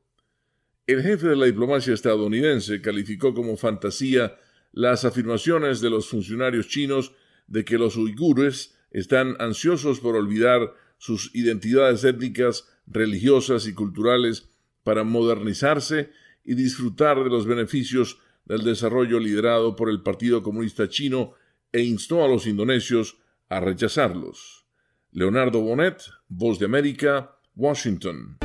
El 0.86 1.02
jefe 1.02 1.28
de 1.28 1.36
la 1.36 1.46
diplomacia 1.46 1.94
estadounidense 1.94 2.82
calificó 2.82 3.34
como 3.34 3.56
fantasía 3.56 4.36
las 4.72 5.04
afirmaciones 5.04 5.80
de 5.80 5.90
los 5.90 6.08
funcionarios 6.08 6.68
chinos 6.68 7.12
de 7.46 7.64
que 7.64 7.78
los 7.78 7.96
uigures 7.96 8.74
están 8.90 9.36
ansiosos 9.38 10.00
por 10.00 10.16
olvidar 10.16 10.74
sus 10.98 11.34
identidades 11.34 12.04
étnicas, 12.04 12.68
religiosas 12.86 13.66
y 13.66 13.74
culturales 13.74 14.50
para 14.84 15.02
modernizarse 15.02 16.10
y 16.44 16.54
disfrutar 16.54 17.24
de 17.24 17.30
los 17.30 17.46
beneficios 17.46 18.20
del 18.44 18.62
desarrollo 18.62 19.18
liderado 19.18 19.74
por 19.74 19.90
el 19.90 20.02
Partido 20.02 20.42
Comunista 20.42 20.88
Chino 20.88 21.32
e 21.72 21.82
instó 21.82 22.22
a 22.22 22.28
los 22.28 22.46
indonesios 22.46 23.18
a 23.48 23.60
rechazarlos. 23.60 24.66
Leonardo 25.10 25.60
Bonet, 25.60 26.02
Voz 26.28 26.58
de 26.58 26.66
América, 26.66 27.36
Washington. 27.56 28.38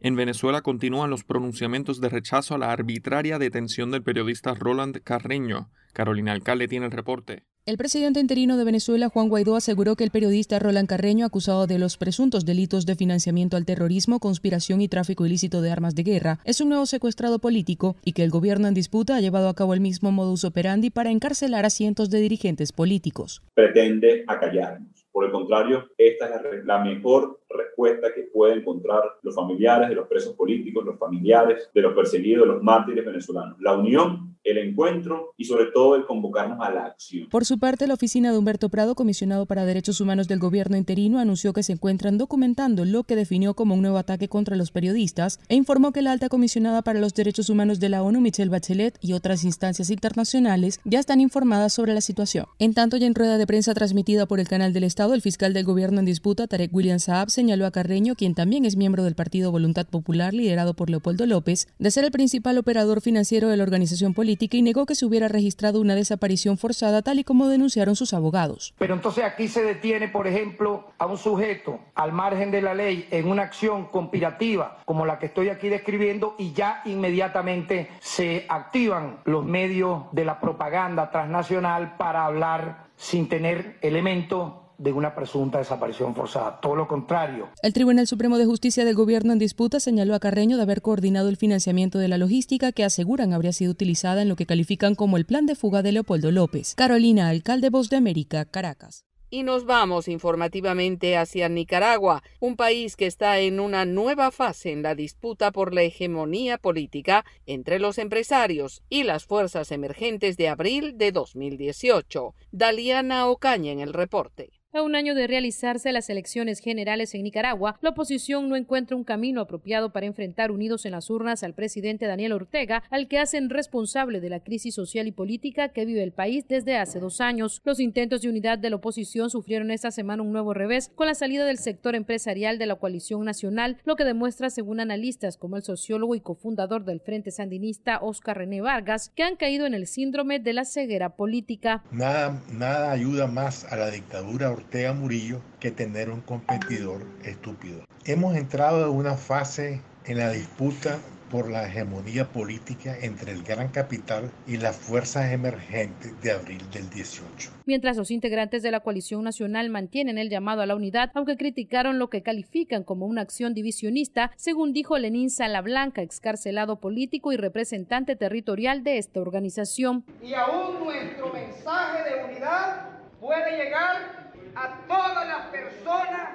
En 0.00 0.16
Venezuela 0.16 0.62
continúan 0.62 1.10
los 1.10 1.22
pronunciamientos 1.22 2.00
de 2.00 2.08
rechazo 2.08 2.56
a 2.56 2.58
la 2.58 2.72
arbitraria 2.72 3.38
detención 3.38 3.92
del 3.92 4.02
periodista 4.02 4.54
Roland 4.54 5.00
Carreño. 5.04 5.70
Carolina 5.92 6.32
Alcalde 6.32 6.66
tiene 6.66 6.86
el 6.86 6.92
reporte. 6.92 7.44
El 7.64 7.76
presidente 7.76 8.18
interino 8.18 8.56
de 8.56 8.64
Venezuela, 8.64 9.08
Juan 9.08 9.28
Guaidó, 9.28 9.54
aseguró 9.54 9.94
que 9.94 10.02
el 10.02 10.10
periodista 10.10 10.58
Roland 10.58 10.88
Carreño, 10.88 11.24
acusado 11.24 11.68
de 11.68 11.78
los 11.78 11.96
presuntos 11.96 12.44
delitos 12.44 12.86
de 12.86 12.96
financiamiento 12.96 13.56
al 13.56 13.64
terrorismo, 13.64 14.18
conspiración 14.18 14.80
y 14.80 14.88
tráfico 14.88 15.26
ilícito 15.26 15.62
de 15.62 15.70
armas 15.70 15.94
de 15.94 16.02
guerra, 16.02 16.40
es 16.44 16.60
un 16.60 16.70
nuevo 16.70 16.86
secuestrado 16.86 17.38
político 17.38 17.94
y 18.04 18.14
que 18.14 18.24
el 18.24 18.30
gobierno 18.30 18.66
en 18.66 18.74
disputa 18.74 19.14
ha 19.14 19.20
llevado 19.20 19.48
a 19.48 19.54
cabo 19.54 19.74
el 19.74 19.80
mismo 19.80 20.10
modus 20.10 20.42
operandi 20.42 20.90
para 20.90 21.12
encarcelar 21.12 21.64
a 21.64 21.70
cientos 21.70 22.10
de 22.10 22.18
dirigentes 22.18 22.72
políticos. 22.72 23.44
Pretende 23.54 24.24
acallarnos. 24.26 25.06
Por 25.12 25.26
el 25.26 25.30
contrario, 25.30 25.88
esta 25.98 26.26
es 26.26 26.64
la, 26.64 26.82
mejor 26.82 27.41
respuesta 27.56 28.08
que 28.14 28.22
pueden 28.22 28.60
encontrar 28.60 29.02
los 29.22 29.34
familiares 29.34 29.88
de 29.88 29.94
los 29.94 30.08
presos 30.08 30.34
políticos, 30.34 30.84
los 30.84 30.98
familiares 30.98 31.70
de 31.74 31.80
los 31.80 31.94
perseguidos, 31.94 32.46
los 32.46 32.62
mártires 32.62 33.04
venezolanos. 33.04 33.56
La 33.60 33.76
unión, 33.76 34.36
el 34.44 34.58
encuentro 34.58 35.34
y 35.36 35.44
sobre 35.44 35.66
todo 35.66 35.96
el 35.96 36.04
convocarnos 36.04 36.58
a 36.60 36.70
la 36.70 36.86
acción. 36.86 37.28
Por 37.28 37.44
su 37.44 37.58
parte, 37.58 37.86
la 37.86 37.94
oficina 37.94 38.32
de 38.32 38.38
Humberto 38.38 38.68
Prado, 38.68 38.94
comisionado 38.94 39.46
para 39.46 39.64
derechos 39.64 40.00
humanos 40.00 40.28
del 40.28 40.38
gobierno 40.38 40.76
interino, 40.76 41.18
anunció 41.18 41.52
que 41.52 41.62
se 41.62 41.72
encuentran 41.72 42.18
documentando 42.18 42.84
lo 42.84 43.04
que 43.04 43.16
definió 43.16 43.54
como 43.54 43.74
un 43.74 43.82
nuevo 43.82 43.98
ataque 43.98 44.28
contra 44.28 44.56
los 44.56 44.70
periodistas 44.70 45.40
e 45.48 45.54
informó 45.54 45.92
que 45.92 46.02
la 46.02 46.12
alta 46.12 46.28
comisionada 46.28 46.82
para 46.82 47.00
los 47.00 47.14
derechos 47.14 47.48
humanos 47.50 47.80
de 47.80 47.88
la 47.88 48.02
ONU, 48.02 48.20
Michelle 48.20 48.50
Bachelet, 48.50 48.98
y 49.00 49.12
otras 49.12 49.44
instancias 49.44 49.90
internacionales 49.90 50.80
ya 50.84 50.98
están 50.98 51.20
informadas 51.20 51.72
sobre 51.72 51.94
la 51.94 52.00
situación. 52.00 52.46
En 52.58 52.74
tanto, 52.74 52.96
ya 52.96 53.06
en 53.06 53.14
rueda 53.14 53.38
de 53.38 53.46
prensa 53.46 53.74
transmitida 53.74 54.26
por 54.26 54.40
el 54.40 54.48
canal 54.48 54.72
del 54.72 54.84
Estado, 54.84 55.14
el 55.14 55.22
fiscal 55.22 55.52
del 55.52 55.64
gobierno 55.64 56.00
en 56.00 56.06
disputa, 56.06 56.46
Tarek 56.46 56.74
William 56.74 56.98
Saab, 56.98 57.28
señaló 57.42 57.66
a 57.66 57.72
Carreño, 57.72 58.14
quien 58.14 58.36
también 58.36 58.64
es 58.64 58.76
miembro 58.76 59.02
del 59.02 59.16
partido 59.16 59.50
Voluntad 59.50 59.84
Popular 59.84 60.32
liderado 60.32 60.74
por 60.74 60.88
Leopoldo 60.88 61.26
López, 61.26 61.66
de 61.80 61.90
ser 61.90 62.04
el 62.04 62.12
principal 62.12 62.56
operador 62.56 63.00
financiero 63.00 63.48
de 63.48 63.56
la 63.56 63.64
organización 63.64 64.14
política 64.14 64.56
y 64.56 64.62
negó 64.62 64.86
que 64.86 64.94
se 64.94 65.06
hubiera 65.06 65.26
registrado 65.26 65.80
una 65.80 65.96
desaparición 65.96 66.56
forzada 66.56 67.02
tal 67.02 67.18
y 67.18 67.24
como 67.24 67.48
denunciaron 67.48 67.96
sus 67.96 68.14
abogados. 68.14 68.74
Pero 68.78 68.94
entonces 68.94 69.24
aquí 69.24 69.48
se 69.48 69.64
detiene, 69.64 70.06
por 70.06 70.28
ejemplo, 70.28 70.86
a 70.98 71.06
un 71.06 71.18
sujeto 71.18 71.80
al 71.96 72.12
margen 72.12 72.52
de 72.52 72.62
la 72.62 72.74
ley 72.74 73.08
en 73.10 73.26
una 73.26 73.42
acción 73.42 73.86
conspirativa 73.86 74.78
como 74.84 75.04
la 75.04 75.18
que 75.18 75.26
estoy 75.26 75.48
aquí 75.48 75.68
describiendo 75.68 76.36
y 76.38 76.52
ya 76.52 76.82
inmediatamente 76.84 77.88
se 77.98 78.46
activan 78.48 79.18
los 79.24 79.44
medios 79.44 80.04
de 80.12 80.24
la 80.24 80.38
propaganda 80.38 81.10
transnacional 81.10 81.96
para 81.96 82.24
hablar 82.24 82.86
sin 82.94 83.28
tener 83.28 83.78
elementos 83.82 84.61
de 84.82 84.92
una 84.92 85.14
presunta 85.14 85.58
desaparición 85.58 86.14
forzada. 86.14 86.58
Todo 86.60 86.74
lo 86.74 86.88
contrario. 86.88 87.50
El 87.62 87.72
Tribunal 87.72 88.06
Supremo 88.06 88.36
de 88.36 88.46
Justicia 88.46 88.84
del 88.84 88.96
Gobierno 88.96 89.32
en 89.32 89.38
disputa 89.38 89.78
señaló 89.78 90.14
a 90.14 90.20
Carreño 90.20 90.56
de 90.56 90.64
haber 90.64 90.82
coordinado 90.82 91.28
el 91.28 91.36
financiamiento 91.36 91.98
de 91.98 92.08
la 92.08 92.18
logística 92.18 92.72
que 92.72 92.84
aseguran 92.84 93.32
habría 93.32 93.52
sido 93.52 93.70
utilizada 93.70 94.22
en 94.22 94.28
lo 94.28 94.36
que 94.36 94.46
califican 94.46 94.94
como 94.94 95.16
el 95.16 95.24
plan 95.24 95.46
de 95.46 95.54
fuga 95.54 95.82
de 95.82 95.92
Leopoldo 95.92 96.32
López. 96.32 96.74
Carolina, 96.74 97.28
alcalde 97.28 97.70
Voz 97.70 97.90
de 97.90 97.96
América, 97.96 98.44
Caracas. 98.44 99.04
Y 99.30 99.44
nos 99.44 99.64
vamos 99.64 100.08
informativamente 100.08 101.16
hacia 101.16 101.48
Nicaragua, 101.48 102.22
un 102.38 102.56
país 102.56 102.96
que 102.96 103.06
está 103.06 103.38
en 103.38 103.60
una 103.60 103.86
nueva 103.86 104.30
fase 104.30 104.72
en 104.72 104.82
la 104.82 104.94
disputa 104.94 105.52
por 105.52 105.72
la 105.72 105.82
hegemonía 105.82 106.58
política 106.58 107.24
entre 107.46 107.78
los 107.78 107.96
empresarios 107.96 108.82
y 108.90 109.04
las 109.04 109.24
fuerzas 109.24 109.72
emergentes 109.72 110.36
de 110.36 110.48
abril 110.48 110.98
de 110.98 111.12
2018. 111.12 112.34
Daliana 112.50 113.26
Ocaña 113.26 113.72
en 113.72 113.80
el 113.80 113.94
reporte. 113.94 114.50
A 114.74 114.80
un 114.80 114.94
año 114.94 115.14
de 115.14 115.26
realizarse 115.26 115.92
las 115.92 116.08
elecciones 116.08 116.58
generales 116.58 117.14
en 117.14 117.24
Nicaragua, 117.24 117.76
la 117.82 117.90
oposición 117.90 118.48
no 118.48 118.56
encuentra 118.56 118.96
un 118.96 119.04
camino 119.04 119.42
apropiado 119.42 119.92
para 119.92 120.06
enfrentar 120.06 120.50
unidos 120.50 120.86
en 120.86 120.92
las 120.92 121.10
urnas 121.10 121.42
al 121.42 121.52
presidente 121.52 122.06
Daniel 122.06 122.32
Ortega, 122.32 122.82
al 122.88 123.06
que 123.06 123.18
hacen 123.18 123.50
responsable 123.50 124.22
de 124.22 124.30
la 124.30 124.40
crisis 124.40 124.74
social 124.74 125.06
y 125.06 125.12
política 125.12 125.68
que 125.74 125.84
vive 125.84 126.02
el 126.02 126.12
país 126.12 126.48
desde 126.48 126.78
hace 126.78 127.00
dos 127.00 127.20
años. 127.20 127.60
Los 127.66 127.80
intentos 127.80 128.22
de 128.22 128.30
unidad 128.30 128.56
de 128.56 128.70
la 128.70 128.76
oposición 128.76 129.28
sufrieron 129.28 129.70
esta 129.70 129.90
semana 129.90 130.22
un 130.22 130.32
nuevo 130.32 130.54
revés 130.54 130.90
con 130.94 131.06
la 131.06 131.14
salida 131.14 131.44
del 131.44 131.58
sector 131.58 131.94
empresarial 131.94 132.56
de 132.58 132.64
la 132.64 132.76
coalición 132.76 133.26
nacional, 133.26 133.76
lo 133.84 133.96
que 133.96 134.04
demuestra, 134.04 134.48
según 134.48 134.80
analistas 134.80 135.36
como 135.36 135.58
el 135.58 135.64
sociólogo 135.64 136.14
y 136.14 136.22
cofundador 136.22 136.86
del 136.86 137.00
Frente 137.00 137.30
Sandinista 137.30 137.98
Oscar 138.00 138.38
René 138.38 138.62
Vargas, 138.62 139.10
que 139.14 139.22
han 139.22 139.36
caído 139.36 139.66
en 139.66 139.74
el 139.74 139.86
síndrome 139.86 140.38
de 140.38 140.54
la 140.54 140.64
ceguera 140.64 141.10
política. 141.10 141.84
Nada, 141.92 142.42
nada 142.50 142.90
ayuda 142.90 143.26
más 143.26 143.70
a 143.70 143.76
la 143.76 143.90
dictadura 143.90 144.61
Ortega 144.62 144.92
Murillo 144.92 145.40
que 145.60 145.70
tener 145.70 146.08
un 146.10 146.20
competidor 146.20 147.02
estúpido. 147.24 147.84
Hemos 148.04 148.36
entrado 148.36 148.86
en 148.86 148.96
una 148.96 149.16
fase 149.16 149.80
en 150.06 150.18
la 150.18 150.30
disputa 150.30 150.98
por 151.30 151.50
la 151.50 151.66
hegemonía 151.66 152.28
política 152.28 152.94
entre 153.00 153.32
el 153.32 153.42
gran 153.42 153.68
capital 153.68 154.30
y 154.46 154.58
las 154.58 154.76
fuerzas 154.76 155.32
emergentes 155.32 156.20
de 156.20 156.30
abril 156.30 156.60
del 156.70 156.90
18. 156.90 157.50
Mientras 157.64 157.96
los 157.96 158.10
integrantes 158.10 158.62
de 158.62 158.70
la 158.70 158.80
coalición 158.80 159.24
nacional 159.24 159.70
mantienen 159.70 160.18
el 160.18 160.28
llamado 160.28 160.60
a 160.60 160.66
la 160.66 160.76
unidad, 160.76 161.10
aunque 161.14 161.38
criticaron 161.38 161.98
lo 161.98 162.10
que 162.10 162.22
califican 162.22 162.84
como 162.84 163.06
una 163.06 163.22
acción 163.22 163.54
divisionista, 163.54 164.30
según 164.36 164.74
dijo 164.74 164.98
Lenín 164.98 165.30
Salablanca, 165.30 166.02
excarcelado 166.02 166.76
político 166.76 167.32
y 167.32 167.36
representante 167.36 168.14
territorial 168.14 168.84
de 168.84 168.98
esta 168.98 169.20
organización. 169.20 170.04
Y 170.22 170.34
aún 170.34 170.84
nuestro 170.84 171.32
mensaje 171.32 172.10
de 172.10 172.24
unidad 172.24 172.90
puede 173.20 173.56
llegar 173.56 174.31
a 174.54 174.86
todas 174.86 175.26
las 175.26 175.46
personas 175.46 176.30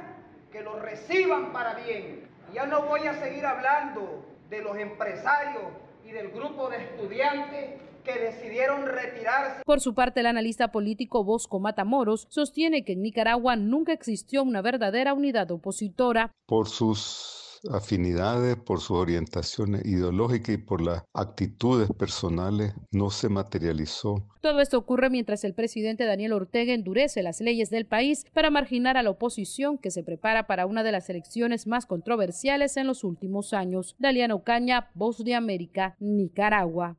que 0.51 0.61
lo 0.61 0.79
reciban 0.79 1.51
para 1.51 1.75
bien. 1.75 2.27
Ya 2.53 2.65
no 2.65 2.83
voy 2.83 3.01
a 3.01 3.13
seguir 3.15 3.45
hablando 3.45 4.25
de 4.49 4.61
los 4.61 4.77
empresarios 4.77 5.63
y 6.05 6.11
del 6.11 6.29
grupo 6.29 6.69
de 6.69 6.77
estudiantes 6.77 7.81
que 8.03 8.19
decidieron 8.19 8.85
retirarse. 8.85 9.61
Por 9.65 9.81
su 9.81 9.93
parte, 9.93 10.21
el 10.21 10.27
analista 10.27 10.71
político 10.71 11.25
Bosco 11.25 11.59
Matamoros 11.59 12.27
sostiene 12.29 12.85
que 12.85 12.93
en 12.93 13.01
Nicaragua 13.01 13.57
nunca 13.57 13.91
existió 13.91 14.43
una 14.43 14.61
verdadera 14.61 15.13
unidad 15.13 15.51
opositora. 15.51 16.31
Por 16.45 16.69
sus 16.69 17.46
afinidades, 17.71 18.55
por 18.55 18.79
sus 18.79 18.97
orientaciones 18.97 19.85
ideológicas 19.85 20.55
y 20.55 20.57
por 20.57 20.81
las 20.81 21.03
actitudes 21.13 21.89
personales, 21.91 22.73
no 22.91 23.09
se 23.09 23.29
materializó. 23.29 24.23
Todo 24.41 24.61
esto 24.61 24.77
ocurre 24.77 25.09
mientras 25.09 25.43
el 25.43 25.53
presidente 25.53 26.05
Daniel 26.05 26.33
Ortega 26.33 26.73
endurece 26.73 27.23
las 27.23 27.41
leyes 27.41 27.69
del 27.69 27.85
país 27.85 28.25
para 28.33 28.49
marginar 28.49 28.97
a 28.97 29.03
la 29.03 29.09
oposición 29.09 29.77
que 29.77 29.91
se 29.91 30.03
prepara 30.03 30.47
para 30.47 30.65
una 30.65 30.83
de 30.83 30.91
las 30.91 31.09
elecciones 31.09 31.67
más 31.67 31.85
controversiales 31.85 32.77
en 32.77 32.87
los 32.87 33.03
últimos 33.03 33.53
años. 33.53 33.95
Daliano 33.99 34.43
Caña, 34.43 34.89
Voz 34.93 35.23
de 35.23 35.35
América, 35.35 35.95
Nicaragua. 35.99 36.97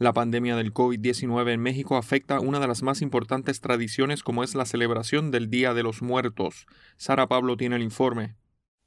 La 0.00 0.14
pandemia 0.14 0.56
del 0.56 0.72
COVID-19 0.72 1.52
en 1.52 1.60
México 1.60 1.98
afecta 1.98 2.40
una 2.40 2.58
de 2.58 2.66
las 2.66 2.82
más 2.82 3.02
importantes 3.02 3.60
tradiciones 3.60 4.22
como 4.22 4.42
es 4.42 4.54
la 4.54 4.64
celebración 4.64 5.30
del 5.30 5.50
Día 5.50 5.74
de 5.74 5.82
los 5.82 6.00
Muertos. 6.00 6.66
Sara 6.96 7.28
Pablo 7.28 7.58
tiene 7.58 7.76
el 7.76 7.82
informe. 7.82 8.34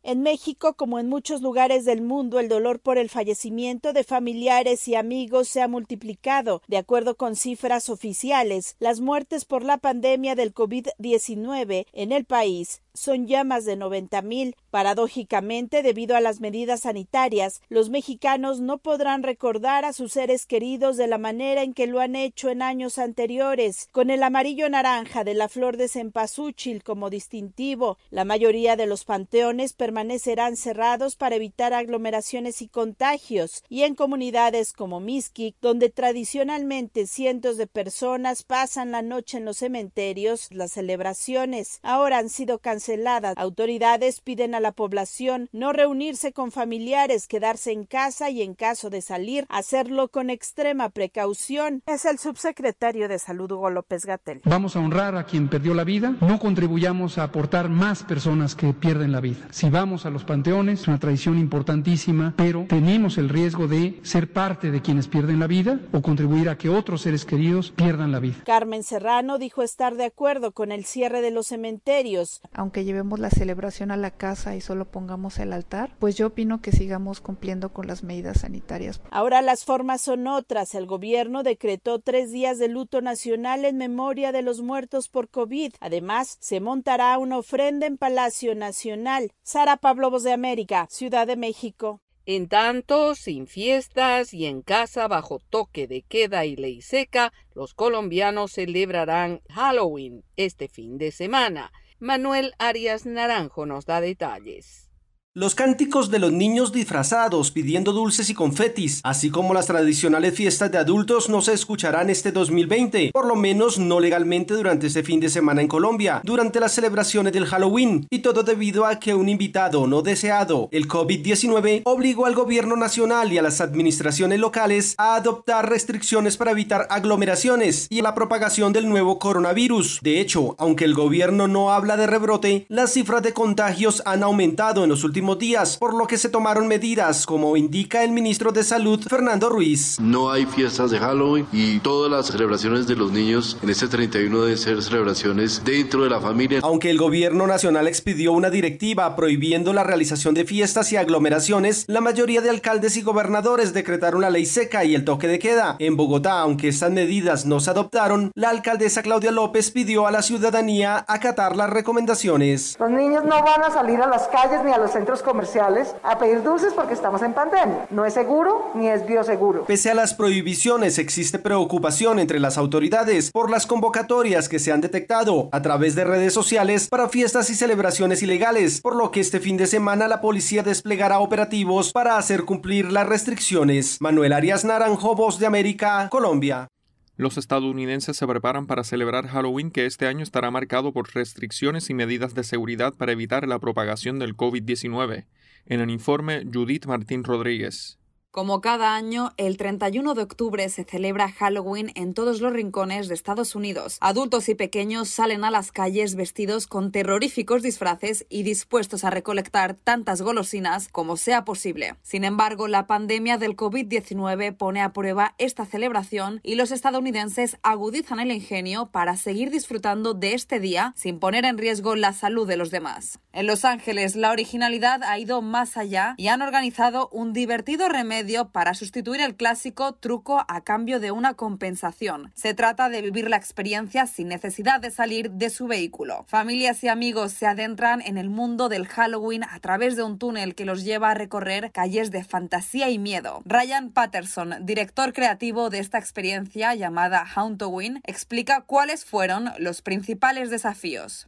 En 0.06 0.22
México, 0.22 0.74
como 0.74 1.00
en 1.00 1.08
muchos 1.08 1.42
lugares 1.42 1.86
del 1.86 2.02
mundo, 2.02 2.42
el 2.42 2.50
dolor 2.50 2.82
por 2.82 2.98
el 2.98 3.10
fallecimiento 3.10 3.94
de 3.94 4.04
familiares 4.04 4.86
y 4.90 4.96
amigos 4.96 5.48
se 5.48 5.62
ha 5.62 5.70
multiplicado. 5.70 6.62
De 6.68 6.76
acuerdo 6.76 7.16
con 7.16 7.38
cifras 7.38 7.88
oficiales, 7.88 8.76
las 8.80 9.00
muertes 9.00 9.46
por 9.46 9.64
la 9.64 9.78
pandemia 9.78 10.36
del 10.36 10.54
COVID-19 10.54 11.86
en 11.94 12.12
el 12.12 12.26
país 12.26 12.82
son 12.94 13.28
ya 13.28 13.44
más 13.44 13.66
de 13.66 13.76
90 13.76 14.22
mil. 14.22 14.56
Paradójicamente, 14.70 15.84
debido 15.84 16.16
a 16.16 16.22
las 16.22 16.40
medidas 16.40 16.82
sanitarias, 16.82 17.62
los 17.70 17.90
mexicanos 17.90 18.60
no 18.60 18.78
podrán 18.78 19.24
recordar 19.24 19.86
a 19.86 19.94
sus 19.94 20.14
seres 20.14 20.46
queridos 20.46 20.98
de 20.98 21.08
la 21.08 21.18
manera 21.18 21.64
en 21.64 21.74
que 21.74 21.88
lo 21.88 22.00
han 22.00 22.16
hecho 22.16 22.50
en 22.50 22.62
años 22.62 22.98
anteriores, 22.98 23.88
con 23.92 24.10
el 24.10 24.22
amarillo 24.22 24.70
naranja 24.70 25.24
de 25.24 25.34
la 25.34 25.50
flor 25.50 25.78
de 25.78 25.88
cempasúchil 25.88 26.84
como 26.84 27.10
distintivo. 27.10 27.98
La 28.10 28.26
mayoría 28.26 28.76
de 28.76 28.86
los 28.86 29.06
panteones 29.06 29.74
permanecerán 29.94 30.58
cerrados 30.58 31.16
para 31.16 31.36
evitar 31.36 31.72
aglomeraciones 31.72 32.64
y 32.64 32.68
contagios, 32.68 33.64
y 33.70 33.84
en 33.84 33.94
comunidades 33.94 34.74
como 34.74 35.00
Mixquic, 35.00 35.56
donde 35.62 35.92
tradicionalmente 35.92 37.06
cientos 37.06 37.58
de 37.58 37.68
personas 37.68 38.42
pasan 38.42 38.90
la 38.90 39.04
noche 39.04 39.38
en 39.38 39.46
los 39.46 39.58
cementerios, 39.58 40.48
las 40.50 40.72
celebraciones 40.72 41.80
ahora 41.84 42.18
han 42.18 42.30
sido 42.30 42.58
canceladas 42.58 43.36
Autoridades 43.38 44.20
piden 44.22 44.56
a 44.56 44.60
la 44.60 44.72
población 44.72 45.48
no 45.52 45.74
reunirse 45.74 46.34
con 46.34 46.52
familiares, 46.52 47.28
quedarse 47.28 47.72
en 47.72 47.86
casa 47.86 48.32
y 48.32 48.42
en 48.42 48.56
caso 48.56 48.90
de 48.90 49.02
salir, 49.02 49.46
hacerlo 49.48 50.08
con 50.08 50.32
extrema 50.32 50.90
precaución. 50.90 51.84
Es 51.86 52.06
el 52.06 52.18
subsecretario 52.18 53.08
de 53.08 53.20
Salud 53.20 53.52
Hugo 53.52 53.70
López 53.70 54.08
Gatel. 54.08 54.42
Vamos 54.44 54.76
a 54.76 54.80
honrar 54.80 55.16
a 55.16 55.26
quien 55.26 55.50
perdió 55.50 55.76
la 55.76 55.84
vida, 55.84 56.16
no 56.20 56.40
contribuyamos 56.40 57.20
a 57.20 57.26
aportar 57.26 57.70
más 57.70 58.02
personas 58.02 58.56
que 58.56 58.74
pierden 58.74 59.12
la 59.12 59.22
vida. 59.22 59.48
Si 59.52 59.70
vamos 59.70 59.83
a 59.84 60.10
los 60.10 60.24
panteones, 60.24 60.82
es 60.82 60.88
una 60.88 60.98
tradición 60.98 61.38
importantísima, 61.38 62.34
pero 62.38 62.66
tenemos 62.70 63.18
el 63.18 63.28
riesgo 63.28 63.68
de 63.68 64.00
ser 64.04 64.32
parte 64.32 64.72
de 64.72 64.82
quienes 64.82 65.10
pierden 65.10 65.40
la 65.40 65.48
vida 65.48 65.82
o 65.92 66.02
contribuir 66.02 66.48
a 66.48 66.58
que 66.58 66.70
otros 66.70 67.02
seres 67.02 67.26
queridos 67.26 67.72
pierdan 67.72 68.14
la 68.14 68.20
vida. 68.20 68.38
Carmen 68.46 68.84
Serrano 68.84 69.38
dijo 69.38 69.62
estar 69.62 69.96
de 69.96 70.06
acuerdo 70.06 70.54
con 70.54 70.72
el 70.72 70.86
cierre 70.86 71.22
de 71.22 71.32
los 71.32 71.48
cementerios. 71.48 72.42
Aunque 72.54 72.74
que 72.74 72.86
llevemos 72.86 73.20
la 73.20 73.30
celebración 73.30 73.92
a 73.92 73.98
la 73.98 74.12
casa 74.12 74.56
y 74.56 74.62
solo 74.62 74.86
pongamos 74.86 75.38
el 75.38 75.54
altar, 75.54 75.96
pues 76.00 76.16
yo 76.16 76.28
opino 76.28 76.62
que 76.62 76.72
sigamos 76.72 77.22
cumpliendo 77.22 77.72
con 77.72 77.88
las 77.88 78.04
medidas 78.04 78.42
sanitarias. 78.42 79.00
Ahora 79.12 79.42
las 79.42 79.64
formas 79.64 80.02
son 80.02 80.28
otras. 80.28 80.76
El 80.76 80.88
gobierno 80.88 81.44
decretó 81.44 82.00
tres 82.00 82.32
días 82.32 82.58
de 82.58 82.68
luto 82.68 83.02
nacional 83.02 83.64
en 83.64 83.78
memoria 83.78 84.32
de 84.32 84.42
los 84.42 84.62
muertos 84.62 85.08
por 85.08 85.30
COVID. 85.30 85.74
Además, 85.80 86.38
se 86.40 86.60
montará 86.60 87.18
una 87.20 87.38
ofrenda 87.38 87.86
en 87.86 87.98
Palacio 87.98 88.56
Nacional. 88.56 89.32
Sara 89.44 89.73
Pablo 89.78 90.10
Voz 90.10 90.24
de 90.24 90.32
América, 90.32 90.88
Ciudad 90.90 91.28
de 91.28 91.36
México. 91.36 92.02
En 92.26 92.48
tanto, 92.48 93.16
sin 93.16 93.48
fiestas 93.48 94.34
y 94.34 94.46
en 94.46 94.62
casa 94.62 95.10
bajo 95.10 95.40
toque 95.50 95.88
de 95.88 96.04
queda 96.04 96.46
y 96.46 96.56
ley 96.56 96.82
seca, 96.82 97.34
los 97.54 97.74
colombianos 97.74 98.54
celebrarán 98.54 99.42
Halloween 99.50 100.24
este 100.38 100.70
fin 100.70 100.98
de 100.98 101.12
semana. 101.12 101.74
Manuel 102.00 102.54
Arias 102.60 103.06
Naranjo 103.06 103.66
nos 103.66 103.86
da 103.86 104.00
detalles. 104.00 104.93
Los 105.36 105.56
cánticos 105.56 106.12
de 106.12 106.20
los 106.20 106.32
niños 106.32 106.72
disfrazados 106.72 107.50
pidiendo 107.50 107.92
dulces 107.92 108.30
y 108.30 108.36
confetis, 108.36 109.02
así 109.04 109.32
como 109.32 109.56
las 109.56 109.66
tradicionales 109.66 110.36
fiestas 110.36 110.72
de 110.72 110.78
adultos 110.78 111.28
no 111.28 111.42
se 111.42 111.54
escucharán 111.54 112.12
este 112.12 112.32
2020, 112.32 113.10
por 113.12 113.26
lo 113.26 113.36
menos 113.36 113.80
no 113.80 114.00
legalmente 114.00 114.54
durante 114.54 114.86
este 114.86 115.02
fin 115.02 115.20
de 115.20 115.30
semana 115.30 115.62
en 115.62 115.68
Colombia, 115.68 116.22
durante 116.24 116.60
las 116.60 116.74
celebraciones 116.74 117.34
del 117.34 117.48
Halloween, 117.48 118.06
y 118.12 118.20
todo 118.20 118.44
debido 118.44 118.86
a 118.86 119.00
que 119.00 119.16
un 119.16 119.28
invitado 119.28 119.88
no 119.88 120.04
deseado, 120.04 120.70
el 120.72 120.88
COVID-19, 120.88 121.82
obligó 121.86 122.28
al 122.28 122.36
gobierno 122.36 122.76
nacional 122.76 123.34
y 123.34 123.40
a 123.40 123.42
las 123.42 123.60
administraciones 123.60 124.40
locales 124.40 124.94
a 125.00 125.16
adoptar 125.16 125.68
restricciones 125.68 126.38
para 126.38 126.52
evitar 126.52 126.86
aglomeraciones 126.92 127.88
y 127.90 128.04
la 128.04 128.14
propagación 128.14 128.72
del 128.72 128.88
nuevo 128.88 129.18
coronavirus. 129.18 130.00
De 130.04 130.20
hecho, 130.20 130.56
aunque 130.60 130.86
el 130.86 130.94
gobierno 130.94 131.48
no 131.48 131.74
habla 131.74 131.98
de 131.98 132.06
rebrote, 132.06 132.68
las 132.70 132.94
cifras 132.94 133.24
de 133.24 133.34
contagios 133.34 134.04
han 134.06 134.22
aumentado 134.22 134.84
en 134.84 134.92
los 134.92 135.04
últimos 135.04 135.23
días, 135.38 135.78
por 135.78 135.94
lo 135.94 136.06
que 136.06 136.18
se 136.18 136.28
tomaron 136.28 136.68
medidas, 136.68 137.26
como 137.26 137.56
indica 137.56 138.04
el 138.04 138.12
ministro 138.12 138.52
de 138.52 138.64
Salud, 138.64 139.02
Fernando 139.08 139.50
Ruiz. 139.50 139.98
No 140.02 140.30
hay 140.30 140.46
fiestas 140.46 140.92
de 140.92 141.00
Halloween 141.00 141.48
y 141.54 141.80
todas 141.80 142.12
las 142.12 142.28
celebraciones 142.28 142.86
de 142.86 142.98
los 142.98 143.12
niños 143.12 143.58
en 143.64 143.70
este 143.70 143.88
31 143.88 144.42
deben 144.42 144.58
ser 144.58 144.84
celebraciones 144.84 145.62
dentro 145.64 146.04
de 146.04 146.10
la 146.10 146.20
familia. 146.20 146.60
Aunque 146.62 146.90
el 146.90 146.98
gobierno 146.98 147.48
nacional 147.48 147.88
expidió 147.88 148.34
una 148.34 148.50
directiva 148.50 149.16
prohibiendo 149.16 149.72
la 149.72 149.84
realización 149.84 150.34
de 150.34 150.44
fiestas 150.44 150.92
y 150.92 150.98
aglomeraciones, 150.98 151.86
la 151.88 152.02
mayoría 152.02 152.42
de 152.42 152.50
alcaldes 152.50 152.98
y 152.98 153.02
gobernadores 153.02 153.74
decretaron 153.74 154.22
la 154.22 154.30
ley 154.30 154.46
seca 154.46 154.84
y 154.84 154.94
el 154.94 155.06
toque 155.06 155.28
de 155.28 155.40
queda. 155.40 155.78
En 155.80 155.96
Bogotá, 155.96 156.40
aunque 156.42 156.68
estas 156.68 156.92
medidas 156.92 157.46
no 157.46 157.62
se 157.62 157.70
adoptaron, 157.70 158.32
la 158.36 158.50
alcaldesa 158.50 159.02
Claudia 159.02 159.32
López 159.32 159.72
pidió 159.72 160.06
a 160.06 160.12
la 160.12 160.22
ciudadanía 160.22 161.06
acatar 161.08 161.56
las 161.56 161.70
recomendaciones. 161.70 162.76
Los 162.80 162.90
niños 162.90 163.24
no 163.24 163.42
van 163.44 163.64
a 163.64 163.72
salir 163.72 164.02
a 164.02 164.08
las 164.08 164.28
calles 164.28 164.64
ni 164.66 164.72
a 164.72 164.78
los 164.78 164.92
centros 164.92 165.13
comerciales 165.22 165.96
a 166.02 166.18
pedir 166.18 166.42
dulces 166.42 166.74
porque 166.74 166.94
estamos 166.94 167.22
en 167.22 167.34
pandemia. 167.34 167.88
No 167.90 168.06
es 168.06 168.14
seguro 168.14 168.72
ni 168.74 168.88
es 168.88 169.06
bioseguro. 169.06 169.66
Pese 169.66 169.92
a 169.92 169.94
las 169.94 170.14
prohibiciones, 170.14 170.98
existe 170.98 171.40
preocupación 171.40 172.20
entre 172.20 172.40
las 172.40 172.58
autoridades 172.58 173.32
por 173.32 173.50
las 173.50 173.68
convocatorias 173.68 174.50
que 174.50 174.60
se 174.60 174.72
han 174.72 174.82
detectado 174.82 175.50
a 175.52 175.62
través 175.62 175.96
de 175.96 176.06
redes 176.06 176.34
sociales 176.34 176.88
para 176.88 177.10
fiestas 177.10 177.50
y 177.50 177.56
celebraciones 177.56 178.24
ilegales, 178.24 178.82
por 178.82 178.96
lo 178.96 179.12
que 179.12 179.20
este 179.20 179.40
fin 179.40 179.58
de 179.58 179.68
semana 179.68 180.08
la 180.08 180.22
policía 180.22 180.64
desplegará 180.64 181.20
operativos 181.20 181.92
para 181.92 182.18
hacer 182.18 182.46
cumplir 182.46 182.92
las 182.92 183.08
restricciones. 183.08 183.98
Manuel 184.00 184.34
Arias 184.34 184.66
Naranjo, 184.66 185.16
Voz 185.16 185.40
de 185.40 185.46
América, 185.46 186.08
Colombia. 186.10 186.70
Los 187.16 187.38
estadounidenses 187.38 188.18
se 188.18 188.26
preparan 188.26 188.66
para 188.66 188.84
celebrar 188.84 189.28
Halloween 189.28 189.70
que 189.70 189.86
este 189.86 190.08
año 190.08 190.24
estará 190.24 190.50
marcado 190.50 190.94
por 190.94 191.14
restricciones 191.14 191.92
y 191.92 191.94
medidas 191.94 192.34
de 192.34 192.44
seguridad 192.44 192.96
para 192.96 193.12
evitar 193.12 193.48
la 193.48 193.60
propagación 193.60 194.18
del 194.18 194.36
COVID-19. 194.36 195.26
En 195.68 195.80
el 195.80 195.92
informe, 195.92 196.44
Judith 196.52 196.88
Martín 196.88 197.24
Rodríguez. 197.24 198.00
Como 198.34 198.62
cada 198.62 198.96
año, 198.96 199.32
el 199.38 199.58
31 199.58 200.16
de 200.16 200.24
octubre 200.24 200.68
se 200.68 200.86
celebra 200.86 201.32
Halloween 201.32 201.92
en 201.94 202.16
todos 202.16 202.42
los 202.42 202.52
rincones 202.52 203.08
de 203.08 203.14
Estados 203.14 203.54
Unidos. 203.54 204.00
Adultos 204.02 204.50
y 204.50 204.56
pequeños 204.56 205.08
salen 205.10 205.44
a 205.44 205.52
las 205.52 205.72
calles 205.72 206.16
vestidos 206.16 206.66
con 206.66 206.92
terroríficos 206.92 207.62
disfraces 207.62 208.26
y 208.30 208.42
dispuestos 208.42 209.04
a 209.04 209.12
recolectar 209.12 209.76
tantas 209.76 210.24
golosinas 210.24 210.88
como 210.88 211.16
sea 211.16 211.46
posible. 211.46 211.94
Sin 212.02 212.24
embargo, 212.24 212.68
la 212.68 212.88
pandemia 212.88 213.38
del 213.38 213.56
COVID-19 213.56 214.58
pone 214.58 214.82
a 214.82 214.94
prueba 214.94 215.36
esta 215.38 215.68
celebración 215.68 216.40
y 216.42 216.56
los 216.56 216.72
estadounidenses 216.72 217.60
agudizan 217.62 218.20
el 218.20 218.32
ingenio 218.32 218.88
para 218.88 219.16
seguir 219.16 219.52
disfrutando 219.52 220.16
de 220.16 220.34
este 220.34 220.60
día 220.60 220.96
sin 220.98 221.20
poner 221.20 221.46
en 221.46 221.60
riesgo 221.60 221.96
la 221.96 222.14
salud 222.14 222.48
de 222.48 222.58
los 222.58 222.72
demás. 222.72 223.20
En 223.32 223.46
Los 223.46 223.64
Ángeles, 223.64 224.16
la 224.16 224.32
originalidad 224.32 225.04
ha 225.04 225.20
ido 225.20 225.44
más 225.44 225.78
allá 225.78 226.16
y 226.18 226.30
han 226.30 226.42
organizado 226.42 227.10
un 227.12 227.34
divertido 227.34 227.90
remedio 227.90 228.23
para 228.52 228.74
sustituir 228.74 229.22
el 229.22 229.36
clásico 229.36 229.94
truco 229.94 230.46
a 230.48 230.62
cambio 230.62 231.00
de 231.00 231.12
una 231.12 231.34
compensación. 231.34 232.32
Se 232.36 232.54
trata 232.54 232.90
de 232.90 233.02
vivir 233.02 233.30
la 233.30 233.36
experiencia 233.36 234.08
sin 234.08 234.30
necesidad 234.30 234.80
de 234.80 234.92
salir 234.92 235.32
de 235.32 235.50
su 235.50 235.68
vehículo. 235.68 236.26
Familias 236.28 236.84
y 236.84 236.88
amigos 236.88 237.34
se 237.34 237.48
adentran 237.48 238.02
en 238.02 238.18
el 238.18 238.30
mundo 238.30 238.70
del 238.70 238.88
Halloween 238.88 239.44
a 239.44 239.60
través 239.60 239.96
de 239.96 240.04
un 240.04 240.18
túnel 240.18 240.56
que 240.56 240.66
los 240.66 240.84
lleva 240.84 241.12
a 241.12 241.14
recorrer 241.14 241.72
calles 241.72 242.12
de 242.12 242.24
fantasía 242.24 242.90
y 242.90 242.98
miedo. 242.98 243.42
Ryan 243.46 243.92
Patterson, 243.92 244.66
director 244.66 245.14
creativo 245.14 245.70
de 245.70 245.80
esta 245.80 245.98
experiencia 245.98 246.74
llamada 246.76 247.26
Hauntoween, 247.26 248.02
explica 248.06 248.62
cuáles 248.62 249.06
fueron 249.06 249.52
los 249.60 249.82
principales 249.82 250.50
desafíos. 250.50 251.28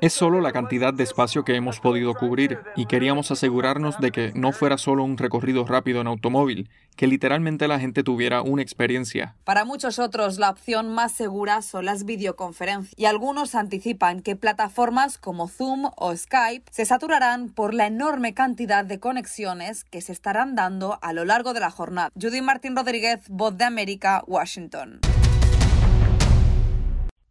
Es 0.00 0.12
solo 0.12 0.40
la 0.40 0.52
cantidad 0.52 0.94
de 0.94 1.02
espacio 1.02 1.44
que 1.44 1.56
hemos 1.56 1.80
podido 1.80 2.14
cubrir 2.14 2.58
y 2.76 2.86
queríamos 2.86 3.30
asegurarnos 3.30 3.98
de 3.98 4.10
que 4.10 4.32
no 4.34 4.52
fuera 4.52 4.78
solo 4.78 5.04
un 5.04 5.18
recorrido 5.18 5.64
rápido 5.64 6.00
en 6.00 6.06
automóvil, 6.06 6.70
que 6.96 7.06
literalmente 7.06 7.68
la 7.68 7.78
gente 7.78 8.02
tuviera 8.02 8.42
una 8.42 8.62
experiencia. 8.62 9.34
Para 9.44 9.64
muchos 9.64 9.98
otros, 9.98 10.38
la 10.38 10.50
opción 10.50 10.92
más 10.92 11.12
segura 11.12 11.62
son 11.62 11.84
las 11.84 12.04
videoconferencias 12.04 12.94
y 12.96 13.06
algunos 13.06 13.54
anticipan 13.54 14.20
que 14.22 14.36
plataformas 14.36 15.18
como 15.18 15.48
Zoom 15.48 15.90
o 15.96 16.16
Skype 16.16 16.70
se 16.70 16.84
saturarán 16.84 17.48
por 17.48 17.74
la 17.74 17.86
enorme 17.86 18.34
cantidad 18.34 18.84
de 18.84 19.00
conexiones 19.00 19.84
que 19.84 20.00
se 20.00 20.12
estarán 20.12 20.54
dando 20.54 20.98
a 21.02 21.12
lo 21.12 21.24
largo 21.24 21.54
de 21.54 21.60
la 21.60 21.70
jornada. 21.70 22.10
Judy 22.20 22.40
Martín 22.40 22.76
Rodríguez, 22.76 23.20
Voz 23.28 23.56
de 23.56 23.64
América, 23.64 24.22
Washington. 24.26 25.00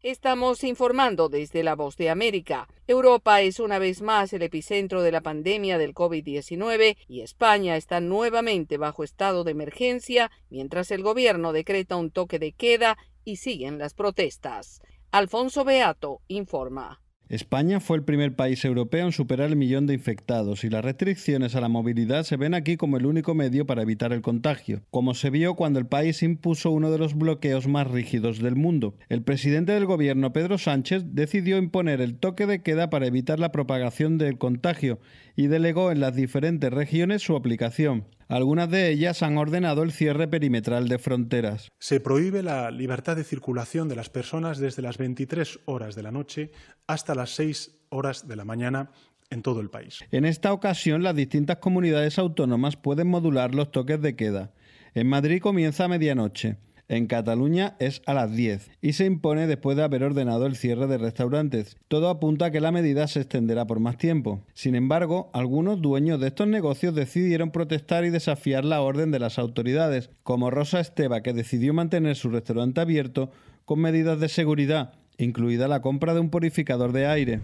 Estamos 0.03 0.63
informando 0.63 1.27
desde 1.27 1.63
la 1.63 1.75
Voz 1.75 1.97
de 1.97 2.11
América. 2.11 2.67
Europa 2.85 3.41
es 3.41 3.59
una 3.59 3.79
vez 3.79 4.03
más 4.03 4.31
el 4.31 4.43
epicentro 4.43 5.01
de 5.01 5.11
la 5.11 5.21
pandemia 5.21 5.79
del 5.79 5.95
COVID-19 5.95 6.97
y 7.07 7.21
España 7.21 7.75
está 7.75 7.99
nuevamente 7.99 8.77
bajo 8.77 9.03
estado 9.03 9.43
de 9.43 9.51
emergencia 9.51 10.29
mientras 10.51 10.91
el 10.91 11.01
gobierno 11.01 11.51
decreta 11.51 11.95
un 11.95 12.11
toque 12.11 12.37
de 12.37 12.51
queda 12.51 12.95
y 13.25 13.37
siguen 13.37 13.79
las 13.79 13.95
protestas. 13.95 14.81
Alfonso 15.09 15.63
Beato 15.63 16.21
informa. 16.27 17.01
España 17.29 17.81
fue 17.81 17.97
el 17.97 18.03
primer 18.03 18.35
país 18.35 18.63
europeo 18.63 19.05
en 19.05 19.11
superar 19.11 19.49
el 19.49 19.57
millón 19.57 19.85
de 19.85 19.93
infectados 19.93 20.63
y 20.63 20.69
las 20.69 20.85
restricciones 20.85 21.55
a 21.55 21.61
la 21.61 21.67
movilidad 21.67 22.23
se 22.23 22.37
ven 22.37 22.53
aquí 22.53 22.77
como 22.77 22.95
el 22.95 23.05
único 23.05 23.35
medio 23.35 23.65
para 23.65 23.81
evitar 23.81 24.13
el 24.13 24.21
contagio, 24.21 24.81
como 24.91 25.13
se 25.13 25.29
vio 25.29 25.55
cuando 25.55 25.77
el 25.79 25.87
país 25.87 26.23
impuso 26.23 26.71
uno 26.71 26.89
de 26.89 26.99
los 26.99 27.15
bloqueos 27.15 27.67
más 27.67 27.85
rígidos 27.87 28.39
del 28.39 28.55
mundo. 28.55 28.95
El 29.09 29.23
presidente 29.23 29.73
del 29.73 29.85
gobierno, 29.85 30.31
Pedro 30.31 30.57
Sánchez, 30.57 31.03
decidió 31.07 31.57
imponer 31.57 31.99
el 31.99 32.15
toque 32.15 32.45
de 32.45 32.61
queda 32.61 32.89
para 32.89 33.07
evitar 33.07 33.39
la 33.39 33.51
propagación 33.51 34.17
del 34.17 34.37
contagio 34.37 34.99
y 35.35 35.47
delegó 35.47 35.91
en 35.91 35.99
las 35.99 36.15
diferentes 36.15 36.71
regiones 36.71 37.23
su 37.23 37.35
aplicación. 37.35 38.05
Algunas 38.29 38.69
de 38.69 38.89
ellas 38.89 39.23
han 39.23 39.37
ordenado 39.37 39.83
el 39.83 39.91
cierre 39.91 40.27
perimetral 40.27 40.89
de 40.89 40.99
fronteras. 40.99 41.69
Se 41.79 41.99
prohíbe 41.99 42.43
la 42.43 42.71
libertad 42.71 43.15
de 43.15 43.23
circulación 43.23 43.87
de 43.87 43.95
las 43.95 44.09
personas 44.09 44.57
desde 44.57 44.81
las 44.81 44.97
23 44.97 45.59
horas 45.65 45.95
de 45.95 46.03
la 46.03 46.11
noche 46.11 46.51
hasta 46.87 47.15
las 47.15 47.31
6 47.31 47.85
horas 47.89 48.27
de 48.27 48.35
la 48.35 48.43
mañana 48.43 48.91
en 49.29 49.41
todo 49.41 49.61
el 49.61 49.69
país. 49.69 49.99
En 50.11 50.25
esta 50.25 50.51
ocasión, 50.51 51.03
las 51.03 51.15
distintas 51.15 51.57
comunidades 51.57 52.19
autónomas 52.19 52.75
pueden 52.75 53.07
modular 53.07 53.55
los 53.55 53.71
toques 53.71 54.01
de 54.01 54.15
queda. 54.15 54.51
En 54.93 55.07
Madrid 55.07 55.41
comienza 55.41 55.85
a 55.85 55.87
medianoche. 55.87 56.57
En 56.89 57.07
Cataluña 57.07 57.75
es 57.79 58.01
a 58.05 58.13
las 58.13 58.33
10 58.33 58.71
y 58.81 58.93
se 58.93 59.03
impone 59.03 59.45
después 59.45 59.75
de 59.75 59.83
haber 59.83 60.03
ordenado 60.03 60.45
el 60.45 60.55
cierre 60.55 60.87
de 60.87 60.97
restaurantes. 60.97 61.75
Todo 61.89 62.07
apunta 62.07 62.45
a 62.45 62.51
que 62.51 62.61
la 62.61 62.71
medida 62.71 63.07
se 63.07 63.19
extenderá 63.19 63.67
por 63.67 63.81
más 63.81 63.97
tiempo. 63.97 64.39
Sin 64.53 64.73
embargo, 64.73 65.29
algunos 65.33 65.81
dueños 65.81 66.21
de 66.21 66.27
estos 66.27 66.47
negocios 66.47 66.95
decidieron 66.95 67.51
protestar 67.51 68.05
y 68.05 68.09
desafiar 68.09 68.63
la 68.63 68.79
orden 68.79 69.11
de 69.11 69.19
las 69.19 69.37
autoridades, 69.37 70.09
como 70.23 70.49
Rosa 70.49 70.79
Esteba, 70.79 71.21
que 71.21 71.33
decidió 71.33 71.73
mantener 71.73 72.15
su 72.15 72.29
restaurante 72.29 72.79
abierto 72.79 73.31
con 73.65 73.81
medidas 73.81 74.21
de 74.21 74.29
seguridad, 74.29 74.93
incluida 75.17 75.67
la 75.67 75.81
compra 75.81 76.13
de 76.13 76.21
un 76.21 76.29
purificador 76.29 76.93
de 76.93 77.05
aire. 77.05 77.41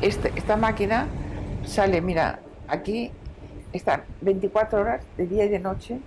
Este, 0.00 0.32
esta 0.36 0.56
máquina 0.56 1.08
sale, 1.64 2.00
mira, 2.02 2.38
aquí 2.68 3.10
están 3.72 4.04
24 4.20 4.80
horas 4.80 5.04
de 5.16 5.26
día 5.26 5.44
y 5.44 5.48
de 5.48 5.58
noche 5.58 5.98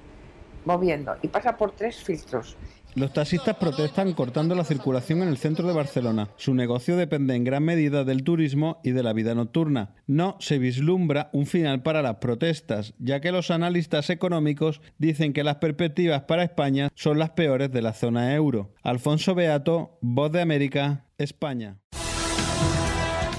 moviendo 0.66 1.16
y 1.22 1.28
pasa 1.28 1.58
por 1.58 1.72
tres 1.72 1.98
filtros. 1.98 2.58
Los 2.94 3.14
taxistas 3.14 3.56
protestan 3.56 4.12
cortando 4.12 4.54
la 4.54 4.66
circulación 4.66 5.22
en 5.22 5.30
el 5.30 5.38
centro 5.38 5.66
de 5.66 5.74
Barcelona. 5.74 6.30
Su 6.36 6.54
negocio 6.54 6.98
depende 6.98 7.36
en 7.36 7.46
gran 7.46 7.64
medida 7.64 8.04
del 8.04 8.24
turismo 8.24 8.82
y 8.84 8.92
de 8.92 9.02
la 9.02 9.14
vida 9.14 9.34
nocturna. 9.34 9.96
No 10.08 10.36
se 10.40 10.58
vislumbra 10.58 11.30
un 11.32 11.46
final 11.46 11.84
para 11.84 12.02
las 12.02 12.18
protestas, 12.18 12.94
ya 13.00 13.22
que 13.22 13.32
los 13.32 13.50
analistas 13.50 14.10
económicos 14.10 14.82
dicen 14.98 15.32
que 15.32 15.46
las 15.46 15.56
perspectivas 15.56 16.24
para 16.24 16.44
España 16.44 16.90
son 16.94 17.18
las 17.18 17.30
peores 17.30 17.72
de 17.72 17.82
la 17.82 17.94
zona 17.94 18.36
euro. 18.36 18.74
Alfonso 18.84 19.36
Beato, 19.36 19.98
Voz 20.02 20.34
de 20.34 20.42
América, 20.42 21.06
España. 21.18 21.78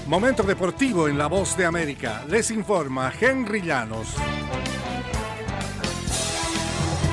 Momento 0.07 0.41
deportivo 0.41 1.07
en 1.07 1.17
la 1.17 1.27
Voz 1.27 1.55
de 1.55 1.65
América. 1.65 2.23
Les 2.27 2.49
informa 2.49 3.13
Henry 3.21 3.61
Llanos. 3.61 4.17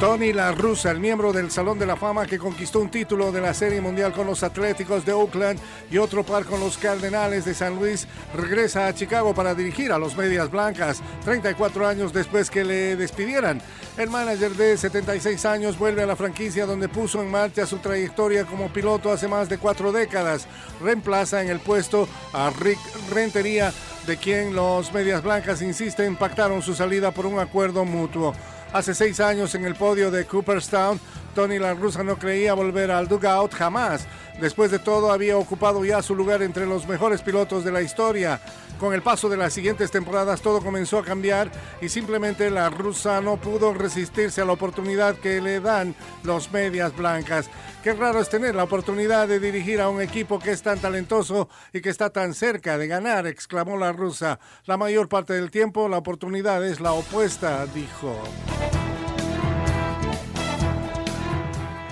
Tony 0.00 0.32
La 0.32 0.52
Russa, 0.52 0.90
el 0.92 0.98
miembro 0.98 1.30
del 1.30 1.50
Salón 1.50 1.78
de 1.78 1.84
la 1.84 1.94
Fama 1.94 2.24
que 2.24 2.38
conquistó 2.38 2.80
un 2.80 2.90
título 2.90 3.30
de 3.32 3.42
la 3.42 3.52
Serie 3.52 3.82
Mundial 3.82 4.14
con 4.14 4.26
los 4.26 4.42
Atléticos 4.42 5.04
de 5.04 5.12
Oakland 5.12 5.60
y 5.90 5.98
otro 5.98 6.24
par 6.24 6.46
con 6.46 6.58
los 6.58 6.78
Cardenales 6.78 7.44
de 7.44 7.52
San 7.52 7.76
Luis, 7.76 8.08
regresa 8.34 8.86
a 8.86 8.94
Chicago 8.94 9.34
para 9.34 9.54
dirigir 9.54 9.92
a 9.92 9.98
los 9.98 10.16
Medias 10.16 10.50
Blancas, 10.50 11.02
34 11.26 11.86
años 11.86 12.14
después 12.14 12.48
que 12.48 12.64
le 12.64 12.96
despidieran. 12.96 13.60
El 13.98 14.08
manager 14.08 14.52
de 14.52 14.78
76 14.78 15.44
años 15.44 15.78
vuelve 15.78 16.02
a 16.02 16.06
la 16.06 16.16
franquicia 16.16 16.64
donde 16.64 16.88
puso 16.88 17.20
en 17.20 17.30
marcha 17.30 17.66
su 17.66 17.76
trayectoria 17.76 18.46
como 18.46 18.72
piloto 18.72 19.12
hace 19.12 19.28
más 19.28 19.50
de 19.50 19.58
cuatro 19.58 19.92
décadas. 19.92 20.46
Reemplaza 20.80 21.42
en 21.42 21.50
el 21.50 21.60
puesto 21.60 22.08
a 22.32 22.48
Rick 22.58 22.78
Rentería, 23.12 23.70
de 24.06 24.16
quien 24.16 24.54
los 24.54 24.94
Medias 24.94 25.22
Blancas 25.22 25.60
insisten 25.60 26.16
pactaron 26.16 26.62
su 26.62 26.74
salida 26.74 27.10
por 27.10 27.26
un 27.26 27.38
acuerdo 27.38 27.84
mutuo. 27.84 28.32
Hace 28.72 28.94
seis 28.94 29.18
años 29.18 29.56
en 29.56 29.64
el 29.64 29.74
podio 29.74 30.12
de 30.12 30.26
Cooperstown, 30.26 31.00
Tony 31.34 31.58
La 31.58 31.74
Russa 31.74 32.04
no 32.04 32.16
creía 32.16 32.54
volver 32.54 32.92
al 32.92 33.08
dugout 33.08 33.52
jamás. 33.52 34.06
Después 34.40 34.70
de 34.70 34.78
todo, 34.78 35.10
había 35.10 35.36
ocupado 35.36 35.84
ya 35.84 36.02
su 36.02 36.14
lugar 36.14 36.40
entre 36.40 36.66
los 36.66 36.86
mejores 36.86 37.20
pilotos 37.20 37.64
de 37.64 37.72
la 37.72 37.82
historia. 37.82 38.40
Con 38.80 38.94
el 38.94 39.02
paso 39.02 39.28
de 39.28 39.36
las 39.36 39.52
siguientes 39.52 39.90
temporadas 39.90 40.40
todo 40.40 40.62
comenzó 40.62 40.98
a 40.98 41.04
cambiar 41.04 41.52
y 41.82 41.90
simplemente 41.90 42.48
la 42.48 42.70
rusa 42.70 43.20
no 43.20 43.36
pudo 43.36 43.74
resistirse 43.74 44.40
a 44.40 44.46
la 44.46 44.52
oportunidad 44.52 45.16
que 45.16 45.42
le 45.42 45.60
dan 45.60 45.94
los 46.22 46.50
medias 46.50 46.96
blancas. 46.96 47.50
Qué 47.84 47.92
raro 47.92 48.20
es 48.20 48.30
tener 48.30 48.54
la 48.54 48.64
oportunidad 48.64 49.28
de 49.28 49.38
dirigir 49.38 49.82
a 49.82 49.90
un 49.90 50.00
equipo 50.00 50.38
que 50.38 50.52
es 50.52 50.62
tan 50.62 50.78
talentoso 50.78 51.50
y 51.74 51.82
que 51.82 51.90
está 51.90 52.08
tan 52.08 52.32
cerca 52.32 52.78
de 52.78 52.86
ganar, 52.86 53.26
exclamó 53.26 53.76
la 53.76 53.92
rusa. 53.92 54.40
La 54.64 54.78
mayor 54.78 55.10
parte 55.10 55.34
del 55.34 55.50
tiempo 55.50 55.86
la 55.86 55.98
oportunidad 55.98 56.66
es 56.66 56.80
la 56.80 56.92
opuesta, 56.94 57.66
dijo. 57.66 58.16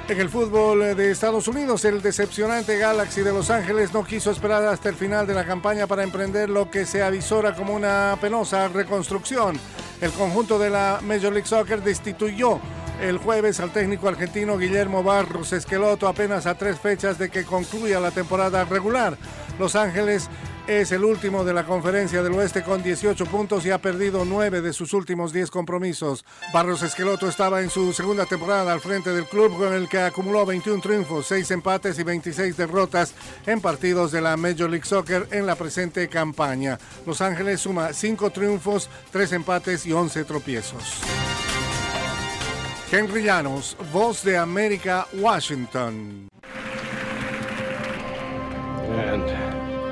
En 0.09 0.19
el 0.19 0.31
fútbol 0.31 0.97
de 0.97 1.11
Estados 1.11 1.49
Unidos, 1.49 1.85
el 1.85 2.01
decepcionante 2.01 2.79
Galaxy 2.79 3.21
de 3.21 3.31
Los 3.31 3.51
Ángeles 3.51 3.93
no 3.93 4.05
quiso 4.05 4.31
esperar 4.31 4.65
hasta 4.65 4.89
el 4.89 4.95
final 4.95 5.27
de 5.27 5.35
la 5.35 5.45
campaña 5.45 5.87
para 5.87 6.03
emprender 6.03 6.49
lo 6.49 6.71
que 6.71 6.87
se 6.87 7.03
avisora 7.03 7.55
como 7.55 7.75
una 7.75 8.17
penosa 8.19 8.69
reconstrucción. 8.69 9.61
El 10.01 10.11
conjunto 10.13 10.59
de 10.59 10.71
la 10.71 11.01
Major 11.03 11.31
League 11.31 11.47
Soccer 11.47 11.83
destituyó 11.83 12.59
el 13.03 13.19
jueves 13.19 13.61
al 13.61 13.71
técnico 13.71 14.09
argentino 14.09 14.57
Guillermo 14.57 15.03
Barros 15.03 15.53
Esqueloto 15.53 16.09
apenas 16.09 16.47
a 16.47 16.57
tres 16.57 16.81
fechas 16.81 17.19
de 17.19 17.29
que 17.29 17.45
concluya 17.45 18.01
la 18.01 18.11
temporada 18.11 18.65
regular. 18.65 19.19
Los 19.59 19.77
Ángeles 19.77 20.31
es 20.69 20.93
el 20.93 21.03
último 21.03 21.45
de 21.45 21.55
la 21.55 21.65
conferencia 21.65 22.23
del 22.23 22.35
oeste 22.35 22.63
con 22.63 22.83
18 22.83 23.25
puntos 23.25 23.65
y 23.65 23.71
ha 23.71 23.79
perdido 23.79 24.27
9 24.27 24.61
de 24.61 24.75
sus 24.75 24.93
últimos 24.93 25.33
10 25.33 25.51
compromisos. 25.51 26.27
Barros 26.53 26.83
Esqueloto 26.83 27.27
estaba 27.27 27.63
en 27.63 27.71
su 27.71 27.95
segunda 27.95 28.27
temporada 28.27 28.75
al 28.75 28.81
frente 28.81 29.11
del 29.11 29.25
club 29.25 29.57
con 29.57 29.73
el 29.73 29.89
que 29.89 29.99
acumuló 29.99 30.45
21 30.45 30.83
triunfos, 30.83 31.27
6 31.29 31.51
empates 31.53 31.99
y 31.99 32.03
26 32.03 32.55
derrotas 32.55 33.15
en 33.47 33.63
partidos 33.63 34.13
de 34.13 34.21
la 34.21 34.37
Major 34.37 34.69
League 34.69 34.85
Soccer 34.85 35.27
en 35.31 35.47
la 35.47 35.57
presente 35.57 36.07
campaña. 36.09 36.79
Los 37.07 37.23
Ángeles 37.23 37.63
suma 37.63 37.95
5 37.95 38.31
triunfos, 38.31 38.91
3 39.11 39.33
empates 39.33 39.87
y 39.87 39.93
11 39.93 40.25
tropiezos. 40.25 41.01
Henry 42.93 43.23
Llanos, 43.23 43.75
Voz 43.91 44.23
de 44.23 44.37
América, 44.37 45.07
Washington. 45.15 46.29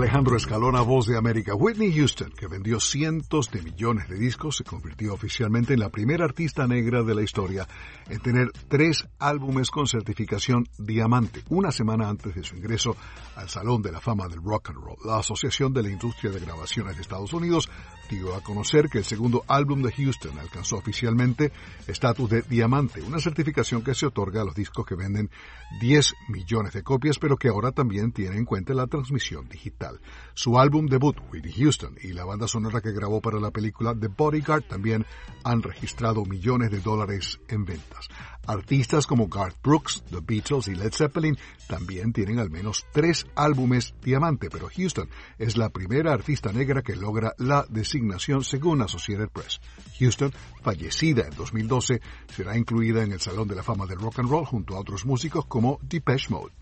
Alejandro 0.00 0.38
Escalona, 0.38 0.80
voz 0.80 1.06
de 1.06 1.18
América. 1.18 1.54
Whitney 1.54 1.92
Houston, 1.92 2.30
que 2.30 2.46
vendió 2.46 2.80
cientos 2.80 3.50
de 3.50 3.60
millones 3.60 4.08
de 4.08 4.16
discos, 4.16 4.56
se 4.56 4.64
convirtió 4.64 5.12
oficialmente 5.12 5.74
en 5.74 5.80
la 5.80 5.90
primera 5.90 6.24
artista 6.24 6.66
negra 6.66 7.02
de 7.02 7.14
la 7.14 7.20
historia 7.20 7.68
en 8.08 8.18
tener 8.20 8.50
tres 8.68 9.06
álbumes 9.18 9.70
con 9.70 9.86
certificación 9.86 10.66
diamante, 10.78 11.42
una 11.50 11.70
semana 11.70 12.08
antes 12.08 12.34
de 12.34 12.42
su 12.42 12.56
ingreso 12.56 12.96
al 13.36 13.50
Salón 13.50 13.82
de 13.82 13.92
la 13.92 14.00
Fama 14.00 14.26
del 14.26 14.42
Rock 14.42 14.70
and 14.70 14.78
Roll. 14.78 14.96
La 15.04 15.18
Asociación 15.18 15.74
de 15.74 15.82
la 15.82 15.90
Industria 15.90 16.32
de 16.32 16.40
Grabaciones 16.40 16.96
de 16.96 17.02
Estados 17.02 17.34
Unidos 17.34 17.68
dio 18.08 18.34
a 18.34 18.40
conocer 18.40 18.88
que 18.88 18.98
el 18.98 19.04
segundo 19.04 19.44
álbum 19.48 19.82
de 19.82 19.92
Houston 19.92 20.38
alcanzó 20.38 20.76
oficialmente 20.76 21.52
estatus 21.86 22.30
de 22.30 22.42
diamante, 22.42 23.02
una 23.02 23.18
certificación 23.18 23.82
que 23.82 23.94
se 23.94 24.06
otorga 24.06 24.40
a 24.40 24.44
los 24.44 24.54
discos 24.54 24.86
que 24.86 24.94
venden 24.94 25.30
10 25.80 26.14
millones 26.28 26.72
de 26.72 26.82
copias, 26.82 27.18
pero 27.18 27.36
que 27.36 27.48
ahora 27.48 27.72
también 27.72 28.12
tiene 28.12 28.38
en 28.38 28.46
cuenta 28.46 28.72
la 28.72 28.86
transmisión 28.86 29.48
digital. 29.48 29.89
Su 30.34 30.58
álbum 30.58 30.86
debut, 30.86 31.16
Whitney 31.32 31.52
Houston, 31.52 31.96
y 32.02 32.12
la 32.12 32.24
banda 32.24 32.46
sonora 32.46 32.80
que 32.80 32.92
grabó 32.92 33.20
para 33.20 33.40
la 33.40 33.50
película 33.50 33.94
The 33.98 34.08
Bodyguard 34.08 34.64
también 34.64 35.06
han 35.44 35.62
registrado 35.62 36.24
millones 36.24 36.70
de 36.70 36.80
dólares 36.80 37.40
en 37.48 37.64
ventas. 37.64 38.08
Artistas 38.46 39.06
como 39.06 39.28
Garth 39.28 39.62
Brooks, 39.62 40.02
The 40.10 40.20
Beatles 40.22 40.68
y 40.68 40.74
Led 40.74 40.92
Zeppelin 40.92 41.36
también 41.68 42.12
tienen 42.12 42.38
al 42.38 42.50
menos 42.50 42.86
tres 42.92 43.26
álbumes 43.36 43.94
diamante, 44.02 44.48
pero 44.50 44.68
Houston 44.74 45.08
es 45.38 45.56
la 45.56 45.68
primera 45.68 46.12
artista 46.12 46.52
negra 46.52 46.82
que 46.82 46.96
logra 46.96 47.34
la 47.38 47.66
designación 47.68 48.42
según 48.42 48.82
Associated 48.82 49.28
Press. 49.28 49.60
Houston, 49.98 50.32
fallecida 50.62 51.26
en 51.26 51.36
2012, 51.36 52.00
será 52.34 52.56
incluida 52.56 53.02
en 53.02 53.12
el 53.12 53.20
Salón 53.20 53.46
de 53.46 53.56
la 53.56 53.62
Fama 53.62 53.86
del 53.86 54.00
Rock 54.00 54.20
and 54.20 54.30
Roll 54.30 54.46
junto 54.46 54.76
a 54.76 54.80
otros 54.80 55.04
músicos 55.04 55.46
como 55.46 55.78
Depeche 55.82 56.30
Mode. 56.30 56.52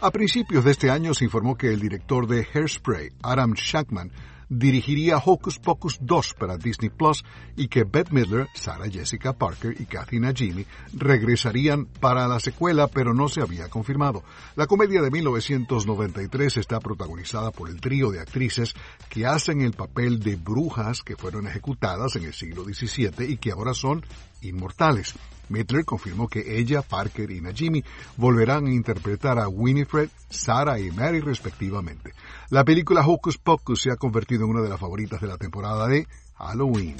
A 0.00 0.12
principios 0.12 0.64
de 0.64 0.70
este 0.70 0.92
año 0.92 1.12
se 1.12 1.24
informó 1.24 1.56
que 1.56 1.72
el 1.72 1.80
director 1.80 2.28
de 2.28 2.46
Hairspray, 2.54 3.10
Adam 3.20 3.54
Shankman, 3.54 4.12
dirigiría 4.48 5.18
Hocus 5.18 5.58
Pocus 5.58 5.98
2 6.00 6.34
para 6.38 6.56
Disney 6.56 6.88
Plus 6.88 7.24
y 7.56 7.66
que 7.66 7.82
Bette 7.82 8.12
Midler, 8.12 8.46
Sarah 8.54 8.88
Jessica 8.88 9.32
Parker 9.32 9.74
y 9.76 9.86
Kathy 9.86 10.20
Najimy 10.20 10.66
regresarían 10.92 11.86
para 11.86 12.28
la 12.28 12.38
secuela, 12.38 12.86
pero 12.86 13.12
no 13.12 13.26
se 13.26 13.42
había 13.42 13.68
confirmado. 13.68 14.22
La 14.54 14.68
comedia 14.68 15.02
de 15.02 15.10
1993 15.10 16.58
está 16.58 16.78
protagonizada 16.78 17.50
por 17.50 17.68
el 17.68 17.80
trío 17.80 18.12
de 18.12 18.20
actrices 18.20 18.74
que 19.08 19.26
hacen 19.26 19.62
el 19.62 19.72
papel 19.72 20.20
de 20.20 20.36
brujas 20.36 21.02
que 21.02 21.16
fueron 21.16 21.48
ejecutadas 21.48 22.14
en 22.14 22.22
el 22.22 22.34
siglo 22.34 22.62
XVII 22.62 23.26
y 23.28 23.36
que 23.38 23.50
ahora 23.50 23.74
son 23.74 24.06
inmortales. 24.42 25.16
Midler 25.48 25.84
confirmó 25.84 26.28
que 26.28 26.58
ella, 26.58 26.82
Parker 26.82 27.30
y 27.30 27.40
Najimy 27.40 27.84
volverán 28.16 28.66
a 28.66 28.72
interpretar 28.72 29.38
a 29.38 29.48
Winifred, 29.48 30.08
Sarah 30.28 30.78
y 30.78 30.90
Mary 30.90 31.20
respectivamente. 31.20 32.12
La 32.50 32.64
película 32.64 33.06
Hocus 33.06 33.38
Pocus 33.38 33.82
se 33.82 33.90
ha 33.90 33.96
convertido 33.96 34.44
en 34.44 34.50
una 34.50 34.62
de 34.62 34.68
las 34.68 34.80
favoritas 34.80 35.20
de 35.20 35.26
la 35.26 35.36
temporada 35.36 35.86
de 35.86 36.06
Halloween. 36.36 36.96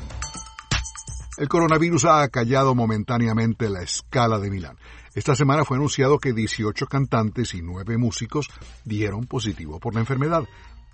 El 1.39 1.49
coronavirus 1.49 2.07
ha 2.07 2.23
acallado 2.23 2.75
momentáneamente 2.75 3.71
la 3.71 3.83
escala 3.83 4.41
de 4.41 4.51
Milán. 4.51 4.77
Esta 5.15 5.35
semana 5.35 5.65
fue 5.65 5.77
anunciado 5.77 6.19
que 6.19 6.33
18 6.33 6.87
cantantes 6.87 7.55
y 7.55 7.63
9 7.63 7.97
músicos 7.97 8.49
dieron 8.85 9.27
positivo 9.27 9.81
por 9.81 9.95
la 9.95 10.01
enfermedad. 10.01 10.45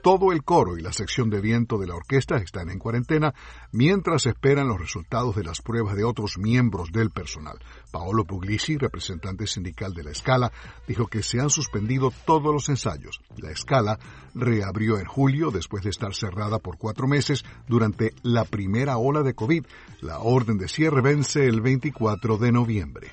Todo 0.05 0.33
el 0.33 0.45
coro 0.45 0.77
y 0.77 0.83
la 0.83 0.93
sección 0.93 1.31
de 1.31 1.41
viento 1.41 1.79
de 1.79 1.87
la 1.87 1.95
orquesta 1.95 2.37
están 2.37 2.69
en 2.69 2.79
cuarentena 2.79 3.33
mientras 3.73 4.27
esperan 4.27 4.69
los 4.69 4.79
resultados 4.79 5.35
de 5.35 5.45
las 5.45 5.63
pruebas 5.63 5.97
de 5.97 6.05
otros 6.05 6.37
miembros 6.37 6.93
del 6.93 7.09
personal. 7.09 7.59
Paolo 7.91 8.27
Puglisi, 8.27 8.77
representante 8.77 9.47
sindical 9.47 9.95
de 9.95 10.05
la 10.05 10.11
Escala, 10.11 10.53
dijo 10.87 11.07
que 11.07 11.23
se 11.23 11.41
han 11.41 11.49
suspendido 11.49 12.13
todos 12.27 12.53
los 12.53 12.69
ensayos. 12.69 13.23
La 13.39 13.51
Escala 13.51 13.99
reabrió 14.35 14.99
en 14.99 15.07
julio 15.07 15.51
después 15.51 15.83
de 15.85 15.89
estar 15.89 16.15
cerrada 16.15 16.59
por 16.59 16.77
cuatro 16.77 17.09
meses 17.09 17.43
durante 17.67 18.13
la 18.23 18.45
primera 18.45 18.99
ola 18.99 19.23
de 19.23 19.33
COVID. 19.33 19.65
La 20.03 20.19
orden 20.19 20.59
de 20.59 20.69
cierre 20.69 21.01
vence 21.01 21.47
el 21.47 21.63
24 21.63 22.37
de 22.37 22.53
noviembre 22.53 23.13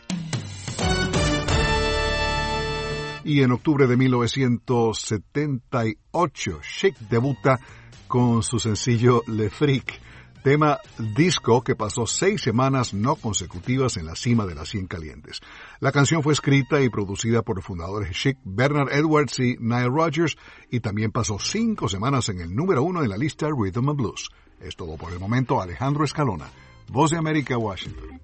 y 3.23 3.41
en 3.41 3.51
octubre 3.51 3.87
de 3.87 3.97
1978 3.97 6.59
Chic 6.61 6.95
debuta 7.09 7.59
con 8.07 8.43
su 8.43 8.59
sencillo 8.59 9.23
Le 9.27 9.49
Freak, 9.49 9.99
tema 10.43 10.77
disco 11.15 11.63
que 11.63 11.75
pasó 11.75 12.05
seis 12.05 12.41
semanas 12.41 12.93
no 12.93 13.15
consecutivas 13.15 13.97
en 13.97 14.05
la 14.05 14.15
cima 14.15 14.45
de 14.45 14.53
las 14.55 14.69
100 14.69 14.87
calientes. 14.87 15.41
La 15.79 15.91
canción 15.91 16.23
fue 16.23 16.31
escrita 16.33 16.81
y 16.81 16.89
producida 16.89 17.41
por 17.41 17.57
los 17.57 17.65
fundadores 17.65 18.17
Chic, 18.17 18.37
Bernard 18.43 18.91
Edwards 18.91 19.39
y 19.39 19.57
Nile 19.59 19.89
Rodgers 19.89 20.37
y 20.69 20.81
también 20.81 21.11
pasó 21.11 21.39
cinco 21.39 21.87
semanas 21.87 22.29
en 22.29 22.41
el 22.41 22.55
número 22.55 22.83
uno 22.83 23.01
de 23.01 23.07
la 23.07 23.17
lista 23.17 23.47
Rhythm 23.47 23.89
and 23.89 23.97
Blues. 23.97 24.29
Es 24.59 24.75
todo 24.75 24.97
por 24.97 25.13
el 25.13 25.19
momento, 25.19 25.61
Alejandro 25.61 26.03
Escalona, 26.03 26.49
Voz 26.89 27.11
de 27.11 27.17
América, 27.17 27.57
Washington. 27.57 28.19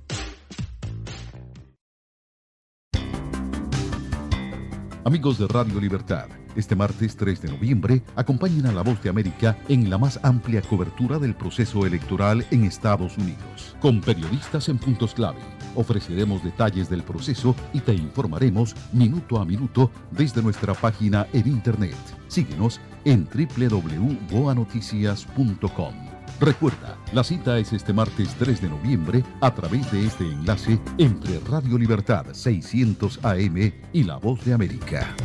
Amigos 5.07 5.39
de 5.39 5.47
Radio 5.47 5.79
Libertad, 5.79 6.27
este 6.57 6.75
martes 6.75 7.15
3 7.15 7.41
de 7.41 7.49
noviembre 7.49 8.03
acompañen 8.17 8.65
a 8.65 8.73
La 8.73 8.81
Voz 8.81 9.01
de 9.01 9.07
América 9.07 9.57
en 9.69 9.89
la 9.89 9.97
más 9.97 10.19
amplia 10.21 10.61
cobertura 10.61 11.17
del 11.17 11.33
proceso 11.33 11.85
electoral 11.85 12.45
en 12.51 12.65
Estados 12.65 13.17
Unidos. 13.17 13.77
Con 13.79 14.01
periodistas 14.01 14.67
en 14.67 14.77
puntos 14.77 15.13
clave, 15.13 15.39
ofreceremos 15.75 16.43
detalles 16.43 16.89
del 16.89 17.03
proceso 17.03 17.55
y 17.71 17.79
te 17.79 17.93
informaremos 17.93 18.75
minuto 18.91 19.39
a 19.39 19.45
minuto 19.45 19.89
desde 20.11 20.41
nuestra 20.41 20.73
página 20.73 21.25
en 21.31 21.47
Internet. 21.47 21.95
Síguenos 22.27 22.81
en 23.05 23.29
www.boanoticias.com. 23.33 26.06
Recuerda, 26.39 26.99
la 27.13 27.23
cita 27.23 27.57
es 27.57 27.73
este 27.73 27.93
martes 27.93 28.35
3 28.37 28.61
de 28.61 28.69
noviembre 28.69 29.23
a 29.41 29.55
través 29.55 29.91
de 29.91 30.05
este 30.05 30.23
enlace 30.23 30.79
entre 30.99 31.39
Radio 31.39 31.79
Libertad 31.79 32.27
600 32.31 33.25
AM 33.25 33.73
y 33.91 34.03
La 34.03 34.17
Voz 34.17 34.45
de 34.45 34.53
América. 34.53 35.15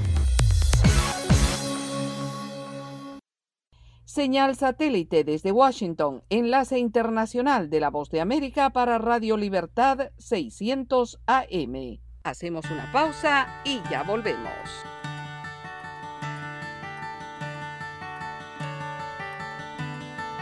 Señal 4.06 4.56
satélite 4.56 5.24
desde 5.24 5.52
Washington, 5.52 6.22
enlace 6.30 6.78
internacional 6.78 7.68
de 7.68 7.80
La 7.80 7.90
Voz 7.90 8.08
de 8.08 8.20
América 8.20 8.70
para 8.70 8.98
Radio 8.98 9.36
Libertad 9.36 10.10
600 10.16 11.20
AM. 11.26 12.00
Hacemos 12.22 12.70
una 12.70 12.90
pausa 12.90 13.48
y 13.64 13.80
ya 13.90 14.02
volvemos. 14.02 14.91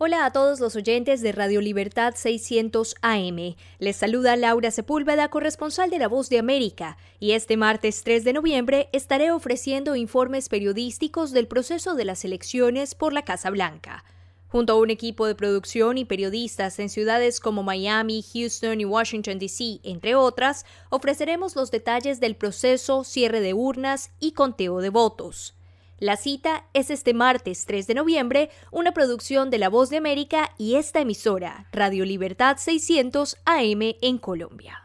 Hola 0.00 0.26
a 0.26 0.30
todos 0.30 0.60
los 0.60 0.76
oyentes 0.76 1.22
de 1.22 1.32
Radio 1.32 1.60
Libertad 1.60 2.14
600 2.14 2.94
AM. 3.02 3.56
Les 3.80 3.96
saluda 3.96 4.36
Laura 4.36 4.70
Sepúlveda, 4.70 5.28
corresponsal 5.28 5.90
de 5.90 5.98
La 5.98 6.06
Voz 6.06 6.28
de 6.28 6.38
América, 6.38 6.96
y 7.18 7.32
este 7.32 7.56
martes 7.56 8.04
3 8.04 8.22
de 8.22 8.32
noviembre 8.32 8.88
estaré 8.92 9.32
ofreciendo 9.32 9.96
informes 9.96 10.48
periodísticos 10.48 11.32
del 11.32 11.48
proceso 11.48 11.96
de 11.96 12.04
las 12.04 12.24
elecciones 12.24 12.94
por 12.94 13.12
la 13.12 13.24
Casa 13.24 13.50
Blanca. 13.50 14.04
Junto 14.46 14.74
a 14.74 14.76
un 14.76 14.90
equipo 14.90 15.26
de 15.26 15.34
producción 15.34 15.98
y 15.98 16.04
periodistas 16.04 16.78
en 16.78 16.90
ciudades 16.90 17.40
como 17.40 17.64
Miami, 17.64 18.24
Houston 18.32 18.80
y 18.80 18.84
Washington, 18.84 19.40
D.C., 19.40 19.80
entre 19.82 20.14
otras, 20.14 20.64
ofreceremos 20.90 21.56
los 21.56 21.72
detalles 21.72 22.20
del 22.20 22.36
proceso, 22.36 23.02
cierre 23.02 23.40
de 23.40 23.52
urnas 23.52 24.12
y 24.20 24.30
conteo 24.30 24.78
de 24.78 24.90
votos. 24.90 25.57
La 26.00 26.16
cita 26.16 26.64
es 26.74 26.90
este 26.90 27.12
martes 27.12 27.66
3 27.66 27.88
de 27.88 27.94
noviembre, 27.94 28.50
una 28.70 28.92
producción 28.92 29.50
de 29.50 29.58
La 29.58 29.68
Voz 29.68 29.90
de 29.90 29.96
América 29.96 30.52
y 30.56 30.76
esta 30.76 31.00
emisora, 31.00 31.66
Radio 31.72 32.04
Libertad 32.04 32.56
600 32.56 33.36
AM 33.44 33.80
en 34.00 34.18
Colombia. 34.18 34.80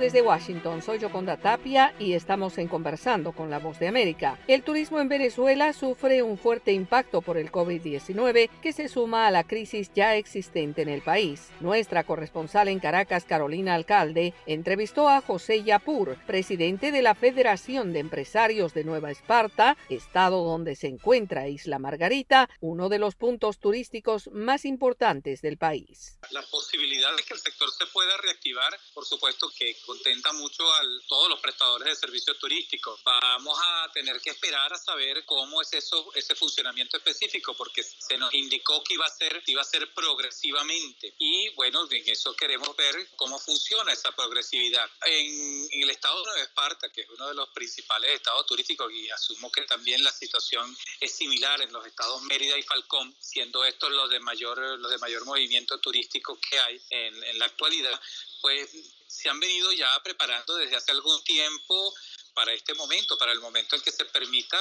Desde 0.00 0.22
Washington, 0.22 0.80
soy 0.80 0.98
Yoconda 0.98 1.36
Tapia 1.36 1.94
y 1.98 2.14
estamos 2.14 2.56
en 2.56 2.68
Conversando 2.68 3.32
con 3.32 3.50
la 3.50 3.58
Voz 3.58 3.78
de 3.78 3.86
América. 3.86 4.38
El 4.48 4.62
turismo 4.62 4.98
en 4.98 5.10
Venezuela 5.10 5.74
sufre 5.74 6.22
un 6.22 6.38
fuerte 6.38 6.72
impacto 6.72 7.20
por 7.20 7.36
el 7.36 7.52
COVID-19 7.52 8.48
que 8.62 8.72
se 8.72 8.88
suma 8.88 9.26
a 9.26 9.30
la 9.30 9.44
crisis 9.44 9.92
ya 9.94 10.16
existente 10.16 10.80
en 10.80 10.88
el 10.88 11.02
país. 11.02 11.50
Nuestra 11.60 12.04
corresponsal 12.04 12.68
en 12.68 12.80
Caracas, 12.80 13.24
Carolina 13.24 13.74
Alcalde, 13.74 14.32
entrevistó 14.46 15.06
a 15.06 15.20
José 15.20 15.64
Yapur, 15.64 16.16
presidente 16.26 16.92
de 16.92 17.02
la 17.02 17.14
Federación 17.14 17.92
de 17.92 17.98
Empresarios 17.98 18.72
de 18.72 18.84
Nueva 18.84 19.10
Esparta, 19.10 19.76
estado 19.90 20.44
donde 20.44 20.76
se 20.76 20.86
encuentra 20.86 21.48
Isla 21.48 21.78
Margarita, 21.78 22.48
uno 22.60 22.88
de 22.88 22.98
los 22.98 23.16
puntos 23.16 23.58
turísticos 23.58 24.30
más 24.32 24.64
importantes 24.64 25.42
del 25.42 25.58
país. 25.58 26.18
La 26.30 26.42
posibilidad 26.50 27.14
de 27.16 27.22
que 27.22 27.34
el 27.34 27.40
sector 27.40 27.70
se 27.70 27.84
pueda 27.92 28.16
reactivar, 28.16 28.72
por 28.94 29.04
supuesto 29.04 29.50
que 29.58 29.76
contenta 29.90 30.32
mucho 30.34 30.72
a 30.72 30.82
todos 31.08 31.28
los 31.28 31.40
prestadores 31.40 31.88
de 31.88 31.96
servicios 31.96 32.38
turísticos. 32.38 33.02
Vamos 33.02 33.58
a 33.60 33.90
tener 33.92 34.20
que 34.20 34.30
esperar 34.30 34.72
a 34.72 34.78
saber 34.78 35.24
cómo 35.24 35.60
es 35.60 35.72
eso, 35.72 36.12
ese 36.14 36.36
funcionamiento 36.36 36.96
específico, 36.96 37.54
porque 37.54 37.82
se 37.82 38.16
nos 38.16 38.32
indicó 38.32 38.84
que 38.84 38.94
iba 38.94 39.04
a 39.04 39.10
ser, 39.10 39.42
iba 39.46 39.62
a 39.62 39.64
ser 39.64 39.92
progresivamente. 39.92 41.12
Y 41.18 41.48
bueno, 41.54 41.88
en 41.90 42.08
eso 42.08 42.36
queremos 42.36 42.76
ver 42.76 43.08
cómo 43.16 43.36
funciona 43.40 43.92
esa 43.92 44.12
progresividad. 44.12 44.88
En, 45.06 45.68
en 45.72 45.82
el 45.82 45.90
estado 45.90 46.18
de 46.20 46.26
Nueva 46.26 46.42
Esparta, 46.42 46.92
que 46.92 47.00
es 47.00 47.08
uno 47.08 47.26
de 47.26 47.34
los 47.34 47.48
principales 47.48 48.12
estados 48.12 48.46
turísticos, 48.46 48.92
y 48.92 49.10
asumo 49.10 49.50
que 49.50 49.62
también 49.62 50.04
la 50.04 50.12
situación 50.12 50.76
es 51.00 51.10
similar 51.10 51.62
en 51.62 51.72
los 51.72 51.84
estados 51.84 52.22
Mérida 52.22 52.56
y 52.56 52.62
Falcón, 52.62 53.12
siendo 53.18 53.64
estos 53.64 53.90
los 53.90 54.08
de 54.08 54.20
mayor, 54.20 54.56
los 54.78 54.90
de 54.92 54.98
mayor 54.98 55.24
movimiento 55.24 55.80
turístico 55.80 56.38
que 56.38 56.60
hay 56.60 56.80
en, 56.90 57.24
en 57.24 57.38
la 57.40 57.46
actualidad, 57.46 58.00
pues 58.40 58.70
se 59.10 59.28
han 59.28 59.40
venido 59.40 59.72
ya 59.72 59.88
preparando 60.04 60.54
desde 60.56 60.76
hace 60.76 60.92
algún 60.92 61.22
tiempo 61.24 61.92
para 62.34 62.52
este 62.52 62.74
momento, 62.74 63.18
para 63.18 63.32
el 63.32 63.40
momento 63.40 63.76
en 63.76 63.82
que 63.82 63.92
se 63.92 64.04
permita 64.06 64.58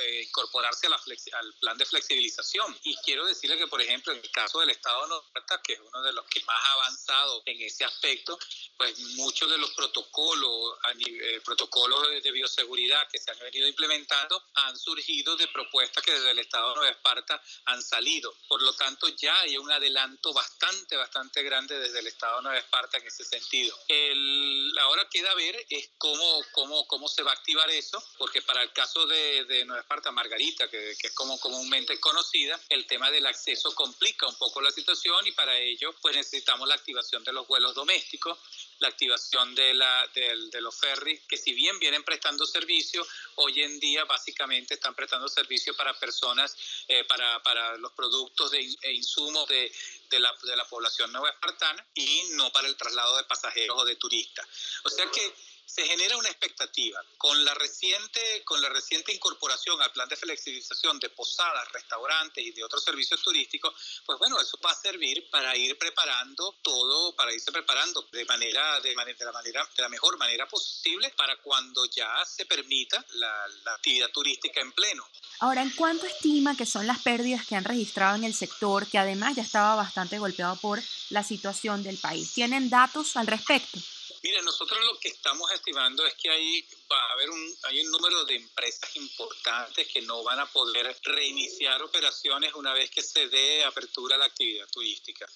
eh, 0.00 0.22
incorporarse 0.22 0.86
a 0.86 0.90
la 0.90 1.02
al 1.32 1.54
plan 1.54 1.76
de 1.76 1.86
flexibilización. 1.86 2.78
Y 2.84 2.96
quiero 2.96 3.26
decirle 3.26 3.58
que, 3.58 3.66
por 3.66 3.80
ejemplo, 3.80 4.12
en 4.12 4.20
el 4.20 4.30
caso 4.30 4.60
del 4.60 4.70
Estado 4.70 5.02
de 5.02 5.08
Norte, 5.08 5.32
que 5.64 5.72
es 5.74 5.80
uno 5.80 6.02
de 6.02 6.12
los 6.12 6.26
que 6.26 6.42
más 6.44 6.56
ha 6.64 6.72
avanzado 6.72 7.42
en 7.46 7.60
ese 7.62 7.84
aspecto, 7.84 8.38
pues 8.76 8.98
muchos 9.16 9.50
de 9.50 9.58
los 9.58 9.70
protocolos, 9.72 10.78
eh, 11.06 11.40
protocolos 11.44 12.22
de, 12.22 12.32
bioseguridad 12.32 13.06
que 13.10 13.18
se 13.18 13.30
han 13.30 13.38
venido 13.40 13.68
implementando 13.68 14.42
han 14.54 14.78
surgido 14.78 15.36
de 15.36 15.46
propuestas 15.48 16.02
que 16.02 16.12
desde 16.12 16.30
el 16.30 16.38
Estado 16.38 16.70
de 16.70 16.74
Nueva 16.76 16.90
Esparta 16.92 17.42
han 17.66 17.82
salido. 17.82 18.34
Por 18.48 18.62
lo 18.62 18.74
tanto, 18.74 19.06
ya 19.08 19.38
hay 19.40 19.58
un 19.58 19.70
adelanto 19.70 20.32
bastante, 20.32 20.96
bastante 20.96 21.42
grande 21.42 21.78
desde 21.78 21.98
el 21.98 22.06
Estado 22.06 22.36
de 22.36 22.42
Nueva 22.44 22.58
Esparta 22.58 22.98
en 22.98 23.06
ese 23.06 23.24
sentido. 23.24 23.76
El, 23.88 24.72
ahora 24.80 25.08
queda 25.10 25.34
ver 25.34 25.66
es 25.68 25.90
cómo, 25.98 26.42
cómo, 26.52 26.86
cómo 26.86 27.06
se 27.08 27.21
va 27.22 27.32
a 27.32 27.34
activar 27.34 27.70
eso, 27.70 28.02
porque 28.18 28.42
para 28.42 28.62
el 28.62 28.72
caso 28.72 29.06
de, 29.06 29.64
Nueva 29.64 29.80
Esparta, 29.80 30.10
Margarita, 30.10 30.68
que, 30.68 30.90
es 30.90 31.12
como 31.14 31.38
comúnmente 31.40 31.98
conocida, 32.00 32.60
el 32.68 32.86
tema 32.86 33.10
del 33.10 33.26
acceso 33.26 33.74
complica 33.74 34.26
un 34.26 34.36
poco 34.36 34.60
la 34.60 34.70
situación 34.70 35.26
y 35.26 35.32
para 35.32 35.56
ello 35.58 35.94
pues 36.00 36.16
necesitamos 36.16 36.68
la 36.68 36.74
activación 36.74 37.22
de 37.24 37.32
los 37.32 37.46
vuelos 37.46 37.74
domésticos, 37.74 38.38
la 38.78 38.88
activación 38.88 39.54
de, 39.54 39.74
la, 39.74 40.06
de, 40.14 40.48
de 40.50 40.60
los 40.60 40.74
ferries, 40.76 41.20
que 41.28 41.36
si 41.36 41.52
bien 41.52 41.78
vienen 41.78 42.02
prestando 42.02 42.46
servicio, 42.46 43.06
hoy 43.36 43.62
en 43.62 43.78
día 43.78 44.04
básicamente 44.04 44.74
están 44.74 44.94
prestando 44.94 45.28
servicio 45.28 45.76
para 45.76 45.98
personas, 45.98 46.56
eh, 46.88 47.04
para, 47.04 47.42
para 47.42 47.76
los 47.76 47.92
productos 47.92 48.50
de, 48.50 48.58
e 48.82 48.92
insumos 48.92 49.48
de, 49.48 49.72
de 50.10 50.20
la, 50.20 50.32
de 50.42 50.56
la 50.56 50.68
población 50.68 51.12
nueva 51.12 51.30
espartana 51.30 51.84
y 51.94 52.22
no 52.32 52.52
para 52.52 52.68
el 52.68 52.76
traslado 52.76 53.16
de 53.16 53.24
pasajeros 53.24 53.76
o 53.78 53.84
de 53.84 53.96
turistas. 53.96 54.46
O 54.84 54.90
sea 54.90 55.10
que 55.10 55.34
se 55.72 55.86
genera 55.86 56.18
una 56.18 56.28
expectativa 56.28 57.00
con 57.16 57.44
la 57.44 57.54
reciente 57.54 58.20
con 58.44 58.60
la 58.60 58.68
reciente 58.68 59.12
incorporación 59.12 59.80
al 59.80 59.90
plan 59.92 60.08
de 60.08 60.16
flexibilización 60.16 60.98
de 60.98 61.08
posadas, 61.10 61.70
restaurantes 61.72 62.44
y 62.44 62.50
de 62.50 62.62
otros 62.62 62.84
servicios 62.84 63.22
turísticos, 63.22 63.74
pues 64.04 64.18
bueno, 64.18 64.38
eso 64.38 64.58
va 64.64 64.72
a 64.72 64.74
servir 64.74 65.30
para 65.30 65.56
ir 65.56 65.78
preparando 65.78 66.56
todo, 66.62 67.16
para 67.16 67.32
irse 67.32 67.50
preparando 67.50 68.02
de 68.12 68.24
manera 68.26 68.80
de, 68.80 68.94
manera, 68.94 69.18
de 69.18 69.24
la 69.24 69.32
manera 69.32 69.70
de 69.74 69.82
la 69.82 69.88
mejor 69.88 70.18
manera 70.18 70.46
posible 70.46 71.10
para 71.16 71.36
cuando 71.38 71.86
ya 71.86 72.22
se 72.26 72.44
permita 72.44 73.02
la, 73.14 73.48
la 73.64 73.74
actividad 73.74 74.10
turística 74.10 74.60
en 74.60 74.72
pleno. 74.72 75.08
Ahora, 75.38 75.62
¿en 75.62 75.70
cuánto 75.70 76.06
estima 76.06 76.56
que 76.56 76.66
son 76.66 76.86
las 76.86 77.00
pérdidas 77.00 77.46
que 77.46 77.56
han 77.56 77.64
registrado 77.64 78.16
en 78.16 78.24
el 78.24 78.34
sector, 78.34 78.86
que 78.86 78.98
además 78.98 79.36
ya 79.36 79.42
estaba 79.42 79.74
bastante 79.74 80.18
golpeado 80.18 80.56
por 80.56 80.82
la 81.08 81.24
situación 81.24 81.82
del 81.82 81.96
país? 81.96 82.32
¿Tienen 82.32 82.68
datos 82.68 83.16
al 83.16 83.26
respecto? 83.26 83.78
Mire, 84.22 84.40
nosotros 84.42 84.78
lo 84.84 84.98
que 85.00 85.08
estamos 85.08 85.50
estimando 85.50 86.06
es 86.06 86.14
que 86.14 86.30
hay 86.30 86.64
va 86.90 86.96
a 86.96 87.12
haber 87.14 87.30
un, 87.30 87.56
hay 87.64 87.80
un 87.80 87.90
número 87.90 88.24
de 88.24 88.36
empresas 88.36 88.94
importantes 88.94 89.88
que 89.88 90.02
no 90.02 90.22
van 90.22 90.38
a 90.38 90.46
poder 90.46 90.96
reiniciar 91.02 91.82
operaciones 91.82 92.54
una 92.54 92.72
vez 92.72 92.88
que 92.90 93.02
se 93.02 93.28
dé 93.28 93.64
apertura 93.64 94.14
a 94.14 94.18
la 94.18 94.26
actividad 94.26 94.68
turística 94.68 95.26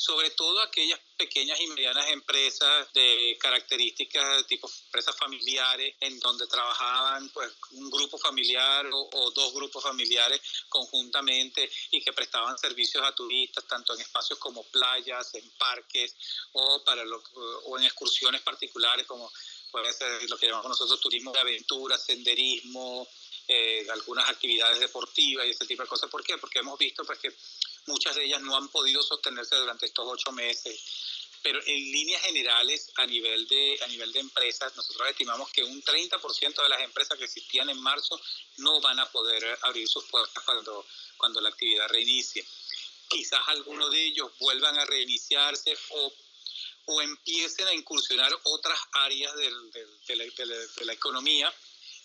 sobre 0.00 0.30
todo 0.30 0.58
aquellas 0.62 0.98
pequeñas 1.18 1.60
y 1.60 1.66
medianas 1.66 2.08
empresas 2.08 2.90
de 2.94 3.36
características 3.38 4.46
tipo 4.46 4.66
empresas 4.86 5.14
familiares 5.14 5.94
en 6.00 6.18
donde 6.20 6.46
trabajaban 6.46 7.28
pues 7.28 7.52
un 7.72 7.90
grupo 7.90 8.16
familiar 8.16 8.86
o, 8.90 9.30
dos 9.32 9.52
grupos 9.52 9.82
familiares 9.82 10.40
conjuntamente 10.70 11.70
y 11.90 12.02
que 12.02 12.14
prestaban 12.14 12.56
servicios 12.56 13.04
a 13.04 13.14
turistas 13.14 13.66
tanto 13.68 13.92
en 13.92 14.00
espacios 14.00 14.38
como 14.38 14.62
playas, 14.68 15.34
en 15.34 15.50
parques 15.58 16.16
o 16.52 16.82
para 16.82 17.04
lo, 17.04 17.22
o 17.66 17.78
en 17.78 17.84
excursiones 17.84 18.40
particulares 18.40 19.06
como 19.06 19.30
puede 19.70 19.92
ser 19.92 20.28
lo 20.30 20.38
que 20.38 20.46
llamamos 20.46 20.70
nosotros 20.70 20.98
turismo 20.98 21.30
de 21.30 21.40
aventura, 21.40 21.98
senderismo, 21.98 23.06
eh, 23.52 23.86
algunas 23.90 24.28
actividades 24.28 24.78
deportivas 24.78 25.46
y 25.46 25.50
ese 25.50 25.66
tipo 25.66 25.82
de 25.82 25.88
cosas. 25.88 26.08
¿Por 26.08 26.22
qué? 26.22 26.38
Porque 26.38 26.60
hemos 26.60 26.78
visto 26.78 27.04
pues 27.04 27.18
que 27.18 27.34
Muchas 27.86 28.14
de 28.14 28.24
ellas 28.24 28.42
no 28.42 28.56
han 28.56 28.68
podido 28.68 29.02
sostenerse 29.02 29.56
durante 29.56 29.86
estos 29.86 30.06
ocho 30.06 30.32
meses. 30.32 30.80
Pero 31.42 31.58
en 31.64 31.92
líneas 31.92 32.22
generales, 32.22 32.92
a 32.96 33.06
nivel 33.06 33.48
de, 33.48 33.78
a 33.82 33.86
nivel 33.88 34.12
de 34.12 34.20
empresas, 34.20 34.76
nosotros 34.76 35.08
estimamos 35.08 35.50
que 35.50 35.64
un 35.64 35.82
30% 35.82 36.62
de 36.62 36.68
las 36.68 36.82
empresas 36.82 37.18
que 37.18 37.24
existían 37.24 37.70
en 37.70 37.80
marzo 37.80 38.20
no 38.58 38.80
van 38.80 39.00
a 39.00 39.10
poder 39.10 39.58
abrir 39.62 39.88
sus 39.88 40.04
puertas 40.04 40.44
cuando, 40.44 40.86
cuando 41.16 41.40
la 41.40 41.48
actividad 41.48 41.88
reinicie. 41.88 42.44
Quizás 43.08 43.40
algunos 43.46 43.90
de 43.90 44.04
ellos 44.04 44.30
vuelvan 44.38 44.78
a 44.78 44.84
reiniciarse 44.84 45.76
o, 45.88 46.12
o 46.84 47.02
empiecen 47.02 47.66
a 47.68 47.74
incursionar 47.74 48.32
otras 48.44 48.78
áreas 48.92 49.34
del, 49.34 49.70
de, 50.06 50.16
la, 50.16 50.24
de 50.24 50.84
la 50.84 50.92
economía 50.92 51.52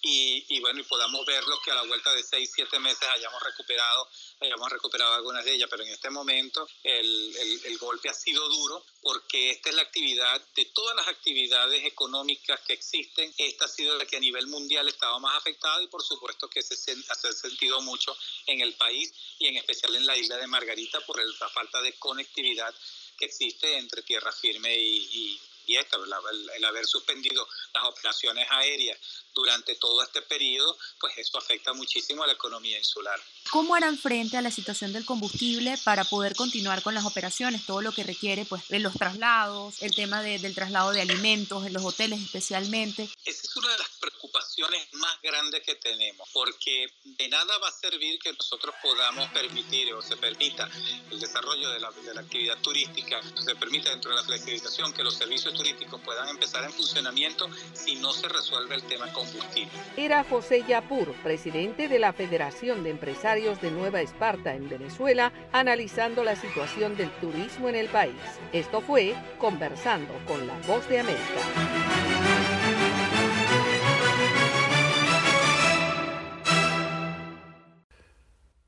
y, 0.08 0.60
bueno, 0.60 0.80
y 0.80 0.84
podamos 0.84 1.26
verlos 1.26 1.60
que 1.64 1.72
a 1.72 1.76
la 1.76 1.82
vuelta 1.84 2.14
de 2.14 2.22
seis, 2.22 2.52
siete 2.54 2.78
meses 2.78 3.08
hayamos 3.16 3.42
recuperado, 3.42 4.08
hayamos 4.40 4.72
recuperado 4.72 5.16
algunas 5.16 5.44
de 5.44 5.56
ellas, 5.56 5.68
pero 5.68 5.82
en 5.82 5.90
este 5.90 6.12
momento 6.12 6.68
el, 6.84 7.36
el, 7.36 7.66
el, 7.66 7.78
golpe 7.80 8.10
ha 8.10 8.14
sido 8.14 8.48
duro 8.48 8.86
porque 9.02 9.50
esta 9.50 9.70
es 9.70 9.76
la 9.76 9.82
actividad, 9.82 10.40
de 10.56 10.66
todas 10.66 10.96
las 10.96 11.08
actividades 11.08 11.84
económicas 11.86 12.62
que 12.62 12.74
existen, 12.74 13.34
esta 13.36 13.66
ha 13.66 13.68
sido 13.68 13.98
la 13.98 14.06
que 14.06 14.18
a 14.18 14.20
nivel 14.20 14.46
mundial 14.46 14.88
estaba 14.88 15.18
más 15.18 15.38
afectada 15.38 15.82
y 15.82 15.88
por 15.88 16.04
supuesto 16.04 16.48
que 16.50 16.62
se, 16.62 16.76
se 16.76 16.92
ha 16.92 17.34
sentido 17.34 17.82
mucho 17.82 18.16
en 18.46 18.62
el 18.62 18.76
país 18.76 19.12
y 19.40 19.48
en 19.48 19.58
especial 19.58 19.96
en 19.96 20.06
la 20.06 20.16
isla 20.16 20.38
de 20.38 20.46
Margarita 20.46 21.00
por 21.02 21.18
la 21.18 21.50
falta 21.50 21.82
de 21.82 21.94
conectividad 21.94 22.74
que 23.18 23.26
existe 23.26 23.78
entre 23.78 24.04
tierra 24.04 24.32
firme 24.32 24.78
y 24.78 25.40
y 25.66 25.78
esto, 25.78 26.04
el, 26.04 26.66
haber 26.66 26.86
suspendido 26.86 27.48
las 27.74 27.84
operaciones 27.86 28.48
aéreas 28.52 28.98
durante 29.34 29.76
todo 29.76 30.02
este 30.02 30.22
periodo, 30.22 30.78
pues 31.00 31.18
eso 31.18 31.38
afecta 31.38 31.74
muchísimo 31.74 32.24
a 32.24 32.28
la 32.28 32.34
economía 32.34 32.78
insular. 32.78 33.20
¿Cómo 33.52 33.76
harán 33.76 33.98
frente 33.98 34.38
a 34.38 34.42
la 34.42 34.50
situación 34.50 34.94
del 34.94 35.06
combustible 35.06 35.78
para 35.84 36.04
poder 36.04 36.36
continuar 36.36 36.82
con 36.82 36.96
las 36.96 37.06
operaciones? 37.06 37.66
Todo 37.66 37.82
lo 37.82 37.92
que 37.92 38.04
requiere, 38.04 38.46
pues, 38.46 38.68
de 38.70 38.80
los 38.80 38.94
traslados, 38.94 39.82
el 39.82 39.94
tema 39.94 40.22
del 40.22 40.56
traslado 40.56 40.92
de 40.92 41.02
alimentos 41.02 41.66
en 41.66 41.74
los 41.74 41.84
hoteles 41.84 42.22
especialmente. 42.22 43.10
Esa 43.24 43.42
es 43.44 43.56
una 43.58 43.72
de 43.72 43.78
las 43.78 43.90
preocupaciones 44.00 44.88
más 44.94 45.22
grandes 45.22 45.64
que 45.64 45.76
tenemos, 45.76 46.28
porque 46.32 46.88
de 47.04 47.28
nada 47.28 47.58
va 47.60 47.68
a 47.68 47.72
servir 47.72 48.20
que 48.20 48.34
nosotros 48.34 48.74
podamos 48.82 49.30
permitir 49.30 49.94
o 49.94 50.02
se 50.02 50.18
permita 50.18 50.70
el 51.12 51.20
desarrollo 51.20 51.70
de 51.70 51.80
la, 51.80 51.92
de 51.92 52.14
la 52.14 52.22
actividad 52.22 52.58
turística, 52.60 53.22
se 53.44 53.56
permita 53.56 53.90
dentro 53.90 54.12
de 54.12 54.18
la 54.18 54.24
flexibilización 54.24 54.94
que 54.94 55.04
los 55.04 55.16
servicios 55.16 55.54
turísticos 55.56 56.02
puedan 56.02 56.30
empezar 56.30 56.64
en 56.64 56.72
funcionamiento 56.72 57.48
si 57.74 57.96
no 57.96 58.14
se 58.14 58.28
resuelve 58.28 58.76
el 58.76 58.84
tema 58.84 59.12
combustible. 59.14 59.72
Era 59.98 60.24
José 60.24 60.64
Yapur, 60.68 61.14
presidente 61.24 61.88
de 61.88 62.00
la 62.00 62.14
Federación 62.14 62.84
de 62.84 62.92
Empresarios 62.92 63.62
de 63.62 63.72
Nueva 63.72 64.02
Esparta 64.02 64.54
en 64.54 64.70
Venezuela, 64.70 65.32
analizando 65.52 66.24
la 66.24 66.36
situación 66.36 66.96
del 66.96 67.12
turismo 67.20 67.70
en 67.70 67.76
el 67.76 67.88
país. 67.88 68.16
Esto 68.52 68.82
fue 68.82 69.16
Conversando 69.40 70.14
con 70.28 70.46
la 70.48 70.58
Voz 70.68 70.88
de 70.90 71.00
América. 71.00 71.42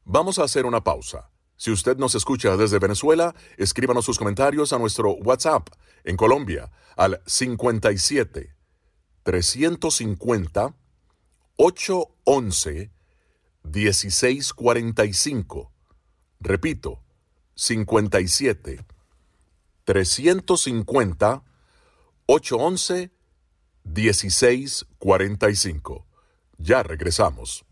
Vamos 0.09 0.39
a 0.39 0.43
hacer 0.43 0.65
una 0.65 0.81
pausa. 0.81 1.29
Si 1.57 1.71
usted 1.71 1.97
nos 1.97 2.13
escucha 2.13 2.55
desde 2.55 2.77
Venezuela, 2.77 3.33
escríbanos 3.57 4.05
sus 4.05 4.19
comentarios 4.19 4.73
a 4.73 4.79
nuestro 4.79 5.13
WhatsApp 5.13 5.69
en 6.03 6.15
Colombia 6.15 6.69
al 6.95 7.19
57 7.25 8.53
350 9.23 10.75
811 11.57 12.91
1645. 13.63 15.71
Repito, 16.39 17.01
57 17.55 18.85
350 19.83 21.43
811 22.27 23.11
1645. 23.83 26.05
Ya 26.59 26.83
regresamos. 26.83 27.66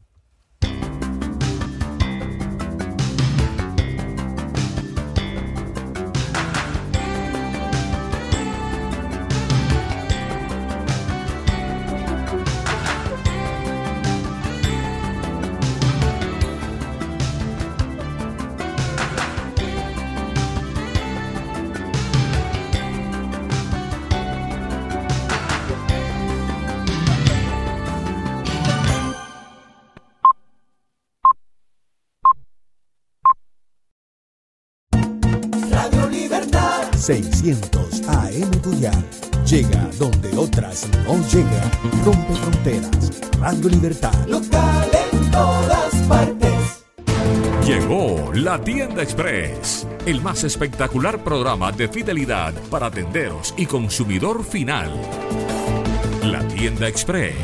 600 37.06 38.02
AM 38.08 38.50
Tuyal. 38.64 39.06
Llega 39.46 39.88
donde 40.00 40.36
otras 40.36 40.88
no 41.06 41.16
llegan. 41.30 41.72
Rompe 42.04 42.34
fronteras. 42.34 43.22
Radio 43.40 43.70
Libertad. 43.70 44.26
Local 44.26 44.90
en 45.12 45.30
todas 45.30 45.94
partes. 46.08 46.84
Llegó 47.64 48.32
la 48.34 48.60
tienda 48.60 49.04
express, 49.04 49.88
el 50.08 50.20
más 50.20 50.44
espectacular 50.46 51.24
programa 51.24 51.72
de 51.72 51.88
fidelidad 51.90 52.54
para 52.72 52.90
tenderos 52.90 53.54
y 53.56 53.68
consumidor 53.68 54.44
final. 54.44 54.92
La 56.24 56.48
tienda 56.48 56.88
express, 56.88 57.36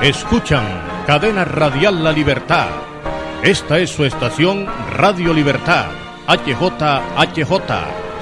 Escuchan 0.00 0.64
Cadena 1.06 1.44
Radial 1.44 2.04
La 2.04 2.12
Libertad. 2.12 2.68
Esta 3.42 3.78
es 3.78 3.90
su 3.90 4.04
estación 4.04 4.66
Radio 4.92 5.34
Libertad, 5.34 5.86
HJHJ, 6.28 7.72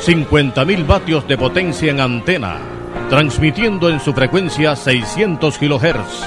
50.000 0.00 0.86
vatios 0.86 1.28
de 1.28 1.36
potencia 1.36 1.90
en 1.90 2.00
antena 2.00 2.75
transmitiendo 3.08 3.88
en 3.88 4.00
su 4.00 4.12
frecuencia 4.12 4.74
600 4.74 5.58
kHz 5.58 6.26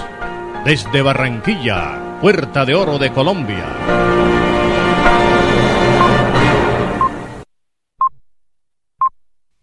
desde 0.64 1.02
Barranquilla, 1.02 2.20
Puerta 2.22 2.66
de 2.66 2.76
Oro 2.76 2.98
de 2.98 3.12
Colombia. 3.12 3.66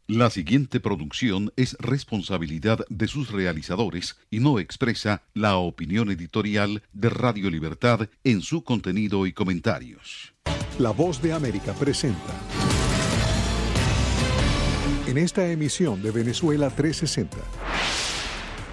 La 0.09 0.31
siguiente 0.31 0.79
producción 0.79 1.53
es 1.57 1.77
responsabilidad 1.81 2.81
de 2.89 3.09
sus 3.09 3.31
realizadores 3.33 4.17
y 4.31 4.41
no 4.41 4.59
expresa 4.59 5.23
la 5.35 5.57
opinión 5.57 6.11
editorial 6.11 6.83
de 6.93 7.09
Radio 7.11 7.51
Libertad 7.51 8.09
en 8.25 8.41
su 8.41 8.63
contenido 8.63 9.27
y 9.27 9.33
comentarios. 9.33 10.35
La 10.79 10.91
voz 10.91 11.21
de 11.23 11.33
América 11.33 11.73
presenta 11.73 12.76
en 15.17 15.25
esta 15.25 15.47
emisión 15.47 16.03
de 16.03 16.11
Venezuela 16.11 16.69
360. 16.69 17.39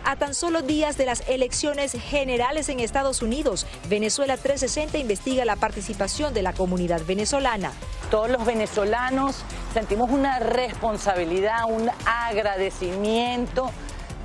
A 0.03 0.17
tan 0.17 0.33
solo 0.33 0.61
días 0.61 0.97
de 0.97 1.05
las 1.05 1.23
elecciones 1.29 1.93
generales 1.93 2.67
en 2.67 2.81
Estados 2.81 3.21
Unidos, 3.21 3.65
Venezuela 3.87 4.35
360 4.35 4.97
investiga 4.97 5.45
la 5.45 5.55
participación 5.55 6.33
de 6.33 6.41
la 6.41 6.51
comunidad 6.51 7.01
venezolana. 7.05 7.71
Todos 8.11 8.29
los 8.29 8.45
venezolanos 8.45 9.37
sentimos 9.73 10.11
una 10.11 10.39
responsabilidad, 10.39 11.63
un 11.69 11.89
agradecimiento 12.05 13.71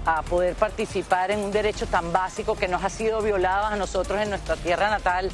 a 0.05 0.23
poder 0.23 0.57
participar 0.57 1.31
en 1.31 1.39
un 1.39 1.53
derecho 1.53 1.87
tan 1.87 2.13
básico 2.13 2.57
que 2.57 2.67
nos 2.67 2.83
ha 2.83 2.91
sido 2.91 3.23
violado 3.23 3.67
a 3.67 3.77
nosotros 3.77 4.21
en 4.21 4.31
nuestra 4.31 4.57
tierra 4.57 4.91
natal. 4.91 5.31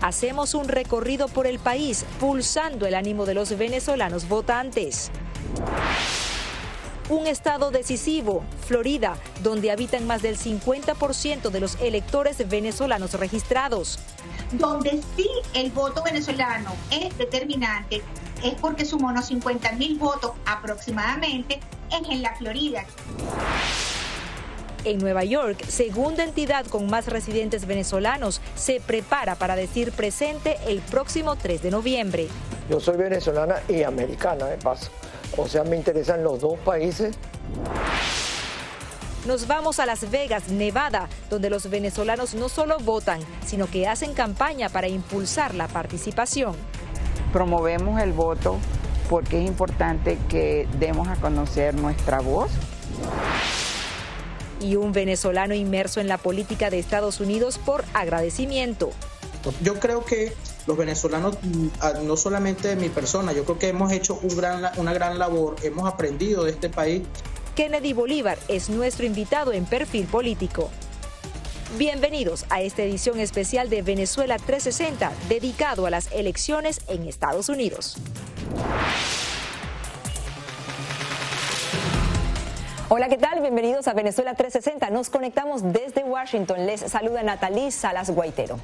Hacemos 0.00 0.54
un 0.54 0.66
recorrido 0.66 1.28
por 1.28 1.46
el 1.46 1.60
país, 1.60 2.04
pulsando 2.18 2.84
el 2.86 2.96
ánimo 2.96 3.26
de 3.26 3.34
los 3.34 3.56
venezolanos 3.56 4.28
votantes. 4.28 5.12
Un 7.08 7.28
estado 7.28 7.70
decisivo, 7.70 8.42
Florida, 8.66 9.16
donde 9.44 9.70
habitan 9.70 10.08
más 10.08 10.22
del 10.22 10.36
50% 10.36 11.50
de 11.50 11.60
los 11.60 11.80
electores 11.80 12.48
venezolanos 12.48 13.14
registrados. 13.14 14.00
Donde 14.52 15.00
sí 15.14 15.28
el 15.54 15.70
voto 15.70 16.02
venezolano 16.02 16.74
es 16.90 17.16
determinante 17.16 18.02
es 18.42 18.54
porque 18.60 18.84
sumó 18.84 19.08
unos 19.08 19.26
50 19.26 19.72
mil 19.72 19.98
votos 19.98 20.32
aproximadamente 20.46 21.60
es 21.92 22.08
en 22.08 22.22
la 22.22 22.34
Florida. 22.34 22.84
En 24.84 24.98
Nueva 24.98 25.24
York, 25.24 25.64
segunda 25.66 26.22
entidad 26.22 26.66
con 26.66 26.88
más 26.88 27.06
residentes 27.06 27.66
venezolanos, 27.66 28.40
se 28.54 28.80
prepara 28.80 29.34
para 29.34 29.56
decir 29.56 29.90
presente 29.90 30.58
el 30.66 30.80
próximo 30.80 31.34
3 31.34 31.62
de 31.62 31.70
noviembre. 31.72 32.28
Yo 32.70 32.78
soy 32.78 32.96
venezolana 32.96 33.56
y 33.68 33.82
americana, 33.82 34.46
de 34.46 34.56
paso. 34.58 34.90
O 35.36 35.48
sea, 35.48 35.64
me 35.64 35.76
interesan 35.76 36.22
los 36.22 36.40
dos 36.40 36.58
países. 36.60 37.16
Nos 39.26 39.48
vamos 39.48 39.80
a 39.80 39.86
Las 39.86 40.08
Vegas, 40.10 40.50
Nevada, 40.50 41.08
donde 41.28 41.50
los 41.50 41.68
venezolanos 41.68 42.34
no 42.34 42.48
solo 42.48 42.78
votan, 42.78 43.20
sino 43.44 43.66
que 43.66 43.88
hacen 43.88 44.14
campaña 44.14 44.68
para 44.68 44.86
impulsar 44.86 45.54
la 45.54 45.66
participación. 45.66 46.54
Promovemos 47.32 48.00
el 48.00 48.12
voto 48.12 48.56
porque 49.10 49.42
es 49.42 49.48
importante 49.48 50.18
que 50.28 50.68
demos 50.78 51.08
a 51.08 51.16
conocer 51.16 51.74
nuestra 51.74 52.20
voz. 52.20 52.50
Y 54.60 54.76
un 54.76 54.92
venezolano 54.92 55.54
inmerso 55.54 56.00
en 56.00 56.08
la 56.08 56.18
política 56.18 56.70
de 56.70 56.78
Estados 56.78 57.20
Unidos 57.20 57.58
por 57.58 57.84
agradecimiento. 57.94 58.90
Yo 59.60 59.78
creo 59.78 60.04
que 60.04 60.34
los 60.66 60.76
venezolanos, 60.76 61.38
mm, 61.42 62.06
no 62.06 62.16
solamente 62.16 62.68
de 62.68 62.76
mi 62.76 62.88
persona, 62.88 63.32
yo 63.32 63.44
creo 63.44 63.58
que 63.58 63.68
hemos 63.68 63.92
hecho 63.92 64.18
un 64.22 64.36
gran, 64.36 64.70
una 64.76 64.92
gran 64.92 65.18
labor, 65.18 65.56
hemos 65.62 65.88
aprendido 65.88 66.44
de 66.44 66.50
este 66.50 66.68
país. 66.68 67.02
Kennedy 67.54 67.92
Bolívar 67.92 68.38
es 68.48 68.68
nuestro 68.68 69.06
invitado 69.06 69.52
en 69.52 69.64
perfil 69.64 70.06
político. 70.06 70.70
Bienvenidos 71.78 72.46
a 72.50 72.60
esta 72.60 72.82
edición 72.82 73.18
especial 73.18 73.68
de 73.70 73.82
Venezuela 73.82 74.36
360 74.36 75.12
dedicado 75.28 75.86
a 75.86 75.90
las 75.90 76.12
elecciones 76.12 76.80
en 76.88 77.08
Estados 77.08 77.48
Unidos. 77.48 77.96
Hola, 82.88 83.08
¿qué 83.08 83.16
tal? 83.16 83.40
Bienvenidos 83.40 83.88
a 83.88 83.94
Venezuela 83.94 84.34
360. 84.34 84.90
Nos 84.90 85.10
conectamos 85.10 85.72
desde 85.72 86.04
Washington. 86.04 86.66
Les 86.66 86.80
saluda 86.82 87.24
Natalí 87.24 87.72
Salas 87.72 88.10
Guaitero. 88.10 88.58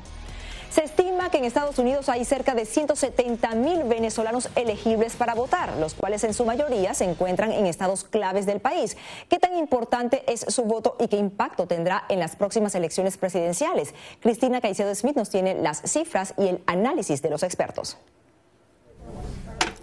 Se 0.73 0.83
estima 0.83 1.29
que 1.29 1.37
en 1.37 1.45
Estados 1.45 1.79
Unidos 1.79 2.09
hay 2.09 2.25
cerca 2.25 2.55
de 2.55 2.65
170 2.65 3.55
mil 3.57 3.83
venezolanos 3.85 4.49
elegibles 4.57 5.17
para 5.17 5.35
votar, 5.35 5.77
los 5.77 5.93
cuales 5.93 6.25
en 6.25 6.33
su 6.33 6.47
mayoría 6.47 6.95
se 6.95 7.05
encuentran 7.05 7.53
en 7.53 7.67
estados 7.67 8.05
claves 8.05 8.47
del 8.47 8.61
país. 8.61 8.97
¿Qué 9.29 9.39
tan 9.39 9.59
importante 9.59 10.23
es 10.33 10.47
su 10.49 10.63
voto 10.63 10.97
y 10.99 11.09
qué 11.09 11.19
impacto 11.19 11.67
tendrá 11.67 12.05
en 12.09 12.21
las 12.21 12.37
próximas 12.37 12.75
elecciones 12.75 13.19
presidenciales? 13.19 13.95
Cristina 14.21 14.63
Caicedo 14.63 14.95
Smith 14.95 15.15
nos 15.15 15.29
tiene 15.29 15.57
las 15.57 15.83
cifras 15.83 16.33
y 16.39 16.49
el 16.49 16.63
análisis 16.65 17.21
de 17.21 17.29
los 17.29 17.43
expertos. 17.43 17.99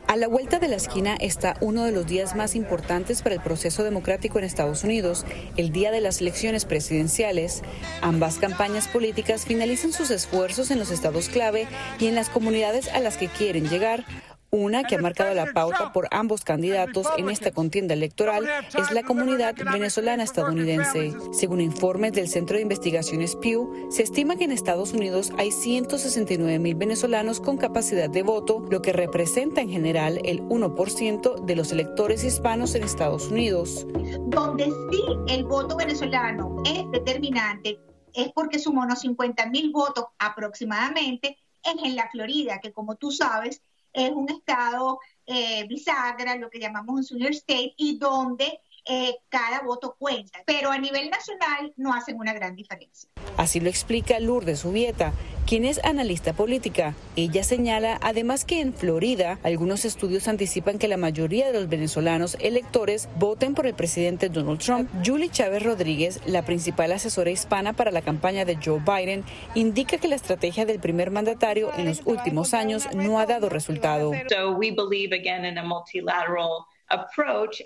A 0.09 0.15
la 0.15 0.27
vuelta 0.27 0.57
de 0.57 0.67
la 0.67 0.75
esquina 0.75 1.15
está 1.19 1.55
uno 1.61 1.83
de 1.83 1.91
los 1.91 2.07
días 2.07 2.35
más 2.35 2.55
importantes 2.55 3.21
para 3.21 3.35
el 3.35 3.41
proceso 3.41 3.83
democrático 3.83 4.39
en 4.39 4.43
Estados 4.43 4.83
Unidos, 4.83 5.23
el 5.55 5.71
día 5.71 5.91
de 5.91 6.01
las 6.01 6.19
elecciones 6.19 6.65
presidenciales. 6.65 7.61
Ambas 8.01 8.39
campañas 8.39 8.87
políticas 8.87 9.45
finalizan 9.45 9.93
sus 9.93 10.09
esfuerzos 10.09 10.71
en 10.71 10.79
los 10.79 10.89
estados 10.89 11.29
clave 11.29 11.67
y 11.99 12.07
en 12.07 12.15
las 12.15 12.31
comunidades 12.31 12.87
a 12.87 13.01
las 13.01 13.17
que 13.17 13.27
quieren 13.27 13.69
llegar, 13.69 14.03
una 14.51 14.83
que 14.83 14.95
ha 14.95 15.01
marcado 15.01 15.33
la 15.33 15.53
pauta 15.53 15.91
por 15.93 16.07
ambos 16.11 16.43
candidatos 16.43 17.07
en 17.17 17.29
esta 17.29 17.51
contienda 17.51 17.93
electoral 17.93 18.47
es 18.77 18.91
la 18.91 19.03
comunidad 19.03 19.55
venezolana 19.71 20.23
estadounidense. 20.23 21.13
Según 21.31 21.61
informes 21.61 22.13
del 22.13 22.27
Centro 22.27 22.55
de 22.55 22.63
Investigaciones 22.63 23.35
Pew, 23.35 23.87
se 23.91 24.03
estima 24.03 24.35
que 24.35 24.45
en 24.45 24.51
Estados 24.51 24.93
Unidos 24.93 25.31
hay 25.37 25.51
169 25.51 26.59
mil 26.59 26.75
venezolanos 26.75 27.39
con 27.39 27.57
capacidad 27.57 28.09
de 28.09 28.23
voto, 28.23 28.65
lo 28.69 28.81
que 28.81 28.93
representa 28.93 29.61
en 29.61 29.69
general 29.69 30.19
el 30.25 30.41
1% 30.41 31.45
de 31.45 31.55
los 31.55 31.71
electores 31.71 32.23
hispanos 32.23 32.75
en 32.75 32.83
Estados 32.83 33.29
Unidos. 33.29 33.85
Donde 34.27 34.65
sí 34.65 35.01
el 35.27 35.43
voto 35.43 35.75
venezolano 35.75 36.55
es 36.65 36.89
determinante 36.91 37.79
es 38.13 38.31
porque 38.33 38.59
sumó 38.59 38.81
unos 38.81 38.99
50 39.01 39.45
mil 39.47 39.71
votos 39.71 40.05
aproximadamente, 40.17 41.37
es 41.63 41.83
en 41.83 41.95
la 41.95 42.09
Florida, 42.09 42.59
que 42.59 42.71
como 42.71 42.95
tú 42.95 43.11
sabes, 43.11 43.61
es 44.07 44.11
un 44.11 44.29
estado 44.29 44.99
eh, 45.25 45.67
bisagra, 45.67 46.35
lo 46.35 46.49
que 46.49 46.59
llamamos 46.59 46.95
un 46.95 47.03
senior 47.03 47.31
state, 47.31 47.73
y 47.77 47.97
donde 47.97 48.59
eh, 48.89 49.17
cada 49.29 49.61
voto 49.61 49.95
cuenta, 49.99 50.39
pero 50.45 50.71
a 50.71 50.77
nivel 50.79 51.11
nacional 51.11 51.71
no 51.77 51.93
hacen 51.93 52.17
una 52.19 52.33
gran 52.33 52.55
diferencia. 52.55 53.07
Así 53.37 53.59
lo 53.59 53.69
explica 53.69 54.19
Lourdes 54.19 54.65
Ubieta, 54.65 55.13
quien 55.45 55.63
es 55.63 55.83
analista 55.83 56.33
política. 56.33 56.95
Ella 57.15 57.43
señala 57.43 57.99
además 58.01 58.45
que 58.45 58.61
en 58.61 58.73
Florida 58.73 59.37
algunos 59.43 59.85
estudios 59.85 60.27
anticipan 60.27 60.79
que 60.79 60.87
la 60.87 60.97
mayoría 60.97 61.47
de 61.47 61.53
los 61.53 61.69
venezolanos 61.69 62.35
electores 62.39 63.09
voten 63.17 63.53
por 63.53 63.67
el 63.67 63.75
presidente 63.75 64.29
Donald 64.29 64.59
Trump. 64.59 64.89
Julie 65.05 65.29
Chávez 65.29 65.63
Rodríguez, 65.63 66.19
la 66.25 66.43
principal 66.43 66.91
asesora 66.91 67.29
hispana 67.29 67.73
para 67.73 67.91
la 67.91 68.01
campaña 68.01 68.43
de 68.43 68.57
Joe 68.63 68.79
Biden, 68.79 69.23
indica 69.53 69.97
que 69.97 70.07
la 70.07 70.15
estrategia 70.15 70.65
del 70.65 70.79
primer 70.79 71.11
mandatario 71.11 71.71
en 71.77 71.85
los 71.85 72.01
últimos 72.05 72.55
años 72.55 72.87
no 72.95 73.19
ha 73.19 73.27
dado 73.27 73.49
resultado. 73.49 74.11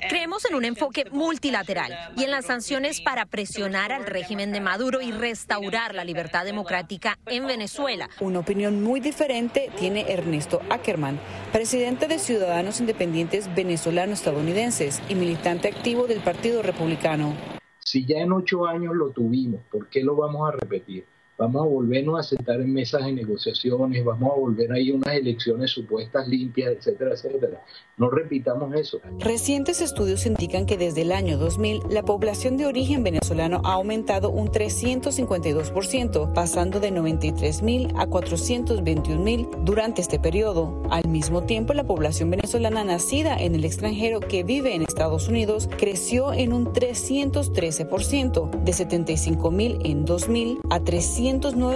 Creemos 0.09 0.45
en 0.45 0.55
un 0.55 0.65
enfoque 0.65 1.05
multilateral 1.11 1.91
y 2.17 2.23
en 2.23 2.31
las 2.31 2.45
sanciones 2.45 3.01
para 3.01 3.25
presionar 3.25 3.91
al 3.91 4.05
régimen 4.05 4.51
de 4.51 4.59
Maduro 4.59 5.01
y 5.01 5.11
restaurar 5.11 5.95
la 5.95 6.03
libertad 6.03 6.45
democrática 6.45 7.17
en 7.27 7.47
Venezuela. 7.47 8.09
Una 8.19 8.39
opinión 8.39 8.83
muy 8.83 8.99
diferente 8.99 9.69
tiene 9.77 10.11
Ernesto 10.11 10.61
Ackerman, 10.69 11.19
presidente 11.51 12.07
de 12.07 12.19
Ciudadanos 12.19 12.79
Independientes 12.79 13.53
Venezolano-Estadounidenses 13.55 15.01
y 15.07 15.15
militante 15.15 15.69
activo 15.69 16.07
del 16.07 16.19
Partido 16.19 16.61
Republicano. 16.61 17.33
Si 17.79 18.05
ya 18.05 18.17
en 18.17 18.31
ocho 18.31 18.65
años 18.65 18.95
lo 18.95 19.11
tuvimos, 19.11 19.61
¿por 19.71 19.87
qué 19.89 20.03
lo 20.03 20.15
vamos 20.15 20.49
a 20.49 20.51
repetir? 20.51 21.05
Vamos 21.43 21.63
a 21.63 21.69
volvernos 21.69 22.19
a 22.19 22.23
sentar 22.23 22.61
en 22.61 22.73
mesas 22.73 23.03
de 23.05 23.11
negociaciones, 23.11 24.03
vamos 24.03 24.31
a 24.31 24.39
volver 24.39 24.71
ahí 24.71 24.91
unas 24.91 25.13
elecciones 25.13 25.71
supuestas 25.71 26.27
limpias, 26.27 26.73
etcétera, 26.77 27.11
etcétera. 27.13 27.61
No 27.97 28.09
repitamos 28.09 28.73
eso. 28.75 28.99
Recientes 29.19 29.81
estudios 29.81 30.25
indican 30.25 30.65
que 30.65 30.77
desde 30.77 31.01
el 31.01 31.11
año 31.11 31.37
2000 31.37 31.81
la 31.89 32.03
población 32.03 32.57
de 32.57 32.65
origen 32.65 33.03
venezolano 33.03 33.61
ha 33.65 33.73
aumentado 33.73 34.29
un 34.29 34.47
352%, 34.47 36.33
pasando 36.33 36.79
de 36.79 36.91
93 36.91 37.61
mil 37.61 37.93
a 37.97 38.07
421 38.07 39.21
mil 39.21 39.47
durante 39.63 40.01
este 40.01 40.19
periodo. 40.19 40.81
Al 40.89 41.07
mismo 41.09 41.43
tiempo, 41.43 41.73
la 41.73 41.83
población 41.83 42.29
venezolana 42.29 42.83
nacida 42.83 43.35
en 43.37 43.53
el 43.53 43.65
extranjero 43.65 44.21
que 44.21 44.43
vive 44.43 44.75
en 44.75 44.83
Estados 44.83 45.27
Unidos 45.27 45.69
creció 45.77 46.33
en 46.33 46.53
un 46.53 46.67
313%, 46.67 48.63
de 48.63 48.73
75 48.73 49.51
mil 49.51 49.79
en 49.83 50.05
2000 50.05 50.59
a 50.69 50.79
300 50.79 51.32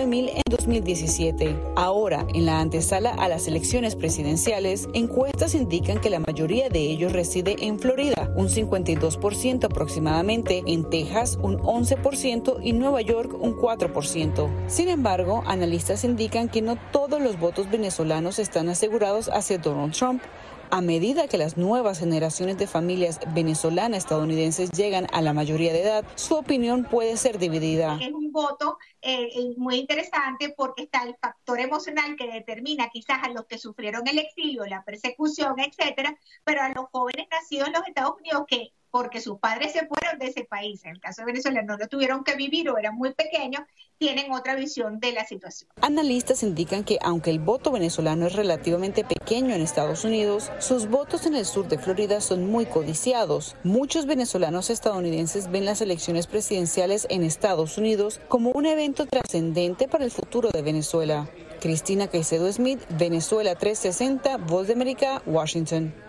mil 0.08 0.30
en 0.30 0.44
2017. 0.50 1.56
Ahora, 1.76 2.28
en 2.34 2.46
la 2.46 2.60
antesala 2.60 3.10
a 3.10 3.28
las 3.28 3.48
elecciones 3.48 3.96
presidenciales, 3.96 4.88
encuestas 4.94 5.56
indican 5.56 6.00
que 6.00 6.10
la 6.12 6.20
mayoría 6.20 6.70
de 6.70 6.80
ellos 6.80 7.12
reside 7.12 7.56
en 7.60 7.80
Florida, 7.80 8.32
un 8.36 8.50
52% 8.50 9.64
aproximadamente, 9.66 10.64
en 10.68 10.90
Texas 10.90 11.40
un 11.42 11.58
11% 11.58 12.60
y 12.62 12.74
Nueva 12.74 13.02
York 13.02 13.36
un 13.40 13.56
4%. 13.56 14.50
Sin 14.68 14.90
embargo, 14.90 15.44
analistas 15.48 16.04
indican 16.04 16.50
que 16.50 16.62
no 16.62 16.78
todos 16.92 17.20
los 17.20 17.40
votos 17.40 17.70
venezolanos 17.72 18.40
están 18.40 18.70
asegurados 18.70 19.30
hacia 19.30 19.58
Donald 19.58 19.94
Trump. 19.94 20.22
A 20.70 20.82
medida 20.82 21.28
que 21.28 21.38
las 21.38 21.56
nuevas 21.56 22.00
generaciones 22.00 22.58
de 22.58 22.68
familias 22.68 23.20
venezolanas 23.34 24.00
estadounidenses 24.00 24.70
llegan 24.72 25.08
a 25.14 25.22
la 25.22 25.34
mayoría 25.34 25.72
de 25.72 25.82
edad, 25.82 26.06
su 26.16 26.36
opinión 26.36 26.84
puede 26.84 27.16
ser 27.16 27.40
dividida. 27.40 27.98
Es 28.02 28.12
un 28.12 28.34
voto 28.34 28.78
eh, 29.02 29.30
muy 29.56 29.78
interesante 29.78 30.54
porque 30.58 30.84
está 30.84 31.04
el 31.04 31.16
factor 31.22 31.62
emocional 31.62 32.18
que 32.18 32.30
determina 32.30 32.90
quizás 32.90 33.24
a 33.24 33.30
los 33.30 33.46
que 33.46 33.58
sufrieron 33.58 34.06
el 34.08 34.20
exilio, 34.20 34.66
la 34.66 34.84
persecución, 34.84 35.56
etcétera, 35.60 36.18
pero 36.44 36.62
a 36.62 36.70
los 36.70 36.86
jóvenes 36.92 37.28
nacidos 37.32 37.68
en 37.68 37.74
los 37.74 37.88
Estados 37.88 38.16
Unidos 38.20 38.44
que 38.48 38.74
porque 38.92 39.22
sus 39.22 39.40
padres 39.40 39.74
se 39.74 39.86
fueron 39.88 40.20
de 40.20 40.28
ese 40.28 40.44
país, 40.44 40.84
en 40.86 40.92
el 40.92 41.00
caso 41.00 41.22
de 41.22 41.28
Venezuela 41.28 41.62
no 41.62 41.78
lo 41.78 41.88
tuvieron 41.88 42.24
que 42.24 42.36
vivir 42.36 42.70
o 42.70 42.78
eran 42.78 42.96
muy 42.96 43.14
pequeños, 43.14 43.62
tienen 43.98 44.32
otra 44.32 44.56
visión 44.56 45.00
de 45.00 45.12
la 45.12 45.26
situación. 45.26 45.70
Analistas 45.82 46.44
indican 46.44 46.84
que 46.84 47.00
aunque 47.02 47.32
el 47.32 47.40
voto 47.40 47.72
venezolano 47.72 48.28
es 48.28 48.34
relativamente 48.34 49.04
pequeño 49.04 49.56
en 49.56 49.62
Estados 49.62 50.04
Unidos, 50.04 50.52
sus 50.60 50.88
votos 50.88 51.26
en 51.26 51.36
el 51.36 51.46
sur 51.46 51.68
de 51.68 51.78
Florida 51.78 52.22
son 52.22 52.50
muy 52.50 52.66
codiciados. 52.66 53.56
Muchos 53.64 54.06
venezolanos 54.06 54.70
estadounidenses 54.70 55.50
ven 55.52 55.66
las 55.66 55.82
elecciones 55.82 56.28
presidenciales 56.28 57.08
en 57.10 57.24
Estados 57.24 57.78
Unidos 57.78 58.22
como 58.28 58.52
un 58.52 58.66
evento 58.66 59.06
trascendente 59.06 59.88
para 59.88 60.06
el 60.06 60.12
futuro 60.12 60.50
de 60.50 60.62
Venezuela. 60.62 61.28
Cristina 61.60 62.08
Caicedo 62.08 62.52
Smith, 62.52 62.80
Venezuela 62.90 63.56
360, 63.56 64.38
Voz 64.38 64.68
de 64.68 64.74
América, 64.74 65.24
Washington. 65.26 66.07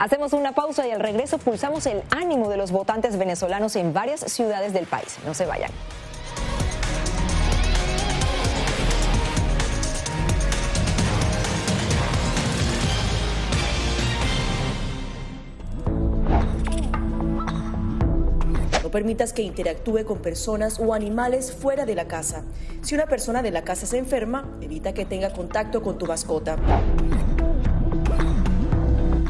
Hacemos 0.00 0.32
una 0.32 0.52
pausa 0.52 0.88
y 0.88 0.92
al 0.92 1.00
regreso 1.00 1.36
pulsamos 1.36 1.84
el 1.84 2.02
ánimo 2.08 2.48
de 2.48 2.56
los 2.56 2.70
votantes 2.70 3.18
venezolanos 3.18 3.76
en 3.76 3.92
varias 3.92 4.20
ciudades 4.20 4.72
del 4.72 4.86
país. 4.86 5.18
No 5.26 5.34
se 5.34 5.44
vayan. 5.44 5.70
No 18.82 18.90
permitas 18.90 19.34
que 19.34 19.42
interactúe 19.42 20.06
con 20.06 20.22
personas 20.22 20.80
o 20.80 20.94
animales 20.94 21.52
fuera 21.52 21.84
de 21.84 21.94
la 21.94 22.08
casa. 22.08 22.44
Si 22.80 22.94
una 22.94 23.04
persona 23.04 23.42
de 23.42 23.50
la 23.50 23.64
casa 23.64 23.84
se 23.84 23.98
enferma, 23.98 24.48
evita 24.62 24.94
que 24.94 25.04
tenga 25.04 25.30
contacto 25.34 25.82
con 25.82 25.98
tu 25.98 26.06
mascota. 26.06 26.56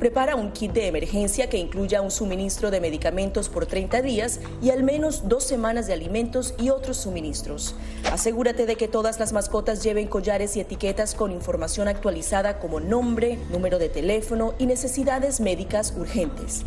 prepara 0.00 0.34
un 0.34 0.50
kit 0.50 0.72
de 0.72 0.88
emergencia 0.88 1.48
que 1.50 1.58
incluya 1.58 2.00
un 2.00 2.10
suministro 2.10 2.70
de 2.70 2.80
medicamentos 2.80 3.50
por 3.50 3.66
30 3.66 4.00
días 4.00 4.40
y 4.62 4.70
al 4.70 4.82
menos 4.82 5.28
dos 5.28 5.44
semanas 5.44 5.86
de 5.86 5.92
alimentos 5.92 6.54
y 6.58 6.70
otros 6.70 6.96
suministros. 6.96 7.76
Asegúrate 8.10 8.64
de 8.64 8.76
que 8.76 8.88
todas 8.88 9.20
las 9.20 9.32
mascotas 9.32 9.84
lleven 9.84 10.08
collares 10.08 10.56
y 10.56 10.60
etiquetas 10.60 11.14
con 11.14 11.30
información 11.30 11.86
actualizada 11.86 12.58
como 12.58 12.80
nombre, 12.80 13.38
número 13.50 13.78
de 13.78 13.90
teléfono 13.90 14.54
y 14.58 14.66
necesidades 14.66 15.38
médicas 15.38 15.94
urgentes. 15.96 16.64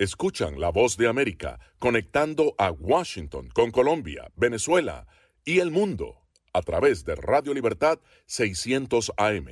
Escuchan 0.00 0.60
la 0.60 0.70
voz 0.70 0.96
de 0.96 1.08
América 1.08 1.60
conectando 1.78 2.54
a 2.58 2.72
Washington 2.72 3.48
con 3.54 3.70
Colombia, 3.70 4.28
Venezuela 4.34 5.06
y 5.44 5.60
el 5.60 5.70
mundo 5.70 6.23
a 6.54 6.62
través 6.62 7.04
de 7.04 7.16
Radio 7.16 7.52
Libertad 7.52 7.98
600 8.26 9.12
AM. 9.18 9.46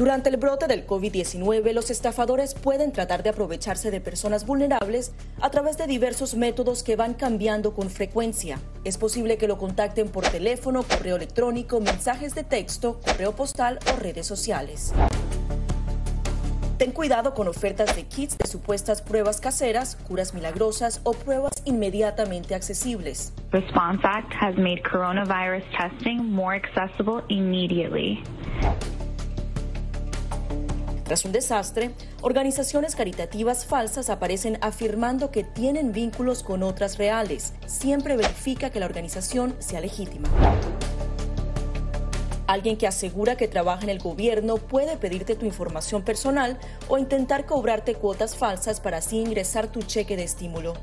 Durante 0.00 0.30
el 0.30 0.38
brote 0.38 0.66
del 0.66 0.86
COVID-19, 0.86 1.74
los 1.74 1.90
estafadores 1.90 2.54
pueden 2.54 2.90
tratar 2.90 3.22
de 3.22 3.28
aprovecharse 3.28 3.90
de 3.90 4.00
personas 4.00 4.46
vulnerables 4.46 5.12
a 5.42 5.50
través 5.50 5.76
de 5.76 5.86
diversos 5.86 6.34
métodos 6.34 6.82
que 6.82 6.96
van 6.96 7.12
cambiando 7.12 7.74
con 7.74 7.90
frecuencia. 7.90 8.58
Es 8.84 8.96
posible 8.96 9.36
que 9.36 9.46
lo 9.46 9.58
contacten 9.58 10.08
por 10.08 10.26
teléfono, 10.26 10.84
correo 10.84 11.16
electrónico, 11.16 11.80
mensajes 11.80 12.34
de 12.34 12.44
texto, 12.44 12.98
correo 13.04 13.36
postal 13.36 13.78
o 13.92 13.96
redes 13.96 14.26
sociales. 14.26 14.94
Ten 16.80 16.92
cuidado 16.92 17.34
con 17.34 17.46
ofertas 17.46 17.94
de 17.94 18.04
kits 18.04 18.38
de 18.38 18.48
supuestas 18.48 19.02
pruebas 19.02 19.38
caseras, 19.38 19.96
curas 19.96 20.32
milagrosas 20.32 21.02
o 21.04 21.12
pruebas 21.12 21.52
inmediatamente 21.66 22.54
accesibles. 22.54 23.34
Response 23.52 24.00
Act 24.02 24.32
has 24.40 24.56
made 24.56 24.80
coronavirus 24.90 25.62
testing 25.76 26.24
more 26.24 26.56
accessible 26.56 27.22
immediately. 27.28 28.22
Tras 31.04 31.26
un 31.26 31.32
desastre, 31.32 31.90
organizaciones 32.22 32.96
caritativas 32.96 33.66
falsas 33.66 34.08
aparecen 34.08 34.56
afirmando 34.62 35.30
que 35.30 35.44
tienen 35.44 35.92
vínculos 35.92 36.42
con 36.42 36.62
otras 36.62 36.96
reales. 36.96 37.52
Siempre 37.66 38.16
verifica 38.16 38.70
que 38.70 38.80
la 38.80 38.86
organización 38.86 39.54
sea 39.58 39.82
legítima. 39.82 40.30
Alguien 42.50 42.76
que 42.76 42.88
asegura 42.88 43.36
que 43.36 43.46
trabaja 43.46 43.84
en 43.84 43.90
el 43.90 44.00
gobierno 44.00 44.56
puede 44.56 44.96
pedirte 44.96 45.36
tu 45.36 45.46
información 45.46 46.02
personal 46.02 46.58
o 46.88 46.98
intentar 46.98 47.46
cobrarte 47.46 47.94
cuotas 47.94 48.34
falsas 48.34 48.80
para 48.80 48.96
así 48.96 49.18
ingresar 49.18 49.68
tu 49.68 49.84
cheque 49.84 50.16
de 50.16 50.24
estímulo. 50.24 50.74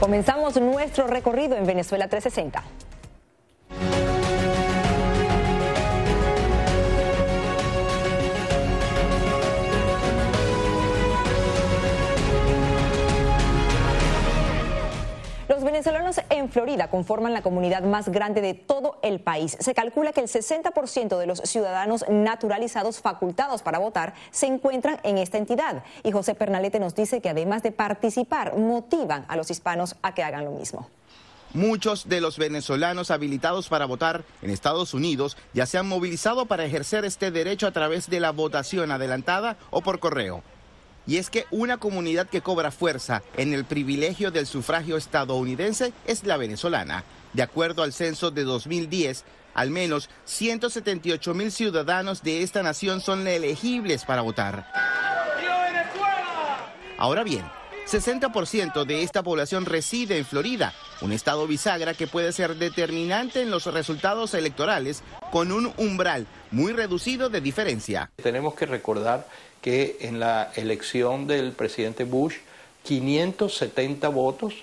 Comenzamos 0.00 0.58
nuestro 0.58 1.06
recorrido 1.08 1.54
en 1.54 1.66
Venezuela 1.66 2.08
360. 2.08 2.64
Venezolanos 15.66 16.20
en 16.30 16.48
Florida 16.48 16.88
conforman 16.88 17.34
la 17.34 17.42
comunidad 17.42 17.82
más 17.82 18.08
grande 18.08 18.40
de 18.40 18.54
todo 18.54 18.98
el 19.02 19.20
país. 19.20 19.56
Se 19.60 19.74
calcula 19.74 20.12
que 20.12 20.20
el 20.20 20.28
60% 20.28 21.18
de 21.18 21.26
los 21.26 21.40
ciudadanos 21.40 22.04
naturalizados 22.08 23.00
facultados 23.00 23.62
para 23.62 23.78
votar 23.78 24.14
se 24.30 24.46
encuentran 24.46 24.98
en 25.02 25.18
esta 25.18 25.36
entidad. 25.36 25.82
Y 26.04 26.12
José 26.12 26.34
Pernalete 26.34 26.80
nos 26.80 26.94
dice 26.94 27.20
que 27.20 27.28
además 27.28 27.62
de 27.62 27.72
participar, 27.72 28.56
motivan 28.56 29.26
a 29.28 29.36
los 29.36 29.50
hispanos 29.50 29.96
a 30.02 30.14
que 30.14 30.22
hagan 30.22 30.44
lo 30.44 30.52
mismo. 30.52 30.88
Muchos 31.52 32.08
de 32.08 32.20
los 32.20 32.38
venezolanos 32.38 33.10
habilitados 33.10 33.68
para 33.68 33.86
votar 33.86 34.24
en 34.42 34.50
Estados 34.50 34.94
Unidos 34.94 35.36
ya 35.52 35.66
se 35.66 35.78
han 35.78 35.88
movilizado 35.88 36.46
para 36.46 36.64
ejercer 36.64 37.04
este 37.04 37.30
derecho 37.30 37.66
a 37.66 37.72
través 37.72 38.08
de 38.08 38.20
la 38.20 38.30
votación 38.30 38.90
adelantada 38.90 39.56
o 39.70 39.80
por 39.80 39.98
correo. 39.98 40.42
Y 41.06 41.18
es 41.18 41.30
que 41.30 41.46
una 41.50 41.78
comunidad 41.78 42.28
que 42.28 42.40
cobra 42.40 42.70
fuerza 42.70 43.22
en 43.36 43.52
el 43.54 43.64
privilegio 43.64 44.30
del 44.30 44.46
sufragio 44.46 44.96
estadounidense 44.96 45.92
es 46.06 46.24
la 46.24 46.36
venezolana. 46.36 47.04
De 47.32 47.42
acuerdo 47.42 47.82
al 47.82 47.92
censo 47.92 48.30
de 48.30 48.44
2010, 48.44 49.24
al 49.54 49.70
menos 49.70 50.10
178 50.24 51.34
mil 51.34 51.52
ciudadanos 51.52 52.22
de 52.22 52.42
esta 52.42 52.62
nación 52.62 53.00
son 53.00 53.26
elegibles 53.26 54.04
para 54.04 54.22
votar. 54.22 54.66
Ahora 56.98 57.22
bien, 57.24 57.44
60% 57.86 58.84
de 58.84 59.02
esta 59.02 59.22
población 59.22 59.64
reside 59.64 60.18
en 60.18 60.24
Florida, 60.24 60.74
un 61.02 61.12
estado 61.12 61.46
bisagra 61.46 61.94
que 61.94 62.06
puede 62.06 62.32
ser 62.32 62.56
determinante 62.56 63.42
en 63.42 63.50
los 63.50 63.66
resultados 63.66 64.34
electorales 64.34 65.02
con 65.30 65.52
un 65.52 65.72
umbral 65.76 66.26
muy 66.50 66.72
reducido 66.72 67.28
de 67.28 67.40
diferencia. 67.40 68.10
Tenemos 68.16 68.54
que 68.54 68.66
recordar 68.66 69.28
que 69.66 69.96
en 70.02 70.20
la 70.20 70.52
elección 70.54 71.26
del 71.26 71.50
presidente 71.50 72.04
Bush, 72.04 72.34
570 72.84 74.08
votos 74.10 74.54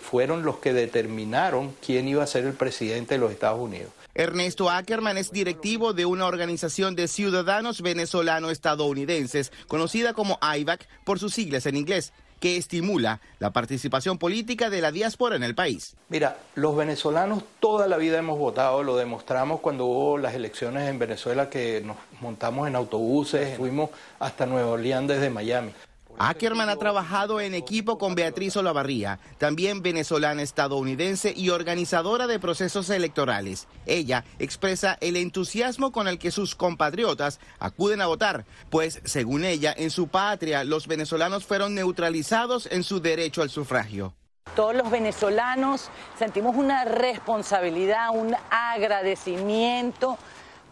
fueron 0.00 0.42
los 0.42 0.56
que 0.56 0.72
determinaron 0.72 1.72
quién 1.86 2.08
iba 2.08 2.24
a 2.24 2.26
ser 2.26 2.44
el 2.44 2.54
presidente 2.54 3.14
de 3.14 3.20
los 3.20 3.30
Estados 3.30 3.60
Unidos. 3.60 3.92
Ernesto 4.14 4.70
Ackerman 4.70 5.18
es 5.18 5.30
directivo 5.30 5.92
de 5.92 6.04
una 6.04 6.26
organización 6.26 6.96
de 6.96 7.06
ciudadanos 7.06 7.80
venezolano-estadounidenses, 7.80 9.52
conocida 9.68 10.14
como 10.14 10.36
IVAC 10.42 10.88
por 11.04 11.20
sus 11.20 11.32
siglas 11.32 11.66
en 11.66 11.76
inglés, 11.76 12.12
que 12.42 12.56
estimula 12.56 13.20
la 13.38 13.52
participación 13.52 14.18
política 14.18 14.68
de 14.68 14.80
la 14.80 14.90
diáspora 14.90 15.36
en 15.36 15.44
el 15.44 15.54
país. 15.54 15.94
Mira, 16.08 16.38
los 16.56 16.74
venezolanos 16.74 17.44
toda 17.60 17.86
la 17.86 17.96
vida 17.98 18.18
hemos 18.18 18.36
votado, 18.36 18.82
lo 18.82 18.96
demostramos 18.96 19.60
cuando 19.60 19.86
hubo 19.86 20.18
las 20.18 20.34
elecciones 20.34 20.88
en 20.88 20.98
Venezuela 20.98 21.48
que 21.48 21.82
nos 21.86 21.96
montamos 22.20 22.66
en 22.66 22.74
autobuses, 22.74 23.56
fuimos 23.56 23.90
hasta 24.18 24.44
Nueva 24.44 24.70
Orleans 24.70 25.06
desde 25.06 25.30
Miami. 25.30 25.70
Ackerman 26.18 26.68
ha 26.68 26.76
trabajado 26.76 27.40
en 27.40 27.54
equipo 27.54 27.98
con 27.98 28.14
Beatriz 28.14 28.56
Olavarría, 28.56 29.18
también 29.38 29.82
venezolana 29.82 30.42
estadounidense 30.42 31.32
y 31.36 31.50
organizadora 31.50 32.26
de 32.26 32.38
procesos 32.38 32.90
electorales. 32.90 33.66
Ella 33.86 34.24
expresa 34.38 34.98
el 35.00 35.16
entusiasmo 35.16 35.92
con 35.92 36.08
el 36.08 36.18
que 36.18 36.30
sus 36.30 36.54
compatriotas 36.54 37.40
acuden 37.58 38.00
a 38.00 38.06
votar, 38.06 38.44
pues 38.70 39.00
según 39.04 39.44
ella, 39.44 39.74
en 39.76 39.90
su 39.90 40.08
patria 40.08 40.64
los 40.64 40.86
venezolanos 40.86 41.44
fueron 41.44 41.74
neutralizados 41.74 42.66
en 42.70 42.82
su 42.82 43.00
derecho 43.00 43.42
al 43.42 43.50
sufragio. 43.50 44.14
Todos 44.54 44.74
los 44.74 44.90
venezolanos 44.90 45.88
sentimos 46.18 46.56
una 46.56 46.84
responsabilidad, 46.84 48.10
un 48.12 48.36
agradecimiento 48.50 50.18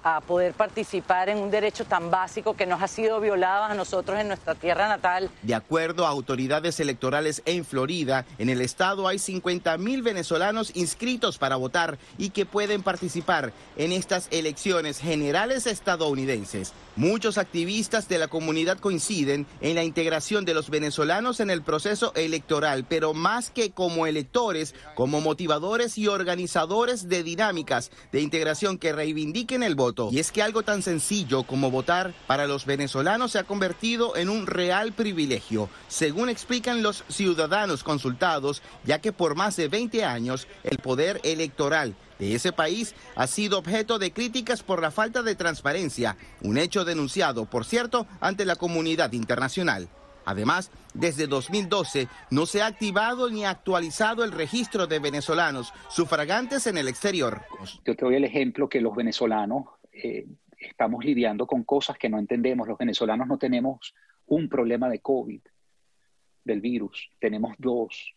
a 0.03 0.21
poder 0.21 0.55
participar 0.55 1.29
en 1.29 1.39
un 1.39 1.51
derecho 1.51 1.85
tan 1.85 2.11
básico 2.11 2.55
que 2.55 2.67
nos 2.67 2.83
ha 2.83 2.89
sido 2.89 3.21
violado 3.21 3.65
a 3.65 3.75
nosotros 3.75 4.19
en 4.19 4.29
nuestra 4.29 4.55
tierra 4.55 4.89
natal. 4.89 5.31
De 5.43 5.55
acuerdo 5.55 6.07
a 6.07 6.11
autoridades 6.11 6.81
electorales 6.81 7.43
en 7.45 7.65
Florida, 7.65 8.25
en 8.39 8.49
el 8.49 8.61
estado 8.61 9.09
hay 9.09 9.19
50 9.19 9.77
mil 9.79 10.03
venezolanos 10.03 10.75
inscritos 10.75 11.39
para 11.39 11.57
votar 11.57 11.99
y 12.19 12.31
que 12.31 12.47
pueden 12.47 12.83
participar 12.83 13.53
en 13.77 13.93
estas 13.93 14.29
elecciones 14.31 14.99
generales 14.99 15.67
estadounidenses. 15.67 16.73
Muchos 16.97 17.39
activistas 17.39 18.09
de 18.09 18.19
la 18.19 18.29
comunidad 18.29 18.79
coinciden 18.79 19.47
en 19.61 19.75
la 19.75 19.85
integración 19.85 20.45
de 20.45 20.55
los 20.55 20.71
venezolanos 20.71 21.41
en 21.41 21.51
el 21.51 21.63
proceso 21.63 22.13
electoral, 22.15 22.85
pero 22.89 23.15
más 23.15 23.51
que 23.51 23.71
como 23.71 24.07
electores, 24.07 24.75
como 24.95 25.21
motivadores 25.21 25.97
y 25.99 26.09
organizadores 26.09 27.09
de 27.09 27.23
dinámicas 27.23 27.91
de 28.13 28.21
integración 28.21 28.77
que 28.79 28.93
reivindiquen 28.93 29.63
el 29.63 29.75
voto 29.75 29.90
y 30.11 30.19
es 30.19 30.33
que 30.33 30.43
algo 30.43 30.63
tan 30.63 30.83
sencillo 30.83 31.43
como 31.45 31.71
votar 31.71 32.13
para 32.27 32.47
los 32.47 32.67
venezolanos 32.67 33.33
se 33.33 33.39
ha 33.39 33.45
convertido 33.45 34.17
en 34.17 34.29
un 34.29 34.47
real 34.47 34.93
privilegio, 34.93 35.69
según 35.89 36.29
explican 36.29 36.83
los 36.83 37.05
ciudadanos 37.09 37.83
consultados, 37.83 38.63
ya 38.85 39.01
que 39.01 39.13
por 39.13 39.35
más 39.35 39.57
de 39.57 39.69
20 39.69 40.05
años 40.05 40.47
el 40.65 40.79
poder 40.79 41.21
electoral 41.25 41.95
de 42.19 42.35
ese 42.35 42.53
país 42.53 42.95
ha 43.17 43.27
sido 43.27 43.59
objeto 43.59 43.99
de 43.99 44.13
críticas 44.13 44.63
por 44.63 44.83
la 44.83 44.91
falta 44.91 45.23
de 45.23 45.35
transparencia, 45.35 46.17
un 46.43 46.59
hecho 46.59 46.85
denunciado, 46.85 47.47
por 47.47 47.65
cierto, 47.65 48.07
ante 48.21 48.45
la 48.45 48.57
comunidad 48.57 49.13
internacional. 49.13 49.89
Además, 50.25 50.71
desde 50.95 51.27
2012 51.27 52.09
no 52.31 52.47
se 52.47 52.63
ha 52.63 52.67
activado 52.67 53.31
ni 53.31 53.45
actualizado 53.45 54.23
el 54.23 54.33
registro 54.33 54.87
de 54.87 54.99
venezolanos 54.99 55.73
sufragantes 55.89 56.67
en 56.67 56.79
el 56.79 56.89
exterior. 56.89 57.43
Yo 57.85 57.97
te 57.97 58.05
doy 58.05 58.17
el 58.17 58.25
ejemplo 58.25 58.69
que 58.69 58.81
los 58.81 58.95
venezolanos 58.95 59.65
eh, 60.03 60.27
estamos 60.59 61.05
lidiando 61.05 61.47
con 61.47 61.65
cosas 61.65 61.99
que 61.99 62.09
no 62.09 62.19
entendemos. 62.19 62.69
Los 62.69 62.79
venezolanos 62.79 63.27
no 63.27 63.39
tenemos 63.39 63.95
un 64.27 64.49
problema 64.49 64.89
de 64.89 65.01
COVID, 65.01 65.41
del 66.45 66.61
virus, 66.61 67.11
tenemos 67.19 67.55
dos. 67.59 68.15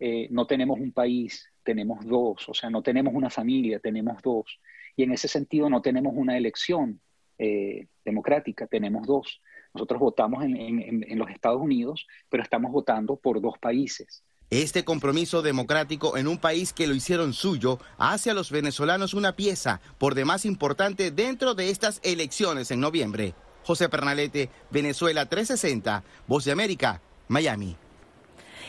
Eh, 0.00 0.28
no 0.30 0.46
tenemos 0.46 0.78
un 0.78 0.92
país, 0.92 1.50
tenemos 1.62 2.04
dos. 2.06 2.48
O 2.48 2.54
sea, 2.54 2.70
no 2.70 2.82
tenemos 2.82 3.14
una 3.14 3.30
familia, 3.30 3.80
tenemos 3.80 4.22
dos. 4.22 4.60
Y 4.96 5.02
en 5.02 5.12
ese 5.12 5.28
sentido 5.28 5.68
no 5.68 5.82
tenemos 5.82 6.12
una 6.16 6.36
elección 6.36 7.00
eh, 7.38 7.86
democrática, 8.04 8.66
tenemos 8.66 9.06
dos. 9.06 9.40
Nosotros 9.74 10.00
votamos 10.00 10.42
en 10.44 11.18
los 11.18 11.30
Estados 11.30 11.60
Unidos, 11.60 12.06
pero 12.28 12.42
estamos 12.42 12.72
votando 12.72 13.16
por 13.16 13.40
dos 13.40 13.58
países. 13.58 14.24
Este 14.50 14.82
compromiso 14.82 15.42
democrático 15.42 16.16
en 16.16 16.26
un 16.26 16.38
país 16.38 16.72
que 16.72 16.86
lo 16.86 16.94
hicieron 16.94 17.34
suyo 17.34 17.78
hace 17.98 18.30
a 18.30 18.34
los 18.34 18.50
venezolanos 18.50 19.12
una 19.12 19.36
pieza 19.36 19.82
por 19.98 20.14
demás 20.14 20.46
importante 20.46 21.10
dentro 21.10 21.54
de 21.54 21.68
estas 21.68 22.00
elecciones 22.02 22.70
en 22.70 22.80
noviembre. 22.80 23.34
José 23.62 23.90
Pernalete, 23.90 24.48
Venezuela 24.70 25.26
360, 25.26 26.02
Voz 26.26 26.46
de 26.46 26.52
América, 26.52 27.02
Miami. 27.28 27.76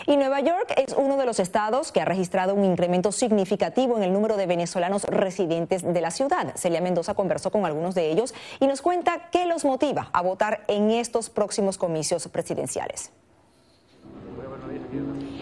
Y 0.06 0.18
Nueva 0.18 0.41
York 0.41 0.73
es 0.76 0.93
uno 0.97 1.15
de 1.15 1.26
los 1.26 1.39
estados 1.39 1.93
que 1.93 2.01
ha 2.01 2.06
registrado 2.06 2.56
un 2.56 2.65
incremento 2.65 3.14
significativo 3.14 3.95
en 3.95 4.03
el 4.03 4.11
número 4.11 4.35
de 4.35 4.47
venezolanos 4.47 5.06
residentes 5.06 5.84
de 5.84 6.01
la 6.01 6.11
ciudad. 6.11 6.57
Celia 6.57 6.81
Mendoza 6.81 7.14
conversó 7.14 7.51
con 7.51 7.65
algunos 7.65 7.95
de 7.95 8.11
ellos 8.11 8.34
y 8.60 8.68
nos 8.68 8.81
cuenta 8.81 9.30
qué 9.31 9.45
los 9.45 9.64
motiva 9.64 10.10
a 10.11 10.22
votar 10.22 10.65
en 10.68 10.91
estos 10.91 11.30
próximos 11.30 11.77
comicios 11.77 12.27
presidenciales. 12.27 13.11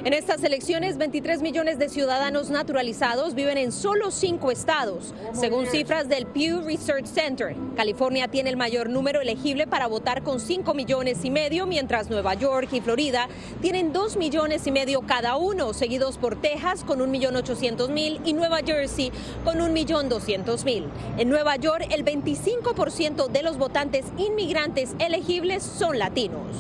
En 0.08 0.14
estas 0.14 0.42
elecciones, 0.46 0.98
23 0.98 1.42
millones 1.42 1.80
de 1.80 1.90
ciudadanos 1.90 2.50
naturalizados 2.50 3.36
viven 3.36 3.58
en 3.58 3.74
solo 3.74 4.10
cinco 4.10 4.52
estados, 4.52 5.14
según 5.34 5.68
cifras 5.68 6.08
del 6.08 6.26
Pew 6.26 6.62
Research 6.62 7.06
Center. 7.06 7.54
California 7.76 8.30
tiene 8.30 8.50
el 8.50 8.56
mayor 8.56 8.90
número 8.90 9.20
elegible 9.20 9.68
para 9.68 9.86
votar 9.88 10.24
con 10.24 10.40
5 10.40 10.74
millones 10.74 11.26
y 11.26 11.30
medio, 11.30 11.66
mientras 11.66 12.10
Nueva 12.10 12.36
York 12.36 12.70
y 12.72 12.80
Florida 12.80 13.28
tienen 13.62 13.92
2 13.92 14.16
millones 14.16 14.66
y 14.66 14.72
medio 14.72 15.02
cada 15.02 15.36
uno, 15.36 15.74
seguidos 15.74 16.18
por 16.18 16.40
Texas 16.40 16.86
con 16.86 17.00
1.800.000 17.02 18.22
y 18.24 18.32
Nueva 18.32 18.60
Jersey 18.66 19.12
con 19.44 19.58
1.200.000. 19.58 20.86
En 21.18 21.28
Nueva 21.28 21.58
York, 21.58 21.86
el 21.92 22.06
25% 22.06 23.28
de 23.28 23.44
los 23.44 23.58
votantes 23.58 24.06
inmigrantes 24.18 24.96
elegibles 25.00 25.64
son 25.64 26.00
latinos. 26.00 26.56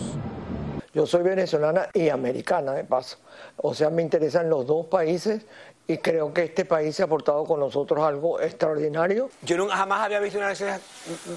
Yo 0.98 1.06
soy 1.06 1.22
venezolana 1.22 1.90
y 1.94 2.10
americana, 2.10 2.74
de 2.74 2.84
paso. 2.84 3.18
O 3.58 3.76
sea, 3.76 3.92
me 3.92 4.02
interesan 4.02 4.50
los 4.50 4.66
dos 4.66 4.88
países 4.88 5.46
y 5.88 6.00
creo 6.00 6.34
que 6.34 6.46
este 6.46 6.66
país 6.66 6.96
se 6.96 7.04
ha 7.04 7.06
aportado 7.06 7.46
con 7.46 7.60
nosotros 7.60 8.04
algo 8.04 8.42
extraordinario. 8.42 9.30
Yo 9.44 9.58
nunca 9.58 9.76
jamás 9.76 10.02
había 10.02 10.20
visto 10.20 10.40
unas 10.40 10.60
elecciones 10.60 10.82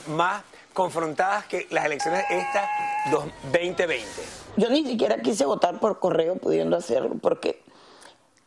más 0.08 0.44
confrontadas 0.72 1.44
que 1.44 1.66
las 1.68 1.84
elecciones 1.84 2.24
estas 2.30 2.70
2020. 3.50 4.06
Yo 4.56 4.70
ni 4.70 4.82
siquiera 4.82 5.18
quise 5.18 5.44
votar 5.44 5.78
por 5.78 5.98
correo 5.98 6.36
pudiendo 6.36 6.78
hacerlo 6.78 7.16
porque 7.20 7.62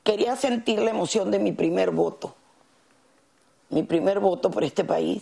quería 0.02 0.36
sentir 0.36 0.80
la 0.80 0.90
emoción 0.90 1.30
de 1.30 1.38
mi 1.38 1.52
primer 1.52 1.92
voto. 1.92 2.34
Mi 3.70 3.84
primer 3.84 4.20
voto 4.20 4.50
por 4.50 4.64
este 4.64 4.84
país 4.84 5.22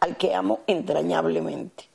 al 0.00 0.18
que 0.18 0.34
amo 0.34 0.60
entrañablemente. 0.66 1.93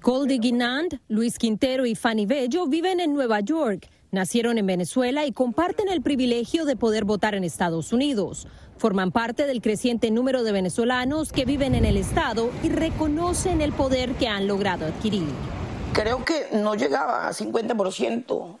Goldie 0.00 0.38
Guinand, 0.38 1.00
Luis 1.08 1.38
Quintero 1.38 1.84
y 1.84 1.96
Fanny 1.96 2.24
Bello 2.24 2.66
viven 2.66 3.00
en 3.00 3.12
Nueva 3.12 3.40
York. 3.40 3.90
Nacieron 4.12 4.56
en 4.56 4.66
Venezuela 4.66 5.26
y 5.26 5.32
comparten 5.32 5.88
el 5.88 6.02
privilegio 6.02 6.64
de 6.64 6.76
poder 6.76 7.04
votar 7.04 7.34
en 7.34 7.42
Estados 7.42 7.92
Unidos. 7.92 8.46
Forman 8.78 9.10
parte 9.10 9.44
del 9.44 9.60
creciente 9.60 10.12
número 10.12 10.44
de 10.44 10.52
venezolanos 10.52 11.32
que 11.32 11.44
viven 11.44 11.74
en 11.74 11.84
el 11.84 11.96
Estado 11.96 12.48
y 12.62 12.68
reconocen 12.68 13.60
el 13.60 13.72
poder 13.72 14.14
que 14.14 14.28
han 14.28 14.46
logrado 14.46 14.86
adquirir. 14.86 15.26
Creo 15.92 16.24
que 16.24 16.46
no 16.52 16.76
llegaba 16.76 17.26
a 17.26 17.32
50% 17.32 18.56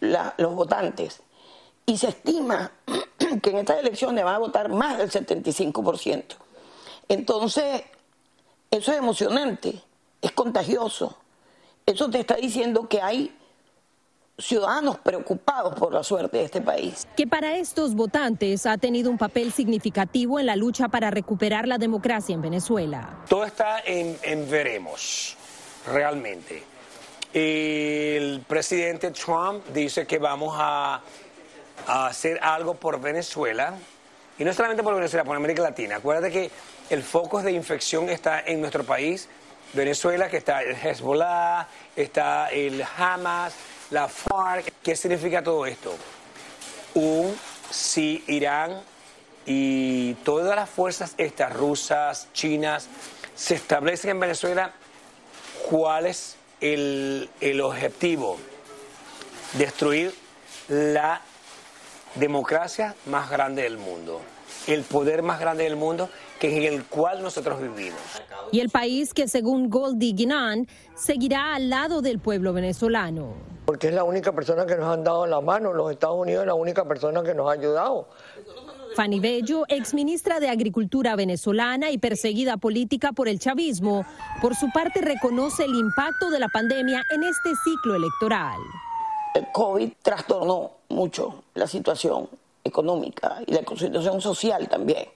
los 0.00 0.54
votantes 0.54 1.22
y 1.86 1.96
se 1.96 2.08
estima 2.08 2.72
que 3.42 3.50
en 3.50 3.56
estas 3.56 3.80
elecciones 3.80 4.22
van 4.22 4.34
a 4.34 4.38
votar 4.38 4.68
más 4.68 4.98
del 4.98 5.10
75%. 5.10 6.24
Entonces, 7.08 7.82
eso 8.70 8.92
es 8.92 8.98
emocionante 8.98 9.82
es 10.24 10.32
contagioso. 10.32 11.16
Eso 11.86 12.08
te 12.08 12.20
está 12.20 12.36
diciendo 12.36 12.88
que 12.88 13.00
hay 13.00 13.36
ciudadanos 14.38 14.98
preocupados 14.98 15.74
por 15.74 15.92
la 15.92 16.02
suerte 16.02 16.38
de 16.38 16.44
este 16.44 16.60
país. 16.60 17.06
Que 17.16 17.26
para 17.26 17.56
estos 17.56 17.94
votantes 17.94 18.66
ha 18.66 18.78
tenido 18.78 19.10
un 19.10 19.18
papel 19.18 19.52
significativo 19.52 20.40
en 20.40 20.46
la 20.46 20.56
lucha 20.56 20.88
para 20.88 21.10
recuperar 21.10 21.68
la 21.68 21.78
democracia 21.78 22.34
en 22.34 22.42
Venezuela. 22.42 23.22
Todo 23.28 23.44
está 23.44 23.80
en, 23.84 24.16
veremos, 24.50 25.36
realmente. 25.86 26.64
El 27.32 28.40
presidente 28.46 29.10
Trump 29.10 29.64
dice 29.72 30.06
que 30.06 30.18
vamos 30.18 30.54
a, 30.58 31.00
a 31.86 32.06
hacer 32.06 32.38
algo 32.42 32.74
por 32.74 33.00
Venezuela, 33.00 33.74
y 34.38 34.44
no 34.44 34.52
solamente 34.52 34.82
por 34.82 34.94
Venezuela, 34.94 35.24
por 35.24 35.36
América 35.36 35.62
Latina. 35.62 35.96
Acuérdate 35.96 36.32
que 36.32 36.50
el 36.90 37.02
foco 37.02 37.42
de 37.42 37.52
infección 37.52 38.08
está 38.08 38.40
en 38.40 38.60
nuestro 38.60 38.84
país, 38.84 39.28
Venezuela, 39.74 40.28
que 40.28 40.36
está 40.36 40.62
el 40.62 40.76
Hezbollah, 40.76 41.66
está 41.96 42.48
el 42.48 42.84
Hamas, 42.96 43.54
la 43.90 44.08
FARC. 44.08 44.72
¿Qué 44.82 44.94
significa 44.94 45.42
todo 45.42 45.66
esto? 45.66 45.94
Un, 46.94 47.36
si 47.70 48.22
Irán 48.28 48.80
y 49.46 50.14
todas 50.14 50.54
las 50.54 50.70
fuerzas 50.70 51.14
estas, 51.18 51.52
rusas, 51.52 52.28
chinas, 52.32 52.88
se 53.34 53.56
establecen 53.56 54.12
en 54.12 54.20
Venezuela, 54.20 54.72
¿cuál 55.68 56.06
es 56.06 56.36
el, 56.60 57.28
el 57.40 57.60
objetivo? 57.60 58.38
Destruir 59.54 60.14
la 60.68 61.20
democracia 62.14 62.94
más 63.06 63.28
grande 63.28 63.62
del 63.62 63.76
mundo, 63.76 64.20
el 64.68 64.82
poder 64.82 65.22
más 65.22 65.40
grande 65.40 65.64
del 65.64 65.76
mundo 65.76 66.08
que 66.50 66.66
en 66.66 66.74
el 66.74 66.84
cual 66.84 67.22
nosotros 67.22 67.60
vivimos. 67.60 68.00
Y 68.52 68.60
el 68.60 68.68
país 68.68 69.14
que 69.14 69.28
según 69.28 69.70
Goldie 69.70 70.12
Guinan 70.12 70.66
seguirá 70.94 71.54
al 71.54 71.70
lado 71.70 72.02
del 72.02 72.18
pueblo 72.18 72.52
venezolano. 72.52 73.34
Porque 73.64 73.88
es 73.88 73.94
la 73.94 74.04
única 74.04 74.32
persona 74.32 74.66
que 74.66 74.76
nos 74.76 74.92
han 74.92 75.04
dado 75.04 75.26
la 75.26 75.40
mano, 75.40 75.72
los 75.72 75.90
Estados 75.90 76.16
Unidos 76.16 76.42
es 76.42 76.46
la 76.46 76.54
única 76.54 76.86
persona 76.86 77.22
que 77.22 77.34
nos 77.34 77.48
ha 77.48 77.52
ayudado. 77.52 78.08
Fanny 78.94 79.18
Bello, 79.20 79.64
exministra 79.68 80.38
de 80.38 80.50
Agricultura 80.50 81.16
venezolana 81.16 81.90
y 81.90 81.98
perseguida 81.98 82.58
política 82.58 83.12
por 83.12 83.26
el 83.26 83.38
chavismo, 83.38 84.04
por 84.40 84.54
su 84.54 84.70
parte 84.70 85.00
reconoce 85.00 85.64
el 85.64 85.74
impacto 85.74 86.30
de 86.30 86.38
la 86.38 86.48
pandemia 86.48 87.02
en 87.12 87.24
este 87.24 87.50
ciclo 87.64 87.96
electoral. 87.96 88.58
El 89.34 89.46
COVID 89.50 89.90
trastornó 90.02 90.72
mucho 90.90 91.42
la 91.54 91.66
situación 91.66 92.28
económica 92.62 93.38
y 93.46 93.52
la 93.52 93.60
situación 93.60 94.20
social 94.20 94.68
también. 94.68 95.08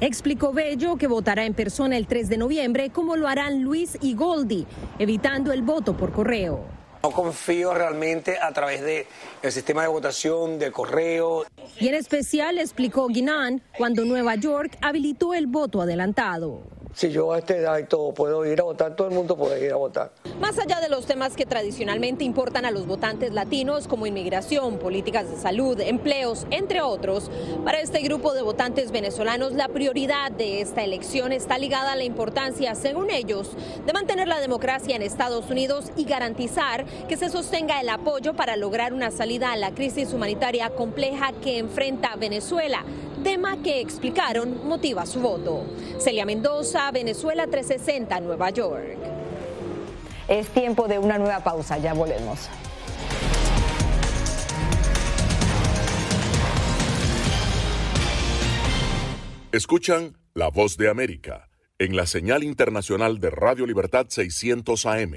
Explicó 0.00 0.54
Bello 0.54 0.96
que 0.96 1.06
votará 1.06 1.44
en 1.44 1.52
persona 1.52 1.98
el 1.98 2.06
3 2.06 2.30
de 2.30 2.38
noviembre, 2.38 2.88
como 2.88 3.16
lo 3.16 3.28
harán 3.28 3.62
Luis 3.62 3.98
y 4.00 4.14
Goldi, 4.14 4.66
evitando 4.98 5.52
el 5.52 5.60
voto 5.60 5.94
por 5.94 6.10
correo. 6.10 6.64
No 7.02 7.10
confío 7.10 7.74
realmente 7.74 8.38
a 8.40 8.50
través 8.52 8.80
del 8.82 9.52
sistema 9.52 9.82
de 9.82 9.88
votación, 9.88 10.58
de 10.58 10.72
correo. 10.72 11.44
Y 11.78 11.88
en 11.88 11.94
especial 11.94 12.58
explicó 12.58 13.08
Guinan 13.08 13.62
cuando 13.76 14.06
Nueva 14.06 14.36
York 14.36 14.78
habilitó 14.80 15.34
el 15.34 15.46
voto 15.46 15.82
adelantado 15.82 16.79
si 16.94 17.10
yo 17.10 17.32
a 17.32 17.38
esta 17.38 17.56
edad 17.56 17.78
y 17.78 17.84
todo 17.84 18.12
puedo 18.12 18.44
ir 18.44 18.60
a 18.60 18.64
votar, 18.64 18.96
todo 18.96 19.08
el 19.08 19.14
mundo 19.14 19.36
puede 19.36 19.64
ir 19.64 19.72
a 19.72 19.76
votar. 19.76 20.10
Más 20.40 20.58
allá 20.58 20.80
de 20.80 20.88
los 20.88 21.06
temas 21.06 21.36
que 21.36 21.46
tradicionalmente 21.46 22.24
importan 22.24 22.64
a 22.64 22.70
los 22.70 22.86
votantes 22.86 23.32
latinos, 23.32 23.86
como 23.88 24.06
inmigración, 24.06 24.78
políticas 24.78 25.30
de 25.30 25.36
salud, 25.36 25.80
empleos, 25.80 26.46
entre 26.50 26.82
otros, 26.82 27.30
para 27.64 27.80
este 27.80 28.00
grupo 28.00 28.32
de 28.32 28.42
votantes 28.42 28.90
venezolanos 28.90 29.52
la 29.52 29.68
prioridad 29.68 30.32
de 30.32 30.60
esta 30.60 30.82
elección 30.82 31.32
está 31.32 31.58
ligada 31.58 31.92
a 31.92 31.96
la 31.96 32.04
importancia, 32.04 32.74
según 32.74 33.10
ellos, 33.10 33.50
de 33.86 33.92
mantener 33.92 34.28
la 34.28 34.40
democracia 34.40 34.96
en 34.96 35.02
Estados 35.02 35.48
Unidos 35.50 35.92
y 35.96 36.04
garantizar 36.04 36.84
que 37.08 37.16
se 37.16 37.30
sostenga 37.30 37.80
el 37.80 37.88
apoyo 37.88 38.34
para 38.34 38.56
lograr 38.56 38.92
una 38.92 39.10
salida 39.10 39.52
a 39.52 39.56
la 39.56 39.72
crisis 39.72 40.12
humanitaria 40.12 40.70
compleja 40.70 41.32
que 41.42 41.58
enfrenta 41.58 42.16
Venezuela 42.16 42.84
tema 43.22 43.58
que 43.62 43.80
explicaron 43.80 44.66
motiva 44.66 45.04
su 45.04 45.20
voto. 45.20 45.64
Celia 45.98 46.24
Mendoza, 46.24 46.79
Venezuela 46.92 47.46
360, 47.46 48.20
Nueva 48.20 48.50
York. 48.50 48.96
Es 50.26 50.48
tiempo 50.48 50.88
de 50.88 50.98
una 50.98 51.18
nueva 51.18 51.44
pausa, 51.44 51.76
ya 51.78 51.92
volvemos. 51.92 52.48
Escuchan 59.52 60.16
La 60.32 60.48
Voz 60.48 60.76
de 60.76 60.88
América 60.88 61.50
en 61.78 61.96
la 61.96 62.06
señal 62.06 62.42
internacional 62.42 63.20
de 63.20 63.30
Radio 63.30 63.66
Libertad 63.66 64.06
600 64.08 64.86
AM. 64.86 65.14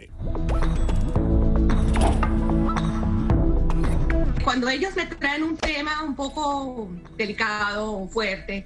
cuando 4.53 4.69
ellos 4.69 4.95
me 4.95 5.05
traen 5.07 5.41
un 5.41 5.57
tema 5.57 6.03
un 6.03 6.15
poco 6.15 6.87
delicado 7.17 7.91
o 7.91 8.07
fuerte, 8.07 8.65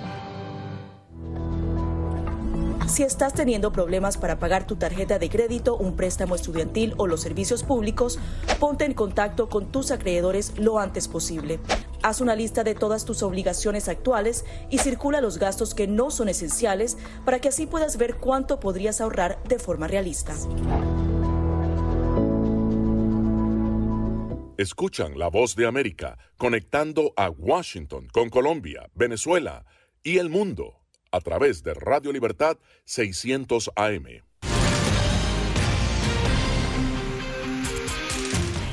si 2.91 3.03
estás 3.03 3.33
teniendo 3.33 3.71
problemas 3.71 4.17
para 4.17 4.37
pagar 4.37 4.67
tu 4.67 4.75
tarjeta 4.75 5.17
de 5.17 5.29
crédito, 5.29 5.77
un 5.77 5.95
préstamo 5.95 6.35
estudiantil 6.35 6.93
o 6.97 7.07
los 7.07 7.21
servicios 7.21 7.63
públicos, 7.63 8.19
ponte 8.59 8.83
en 8.83 8.93
contacto 8.93 9.47
con 9.47 9.71
tus 9.71 9.91
acreedores 9.91 10.57
lo 10.57 10.77
antes 10.77 11.07
posible. 11.07 11.59
Haz 12.03 12.19
una 12.19 12.35
lista 12.35 12.65
de 12.65 12.75
todas 12.75 13.05
tus 13.05 13.23
obligaciones 13.23 13.87
actuales 13.87 14.43
y 14.69 14.79
circula 14.79 15.21
los 15.21 15.37
gastos 15.37 15.73
que 15.73 15.87
no 15.87 16.11
son 16.11 16.27
esenciales 16.27 16.97
para 17.23 17.39
que 17.39 17.47
así 17.47 17.65
puedas 17.65 17.97
ver 17.97 18.17
cuánto 18.17 18.59
podrías 18.59 18.99
ahorrar 18.99 19.41
de 19.45 19.57
forma 19.57 19.87
realista. 19.87 20.33
Escuchan 24.57 25.17
la 25.17 25.29
voz 25.29 25.55
de 25.55 25.65
América 25.65 26.17
conectando 26.37 27.13
a 27.15 27.29
Washington 27.29 28.07
con 28.11 28.29
Colombia, 28.29 28.89
Venezuela 28.93 29.65
y 30.03 30.17
el 30.17 30.29
mundo 30.29 30.80
a 31.11 31.21
través 31.21 31.63
de 31.63 31.73
Radio 31.73 32.11
Libertad 32.11 32.57
600 32.85 33.71
AM. 33.75 34.23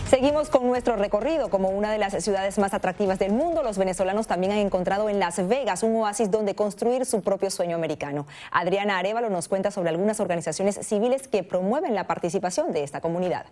Seguimos 0.08 0.48
con 0.48 0.66
nuestro 0.66 0.96
recorrido 0.96 1.50
como 1.50 1.68
una 1.68 1.92
de 1.92 1.98
las 1.98 2.24
ciudades 2.24 2.58
más 2.58 2.72
atractivas 2.72 3.18
del 3.18 3.30
mundo. 3.32 3.62
Los 3.62 3.76
venezolanos 3.76 4.26
también 4.26 4.52
han 4.52 4.58
encontrado 4.58 5.10
en 5.10 5.18
Las 5.18 5.46
Vegas 5.46 5.82
un 5.82 5.94
oasis 5.96 6.30
donde 6.30 6.54
construir 6.54 7.04
su 7.04 7.20
propio 7.20 7.50
sueño 7.50 7.76
americano. 7.76 8.26
Adriana 8.50 8.98
Arevalo 8.98 9.28
nos 9.28 9.48
cuenta 9.48 9.70
sobre 9.70 9.90
algunas 9.90 10.18
organizaciones 10.18 10.78
civiles 10.82 11.28
que 11.28 11.42
promueven 11.42 11.94
la 11.94 12.06
participación 12.06 12.72
de 12.72 12.84
esta 12.84 13.02
comunidad. 13.02 13.44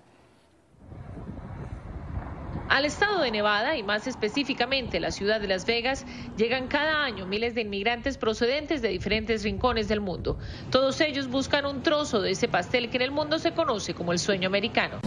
Al 2.69 2.85
estado 2.85 3.21
de 3.21 3.31
Nevada 3.31 3.77
y 3.77 3.85
más 3.85 4.09
específicamente 4.09 4.99
la 4.99 5.13
ciudad 5.13 5.41
de 5.41 5.47
Las 5.47 5.67
Vegas 5.67 6.05
llegan 6.37 6.67
cada 6.67 7.05
año 7.05 7.25
miles 7.25 7.55
de 7.55 7.61
inmigrantes 7.61 8.19
procedentes 8.19 8.83
de 8.83 8.89
diferentes 8.89 9.45
rincones 9.45 9.87
del 9.87 10.01
mundo. 10.01 10.37
Todos 10.71 11.01
ellos 11.01 11.29
buscan 11.29 11.65
un 11.65 11.83
trozo 11.83 12.21
de 12.21 12.33
ese 12.33 12.49
pastel 12.49 12.91
que 12.91 12.97
en 12.97 13.03
el 13.03 13.13
mundo 13.13 13.39
se 13.39 13.53
conoce 13.53 13.95
como 13.95 14.13
el 14.13 14.19
sueño 14.19 14.49
americano. 14.49 15.01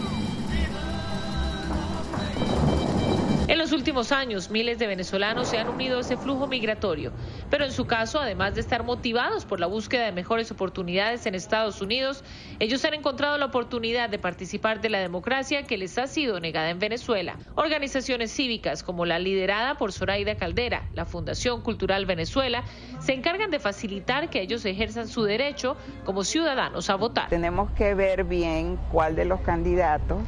En 3.50 3.58
los 3.58 3.72
últimos 3.72 4.12
años, 4.12 4.48
miles 4.48 4.78
de 4.78 4.86
venezolanos 4.86 5.48
se 5.48 5.58
han 5.58 5.68
unido 5.68 5.98
a 5.98 6.02
ese 6.02 6.16
flujo 6.16 6.46
migratorio, 6.46 7.12
pero 7.50 7.64
en 7.64 7.72
su 7.72 7.84
caso, 7.84 8.20
además 8.20 8.54
de 8.54 8.60
estar 8.60 8.84
motivados 8.84 9.44
por 9.44 9.58
la 9.58 9.66
búsqueda 9.66 10.04
de 10.04 10.12
mejores 10.12 10.52
oportunidades 10.52 11.26
en 11.26 11.34
Estados 11.34 11.80
Unidos, 11.80 12.22
ellos 12.60 12.84
han 12.84 12.94
encontrado 12.94 13.36
la 13.38 13.46
oportunidad 13.46 14.08
de 14.08 14.20
participar 14.20 14.80
de 14.80 14.88
la 14.88 15.00
democracia 15.00 15.64
que 15.64 15.78
les 15.78 15.98
ha 15.98 16.06
sido 16.06 16.38
negada 16.38 16.70
en 16.70 16.78
Venezuela. 16.78 17.38
Organizaciones 17.56 18.30
cívicas 18.30 18.84
como 18.84 19.04
la 19.04 19.18
liderada 19.18 19.74
por 19.74 19.90
Zoraida 19.90 20.36
Caldera, 20.36 20.84
la 20.94 21.04
Fundación 21.04 21.60
Cultural 21.62 22.06
Venezuela, 22.06 22.62
se 23.00 23.14
encargan 23.14 23.50
de 23.50 23.58
facilitar 23.58 24.30
que 24.30 24.42
ellos 24.42 24.64
ejerzan 24.64 25.08
su 25.08 25.24
derecho 25.24 25.76
como 26.04 26.22
ciudadanos 26.22 26.88
a 26.88 26.94
votar. 26.94 27.28
Tenemos 27.30 27.72
que 27.72 27.94
ver 27.94 28.22
bien 28.22 28.78
cuál 28.92 29.16
de 29.16 29.24
los 29.24 29.40
candidatos 29.40 30.20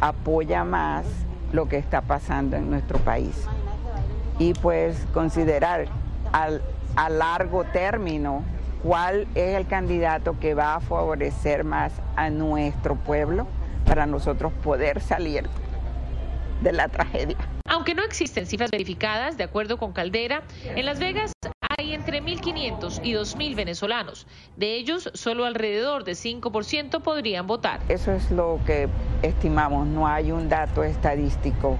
apoya 0.00 0.64
más 0.64 1.23
lo 1.54 1.68
que 1.68 1.78
está 1.78 2.02
pasando 2.02 2.56
en 2.56 2.68
nuestro 2.68 2.98
país. 2.98 3.46
Y 4.38 4.54
pues 4.54 4.96
considerar 5.14 5.86
al, 6.32 6.60
a 6.96 7.08
largo 7.08 7.64
término 7.64 8.42
cuál 8.82 9.28
es 9.36 9.56
el 9.56 9.66
candidato 9.66 10.38
que 10.40 10.54
va 10.54 10.74
a 10.74 10.80
favorecer 10.80 11.62
más 11.64 11.92
a 12.16 12.28
nuestro 12.28 12.96
pueblo 12.96 13.46
para 13.86 14.04
nosotros 14.04 14.52
poder 14.64 15.00
salir 15.00 15.48
de 16.60 16.72
la 16.72 16.88
tragedia. 16.88 17.36
Aunque 17.68 17.94
no 17.94 18.02
existen 18.02 18.46
cifras 18.46 18.70
verificadas, 18.70 19.36
de 19.36 19.44
acuerdo 19.44 19.78
con 19.78 19.92
Caldera, 19.92 20.42
en 20.64 20.84
Las 20.84 20.98
Vegas 20.98 21.32
hay 21.78 21.94
entre 21.94 22.22
1.500 22.22 23.00
y 23.02 23.12
2.000 23.12 23.54
venezolanos. 23.54 24.26
De 24.56 24.74
ellos, 24.74 25.10
solo 25.14 25.44
alrededor 25.44 26.04
de 26.04 26.12
5% 26.12 27.00
podrían 27.02 27.46
votar. 27.46 27.80
Eso 27.88 28.12
es 28.12 28.30
lo 28.30 28.60
que 28.66 28.88
estimamos, 29.22 29.86
no 29.86 30.06
hay 30.06 30.32
un 30.32 30.48
dato 30.48 30.84
estadístico 30.84 31.76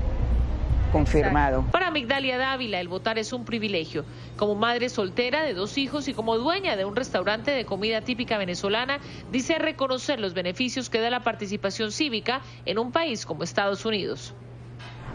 confirmado. 0.92 1.64
Para 1.72 1.90
Migdalia 1.90 2.38
Dávila, 2.38 2.80
el 2.80 2.86
votar 2.86 3.18
es 3.18 3.32
un 3.32 3.44
privilegio. 3.44 4.04
Como 4.36 4.54
madre 4.54 4.88
soltera 4.88 5.42
de 5.42 5.52
dos 5.52 5.76
hijos 5.76 6.06
y 6.06 6.14
como 6.14 6.38
dueña 6.38 6.76
de 6.76 6.84
un 6.84 6.94
restaurante 6.94 7.50
de 7.50 7.64
comida 7.64 8.02
típica 8.02 8.38
venezolana, 8.38 9.00
dice 9.32 9.58
reconocer 9.58 10.20
los 10.20 10.34
beneficios 10.34 10.90
que 10.90 11.00
da 11.00 11.10
la 11.10 11.24
participación 11.24 11.90
cívica 11.90 12.42
en 12.64 12.78
un 12.78 12.92
país 12.92 13.26
como 13.26 13.42
Estados 13.42 13.84
Unidos. 13.84 14.34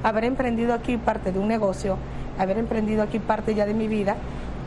Haber 0.04 0.26
emprendido 0.26 0.74
aquí 0.74 0.98
parte 0.98 1.32
de 1.32 1.40
un 1.40 1.48
negocio, 1.48 1.98
haber 2.38 2.58
emprendido 2.58 3.02
aquí 3.02 3.20
parte 3.20 3.56
ya 3.56 3.66
de 3.66 3.74
mi 3.74 3.88
vida, 3.88 4.18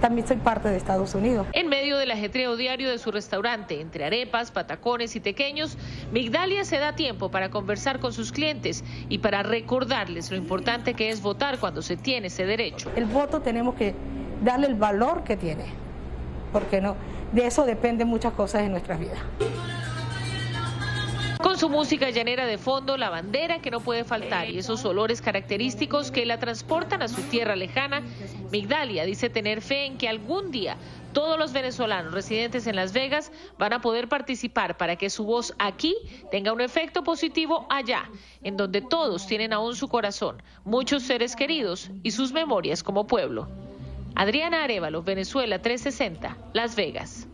también 0.03 0.27
soy 0.27 0.37
parte 0.37 0.69
de 0.69 0.77
Estados 0.77 1.15
Unidos. 1.15 1.47
En 1.53 1.69
medio 1.69 1.97
del 1.97 2.11
ajetreo 2.11 2.57
diario 2.57 2.91
de 2.91 2.99
su 2.99 3.13
restaurante, 3.13 3.81
entre 3.81 4.05
arepas, 4.05 4.51
patacones 4.51 5.15
y 5.15 5.21
tequeños, 5.21 5.79
Migdalia 6.13 6.65
se 6.65 6.79
da 6.79 6.95
tiempo 6.95 7.31
para 7.31 7.51
conversar 7.51 8.01
con 8.01 8.13
sus 8.13 8.33
clientes 8.33 8.83
y 9.09 9.19
para 9.19 9.45
recordarles 9.45 10.31
lo 10.31 10.37
importante 10.37 10.95
que 10.95 11.09
es 11.11 11.23
votar 11.23 11.59
cuando 11.59 11.83
se 11.83 11.97
tiene 11.97 12.27
ese 12.27 12.45
derecho. 12.45 12.91
El 12.97 13.07
voto 13.07 13.41
tenemos 13.41 13.77
que 13.77 13.95
darle 14.45 14.67
el 14.67 14.75
valor 14.75 15.23
que 15.23 15.37
tiene, 15.37 15.67
porque 16.53 16.81
no, 16.81 16.97
de 17.31 17.47
eso 17.47 17.65
dependen 17.65 18.09
muchas 18.09 18.33
cosas 18.33 18.63
en 18.63 18.73
nuestras 18.73 18.99
vidas. 18.99 19.21
Con 21.43 21.59
su 21.59 21.69
música 21.69 22.09
llanera 22.11 22.47
de 22.47 22.57
fondo, 22.57 22.97
la 22.97 23.11
bandera 23.11 23.61
que 23.61 23.73
no 23.73 23.81
puede 23.81 24.05
faltar 24.05 24.49
y 24.49 24.59
esos 24.59 24.85
olores 24.85 25.21
característicos 25.21 26.13
que 26.13 26.25
la 26.25 26.39
transportan 26.39 27.03
a 27.03 27.09
su 27.09 27.21
tierra 27.23 27.57
lejana, 27.57 28.01
Migdalia 28.53 29.05
dice 29.05 29.29
tener 29.29 29.61
fe 29.61 29.87
en 29.87 29.99
que 29.99 30.09
algún 30.09 30.53
día 30.53 30.77
todos 31.13 31.37
los 31.41 31.53
venezolanos 31.53 32.15
residentes 32.15 32.69
en 32.69 32.77
Las 32.77 32.93
Vegas 32.93 33.33
van 33.59 33.73
a 33.73 33.81
poder 33.81 34.09
participar 34.09 34.77
para 34.77 34.95
que 34.95 35.11
su 35.11 35.25
voz 35.25 35.53
aquí 35.59 35.97
tenga 36.31 36.53
un 36.53 36.61
efecto 36.61 37.03
positivo 37.03 37.67
allá, 37.69 38.09
en 38.45 38.57
donde 38.57 38.81
todos 38.81 39.27
tienen 39.27 39.53
aún 39.53 39.75
su 39.75 39.89
corazón, 39.89 40.41
muchos 40.65 41.03
seres 41.03 41.35
queridos 41.35 41.91
y 42.05 42.13
sus 42.13 42.33
memorias 42.33 42.85
como 42.85 43.09
pueblo. 43.09 43.49
Adriana 44.15 44.63
Arevalo, 44.63 45.03
Venezuela 45.03 45.61
360, 45.61 46.37
Las 46.53 46.77
Vegas. 46.77 47.27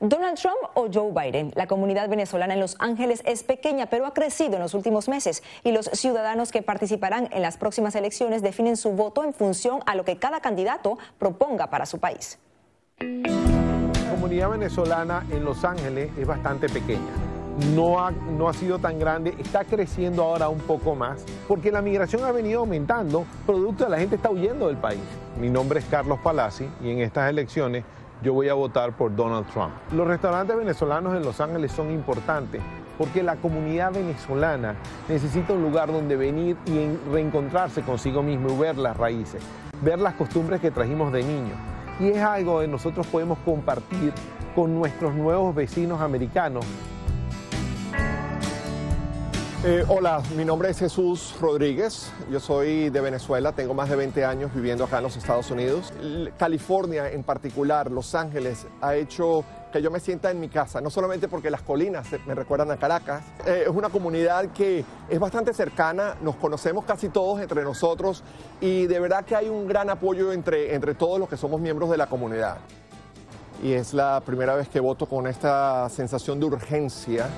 Donald 0.00 0.38
Trump 0.38 0.58
o 0.74 0.88
Joe 0.92 1.10
Biden. 1.12 1.52
La 1.56 1.66
comunidad 1.66 2.08
venezolana 2.08 2.54
en 2.54 2.60
Los 2.60 2.76
Ángeles 2.78 3.22
es 3.26 3.42
pequeña, 3.42 3.86
pero 3.86 4.06
ha 4.06 4.14
crecido 4.14 4.54
en 4.54 4.60
los 4.60 4.74
últimos 4.74 5.08
meses 5.08 5.42
y 5.64 5.72
los 5.72 5.86
ciudadanos 5.86 6.52
que 6.52 6.62
participarán 6.62 7.28
en 7.32 7.42
las 7.42 7.56
próximas 7.56 7.94
elecciones 7.96 8.42
definen 8.42 8.76
su 8.76 8.90
voto 8.92 9.24
en 9.24 9.34
función 9.34 9.80
a 9.86 9.96
lo 9.96 10.04
que 10.04 10.16
cada 10.16 10.40
candidato 10.40 10.98
proponga 11.18 11.68
para 11.68 11.84
su 11.84 11.98
país. 11.98 12.38
La 13.00 14.10
comunidad 14.10 14.50
venezolana 14.50 15.26
en 15.30 15.44
Los 15.44 15.64
Ángeles 15.64 16.10
es 16.16 16.26
bastante 16.26 16.68
pequeña. 16.68 17.12
No 17.74 17.98
ha, 17.98 18.12
no 18.12 18.48
ha 18.48 18.54
sido 18.54 18.78
tan 18.78 19.00
grande, 19.00 19.34
está 19.40 19.64
creciendo 19.64 20.22
ahora 20.22 20.48
un 20.48 20.60
poco 20.60 20.94
más, 20.94 21.24
porque 21.48 21.72
la 21.72 21.82
migración 21.82 22.24
ha 22.24 22.30
venido 22.30 22.60
aumentando, 22.60 23.24
producto 23.44 23.82
de 23.82 23.90
la 23.90 23.98
gente 23.98 24.14
está 24.14 24.30
huyendo 24.30 24.68
del 24.68 24.76
país. 24.76 25.00
Mi 25.40 25.50
nombre 25.50 25.80
es 25.80 25.86
Carlos 25.86 26.20
Palazzi 26.22 26.68
y 26.80 26.90
en 26.90 27.00
estas 27.00 27.28
elecciones 27.28 27.84
yo 28.22 28.32
voy 28.34 28.48
a 28.48 28.54
votar 28.54 28.92
por 28.96 29.14
Donald 29.14 29.46
Trump. 29.52 29.72
Los 29.92 30.06
restaurantes 30.06 30.56
venezolanos 30.56 31.16
en 31.16 31.22
Los 31.22 31.40
Ángeles 31.40 31.72
son 31.72 31.90
importantes 31.90 32.60
porque 32.98 33.22
la 33.22 33.36
comunidad 33.36 33.92
venezolana 33.92 34.74
necesita 35.08 35.52
un 35.52 35.62
lugar 35.62 35.92
donde 35.92 36.16
venir 36.16 36.56
y 36.66 36.88
reencontrarse 37.12 37.82
consigo 37.82 38.22
mismo 38.22 38.50
y 38.50 38.58
ver 38.58 38.76
las 38.76 38.96
raíces, 38.96 39.40
ver 39.82 40.00
las 40.00 40.14
costumbres 40.14 40.60
que 40.60 40.72
trajimos 40.72 41.12
de 41.12 41.22
niños. 41.22 41.56
Y 42.00 42.08
es 42.08 42.18
algo 42.18 42.60
que 42.60 42.68
nosotros 42.68 43.06
podemos 43.06 43.38
compartir 43.44 44.12
con 44.54 44.74
nuestros 44.74 45.14
nuevos 45.14 45.54
vecinos 45.54 46.00
americanos 46.00 46.64
eh, 49.68 49.84
hola, 49.86 50.22
mi 50.34 50.46
nombre 50.46 50.70
es 50.70 50.78
Jesús 50.78 51.34
Rodríguez, 51.38 52.10
yo 52.30 52.40
soy 52.40 52.88
de 52.88 53.02
Venezuela, 53.02 53.52
tengo 53.52 53.74
más 53.74 53.90
de 53.90 53.96
20 53.96 54.24
años 54.24 54.50
viviendo 54.54 54.84
acá 54.84 54.96
en 54.96 55.02
los 55.02 55.16
Estados 55.18 55.50
Unidos. 55.50 55.92
California 56.38 57.10
en 57.10 57.22
particular, 57.22 57.90
Los 57.90 58.14
Ángeles, 58.14 58.66
ha 58.80 58.94
hecho 58.94 59.44
que 59.70 59.82
yo 59.82 59.90
me 59.90 60.00
sienta 60.00 60.30
en 60.30 60.40
mi 60.40 60.48
casa, 60.48 60.80
no 60.80 60.88
solamente 60.88 61.28
porque 61.28 61.50
las 61.50 61.60
colinas 61.60 62.06
me 62.26 62.34
recuerdan 62.34 62.70
a 62.70 62.78
Caracas, 62.78 63.22
eh, 63.44 63.64
es 63.66 63.68
una 63.68 63.90
comunidad 63.90 64.52
que 64.52 64.86
es 65.06 65.18
bastante 65.20 65.52
cercana, 65.52 66.14
nos 66.22 66.36
conocemos 66.36 66.86
casi 66.86 67.10
todos 67.10 67.38
entre 67.42 67.62
nosotros 67.62 68.22
y 68.62 68.86
de 68.86 69.00
verdad 69.00 69.26
que 69.26 69.36
hay 69.36 69.50
un 69.50 69.68
gran 69.68 69.90
apoyo 69.90 70.32
entre, 70.32 70.74
entre 70.74 70.94
todos 70.94 71.20
los 71.20 71.28
que 71.28 71.36
somos 71.36 71.60
miembros 71.60 71.90
de 71.90 71.98
la 71.98 72.06
comunidad. 72.06 72.56
Y 73.62 73.72
es 73.72 73.92
la 73.92 74.22
primera 74.24 74.54
vez 74.54 74.68
que 74.70 74.80
voto 74.80 75.04
con 75.04 75.26
esta 75.26 75.90
sensación 75.90 76.40
de 76.40 76.46
urgencia 76.46 77.28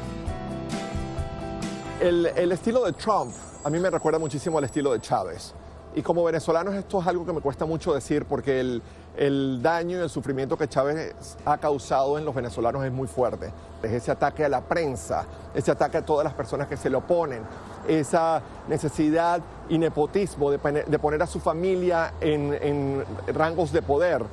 el, 2.00 2.52
estilo 2.52 2.84
de 2.84 2.92
Trump 2.92 3.32
a 3.64 3.70
mí 3.70 3.78
me 3.78 3.90
recuerda 3.90 4.18
muchísimo 4.18 4.58
al 4.58 4.64
estilo 4.64 4.92
de 4.92 5.00
Chávez. 5.00 5.54
Y 5.94 6.02
como 6.02 6.22
venezolanos 6.22 6.74
esto 6.74 7.00
es 7.00 7.06
algo 7.06 7.26
que 7.26 7.32
me 7.32 7.40
cuesta 7.40 7.66
mucho 7.66 7.92
decir 7.92 8.24
porque 8.24 8.60
el, 8.60 8.82
el, 9.16 9.60
daño 9.60 9.98
y 9.98 10.02
el 10.02 10.08
sufrimiento 10.08 10.56
que 10.56 10.68
Chávez 10.68 11.14
ha 11.44 11.58
causado 11.58 12.16
en 12.16 12.24
los 12.24 12.34
venezolanos 12.34 12.84
es 12.84 12.92
muy 12.92 13.08
fuerte. 13.08 13.52
Es 13.82 13.92
ese 13.92 14.12
ataque 14.12 14.44
a 14.44 14.48
la 14.48 14.60
prensa, 14.60 15.26
ese 15.52 15.72
ataque 15.72 15.98
a 15.98 16.04
todas 16.04 16.24
las 16.24 16.32
personas 16.32 16.68
que 16.68 16.76
se 16.76 16.88
le 16.88 16.96
oponen, 16.96 17.42
esa 17.88 18.40
necesidad 18.68 19.40
y 19.68 19.78
nepotismo 19.78 20.50
de, 20.50 20.58
poner 20.58 21.22
a 21.22 21.26
su 21.26 21.40
familia 21.40 22.14
en, 22.20 22.54
en 22.54 23.04
rangos 23.34 23.72
de 23.72 23.82
poder. 23.82 24.24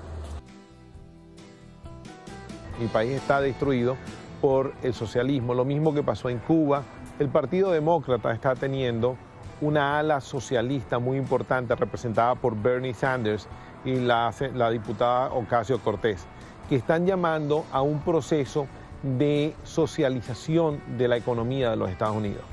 Mi 2.79 2.85
país 2.87 3.13
está 3.13 3.41
destruido 3.41 3.97
por 4.39 4.73
el 4.83 4.93
socialismo, 4.93 5.55
lo 5.55 5.65
mismo 5.65 5.91
que 5.93 6.03
pasó 6.03 6.29
en 6.29 6.37
Cuba, 6.37 6.83
el 7.19 7.29
Partido 7.29 7.71
Demócrata 7.71 8.31
está 8.31 8.53
teniendo 8.55 9.17
una 9.59 9.97
ala 9.97 10.21
socialista 10.21 10.99
muy 10.99 11.17
importante 11.17 11.75
representada 11.75 12.35
por 12.35 12.55
Bernie 12.55 12.93
Sanders 12.93 13.47
y 13.83 13.95
la, 13.95 14.31
diputada 14.71 15.33
Ocasio 15.33 15.79
Cortés, 15.79 16.25
que 16.69 16.75
están 16.75 17.07
llamando 17.07 17.65
a 17.71 17.81
un 17.81 17.99
proceso 18.01 18.67
de 19.01 19.55
socialización 19.63 20.79
de 20.97 21.07
la 21.07 21.17
economía 21.17 21.71
de 21.71 21.75
los 21.75 21.89
Estados 21.89 22.15
Unidos. 22.15 22.43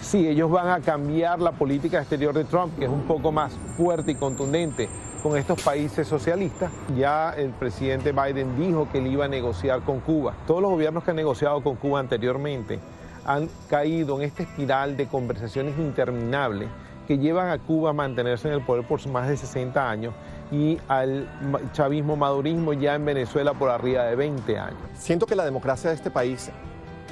Sí, 0.00 0.28
ellos 0.28 0.50
van 0.50 0.68
a 0.68 0.80
cambiar 0.80 1.40
la 1.40 1.52
política 1.52 1.98
exterior 1.98 2.34
de 2.34 2.44
Trump, 2.44 2.76
que 2.78 2.84
es 2.86 2.90
un 2.90 3.02
poco 3.02 3.30
más 3.30 3.52
fuerte 3.76 4.12
y 4.12 4.14
contundente 4.14 4.88
con 5.22 5.36
estos 5.36 5.60
países 5.62 6.06
socialistas. 6.06 6.70
Ya 6.96 7.34
el 7.36 7.50
presidente 7.50 8.12
Biden 8.12 8.56
dijo 8.56 8.88
que 8.90 8.98
él 8.98 9.08
iba 9.08 9.24
a 9.24 9.28
negociar 9.28 9.82
con 9.82 10.00
Cuba. 10.00 10.34
Todos 10.46 10.62
los 10.62 10.70
gobiernos 10.70 11.02
que 11.02 11.10
han 11.10 11.16
negociado 11.16 11.62
con 11.62 11.76
Cuba 11.76 11.98
anteriormente 11.98 12.78
han 13.28 13.50
caído 13.68 14.16
en 14.16 14.22
esta 14.22 14.42
espiral 14.42 14.96
de 14.96 15.06
conversaciones 15.06 15.78
interminables 15.78 16.66
que 17.06 17.18
llevan 17.18 17.50
a 17.50 17.58
Cuba 17.58 17.90
a 17.90 17.92
mantenerse 17.92 18.48
en 18.48 18.54
el 18.54 18.62
poder 18.62 18.86
por 18.86 19.06
más 19.08 19.28
de 19.28 19.36
60 19.36 19.90
años 19.90 20.14
y 20.50 20.78
al 20.88 21.28
chavismo 21.72 22.16
madurismo 22.16 22.72
ya 22.72 22.94
en 22.94 23.04
Venezuela 23.04 23.52
por 23.52 23.68
arriba 23.68 24.04
de 24.04 24.16
20 24.16 24.58
años. 24.58 24.80
Siento 24.94 25.26
que 25.26 25.36
la 25.36 25.44
democracia 25.44 25.90
de 25.90 25.96
este 25.96 26.10
país 26.10 26.50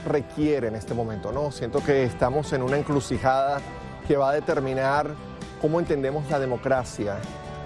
requiere 0.06 0.68
en 0.68 0.76
este 0.76 0.94
momento, 0.94 1.32
¿no? 1.32 1.50
Siento 1.50 1.84
que 1.84 2.04
estamos 2.04 2.50
en 2.54 2.62
una 2.62 2.78
encrucijada 2.78 3.60
que 4.08 4.16
va 4.16 4.30
a 4.30 4.32
determinar 4.32 5.10
cómo 5.60 5.80
entendemos 5.80 6.30
la 6.30 6.38
democracia 6.38 7.18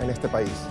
en 0.03 0.11
este 0.11 0.27
país. 0.29 0.67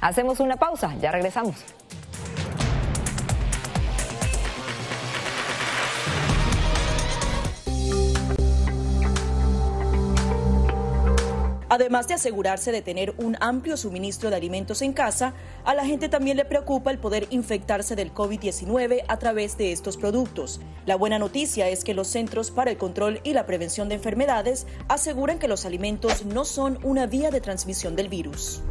Hacemos 0.00 0.38
una 0.40 0.56
pausa, 0.56 0.94
ya 1.00 1.10
regresamos. 1.10 1.56
Además 11.70 12.08
de 12.08 12.14
asegurarse 12.14 12.72
de 12.72 12.80
tener 12.80 13.14
un 13.18 13.36
amplio 13.40 13.76
suministro 13.76 14.30
de 14.30 14.36
alimentos 14.36 14.80
en 14.80 14.92
casa, 14.94 15.34
a 15.64 15.74
la 15.74 15.84
gente 15.84 16.08
también 16.08 16.36
le 16.36 16.46
preocupa 16.46 16.90
el 16.90 16.98
poder 16.98 17.26
infectarse 17.30 17.94
del 17.94 18.14
COVID-19 18.14 19.04
a 19.06 19.18
través 19.18 19.58
de 19.58 19.72
estos 19.72 19.96
productos. 19.96 20.60
La 20.86 20.96
buena 20.96 21.18
noticia 21.18 21.68
es 21.68 21.84
que 21.84 21.92
los 21.92 22.08
Centros 22.08 22.50
para 22.50 22.70
el 22.70 22.78
Control 22.78 23.20
y 23.22 23.34
la 23.34 23.46
Prevención 23.46 23.88
de 23.88 23.96
Enfermedades 23.96 24.66
aseguran 24.88 25.38
que 25.38 25.48
los 25.48 25.66
alimentos 25.66 26.24
no 26.24 26.46
son 26.46 26.78
una 26.84 27.06
vía 27.06 27.30
de 27.30 27.42
transmisión 27.42 27.96
del 27.96 28.08
virus. 28.08 28.62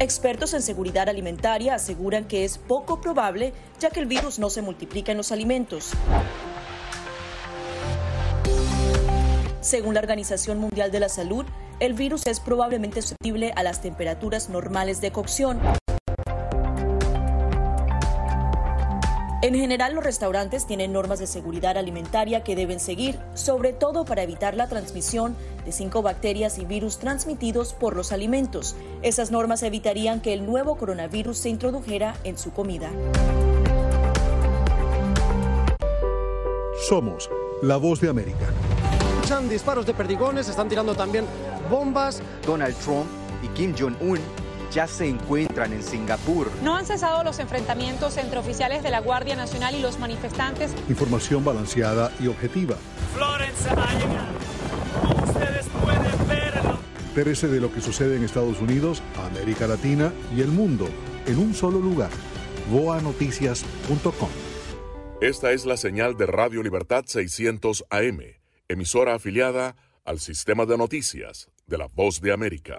Expertos 0.00 0.54
en 0.54 0.62
seguridad 0.62 1.10
alimentaria 1.10 1.74
aseguran 1.74 2.24
que 2.24 2.46
es 2.46 2.56
poco 2.56 3.02
probable 3.02 3.52
ya 3.78 3.90
que 3.90 4.00
el 4.00 4.06
virus 4.06 4.38
no 4.38 4.48
se 4.48 4.62
multiplica 4.62 5.12
en 5.12 5.18
los 5.18 5.30
alimentos. 5.30 5.90
Según 9.60 9.92
la 9.92 10.00
Organización 10.00 10.58
Mundial 10.58 10.90
de 10.90 11.00
la 11.00 11.10
Salud, 11.10 11.44
el 11.80 11.92
virus 11.92 12.26
es 12.26 12.40
probablemente 12.40 13.02
susceptible 13.02 13.52
a 13.56 13.62
las 13.62 13.82
temperaturas 13.82 14.48
normales 14.48 15.02
de 15.02 15.12
cocción. 15.12 15.60
En 19.42 19.54
general, 19.54 19.94
los 19.94 20.04
restaurantes 20.04 20.66
tienen 20.66 20.92
normas 20.92 21.18
de 21.18 21.26
seguridad 21.26 21.78
alimentaria 21.78 22.44
que 22.44 22.54
deben 22.54 22.78
seguir, 22.78 23.18
sobre 23.32 23.72
todo 23.72 24.04
para 24.04 24.22
evitar 24.22 24.54
la 24.54 24.68
transmisión 24.68 25.34
de 25.64 25.72
cinco 25.72 26.02
bacterias 26.02 26.58
y 26.58 26.66
virus 26.66 26.98
transmitidos 26.98 27.72
por 27.72 27.96
los 27.96 28.12
alimentos. 28.12 28.76
Esas 29.02 29.30
normas 29.30 29.62
evitarían 29.62 30.20
que 30.20 30.34
el 30.34 30.44
nuevo 30.44 30.76
coronavirus 30.76 31.38
se 31.38 31.48
introdujera 31.48 32.14
en 32.24 32.36
su 32.36 32.52
comida. 32.52 32.90
Somos 36.86 37.30
la 37.62 37.76
voz 37.76 38.00
de 38.00 38.10
América 38.10 38.46
disparos 39.48 39.86
de 39.86 39.94
perdigones, 39.94 40.48
están 40.48 40.68
tirando 40.68 40.94
también 40.94 41.24
bombas. 41.70 42.20
Donald 42.44 42.74
Trump 42.78 43.06
y 43.42 43.48
Kim 43.48 43.74
Jong-un 43.78 44.18
ya 44.70 44.86
se 44.86 45.08
encuentran 45.08 45.72
en 45.72 45.82
Singapur. 45.82 46.50
No 46.62 46.76
han 46.76 46.86
cesado 46.86 47.24
los 47.24 47.38
enfrentamientos 47.38 48.16
entre 48.16 48.38
oficiales 48.38 48.82
de 48.82 48.90
la 48.90 49.00
Guardia 49.00 49.36
Nacional 49.36 49.74
y 49.74 49.80
los 49.80 49.98
manifestantes. 49.98 50.72
Información 50.88 51.44
balanceada 51.44 52.12
y 52.20 52.28
objetiva. 52.28 52.76
Florence 53.14 53.68
ha 53.68 55.24
ustedes 55.24 55.66
pueden 55.82 56.28
verlo. 56.28 56.78
Interese 57.08 57.48
de 57.48 57.60
lo 57.60 57.72
que 57.72 57.80
sucede 57.80 58.16
en 58.16 58.24
Estados 58.24 58.60
Unidos, 58.60 59.02
América 59.30 59.66
Latina 59.66 60.12
y 60.36 60.40
el 60.40 60.48
mundo 60.48 60.88
en 61.26 61.38
un 61.38 61.54
solo 61.54 61.80
lugar. 61.80 62.10
boanoticias.com. 62.70 64.28
Esta 65.20 65.52
es 65.52 65.66
la 65.66 65.76
señal 65.76 66.16
de 66.16 66.26
Radio 66.26 66.62
Libertad 66.62 67.04
600 67.06 67.84
AM 67.90 68.40
emisora 68.70 69.14
afiliada 69.14 69.74
al 70.04 70.20
sistema 70.20 70.64
de 70.64 70.78
noticias 70.78 71.50
de 71.66 71.76
la 71.76 71.88
Voz 71.88 72.20
de 72.20 72.32
América. 72.32 72.78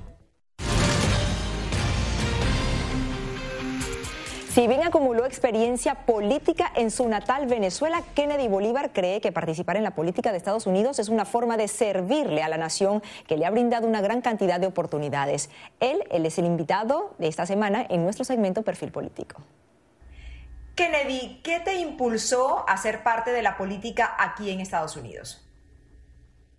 Si 4.53 4.67
bien 4.67 4.83
acumuló 4.83 5.25
experiencia 5.25 6.05
política 6.05 6.73
en 6.75 6.91
su 6.91 7.07
natal 7.07 7.47
Venezuela, 7.47 8.03
Kennedy 8.13 8.49
Bolívar 8.49 8.91
cree 8.91 9.21
que 9.21 9.31
participar 9.31 9.77
en 9.77 9.83
la 9.83 9.95
política 9.95 10.31
de 10.31 10.37
Estados 10.37 10.67
Unidos 10.67 10.99
es 10.99 11.07
una 11.07 11.23
forma 11.23 11.55
de 11.55 11.69
servirle 11.69 12.43
a 12.43 12.49
la 12.49 12.57
nación 12.57 13.01
que 13.27 13.37
le 13.37 13.45
ha 13.45 13.49
brindado 13.49 13.87
una 13.87 14.01
gran 14.01 14.19
cantidad 14.19 14.59
de 14.59 14.67
oportunidades. 14.67 15.49
Él, 15.79 16.03
él 16.11 16.25
es 16.25 16.37
el 16.37 16.43
invitado 16.43 17.15
de 17.17 17.29
esta 17.29 17.45
semana 17.45 17.87
en 17.89 18.03
nuestro 18.03 18.25
segmento 18.25 18.61
Perfil 18.61 18.91
Político. 18.91 19.41
Kennedy, 20.75 21.39
¿qué 21.45 21.61
te 21.61 21.75
impulsó 21.75 22.67
a 22.67 22.75
ser 22.75 23.03
parte 23.03 23.31
de 23.31 23.43
la 23.43 23.55
política 23.55 24.17
aquí 24.19 24.49
en 24.49 24.59
Estados 24.59 24.97
Unidos? 24.97 25.47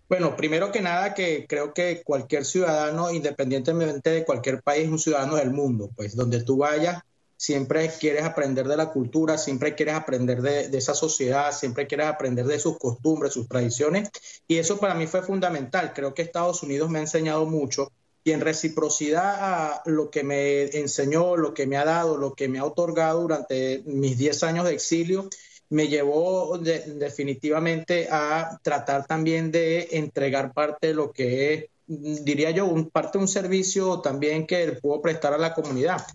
Bueno, 0.09 0.35
primero 0.35 0.71
que 0.71 0.81
nada 0.81 1.13
que 1.13 1.45
creo 1.47 1.75
que 1.75 2.01
cualquier 2.03 2.45
ciudadano, 2.45 3.11
independientemente 3.11 4.09
de 4.09 4.25
cualquier 4.25 4.63
país, 4.63 4.85
es 4.85 4.89
un 4.89 4.97
ciudadano 4.97 5.35
del 5.35 5.51
mundo. 5.51 5.91
Pues 5.95 6.15
donde 6.15 6.43
tú 6.43 6.57
vayas, 6.57 7.03
siempre 7.43 7.91
quieres 7.99 8.23
aprender 8.23 8.69
de 8.69 8.77
la 8.77 8.89
cultura, 8.89 9.37
siempre 9.37 9.75
quieres 9.75 9.95
aprender 9.95 10.41
de, 10.41 10.77
esa 10.77 10.95
sociedad, 10.95 11.51
siempre 11.51 11.87
quieres 11.87 12.07
aprender 12.07 12.45
de 12.45 12.57
sus 12.57 12.77
costumbres, 12.77 13.33
sus 13.33 13.49
tradiciones. 13.49 14.09
Y 14.47 14.59
eso 14.59 14.79
para 14.79 14.93
mí 14.93 15.07
fue 15.07 15.23
fundamental. 15.23 15.91
Creo 15.93 16.13
que 16.13 16.21
Estados 16.21 16.63
Unidos 16.63 16.89
me 16.89 16.99
ha 16.99 17.01
enseñado 17.01 17.45
mucho 17.45 17.91
y 18.23 18.31
en 18.31 18.39
reciprocidad 18.39 19.35
a 19.41 19.83
lo 19.85 20.09
que 20.09 20.23
me 20.23 20.63
enseñó, 20.67 21.35
lo 21.35 21.53
que 21.53 21.67
me 21.67 21.75
ha 21.75 21.83
dado, 21.83 22.15
lo 22.15 22.33
que 22.33 22.47
me 22.47 22.59
ha 22.59 22.63
otorgado 22.63 23.23
durante 23.23 23.83
mis 23.87 24.17
10 24.17 24.41
años 24.43 24.63
de 24.63 24.75
exilio, 24.75 25.27
me 25.67 25.89
llevó 25.89 26.57
definitivamente 26.57 28.07
a 28.09 28.57
tratar 28.63 29.05
también 29.05 29.51
de 29.51 29.89
entregar 29.91 30.53
parte 30.53 30.87
de 30.87 30.93
lo 30.93 31.11
que 31.11 31.53
es, 31.53 31.65
diría 31.87 32.51
yo, 32.51 32.73
parte 32.89 33.17
de 33.17 33.23
un 33.23 33.27
servicio 33.27 33.99
también 33.99 34.47
que 34.47 34.79
puedo 34.81 35.01
prestar 35.01 35.33
a 35.33 35.37
la 35.37 35.53
comunidad. 35.53 36.05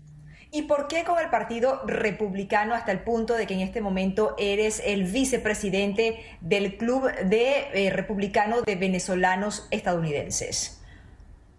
¿Y 0.51 0.63
por 0.63 0.87
qué 0.87 1.03
con 1.03 1.19
el 1.19 1.29
Partido 1.29 1.81
Republicano 1.85 2.73
hasta 2.73 2.91
el 2.91 3.03
punto 3.03 3.35
de 3.35 3.45
que 3.45 3.53
en 3.53 3.59
este 3.59 3.81
momento 3.81 4.35
eres 4.39 4.81
el 4.83 5.03
vicepresidente 5.03 6.19
del 6.41 6.77
Club 6.77 7.11
de 7.25 7.67
eh, 7.73 7.91
Republicano 7.91 8.61
de 8.63 8.75
Venezolanos 8.75 9.67
Estadounidenses? 9.69 10.79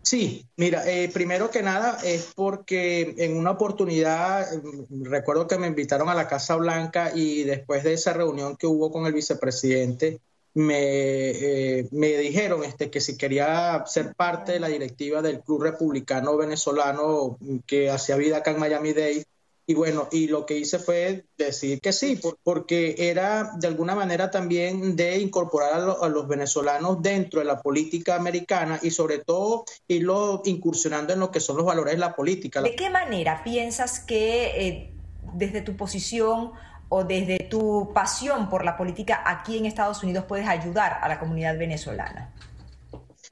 Sí, 0.03 0.47
mira, 0.57 0.83
eh, 0.91 1.09
primero 1.13 1.51
que 1.51 1.63
nada 1.63 1.99
es 2.03 2.33
porque 2.35 3.15
en 3.19 3.37
una 3.37 3.53
oportunidad, 3.53 4.47
mm, 4.53 5.05
recuerdo 5.05 5.47
que 5.47 5.59
me 5.59 5.69
invitaron 5.69 6.09
a 6.09 6.15
la 6.15 6.27
Casa 6.27 6.57
Blanca 6.57 7.13
y 7.15 7.45
después 7.45 7.85
de 7.85 7.93
esa 7.93 8.13
reunión 8.13 8.57
que 8.57 8.67
hubo 8.67 8.91
con 8.91 9.07
el 9.07 9.13
vicepresidente, 9.13 10.21
me, 10.55 11.31
eh, 11.31 11.89
me 11.93 12.09
dijeron 12.17 12.65
este, 12.65 12.91
que 12.91 13.01
si 13.01 13.17
quería 13.17 13.85
ser 13.87 14.15
parte 14.15 14.53
de 14.53 14.61
la 14.61 14.69
directiva 14.69 15.23
del 15.23 15.41
Club 15.41 15.63
Republicano 15.63 16.37
Venezolano 16.37 17.39
que 17.67 17.91
hacía 17.91 18.17
vida 18.17 18.39
acá 18.39 18.51
en 18.53 18.61
Miami 18.61 18.93
Dade. 18.93 19.25
Y 19.67 19.75
bueno, 19.75 20.09
y 20.11 20.27
lo 20.27 20.47
que 20.47 20.57
hice 20.57 20.81
fue 20.81 21.27
decir 21.39 21.81
que 21.81 21.93
sí, 21.93 22.19
porque 22.43 22.97
era 22.99 23.53
de 23.57 23.69
alguna 23.69 23.95
manera 23.95 24.29
también 24.29 24.97
de 24.97 25.19
incorporar 25.19 25.75
a, 25.75 26.09
los 26.09 26.27
venezolanos 26.27 27.01
dentro 27.01 27.39
de 27.39 27.47
la 27.47 27.61
política 27.61 28.17
americana 28.17 28.81
y 28.83 28.91
sobre 28.91 29.19
todo 29.19 29.65
irlo 29.87 30.43
incursionando 30.45 31.13
en 31.13 31.21
lo 31.21 31.31
que 31.31 31.39
son 31.39 31.57
los 31.57 31.67
valores 31.67 31.95
de 31.95 32.01
la 32.01 32.17
política. 32.17 32.63
¿De 32.63 32.75
qué 32.75 32.91
manera 32.91 33.45
piensas 33.45 34.01
que 34.01 34.47
eh, 34.57 34.95
desde 35.35 35.61
tu 35.61 35.77
posición 35.77 36.51
o 36.91 37.05
desde 37.05 37.39
tu 37.49 37.93
pasión 37.95 38.51
por 38.51 38.65
la 38.65 38.77
política 38.77 39.23
aquí 39.25 39.57
en 39.57 39.65
Estados 39.65 40.03
Unidos 40.03 40.27
puedes 40.29 40.47
ayudar 40.47 40.99
a 41.01 41.09
la 41.09 41.19
comunidad 41.19 41.57
venezolana? 41.57 42.35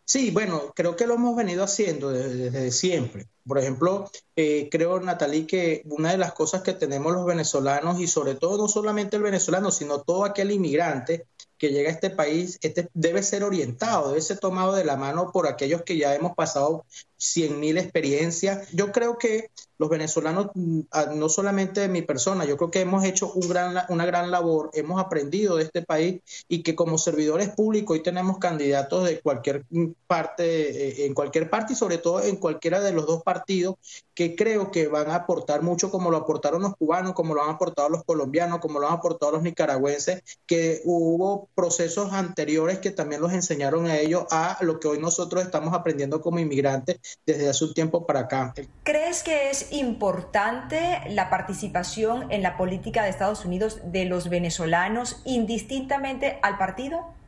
Sí, 0.08 0.30
bueno, 0.30 0.72
creo 0.74 0.96
que 0.96 1.06
lo 1.06 1.14
hemos 1.14 1.36
venido 1.36 1.62
haciendo 1.62 2.08
desde, 2.08 2.70
siempre. 2.70 3.26
Por 3.46 3.58
ejemplo, 3.58 4.10
eh, 4.36 4.70
creo, 4.70 4.98
Natalie, 5.00 5.46
que 5.46 5.82
una 5.84 6.12
de 6.12 6.16
las 6.16 6.32
cosas 6.32 6.62
que 6.62 6.72
tenemos 6.72 7.12
los 7.12 7.26
venezolanos 7.26 8.00
y 8.00 8.06
sobre 8.06 8.34
todo 8.34 8.56
no 8.56 8.68
solamente 8.68 9.16
el 9.16 9.22
venezolano, 9.22 9.70
sino 9.70 10.00
todo 10.00 10.24
aquel 10.24 10.50
inmigrante 10.50 11.26
que 11.58 11.72
llega 11.72 11.90
a 11.90 11.92
este 11.92 12.08
país 12.08 12.58
este, 12.62 12.88
debe 12.94 13.22
ser 13.22 13.44
orientado, 13.44 14.08
debe 14.08 14.22
ser 14.22 14.38
tomado 14.38 14.72
de 14.72 14.84
la 14.84 14.96
mano 14.96 15.30
por 15.30 15.46
aquellos 15.46 15.82
que 15.82 15.98
ya 15.98 16.14
hemos 16.14 16.34
pasado 16.34 16.86
100.000 17.18 17.78
experiencias. 17.78 18.70
Yo 18.72 18.92
creo 18.92 19.18
que 19.18 19.50
los 19.78 19.89
venezolanos, 19.89 20.48
mm, 20.55 20.81
no 21.15 21.28
solamente 21.28 21.89
mi 21.89 22.02
persona, 22.02 22.44
yo 22.44 22.57
creo 22.57 22.70
que 22.70 22.81
hemos 22.81 23.05
hecho 23.05 23.32
un 23.32 23.48
gran, 23.48 23.76
una 23.89 24.05
gran 24.07 24.31
labor, 24.31 24.70
hemos 24.74 25.00
aprendido 25.00 25.57
de 25.57 25.65
este 25.65 25.82
país 25.82 26.20
y 26.48 26.62
que 26.62 26.74
como 26.74 26.98
servidores 26.98 27.48
públicos 27.50 27.97
hoy 27.97 28.02
tenemos 28.02 28.39
candidatos 28.39 29.05
de 29.05 29.20
cualquier 29.20 29.65
parte, 30.07 31.02
eh, 31.02 31.07
en 31.07 31.15
cualquier 31.15 31.48
parte 31.48 31.73
y 31.73 31.76
sobre 31.76 31.98
todo 31.98 32.23
en 32.23 32.36
cualquiera 32.36 32.81
de 32.81 32.92
los 32.92 33.07
dos 33.07 33.23
partidos 33.23 33.76
que 34.15 34.34
creo 34.34 34.73
que 34.73 34.89
van 34.89 35.10
a 35.10 35.15
aportar 35.15 35.62
mucho 35.62 35.92
como 35.92 36.10
lo 36.10 36.16
aportaron 36.16 36.62
los 36.62 36.76
cubanos, 36.76 37.12
como 37.12 37.34
lo 37.34 37.44
han 37.44 37.50
aportado 37.50 37.89
los 37.89 38.02
colombianos, 38.02 38.58
como 38.58 38.81
lo 38.81 38.89
han 38.89 38.94
aportado 38.94 39.31
los 39.31 39.42
nicaragüenses, 39.42 40.24
que 40.44 40.82
hubo 40.84 41.48
procesos 41.55 42.12
anteriores 42.12 42.81
que 42.81 42.90
también 42.90 43.20
los 43.20 43.32
enseñaron 43.32 43.86
a 43.86 43.97
ellos 43.97 44.24
a 44.32 44.58
lo 44.60 44.81
que 44.81 44.89
hoy 44.89 44.98
nosotros 44.98 45.44
estamos 45.44 45.73
aprendiendo 45.73 46.20
como 46.20 46.40
inmigrantes 46.40 46.98
desde 47.24 47.48
hace 47.48 47.65
un 47.65 47.74
tiempo 47.74 48.07
para 48.07 48.20
acá. 48.20 48.55
¿Crees 48.82 49.23
que 49.23 49.50
es 49.50 49.67
importante 49.72 51.00
la 51.08 51.30
participación 51.30 52.30
en 52.30 52.42
la 52.42 52.56
política 52.56 53.02
de 53.02 53.10
Estados 53.10 53.44
Unidos 53.44 53.80
de 53.84 54.05
los 54.05 54.28
venezolanos 54.28 55.22
indistintamente 55.24 56.38
al 56.42 56.58
partido? 56.58 57.18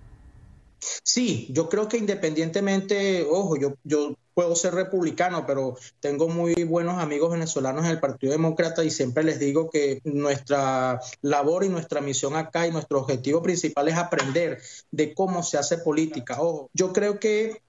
Sí, 1.02 1.46
yo 1.50 1.68
creo 1.68 1.88
que 1.88 1.98
independientemente, 1.98 3.26
ojo, 3.28 3.56
yo, 3.56 3.74
yo 3.84 4.14
puedo 4.34 4.54
ser 4.56 4.74
republicano, 4.74 5.44
pero 5.46 5.76
tengo 6.00 6.28
muy 6.28 6.54
buenos 6.64 6.98
amigos 6.98 7.32
venezolanos 7.32 7.84
en 7.84 7.90
el 7.90 8.00
Partido 8.00 8.32
Demócrata 8.32 8.82
y 8.82 8.90
siempre 8.90 9.22
les 9.22 9.38
digo 9.38 9.68
que 9.68 10.00
nuestra 10.04 11.00
labor 11.20 11.64
y 11.64 11.68
nuestra 11.68 12.00
misión 12.00 12.36
acá 12.36 12.66
y 12.66 12.72
nuestro 12.72 13.00
objetivo 13.00 13.42
principal 13.42 13.88
es 13.88 13.96
aprender 13.96 14.62
de 14.90 15.12
cómo 15.12 15.42
se 15.42 15.58
hace 15.58 15.78
política. 15.78 16.40
Ojo, 16.40 16.70
yo 16.72 16.92
creo 16.92 17.20
que 17.20 17.60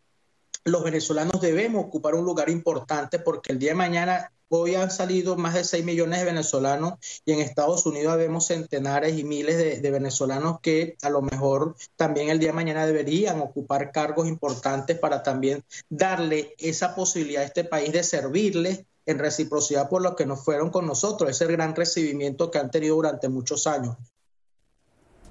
los 0.66 0.84
venezolanos 0.84 1.42
debemos 1.42 1.86
ocupar 1.86 2.16
un 2.16 2.26
lugar 2.26 2.50
importante 2.50 3.20
porque 3.20 3.52
el 3.52 3.60
día 3.60 3.72
de 3.72 3.76
mañana 3.76 4.32
Hoy 4.54 4.76
han 4.76 4.92
salido 4.92 5.38
más 5.38 5.54
de 5.54 5.64
6 5.64 5.86
millones 5.86 6.20
de 6.20 6.26
venezolanos 6.26 6.96
y 7.24 7.32
en 7.32 7.40
Estados 7.40 7.86
Unidos 7.86 8.18
vemos 8.18 8.48
centenares 8.48 9.18
y 9.18 9.24
miles 9.24 9.82
de, 9.82 9.92
venezolanos 9.92 10.60
que 10.60 10.98
a 11.04 11.10
lo 11.10 11.22
mejor 11.22 11.78
también 11.96 12.28
el 12.28 12.38
día 12.38 12.50
de 12.50 12.56
mañana 12.56 12.86
deberían 12.86 13.40
ocupar 13.40 13.94
cargos 13.94 14.28
importantes 14.28 15.00
para 15.00 15.24
también 15.24 15.64
darle 15.88 16.54
esa 16.58 16.96
posibilidad 16.96 17.44
a 17.44 17.46
este 17.46 17.64
país 17.64 17.94
de 17.94 18.04
servirle 18.04 18.86
en 19.06 19.20
reciprocidad 19.20 19.88
por 19.88 20.02
lo 20.02 20.18
que 20.18 20.26
nos 20.26 20.44
fueron 20.44 20.70
con 20.70 20.86
nosotros, 20.86 21.30
ese 21.30 21.48
gran 21.50 21.74
recibimiento 21.74 22.52
que 22.52 22.58
han 22.58 22.72
tenido 22.72 22.98
durante 22.98 23.30
muchos 23.30 23.68
años. 23.68 23.96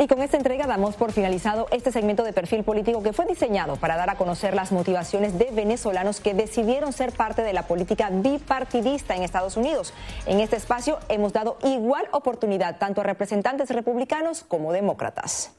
Y 0.01 0.07
con 0.09 0.23
esta 0.23 0.39
entrega 0.39 0.67
damos 0.67 0.97
por 0.97 1.13
finalizado 1.13 1.67
este 1.73 1.93
segmento 1.93 2.23
de 2.23 2.33
perfil 2.33 2.65
político 2.65 3.03
que 3.03 3.13
fue 3.13 3.27
diseñado 3.27 3.77
para 3.77 3.99
dar 3.99 4.09
a 4.09 4.15
conocer 4.15 4.55
las 4.55 4.73
motivaciones 4.73 5.39
de 5.39 5.51
venezolanos 5.53 6.21
que 6.21 6.33
decidieron 6.33 6.95
ser 6.95 7.13
parte 7.13 7.43
de 7.43 7.53
la 7.53 7.65
política 7.65 8.09
bipartidista 8.11 9.15
en 9.15 9.25
Estados 9.25 9.59
Unidos. 9.59 9.93
En 10.25 10.41
este 10.41 10.57
espacio 10.57 10.99
hemos 11.11 11.35
dado 11.35 11.59
igual 11.65 12.07
oportunidad 12.13 12.79
tanto 12.79 13.03
a 13.03 13.05
representantes 13.05 13.69
republicanos 13.69 14.43
como 14.43 14.73
demócratas. 14.73 15.53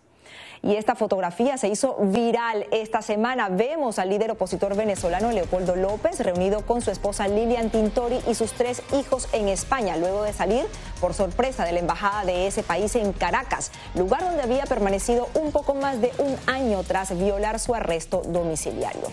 Y 0.64 0.76
esta 0.76 0.94
fotografía 0.94 1.58
se 1.58 1.70
hizo 1.70 1.98
viral 2.00 2.68
esta 2.72 3.02
semana. 3.02 3.50
Vemos 3.50 3.98
al 3.98 4.10
líder 4.10 4.32
opositor 4.32 4.76
venezolano 4.76 5.32
Leopoldo 5.32 5.76
López 5.76 6.20
reunido 6.20 6.66
con 6.66 6.82
su 6.82 6.92
esposa 6.92 7.28
Lilian 7.28 7.72
Tintori 7.72 8.20
y 8.30 8.36
sus 8.36 8.54
tres 8.54 8.84
hijos 8.94 9.28
en 9.34 9.48
España, 9.48 9.98
luego 9.98 10.22
de 10.22 10.34
salir 10.34 10.66
por 11.00 11.16
sorpresa 11.16 11.66
de 11.66 11.72
la 11.72 11.80
embajada 11.80 12.26
de 12.26 12.46
ese 12.46 12.62
país 12.62 12.96
en 12.96 13.12
Caracas, 13.12 13.72
lugar 13.96 14.24
donde 14.24 14.44
había 14.44 14.66
permanecido 14.66 15.30
un 15.34 15.52
poco 15.52 15.74
más 15.74 16.00
de 16.00 16.12
un 16.20 16.38
año 16.46 16.84
tras 16.84 17.18
violar 17.18 17.60
su 17.60 17.74
arresto 17.74 18.22
domiciliario. 18.28 19.08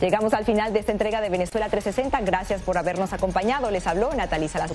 Llegamos 0.00 0.34
al 0.34 0.44
final 0.44 0.74
de 0.74 0.80
esta 0.80 0.92
entrega 0.92 1.22
de 1.22 1.30
Venezuela 1.30 1.70
360. 1.70 2.20
Gracias 2.22 2.60
por 2.60 2.76
habernos 2.76 3.14
acompañado. 3.14 3.70
Les 3.70 3.86
habló 3.86 4.12
Natalisa 4.12 4.58
Las 4.58 4.72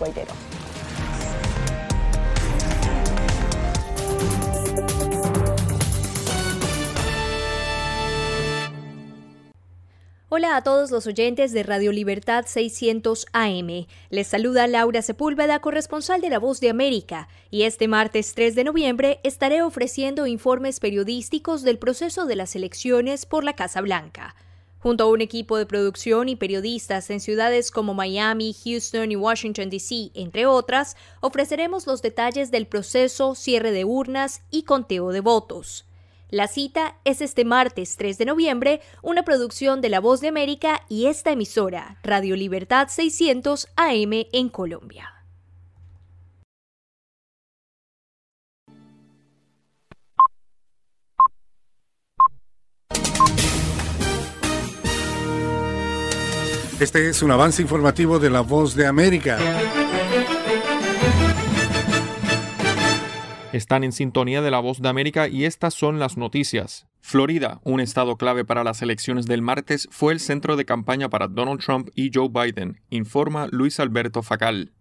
Hola 10.31 10.55
a 10.57 10.61
todos 10.61 10.91
los 10.91 11.07
oyentes 11.07 11.53
de 11.53 11.63
Radio 11.63 11.91
Libertad 11.91 12.45
600 12.45 13.25
AM. 13.33 13.87
Les 14.11 14.27
saluda 14.27 14.67
Laura 14.67 15.01
Sepúlveda, 15.01 15.59
corresponsal 15.59 16.21
de 16.21 16.29
La 16.29 16.37
Voz 16.37 16.59
de 16.59 16.69
América, 16.69 17.27
y 17.49 17.63
este 17.63 17.87
martes 17.87 18.35
3 18.35 18.53
de 18.53 18.63
noviembre 18.63 19.19
estaré 19.23 19.63
ofreciendo 19.63 20.27
informes 20.27 20.79
periodísticos 20.79 21.63
del 21.63 21.79
proceso 21.79 22.27
de 22.27 22.35
las 22.35 22.55
elecciones 22.55 23.25
por 23.25 23.43
la 23.43 23.55
Casa 23.55 23.81
Blanca. 23.81 24.35
Junto 24.77 25.05
a 25.05 25.07
un 25.07 25.21
equipo 25.21 25.57
de 25.57 25.65
producción 25.65 26.29
y 26.29 26.35
periodistas 26.35 27.09
en 27.09 27.21
ciudades 27.21 27.71
como 27.71 27.95
Miami, 27.95 28.55
Houston 28.63 29.11
y 29.11 29.15
Washington, 29.15 29.71
D.C., 29.71 30.11
entre 30.13 30.45
otras, 30.45 30.95
ofreceremos 31.21 31.87
los 31.87 32.03
detalles 32.03 32.51
del 32.51 32.67
proceso, 32.67 33.33
cierre 33.33 33.71
de 33.71 33.83
urnas 33.83 34.43
y 34.51 34.61
conteo 34.61 35.09
de 35.09 35.21
votos. 35.21 35.88
La 36.31 36.47
cita 36.47 36.95
es 37.05 37.21
este 37.21 37.43
martes 37.43 37.97
3 37.97 38.19
de 38.19 38.25
noviembre, 38.25 38.81
una 39.01 39.23
producción 39.23 39.81
de 39.81 39.89
La 39.89 39.99
Voz 39.99 40.21
de 40.21 40.27
América 40.27 40.81
y 40.87 41.07
esta 41.07 41.31
emisora, 41.31 41.97
Radio 42.03 42.35
Libertad 42.35 42.87
600 42.87 43.67
AM 43.75 44.11
en 44.31 44.49
Colombia. 44.49 45.09
Este 56.79 57.09
es 57.09 57.23
un 57.23 57.31
avance 57.31 57.61
informativo 57.63 58.19
de 58.19 58.29
La 58.29 58.41
Voz 58.41 58.75
de 58.75 58.85
América. 58.85 59.39
Están 63.51 63.83
en 63.83 63.91
sintonía 63.91 64.43
de 64.43 64.51
la 64.51 64.59
voz 64.59 64.79
de 64.79 64.89
América 64.89 65.27
y 65.27 65.45
estas 65.45 65.73
son 65.73 65.97
las 65.97 66.17
noticias. 66.17 66.85
Florida, 67.01 67.61
un 67.63 67.79
estado 67.79 68.15
clave 68.15 68.45
para 68.45 68.63
las 68.63 68.83
elecciones 68.83 69.25
del 69.25 69.41
martes, 69.41 69.87
fue 69.89 70.13
el 70.13 70.19
centro 70.19 70.55
de 70.55 70.65
campaña 70.65 71.09
para 71.09 71.27
Donald 71.27 71.59
Trump 71.59 71.89
y 71.95 72.11
Joe 72.13 72.29
Biden, 72.29 72.79
informa 72.91 73.47
Luis 73.49 73.79
Alberto 73.79 74.21
Facal. 74.21 74.73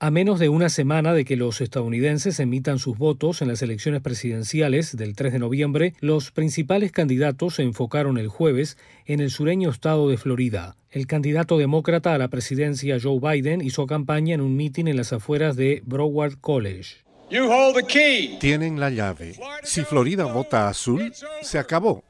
A 0.00 0.10
menos 0.10 0.40
de 0.40 0.48
una 0.48 0.70
semana 0.70 1.12
de 1.12 1.24
que 1.24 1.36
los 1.36 1.60
estadounidenses 1.60 2.40
emitan 2.40 2.80
sus 2.80 2.98
votos 2.98 3.42
en 3.42 3.48
las 3.48 3.62
elecciones 3.62 4.00
presidenciales 4.00 4.96
del 4.96 5.14
3 5.14 5.34
de 5.34 5.38
noviembre, 5.38 5.94
los 6.00 6.32
principales 6.32 6.90
candidatos 6.90 7.56
se 7.56 7.62
enfocaron 7.62 8.18
el 8.18 8.26
jueves 8.26 8.76
en 9.06 9.20
el 9.20 9.30
sureño 9.30 9.70
estado 9.70 10.08
de 10.08 10.16
Florida. 10.16 10.76
El 10.90 11.06
candidato 11.06 11.58
demócrata 11.58 12.12
a 12.12 12.18
la 12.18 12.26
presidencia 12.26 12.98
Joe 13.00 13.20
Biden 13.20 13.60
hizo 13.60 13.86
campaña 13.86 14.34
en 14.34 14.40
un 14.40 14.56
mitin 14.56 14.88
en 14.88 14.96
las 14.96 15.12
afueras 15.12 15.54
de 15.54 15.82
Broward 15.84 16.40
College. 16.40 17.09
Tienen 18.40 18.80
la 18.80 18.90
llave. 18.90 19.34
Si 19.62 19.82
Florida 19.82 20.24
vota 20.24 20.68
azul, 20.68 21.12
se 21.42 21.58
acabó. 21.58 22.02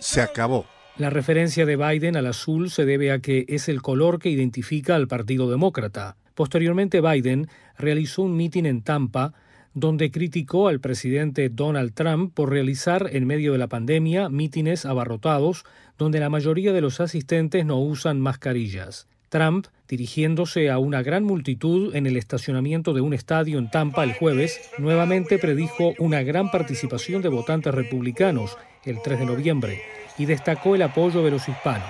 Se 0.00 0.20
acabó. 0.20 0.66
La 0.96 1.10
referencia 1.10 1.66
de 1.66 1.76
Biden 1.76 2.16
al 2.16 2.26
azul 2.26 2.70
se 2.70 2.84
debe 2.84 3.12
a 3.12 3.20
que 3.20 3.44
es 3.48 3.68
el 3.68 3.82
color 3.82 4.18
que 4.18 4.30
identifica 4.30 4.96
al 4.96 5.08
Partido 5.08 5.50
Demócrata. 5.50 6.16
Posteriormente, 6.34 7.00
Biden 7.00 7.48
realizó 7.78 8.22
un 8.22 8.36
mitin 8.36 8.66
en 8.66 8.82
Tampa 8.82 9.34
donde 9.74 10.10
criticó 10.10 10.68
al 10.68 10.80
presidente 10.80 11.48
Donald 11.48 11.94
Trump 11.94 12.32
por 12.32 12.50
realizar 12.50 13.10
en 13.12 13.26
medio 13.26 13.52
de 13.52 13.58
la 13.58 13.66
pandemia 13.66 14.28
mítines 14.28 14.86
abarrotados 14.86 15.64
donde 15.98 16.20
la 16.20 16.30
mayoría 16.30 16.72
de 16.72 16.80
los 16.80 17.00
asistentes 17.00 17.64
no 17.66 17.80
usan 17.80 18.20
mascarillas. 18.20 19.08
Trump, 19.28 19.66
dirigiéndose 19.88 20.70
a 20.70 20.78
una 20.78 21.02
gran 21.02 21.24
multitud 21.24 21.94
en 21.94 22.06
el 22.06 22.16
estacionamiento 22.16 22.92
de 22.94 23.00
un 23.00 23.14
estadio 23.14 23.58
en 23.58 23.70
Tampa 23.70 24.04
el 24.04 24.14
jueves, 24.14 24.70
nuevamente 24.78 25.38
predijo 25.38 25.94
una 25.98 26.22
gran 26.22 26.50
participación 26.50 27.22
de 27.22 27.28
votantes 27.28 27.74
republicanos 27.74 28.56
el 28.84 29.00
3 29.02 29.20
de 29.20 29.26
noviembre 29.26 29.82
y 30.18 30.26
destacó 30.26 30.74
el 30.74 30.82
apoyo 30.82 31.22
de 31.22 31.30
los 31.30 31.48
hispanos. 31.48 31.88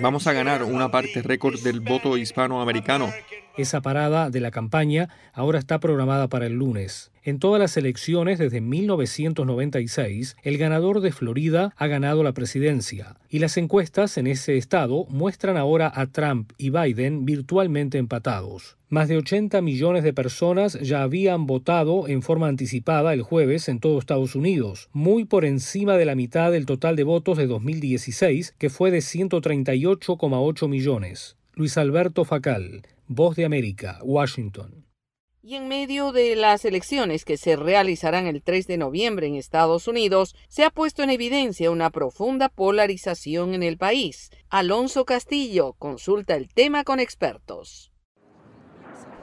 Vamos 0.00 0.26
a 0.26 0.32
ganar 0.32 0.62
una 0.62 0.90
parte 0.90 1.22
récord 1.22 1.60
del 1.60 1.80
voto 1.80 2.16
hispanoamericano. 2.16 3.12
Esa 3.56 3.80
parada 3.82 4.30
de 4.30 4.40
la 4.40 4.50
campaña 4.50 5.08
ahora 5.32 5.58
está 5.58 5.80
programada 5.80 6.28
para 6.28 6.46
el 6.46 6.54
lunes. 6.54 7.10
En 7.22 7.38
todas 7.38 7.60
las 7.60 7.76
elecciones 7.76 8.38
desde 8.38 8.62
1996, 8.62 10.36
el 10.42 10.56
ganador 10.56 11.00
de 11.00 11.12
Florida 11.12 11.74
ha 11.76 11.86
ganado 11.86 12.22
la 12.22 12.32
presidencia, 12.32 13.16
y 13.28 13.40
las 13.40 13.58
encuestas 13.58 14.16
en 14.16 14.26
ese 14.26 14.56
estado 14.56 15.04
muestran 15.10 15.58
ahora 15.58 15.92
a 15.94 16.06
Trump 16.06 16.52
y 16.56 16.70
Biden 16.70 17.26
virtualmente 17.26 17.98
empatados. 17.98 18.78
Más 18.88 19.08
de 19.08 19.18
80 19.18 19.60
millones 19.60 20.02
de 20.02 20.14
personas 20.14 20.78
ya 20.80 21.02
habían 21.02 21.46
votado 21.46 22.08
en 22.08 22.22
forma 22.22 22.48
anticipada 22.48 23.12
el 23.12 23.22
jueves 23.22 23.68
en 23.68 23.80
todo 23.80 23.98
Estados 23.98 24.34
Unidos, 24.34 24.88
muy 24.92 25.26
por 25.26 25.44
encima 25.44 25.96
de 25.96 26.06
la 26.06 26.14
mitad 26.14 26.50
del 26.50 26.66
total 26.66 26.96
de 26.96 27.04
votos 27.04 27.36
de 27.36 27.46
2016, 27.46 28.54
que 28.58 28.70
fue 28.70 28.90
de 28.90 28.98
138,8 28.98 30.68
millones. 30.68 31.36
Luis 31.54 31.76
Alberto 31.76 32.24
Facal, 32.24 32.82
Voz 33.12 33.34
de 33.34 33.44
América, 33.44 33.98
Washington. 34.04 34.86
Y 35.42 35.56
en 35.56 35.66
medio 35.66 36.12
de 36.12 36.36
las 36.36 36.64
elecciones 36.64 37.24
que 37.24 37.36
se 37.36 37.56
realizarán 37.56 38.28
el 38.28 38.40
3 38.40 38.68
de 38.68 38.78
noviembre 38.78 39.26
en 39.26 39.34
Estados 39.34 39.88
Unidos, 39.88 40.36
se 40.46 40.62
ha 40.62 40.70
puesto 40.70 41.02
en 41.02 41.10
evidencia 41.10 41.72
una 41.72 41.90
profunda 41.90 42.48
polarización 42.48 43.52
en 43.54 43.64
el 43.64 43.78
país. 43.78 44.30
Alonso 44.48 45.04
Castillo 45.06 45.72
consulta 45.72 46.36
el 46.36 46.54
tema 46.54 46.84
con 46.84 47.00
expertos. 47.00 47.89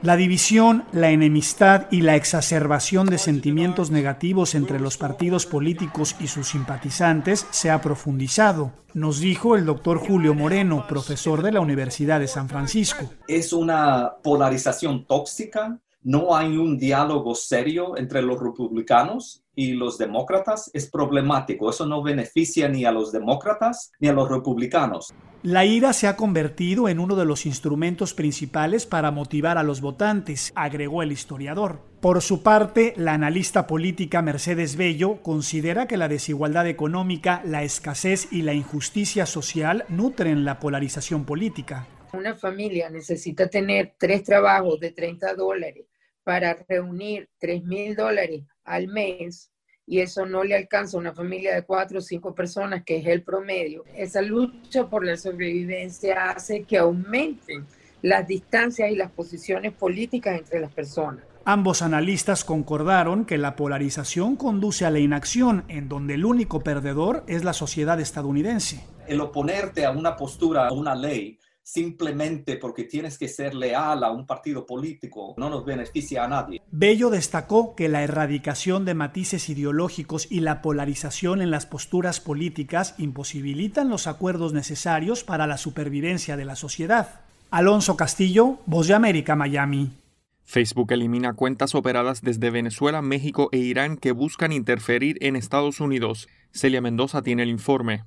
La 0.03 0.15
división, 0.15 0.85
la 0.91 1.09
enemistad 1.09 1.87
y 1.89 2.01
la 2.01 2.15
exacerbación 2.15 3.07
de 3.07 3.17
sentimientos 3.17 3.89
negativos 3.89 4.53
entre 4.53 4.79
los 4.79 4.95
partidos 4.95 5.47
políticos 5.47 6.15
y 6.19 6.27
sus 6.27 6.49
simpatizantes 6.49 7.47
se 7.49 7.71
ha 7.71 7.81
profundizado, 7.81 8.73
nos 8.93 9.19
dijo 9.19 9.55
el 9.55 9.65
doctor 9.65 9.97
Julio 9.97 10.35
Moreno, 10.35 10.85
profesor 10.87 11.41
de 11.41 11.51
la 11.51 11.61
Universidad 11.61 12.19
de 12.19 12.27
San 12.27 12.47
Francisco. 12.47 13.09
Es 13.27 13.53
una 13.53 14.13
polarización 14.23 15.05
tóxica, 15.07 15.79
no 16.03 16.35
hay 16.35 16.57
un 16.57 16.77
diálogo 16.77 17.33
serio 17.33 17.97
entre 17.97 18.21
los 18.21 18.39
republicanos 18.39 19.46
y 19.57 19.73
los 19.73 19.97
demócratas, 19.97 20.69
es 20.71 20.87
problemático. 20.87 21.71
Eso 21.71 21.87
no 21.87 22.03
beneficia 22.03 22.69
ni 22.69 22.85
a 22.85 22.91
los 22.91 23.11
demócratas 23.11 23.91
ni 23.99 24.07
a 24.07 24.13
los 24.13 24.29
republicanos. 24.29 25.15
La 25.41 25.65
ira 25.65 25.93
se 25.93 26.07
ha 26.07 26.15
convertido 26.15 26.87
en 26.87 26.99
uno 26.99 27.15
de 27.15 27.25
los 27.25 27.47
instrumentos 27.47 28.13
principales 28.13 28.85
para 28.85 29.09
motivar 29.09 29.57
a 29.57 29.63
los 29.63 29.81
votantes, 29.81 30.51
agregó 30.53 31.01
el 31.01 31.11
historiador. 31.11 31.79
Por 32.01 32.21
su 32.21 32.43
parte, 32.43 32.93
la 32.97 33.13
analista 33.13 33.65
política 33.65 34.21
Mercedes 34.21 34.75
Bello 34.75 35.23
considera 35.23 35.87
que 35.87 35.97
la 35.97 36.07
desigualdad 36.07 36.67
económica, 36.67 37.41
la 37.43 37.63
escasez 37.63 38.31
y 38.31 38.43
la 38.43 38.53
injusticia 38.53 39.25
social 39.25 39.85
nutren 39.89 40.45
la 40.45 40.59
polarización 40.59 41.25
política. 41.25 41.87
Una 42.13 42.35
familia 42.35 42.91
necesita 42.91 43.49
tener 43.49 43.95
tres 43.97 44.23
trabajos 44.23 44.79
de 44.79 44.91
30 44.91 45.33
dólares 45.33 45.85
para 46.23 46.57
reunir 46.67 47.29
3 47.39 47.63
mil 47.63 47.95
dólares 47.95 48.43
al 48.67 48.87
mes 48.87 49.51
y 49.87 50.01
eso 50.01 50.25
no 50.25 50.43
le 50.43 50.55
alcanza 50.55 50.97
a 50.97 50.99
una 50.99 51.13
familia 51.13 51.55
de 51.55 51.63
cuatro 51.63 51.99
o 51.99 52.01
cinco 52.01 52.35
personas, 52.35 52.83
que 52.83 52.97
es 52.97 53.07
el 53.07 53.23
promedio. 53.23 53.85
Esa 53.95 54.21
lucha 54.21 54.87
por 54.89 55.05
la 55.05 55.15
sobrevivencia 55.15 56.31
hace 56.31 56.63
que 56.63 56.77
aumenten 56.77 57.65
las 58.01 58.27
distancias 58.27 58.91
y 58.91 58.95
las 58.95 59.11
posiciones 59.11 59.73
políticas 59.73 60.37
entre 60.37 60.59
las 60.59 60.71
personas. 60.73 61.23
Ambos 61.45 61.81
analistas 61.81 62.43
concordaron 62.43 63.23
que 63.23 63.37
la 63.37 63.55
polarización 63.55 64.35
conduce 64.35 64.85
a 64.85 64.91
la 64.91 64.99
inacción, 64.99 65.63
en 65.69 65.87
donde 65.87 66.15
el 66.15 66.25
único 66.25 66.61
perdedor 66.61 67.23
es 67.27 67.45
la 67.45 67.53
sociedad 67.53 67.97
estadounidense. 68.01 68.85
El 69.07 69.21
oponerte 69.21 69.85
a 69.85 69.91
una 69.91 70.17
postura, 70.17 70.67
a 70.67 70.73
una 70.73 70.93
ley, 70.93 71.39
simplemente 71.67 72.55
porque 72.55 72.85
tienes 72.85 73.17
que 73.17 73.27
ser 73.27 73.53
leal 73.53 74.05
a 74.05 74.11
un 74.11 74.25
partido 74.25 74.65
político 74.65 75.35
no 75.37 75.49
nos 75.49 75.65
beneficia 75.65 76.23
a 76.23 76.27
nadie. 76.29 76.61
Bello 76.71 77.09
destacó 77.09 77.75
que 77.75 77.89
la 77.89 78.03
erradicación 78.03 78.85
de 78.85 78.93
matices 78.93 79.49
ideológicos 79.49 80.31
y 80.31 80.39
la 80.39 80.61
polarización 80.61 81.41
en 81.41 81.51
las 81.51 81.65
posturas 81.65 82.21
políticas 82.21 82.95
imposibilitan 82.97 83.89
los 83.89 84.07
acuerdos 84.07 84.53
necesarios 84.53 85.25
para 85.25 85.45
la 85.45 85.57
supervivencia 85.57 86.37
de 86.37 86.45
la 86.45 86.55
sociedad. 86.55 87.19
Alonso 87.51 87.97
Castillo, 87.97 88.59
Voz 88.65 88.87
de 88.87 88.93
América, 88.93 89.35
Miami. 89.35 89.91
Facebook 90.45 90.93
elimina 90.93 91.33
cuentas 91.33 91.75
operadas 91.75 92.21
desde 92.21 92.49
Venezuela, 92.49 93.01
México 93.01 93.49
e 93.51 93.57
Irán 93.57 93.97
que 93.97 94.13
buscan 94.13 94.53
interferir 94.53 95.17
en 95.19 95.35
Estados 95.35 95.81
Unidos. 95.81 96.29
Celia 96.53 96.79
Mendoza 96.79 97.23
tiene 97.23 97.43
el 97.43 97.49
informe. 97.49 98.05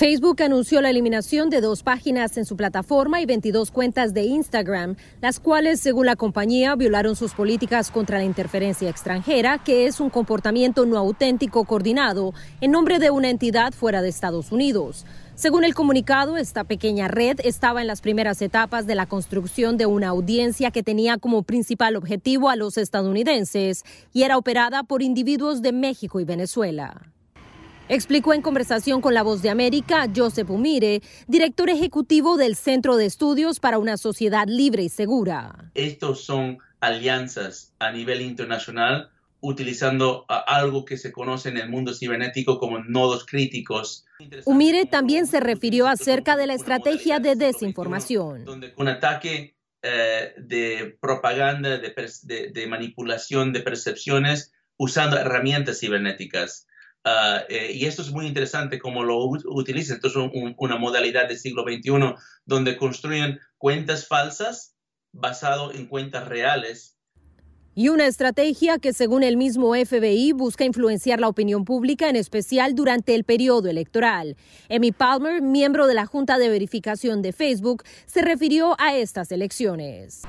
Facebook 0.00 0.42
anunció 0.42 0.80
la 0.80 0.88
eliminación 0.88 1.50
de 1.50 1.60
dos 1.60 1.82
páginas 1.82 2.38
en 2.38 2.46
su 2.46 2.56
plataforma 2.56 3.20
y 3.20 3.26
22 3.26 3.70
cuentas 3.70 4.14
de 4.14 4.22
Instagram, 4.22 4.96
las 5.20 5.40
cuales, 5.40 5.78
según 5.78 6.06
la 6.06 6.16
compañía, 6.16 6.74
violaron 6.74 7.16
sus 7.16 7.34
políticas 7.34 7.90
contra 7.90 8.16
la 8.16 8.24
interferencia 8.24 8.88
extranjera, 8.88 9.58
que 9.62 9.84
es 9.84 10.00
un 10.00 10.08
comportamiento 10.08 10.86
no 10.86 10.96
auténtico 10.96 11.66
coordinado 11.66 12.32
en 12.62 12.70
nombre 12.70 12.98
de 12.98 13.10
una 13.10 13.28
entidad 13.28 13.74
fuera 13.74 14.00
de 14.00 14.08
Estados 14.08 14.52
Unidos. 14.52 15.04
Según 15.34 15.64
el 15.64 15.74
comunicado, 15.74 16.38
esta 16.38 16.64
pequeña 16.64 17.06
red 17.06 17.38
estaba 17.44 17.82
en 17.82 17.86
las 17.86 18.00
primeras 18.00 18.40
etapas 18.40 18.86
de 18.86 18.94
la 18.94 19.04
construcción 19.04 19.76
de 19.76 19.84
una 19.84 20.08
audiencia 20.08 20.70
que 20.70 20.82
tenía 20.82 21.18
como 21.18 21.42
principal 21.42 21.96
objetivo 21.96 22.48
a 22.48 22.56
los 22.56 22.78
estadounidenses 22.78 23.84
y 24.14 24.22
era 24.22 24.38
operada 24.38 24.82
por 24.82 25.02
individuos 25.02 25.60
de 25.60 25.72
México 25.72 26.20
y 26.20 26.24
Venezuela. 26.24 27.12
Explicó 27.90 28.32
en 28.34 28.40
conversación 28.40 29.00
con 29.00 29.14
La 29.14 29.24
Voz 29.24 29.42
de 29.42 29.50
América 29.50 30.06
Joseph 30.14 30.48
Umire, 30.48 31.02
director 31.26 31.68
ejecutivo 31.68 32.36
del 32.36 32.54
Centro 32.54 32.96
de 32.96 33.04
Estudios 33.04 33.58
para 33.58 33.80
una 33.80 33.96
Sociedad 33.96 34.46
Libre 34.46 34.84
y 34.84 34.88
Segura. 34.88 35.72
Estos 35.74 36.22
son 36.22 36.58
alianzas 36.78 37.74
a 37.80 37.90
nivel 37.90 38.20
internacional 38.20 39.10
utilizando 39.40 40.24
algo 40.28 40.84
que 40.84 40.98
se 40.98 41.10
conoce 41.10 41.48
en 41.48 41.56
el 41.56 41.68
mundo 41.68 41.92
cibernético 41.92 42.60
como 42.60 42.78
nodos 42.78 43.26
críticos. 43.26 44.06
Umire 44.44 44.86
también 44.86 45.26
se 45.26 45.40
refirió 45.40 45.88
acerca 45.88 46.36
de 46.36 46.46
la 46.46 46.54
estrategia 46.54 47.18
de 47.18 47.34
desinformación. 47.34 48.44
Un 48.76 48.86
ataque 48.88 49.56
eh, 49.82 50.34
de 50.36 50.96
propaganda, 51.00 51.78
de 51.78 52.66
manipulación 52.68 53.52
de 53.52 53.62
percepciones 53.62 54.52
usando 54.76 55.18
herramientas 55.18 55.80
cibernéticas. 55.80 56.68
Ah, 57.04 57.44
eh, 57.48 57.72
y 57.74 57.86
esto 57.86 58.02
es 58.02 58.10
muy 58.10 58.26
interesante 58.26 58.78
cómo 58.78 59.02
lo 59.04 59.18
utilizan. 59.24 59.96
Esto 59.96 60.08
es 60.08 60.32
una 60.58 60.76
modalidad 60.76 61.28
del 61.28 61.38
siglo 61.38 61.62
XXI 61.62 62.14
donde 62.44 62.76
construyen 62.76 63.38
cuentas 63.56 64.06
falsas 64.06 64.76
basado 65.12 65.72
en 65.72 65.86
cuentas 65.86 66.28
reales. 66.28 66.96
Y 67.74 67.88
una 67.88 68.06
estrategia 68.06 68.78
que, 68.78 68.92
según 68.92 69.22
el 69.22 69.36
mismo 69.36 69.74
FBI, 69.74 70.32
busca 70.32 70.64
influenciar 70.64 71.20
la 71.20 71.28
opinión 71.28 71.64
pública, 71.64 72.10
en 72.10 72.16
especial 72.16 72.74
durante 72.74 73.14
el 73.14 73.24
periodo 73.24 73.68
electoral. 73.68 74.36
Emmy 74.68 74.92
Palmer, 74.92 75.40
miembro 75.40 75.86
de 75.86 75.94
la 75.94 76.04
Junta 76.04 76.36
de 76.36 76.48
Verificación 76.48 77.22
de 77.22 77.32
Facebook, 77.32 77.84
se 78.06 78.22
refirió 78.22 78.74
a 78.78 78.96
estas 78.96 79.30
elecciones. 79.30 80.22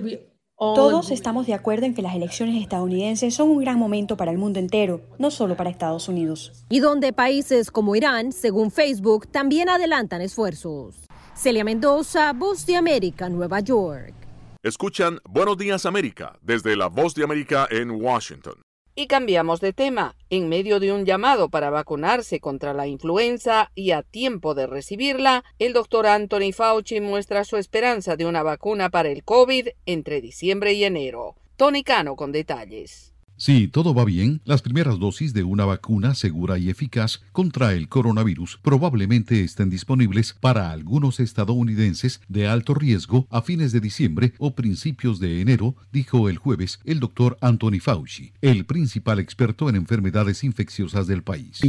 Todos 0.62 1.10
estamos 1.10 1.48
de 1.48 1.56
acuerdo 1.56 1.88
en 1.88 1.96
que 1.96 2.04
las 2.04 2.14
elecciones 2.14 2.62
estadounidenses 2.62 3.34
son 3.34 3.50
un 3.50 3.62
gran 3.62 3.80
momento 3.80 4.16
para 4.16 4.30
el 4.30 4.38
mundo 4.38 4.60
entero, 4.60 5.02
no 5.18 5.32
solo 5.32 5.58
para 5.58 5.72
Estados 5.72 6.08
Unidos. 6.08 6.52
Y 6.70 6.82
donde 6.82 7.14
países 7.14 7.72
como 7.72 7.96
Irán, 7.96 8.32
según 8.32 8.70
Facebook, 8.70 9.28
también 9.28 9.70
adelantan 9.70 10.22
esfuerzos. 10.22 10.98
Celia 11.34 11.64
Mendoza, 11.64 12.32
Voz 12.34 12.68
de 12.68 12.76
América, 12.76 13.28
Nueva 13.28 13.60
York. 13.62 14.14
Escuchan 14.62 15.18
Buenos 15.28 15.58
Días 15.58 15.88
América 15.88 16.38
desde 16.44 16.76
la 16.76 16.90
Voz 16.90 17.16
de 17.16 17.24
América 17.24 17.68
en 17.72 17.90
Washington. 17.90 18.62
Y 18.94 19.08
cambiamos 19.08 19.62
de 19.62 19.72
tema. 19.72 20.16
En 20.30 20.50
medio 20.50 20.80
de 20.82 20.92
un 20.92 21.06
llamado 21.06 21.50
para 21.50 21.70
vacunarse 21.70 22.42
contra 22.42 22.74
la 22.74 22.88
influenza 22.88 23.72
y 23.74 23.92
a 23.92 24.04
tiempo 24.04 24.54
de 24.54 24.68
recibirla, 24.68 25.46
el 25.60 25.72
doctor 25.72 26.08
Anthony 26.08 26.52
Fauci 26.54 27.00
muestra 27.00 27.46
su 27.46 27.56
esperanza 27.56 28.18
de 28.18 28.26
una 28.26 28.44
vacuna 28.44 28.90
para 28.90 29.10
el 29.10 29.24
COVID 29.24 29.70
entre 29.86 30.20
diciembre 30.20 30.74
y 30.74 30.84
enero. 30.84 31.36
Tony 31.56 31.84
Cano 31.84 32.18
con 32.18 32.34
detalles. 32.34 33.11
Si 33.42 33.68
todo 33.68 33.96
va 33.96 34.06
bien, 34.06 34.40
las 34.46 34.62
primeras 34.62 35.00
dosis 35.00 35.34
de 35.34 35.42
una 35.44 35.66
vacuna 35.66 36.14
segura 36.14 36.60
y 36.60 36.70
eficaz 36.70 37.24
contra 37.32 37.74
el 37.74 37.90
coronavirus 37.90 38.60
probablemente 38.62 39.44
estén 39.44 39.72
disponibles 39.72 40.36
para 40.40 40.70
algunos 40.70 41.20
estadounidenses 41.20 42.22
de 42.28 42.48
alto 42.48 42.76
riesgo 42.76 43.26
a 43.32 43.42
fines 43.42 43.72
de 43.72 43.80
diciembre 43.80 44.34
o 44.38 44.54
principios 44.54 45.20
de 45.20 45.42
enero, 45.42 45.76
dijo 45.92 46.30
el 46.30 46.38
jueves 46.38 46.82
el 46.86 47.00
doctor 47.00 47.40
Anthony 47.42 47.80
Fauci, 47.82 48.32
el 48.42 48.66
principal 48.66 49.18
experto 49.18 49.70
en 49.70 49.76
enfermedades 49.76 50.44
infecciosas 50.44 51.08
del 51.08 51.24
país. 51.24 51.62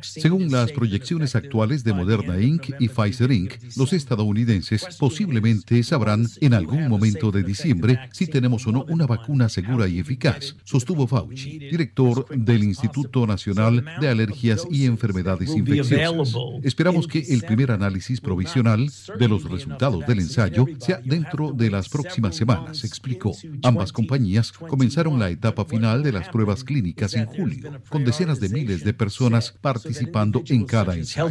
Según 0.00 0.50
las 0.50 0.72
proyecciones 0.72 1.36
actuales 1.36 1.84
de 1.84 1.92
Moderna 1.92 2.40
Inc. 2.40 2.70
y 2.80 2.88
Pfizer 2.88 3.30
Inc., 3.30 3.56
los 3.76 3.92
estadounidenses 3.92 4.86
posiblemente 4.98 5.82
sabrán 5.82 6.26
en 6.40 6.54
algún 6.54 6.88
momento 6.88 7.30
de 7.30 7.42
diciembre 7.42 7.98
si 8.12 8.26
tenemos 8.26 8.66
o 8.66 8.72
no 8.72 8.86
una 8.88 9.06
vacuna 9.06 9.50
segura 9.50 9.86
y 9.86 9.97
eficaz, 9.98 10.56
sostuvo 10.64 11.06
Fauci, 11.06 11.58
director 11.58 12.26
del 12.28 12.64
Instituto 12.64 13.26
Nacional 13.26 13.84
de 14.00 14.08
Alergias 14.08 14.66
y 14.70 14.86
Enfermedades 14.86 15.54
Infecciosas. 15.54 16.34
Esperamos 16.62 17.06
que 17.06 17.20
el 17.20 17.42
primer 17.42 17.70
análisis 17.70 18.20
provisional 18.20 18.90
de 19.18 19.28
los 19.28 19.44
resultados 19.44 20.06
del 20.06 20.20
ensayo 20.20 20.66
sea 20.78 21.00
dentro 21.04 21.52
de 21.52 21.70
las 21.70 21.88
próximas 21.88 22.36
semanas, 22.36 22.84
explicó. 22.84 23.32
Ambas 23.62 23.92
compañías 23.92 24.52
comenzaron 24.52 25.18
la 25.18 25.30
etapa 25.30 25.64
final 25.64 26.02
de 26.02 26.12
las 26.12 26.28
pruebas 26.28 26.64
clínicas 26.64 27.14
en 27.14 27.26
julio, 27.26 27.70
con 27.88 28.04
decenas 28.04 28.40
de 28.40 28.48
miles 28.48 28.84
de 28.84 28.94
personas 28.94 29.54
participando 29.60 30.42
en 30.48 30.64
cada 30.64 30.94
ensayo. 30.94 31.30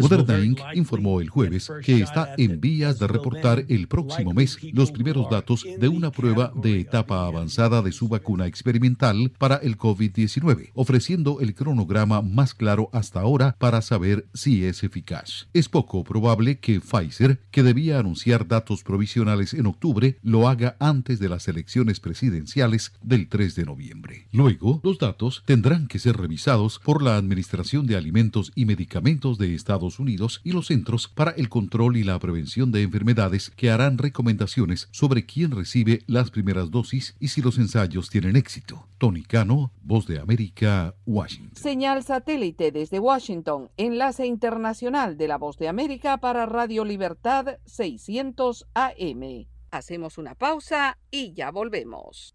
Moderna 0.00 0.44
Inc. 0.44 0.60
informó 0.74 1.20
el 1.20 1.28
jueves 1.28 1.70
que 1.82 2.00
está 2.00 2.34
en 2.36 2.60
vías 2.60 2.98
de 2.98 3.06
reportar 3.06 3.64
el 3.68 3.88
próximo 3.88 4.32
mes 4.32 4.58
los 4.72 4.90
primeros 4.90 5.30
datos 5.30 5.64
de 5.78 5.88
una 5.88 6.10
prueba 6.10 6.52
de 6.54 6.80
etapa 6.80 7.26
avanzada 7.26 7.82
de 7.82 7.89
de 7.90 7.96
su 7.96 8.06
vacuna 8.06 8.46
experimental 8.46 9.32
para 9.36 9.56
el 9.56 9.76
COVID-19, 9.76 10.70
ofreciendo 10.74 11.40
el 11.40 11.56
cronograma 11.56 12.22
más 12.22 12.54
claro 12.54 12.88
hasta 12.92 13.20
ahora 13.20 13.56
para 13.58 13.82
saber 13.82 14.28
si 14.32 14.64
es 14.64 14.84
eficaz. 14.84 15.48
Es 15.52 15.68
poco 15.68 16.04
probable 16.04 16.60
que 16.60 16.80
Pfizer, 16.80 17.40
que 17.50 17.64
debía 17.64 17.98
anunciar 17.98 18.46
datos 18.46 18.84
provisionales 18.84 19.54
en 19.54 19.66
octubre, 19.66 20.18
lo 20.22 20.48
haga 20.48 20.76
antes 20.78 21.18
de 21.18 21.28
las 21.28 21.48
elecciones 21.48 21.98
presidenciales 21.98 22.92
del 23.02 23.28
3 23.28 23.56
de 23.56 23.64
noviembre. 23.64 24.28
Luego, 24.30 24.80
los 24.84 24.98
datos 24.98 25.42
tendrán 25.44 25.88
que 25.88 25.98
ser 25.98 26.16
revisados 26.16 26.78
por 26.78 27.02
la 27.02 27.16
Administración 27.16 27.86
de 27.88 27.96
Alimentos 27.96 28.52
y 28.54 28.66
Medicamentos 28.66 29.36
de 29.36 29.54
Estados 29.54 29.98
Unidos 29.98 30.40
y 30.44 30.52
los 30.52 30.68
Centros 30.68 31.08
para 31.08 31.32
el 31.32 31.48
Control 31.48 31.96
y 31.96 32.04
la 32.04 32.18
Prevención 32.20 32.70
de 32.70 32.82
Enfermedades 32.82 33.50
que 33.56 33.70
harán 33.70 33.98
recomendaciones 33.98 34.88
sobre 34.92 35.26
quién 35.26 35.50
recibe 35.50 36.04
las 36.06 36.30
primeras 36.30 36.70
dosis 36.70 37.14
y 37.18 37.28
si 37.28 37.42
los 37.42 37.58
ensayos 37.70 38.10
tienen 38.10 38.34
éxito. 38.34 38.88
Tony 38.98 39.22
Cano, 39.22 39.70
Voz 39.82 40.04
de 40.08 40.18
América, 40.18 40.96
Washington. 41.06 41.54
Señal 41.54 42.02
satélite 42.02 42.72
desde 42.72 42.98
Washington, 42.98 43.70
enlace 43.76 44.26
internacional 44.26 45.16
de 45.16 45.28
la 45.28 45.38
Voz 45.38 45.56
de 45.56 45.68
América 45.68 46.18
para 46.18 46.46
Radio 46.46 46.84
Libertad 46.84 47.58
600 47.66 48.66
AM. 48.74 49.46
Hacemos 49.70 50.18
una 50.18 50.34
pausa 50.34 50.98
y 51.12 51.32
ya 51.32 51.52
volvemos. 51.52 52.34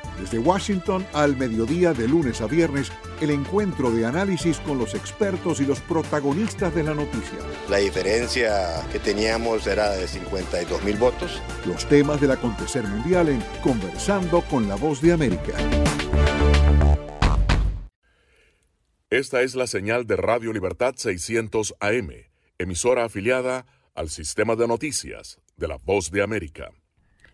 desde 0.21 0.37
Washington 0.37 1.05
al 1.13 1.35
mediodía 1.35 1.93
de 1.93 2.07
lunes 2.07 2.41
a 2.41 2.47
viernes, 2.47 2.91
el 3.19 3.31
encuentro 3.31 3.91
de 3.91 4.05
análisis 4.05 4.59
con 4.59 4.77
los 4.77 4.93
expertos 4.93 5.59
y 5.59 5.65
los 5.65 5.79
protagonistas 5.81 6.73
de 6.75 6.83
la 6.83 6.93
noticia. 6.93 7.39
La 7.69 7.77
diferencia 7.77 8.85
que 8.91 8.99
teníamos 8.99 9.65
era 9.65 9.89
de 9.89 10.07
52 10.07 10.83
mil 10.83 10.97
votos. 10.97 11.41
Los 11.65 11.89
temas 11.89 12.21
del 12.21 12.31
acontecer 12.31 12.83
mundial 12.87 13.29
en 13.29 13.43
Conversando 13.63 14.41
con 14.41 14.69
la 14.69 14.75
Voz 14.75 15.01
de 15.01 15.11
América. 15.11 15.53
Esta 19.09 19.41
es 19.41 19.55
la 19.55 19.67
señal 19.67 20.05
de 20.05 20.15
Radio 20.15 20.53
Libertad 20.53 20.93
600 20.95 21.75
AM, 21.79 22.11
emisora 22.59 23.05
afiliada 23.05 23.65
al 23.95 24.09
sistema 24.09 24.55
de 24.55 24.67
noticias 24.67 25.39
de 25.57 25.67
la 25.67 25.77
Voz 25.77 26.11
de 26.11 26.21
América. 26.21 26.71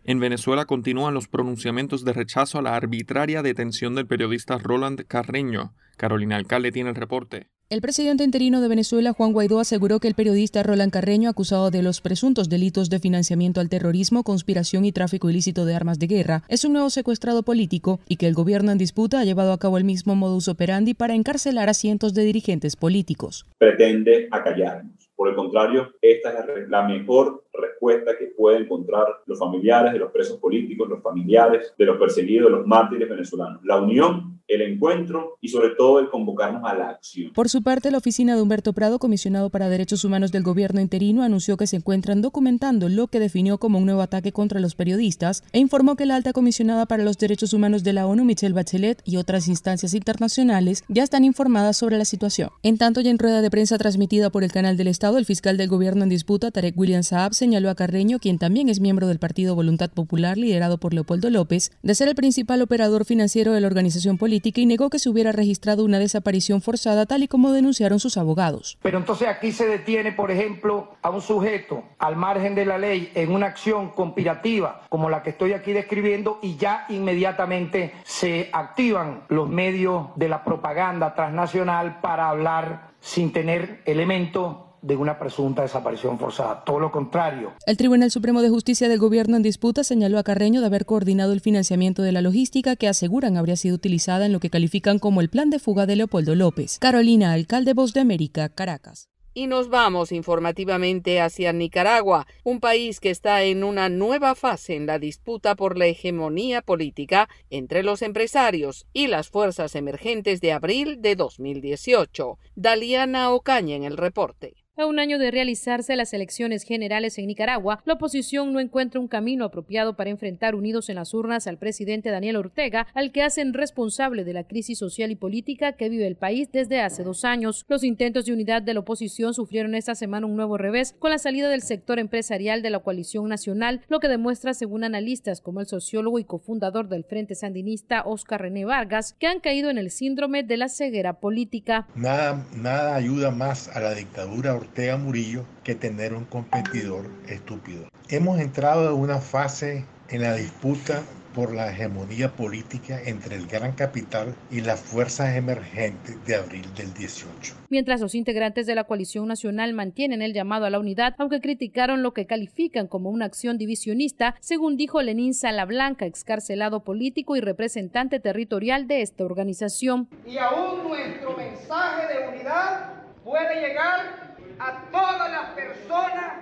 En 0.08 0.22
Venezuela 0.22 0.64
continúan 0.64 1.14
los 1.14 1.28
pronunciamientos 1.28 2.06
de 2.06 2.14
rechazo 2.14 2.60
a 2.60 2.62
la 2.62 2.78
arbitraria 2.78 3.44
detención 3.44 3.94
del 3.94 4.08
periodista 4.08 4.58
Roland 4.58 5.06
Carreño. 5.06 5.74
Carolina 5.98 6.38
Alcalde 6.38 6.72
tiene 6.72 6.92
el 6.92 6.96
reporte. 6.96 7.48
El 7.70 7.82
presidente 7.82 8.24
interino 8.24 8.62
de 8.62 8.70
Venezuela, 8.70 9.12
Juan 9.12 9.34
Guaidó, 9.34 9.60
aseguró 9.60 10.00
que 10.00 10.08
el 10.08 10.14
periodista 10.14 10.64
Roland 10.64 10.94
Carreño, 10.94 11.30
acusado 11.30 11.72
de 11.72 11.84
los 11.84 12.00
presuntos 12.00 12.48
delitos 12.48 12.90
de 12.90 13.00
financiamiento 13.00 13.60
al 13.60 13.68
terrorismo, 13.68 14.24
conspiración 14.24 14.86
y 14.86 14.94
tráfico 14.94 15.30
ilícito 15.30 15.66
de 15.66 15.76
armas 15.76 16.00
de 16.00 16.08
guerra, 16.08 16.44
es 16.48 16.64
un 16.64 16.72
nuevo 16.72 16.90
secuestrado 16.90 17.44
político 17.44 18.00
y 18.08 18.16
que 18.16 18.28
el 18.28 18.34
gobierno 18.34 18.72
en 18.72 18.78
disputa 18.78 19.20
ha 19.20 19.26
llevado 19.26 19.52
a 19.52 19.60
cabo 19.60 19.78
el 19.78 19.84
mismo 19.84 20.16
modus 20.16 20.48
operandi 20.48 20.94
para 20.94 21.16
encarcelar 21.16 21.68
a 21.68 21.74
cientos 21.74 22.14
de 22.14 22.24
dirigentes 22.24 22.78
políticos. 22.78 23.46
Pretende 23.58 24.30
acallarnos. 24.32 25.10
Por 25.18 25.28
el 25.28 25.36
contrario, 25.36 25.92
esta 26.02 26.30
es 26.30 26.70
la 26.70 26.88
mejor 26.88 27.47
respuesta 27.60 28.18
que 28.18 28.28
pueden 28.28 28.64
encontrar 28.64 29.06
los 29.26 29.40
familiares 29.40 29.94
de 29.94 30.00
los 30.00 30.12
presos 30.12 30.38
políticos, 30.38 30.90
los 30.90 31.02
familiares 31.02 31.74
de 31.78 31.86
los 31.86 31.98
perseguidos, 31.98 32.52
los 32.52 32.66
mártires 32.66 33.10
venezolanos. 33.10 33.62
La 33.64 33.82
unión, 33.82 34.38
el 34.48 34.62
encuentro 34.62 35.38
y 35.42 35.50
sobre 35.50 35.72
todo 35.76 36.00
el 36.00 36.10
convocarnos 36.10 36.64
a 36.64 36.74
la 36.74 36.90
acción. 36.90 37.34
Por 37.34 37.50
su 37.50 37.62
parte, 37.64 37.92
la 37.92 37.98
oficina 37.98 38.36
de 38.36 38.42
Humberto 38.42 38.74
Prado, 38.74 39.00
comisionado 39.00 39.50
para 39.50 39.70
Derechos 39.70 40.06
Humanos 40.06 40.32
del 40.32 40.44
gobierno 40.44 40.80
interino, 40.80 41.24
anunció 41.24 41.58
que 41.58 41.68
se 41.68 41.78
encuentran 41.78 42.22
documentando 42.22 42.90
lo 42.90 43.08
que 43.08 43.20
definió 43.20 43.58
como 43.58 43.78
un 43.78 43.86
nuevo 43.86 44.02
ataque 44.02 44.32
contra 44.32 44.60
los 44.60 44.76
periodistas 44.76 45.44
e 45.52 45.60
informó 45.60 45.96
que 45.96 46.06
la 46.06 46.16
alta 46.16 46.34
comisionada 46.34 46.86
para 46.86 47.04
los 47.04 47.18
derechos 47.18 47.54
humanos 47.54 47.84
de 47.84 47.94
la 47.94 48.08
ONU, 48.08 48.24
Michelle 48.24 48.54
Bachelet, 48.54 49.02
y 49.04 49.18
otras 49.18 49.48
instancias 49.48 49.94
internacionales 49.94 50.84
ya 50.88 51.04
están 51.04 51.24
informadas 51.26 51.78
sobre 51.78 51.98
la 51.98 52.06
situación. 52.06 52.50
En 52.64 52.78
tanto, 52.78 53.02
ya 53.02 53.12
en 53.12 53.20
rueda 53.20 53.42
de 53.42 53.52
prensa 53.52 53.78
transmitida 53.78 54.30
por 54.30 54.44
el 54.44 54.52
canal 54.52 54.78
del 54.78 54.88
Estado, 54.88 55.18
el 55.18 55.26
fiscal 55.26 55.58
del 55.58 55.68
gobierno 55.68 56.04
en 56.04 56.10
disputa, 56.10 56.52
Tarek 56.52 56.78
William 56.78 57.04
Saab, 57.04 57.34
señaló 57.48 57.70
a 57.70 57.76
Carreño, 57.76 58.20
quien 58.20 58.40
también 58.40 58.68
es 58.68 58.82
miembro 58.82 59.08
del 59.08 59.20
partido 59.20 59.56
Voluntad 59.56 59.90
Popular 59.90 60.38
liderado 60.38 60.80
por 60.80 60.94
Leopoldo 60.94 61.30
López, 61.30 61.72
de 61.82 61.96
ser 61.96 62.10
el 62.10 62.16
principal 62.16 62.62
operador 62.62 63.06
financiero 63.06 63.54
de 63.54 63.62
la 63.62 63.68
organización 63.68 64.18
política 64.18 64.60
y 64.60 64.66
negó 64.66 64.90
que 64.90 65.00
se 65.00 65.08
hubiera 65.08 65.32
registrado 65.32 65.86
una 65.86 65.98
desaparición 65.98 66.62
forzada 66.62 67.06
tal 67.06 67.24
y 67.24 67.30
como 67.30 67.54
denunciaron 67.54 68.02
sus 68.02 68.18
abogados. 68.18 68.78
Pero 68.82 68.98
entonces 68.98 69.30
aquí 69.30 69.54
se 69.54 69.66
detiene, 69.66 70.12
por 70.12 70.30
ejemplo, 70.30 70.92
a 71.02 71.10
un 71.10 71.22
sujeto 71.22 71.86
al 72.00 72.18
margen 72.18 72.54
de 72.54 72.66
la 72.66 72.78
ley 72.78 73.12
en 73.16 73.32
una 73.32 73.46
acción 73.46 73.92
conspirativa 73.92 74.82
como 74.90 75.10
la 75.10 75.24
que 75.24 75.30
estoy 75.30 75.54
aquí 75.54 75.72
describiendo 75.72 76.40
y 76.42 76.58
ya 76.58 76.86
inmediatamente 76.90 77.94
se 78.04 78.50
activan 78.52 79.22
los 79.30 79.48
medios 79.48 80.08
de 80.18 80.28
la 80.28 80.44
propaganda 80.44 81.16
transnacional 81.16 82.02
para 82.02 82.28
hablar 82.28 82.90
sin 83.00 83.32
tener 83.32 83.84
elementos 83.86 84.67
de 84.88 84.96
una 84.96 85.20
presunta 85.20 85.62
desaparición 85.62 86.18
forzada, 86.18 86.64
todo 86.64 86.80
lo 86.80 86.92
contrario. 86.92 87.54
El 87.66 87.78
Tribunal 87.78 88.10
Supremo 88.10 88.42
de 88.42 88.50
Justicia 88.50 88.88
del 88.88 89.00
Gobierno 89.00 89.36
en 89.36 89.44
disputa 89.44 89.84
señaló 89.84 90.18
a 90.18 90.24
Carreño 90.24 90.62
de 90.62 90.68
haber 90.68 90.86
coordinado 90.86 91.34
el 91.34 91.42
financiamiento 91.42 92.02
de 92.02 92.14
la 92.14 92.22
logística 92.22 92.76
que 92.76 92.88
aseguran 92.88 93.38
habría 93.38 93.58
sido 93.58 93.76
utilizada 93.76 94.26
en 94.26 94.34
lo 94.34 94.40
que 94.40 94.50
califican 94.50 94.98
como 94.98 95.22
el 95.22 95.30
plan 95.30 95.50
de 95.50 95.60
fuga 95.60 95.86
de 95.86 95.98
Leopoldo 95.98 96.36
López. 96.36 96.80
Carolina, 96.80 97.34
alcalde 97.34 97.74
Voz 97.74 97.94
de 97.94 98.00
América, 98.00 98.50
Caracas. 98.50 99.10
Y 99.34 99.46
nos 99.46 99.70
vamos 99.70 100.12
informativamente 100.12 101.22
hacia 101.22 101.54
Nicaragua, 101.54 102.26
un 102.44 102.60
país 102.60 103.00
que 103.00 103.12
está 103.12 103.44
en 103.44 103.64
una 103.64 103.88
nueva 103.88 104.34
fase 104.34 104.76
en 104.76 104.88
la 104.88 104.98
disputa 104.98 105.56
por 105.56 105.78
la 105.78 105.86
hegemonía 105.86 106.64
política 106.64 107.30
entre 107.52 107.84
los 107.84 108.02
empresarios 108.02 108.88
y 108.94 109.06
las 109.06 109.30
fuerzas 109.30 109.76
emergentes 109.76 110.42
de 110.42 110.54
abril 110.54 111.04
de 111.04 111.16
2018. 111.16 112.40
Daliana 112.56 113.30
Ocaña 113.32 113.76
en 113.76 113.84
el 113.84 113.98
reporte. 113.98 114.56
A 114.80 114.86
un 114.86 115.00
año 115.00 115.18
de 115.18 115.32
realizarse 115.32 115.96
las 115.96 116.14
elecciones 116.14 116.62
generales 116.62 117.18
en 117.18 117.26
Nicaragua, 117.26 117.82
la 117.86 117.96
oposición 117.96 118.54
no 118.54 118.60
encuentra 118.60 119.02
un 119.02 119.08
camino 119.08 119.44
apropiado 119.44 119.96
para 119.96 120.12
enfrentar 120.12 120.54
unidos 120.54 120.90
en 120.90 120.98
las 120.98 121.16
urnas 121.16 121.48
al 121.48 121.58
presidente 121.58 122.12
Daniel 122.12 122.36
Ortega, 122.36 122.86
al 122.94 123.12
que 123.12 123.24
hacen 123.24 123.56
responsable 123.56 124.24
de 124.24 124.34
la 124.34 124.44
crisis 124.44 124.78
social 124.78 125.10
y 125.10 125.16
política 125.16 125.72
que 125.72 125.90
vive 125.90 126.06
el 126.06 126.16
país 126.16 126.52
desde 126.52 126.80
hace 126.80 127.02
dos 127.02 127.26
años. 127.26 127.66
Los 127.68 127.84
intentos 127.84 128.28
de 128.28 128.34
unidad 128.34 128.62
de 128.62 128.76
la 128.76 128.82
oposición 128.82 129.34
sufrieron 129.34 129.74
esta 129.74 129.96
semana 129.96 130.28
un 130.28 130.36
nuevo 130.36 130.60
revés 130.60 130.94
con 131.00 131.10
la 131.10 131.18
salida 131.18 131.50
del 131.50 131.64
sector 131.64 131.98
empresarial 131.98 132.62
de 132.62 132.70
la 132.70 132.78
coalición 132.78 133.28
nacional, 133.30 133.82
lo 133.88 134.00
que 134.00 134.10
demuestra, 134.10 134.54
según 134.54 134.84
analistas 134.84 135.42
como 135.42 135.60
el 135.60 135.66
sociólogo 135.66 136.20
y 136.20 136.24
cofundador 136.24 136.88
del 136.88 137.04
Frente 137.04 137.34
Sandinista 137.34 138.04
Oscar 138.06 138.42
René 138.44 138.66
Vargas, 138.66 139.16
que 139.18 139.26
han 139.26 139.40
caído 139.40 139.72
en 139.72 139.80
el 139.80 139.90
síndrome 139.90 140.44
de 140.44 140.58
la 140.58 140.70
ceguera 140.70 141.14
política. 141.20 141.88
Nada, 141.96 142.46
nada 142.56 142.94
ayuda 142.94 143.32
más 143.32 143.70
a 143.70 143.80
la 143.80 143.96
dictadura 143.96 144.67
Ortega 144.68 144.98
Murillo 144.98 145.46
que 145.64 145.76
tener 145.76 146.14
un 146.14 146.26
competidor 146.26 147.06
estúpido. 147.28 147.88
Hemos 148.10 148.40
entrado 148.40 148.90
en 148.90 149.00
una 149.00 149.20
fase 149.20 149.86
en 150.10 150.22
la 150.22 150.36
disputa 150.36 151.02
por 151.34 151.54
la 151.54 151.70
hegemonía 151.70 152.32
política 152.32 153.00
entre 153.06 153.36
el 153.36 153.46
gran 153.46 153.74
capital 153.74 154.34
y 154.50 154.62
las 154.62 154.80
fuerzas 154.80 155.36
emergentes 155.36 156.16
de 156.26 156.36
abril 156.36 156.66
del 156.76 156.94
18. 156.94 157.56
Mientras 157.70 158.02
los 158.02 158.16
integrantes 158.16 158.66
de 158.66 158.74
la 158.74 158.86
coalición 158.86 159.28
nacional 159.28 159.74
mantienen 159.74 160.22
el 160.24 160.34
llamado 160.34 160.66
a 160.66 160.70
la 160.70 160.80
unidad, 160.80 161.14
aunque 161.20 161.40
criticaron 161.40 162.02
lo 162.02 162.14
que 162.14 162.26
califican 162.26 162.88
como 162.88 163.12
una 163.12 163.26
acción 163.26 163.58
divisionista, 163.58 164.36
según 164.40 164.78
dijo 164.78 165.02
Lenín 165.02 165.36
Salablanca, 165.36 166.06
excarcelado 166.06 166.84
político 166.84 167.36
y 167.36 167.42
representante 167.42 168.20
territorial 168.20 168.88
de 168.88 169.04
esta 169.04 169.24
organización. 169.24 170.08
Y 170.26 170.38
aún 170.38 170.88
nuestro 170.88 171.38
mensaje 171.38 172.14
de 172.14 172.30
unidad 172.30 172.94
puede 173.24 173.62
llegar 173.62 174.37
a 174.60 174.90
todas 174.92 175.32
las 175.32 175.50
personas 175.52 176.34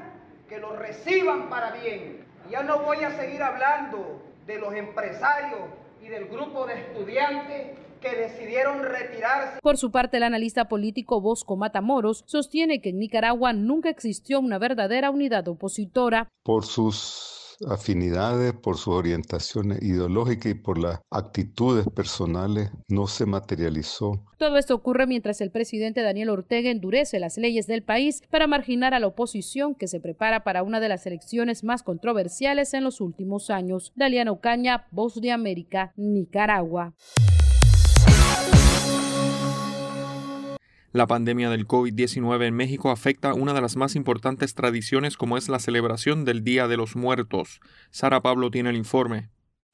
que 0.48 0.60
lo 0.60 0.76
reciban 0.76 1.50
para 1.50 1.72
bien. 1.72 2.26
Ya 2.50 2.64
no 2.64 2.80
voy 2.80 2.98
a 2.98 3.12
seguir 3.18 3.42
hablando 3.42 4.22
de 4.46 4.60
los 4.60 4.74
empresarios 4.74 5.62
y 6.02 6.08
del 6.08 6.26
grupo 6.26 6.66
de 6.66 6.80
estudiantes 6.82 7.78
que 8.02 8.16
decidieron 8.16 8.84
retirarse. 8.84 9.60
Por 9.62 9.78
su 9.78 9.92
parte, 9.92 10.18
el 10.18 10.24
analista 10.24 10.66
político 10.66 11.22
Bosco 11.22 11.56
Matamoros 11.56 12.24
sostiene 12.28 12.82
que 12.82 12.90
en 12.90 13.00
Nicaragua 13.00 13.54
nunca 13.54 13.90
existió 13.90 14.40
una 14.40 14.60
verdadera 14.60 15.10
unidad 15.10 15.48
opositora. 15.48 16.30
Por 16.44 16.66
sus 16.66 17.35
afinidades, 17.68 18.54
por 18.54 18.78
su 18.78 18.92
orientación 18.92 19.78
ideológica 19.82 20.50
y 20.50 20.54
por 20.54 20.78
las 20.78 21.00
actitudes 21.12 21.88
personales, 21.88 22.72
no 22.88 23.08
se 23.08 23.26
materializó. 23.26 24.24
Todo 24.38 24.58
esto 24.58 24.76
ocurre 24.76 25.08
mientras 25.08 25.42
el 25.42 25.52
presidente 25.52 26.02
Daniel 26.02 26.30
Ortega 26.30 26.70
endurece 26.70 27.20
las 27.20 27.38
leyes 27.38 27.68
del 27.68 27.84
país 27.84 28.22
para 28.30 28.48
marginar 28.48 28.94
a 28.94 29.00
la 29.00 29.08
oposición 29.08 29.76
que 29.76 29.88
se 29.88 30.00
prepara 30.00 30.44
para 30.44 30.64
una 30.64 30.80
de 30.80 30.90
las 30.90 31.06
elecciones 31.06 31.64
más 31.64 31.84
controversiales 31.84 32.74
en 32.74 32.84
los 32.84 33.02
últimos 33.02 33.50
años. 33.50 33.94
Daliano 33.96 34.40
Caña, 34.40 34.88
Voz 34.92 35.22
de 35.22 35.32
América, 35.32 35.94
Nicaragua. 35.96 36.94
La 40.96 41.08
pandemia 41.08 41.50
del 41.50 41.68
COVID-19 41.68 42.46
en 42.48 42.54
México 42.54 42.90
afecta 42.90 43.34
una 43.34 43.54
de 43.54 43.60
las 43.60 43.76
más 43.76 43.98
importantes 43.98 44.56
tradiciones 44.56 45.18
como 45.18 45.36
es 45.36 45.50
la 45.50 45.60
celebración 45.60 46.24
del 46.24 46.42
Día 46.46 46.70
de 46.70 46.78
los 46.78 46.96
Muertos. 46.96 47.60
Sara 47.92 48.22
Pablo 48.22 48.50
tiene 48.50 48.70
el 48.70 48.78
informe. 48.78 49.30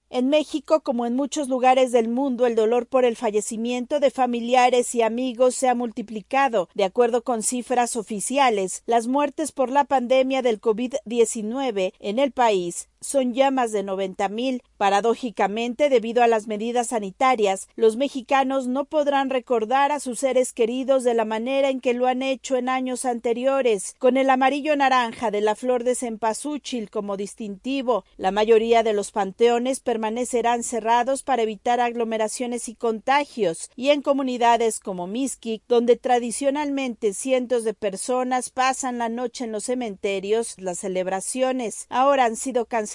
En 0.09 0.29
México, 0.29 0.81
como 0.81 1.05
en 1.05 1.15
muchos 1.15 1.47
lugares 1.47 1.91
del 1.91 2.09
mundo, 2.09 2.47
el 2.47 2.55
dolor 2.55 2.87
por 2.87 3.05
el 3.05 3.15
fallecimiento 3.15 3.99
de 3.99 4.09
familiares 4.09 4.95
y 4.95 5.03
amigos 5.03 5.53
se 5.53 5.69
ha 5.69 5.75
multiplicado. 5.75 6.69
De 6.73 6.85
acuerdo 6.85 7.23
con 7.23 7.43
cifras 7.43 7.95
oficiales, 7.97 8.81
las 8.87 9.05
muertes 9.05 9.51
por 9.51 9.69
la 9.69 9.85
pandemia 9.85 10.41
del 10.41 10.59
COVID-19 10.59 11.93
en 11.99 12.17
el 12.17 12.31
país 12.31 12.89
son 13.01 13.33
ya 13.33 13.51
más 13.51 13.71
de 13.71 13.83
90 13.83 14.29
mil. 14.29 14.63
Paradójicamente, 14.77 15.89
debido 15.89 16.23
a 16.23 16.27
las 16.27 16.47
medidas 16.47 16.87
sanitarias, 16.87 17.67
los 17.75 17.97
mexicanos 17.97 18.67
no 18.67 18.85
podrán 18.85 19.29
recordar 19.29 19.91
a 19.91 19.99
sus 19.99 20.19
seres 20.19 20.53
queridos 20.53 21.03
de 21.03 21.13
la 21.13 21.25
manera 21.25 21.69
en 21.69 21.81
que 21.81 21.93
lo 21.93 22.07
han 22.07 22.21
hecho 22.21 22.55
en 22.55 22.69
años 22.69 23.05
anteriores, 23.05 23.95
con 23.99 24.17
el 24.17 24.29
amarillo 24.29 24.75
naranja 24.75 25.31
de 25.31 25.41
la 25.41 25.55
flor 25.55 25.83
de 25.83 25.95
cempasúchil 25.95 26.89
como 26.89 27.17
distintivo. 27.17 28.05
La 28.17 28.31
mayoría 28.31 28.83
de 28.83 28.93
los 28.93 29.11
panteones 29.11 29.79
permanecerán 29.79 30.63
cerrados 30.63 31.23
para 31.23 31.41
evitar 31.41 31.79
aglomeraciones 31.79 32.69
y 32.69 32.75
contagios, 32.75 33.69
y 33.75 33.89
en 33.89 34.01
comunidades 34.01 34.79
como 34.79 35.07
Mixquic, 35.07 35.63
donde 35.67 35.95
tradicionalmente 35.95 37.13
cientos 37.13 37.63
de 37.63 37.73
personas 37.73 38.49
pasan 38.49 38.99
la 38.99 39.09
noche 39.09 39.45
en 39.45 39.51
los 39.51 39.65
cementerios, 39.65 40.55
las 40.59 40.79
celebraciones 40.79 41.87
ahora 41.89 42.25
han 42.25 42.35
sido 42.35 42.65
canceladas 42.65 42.90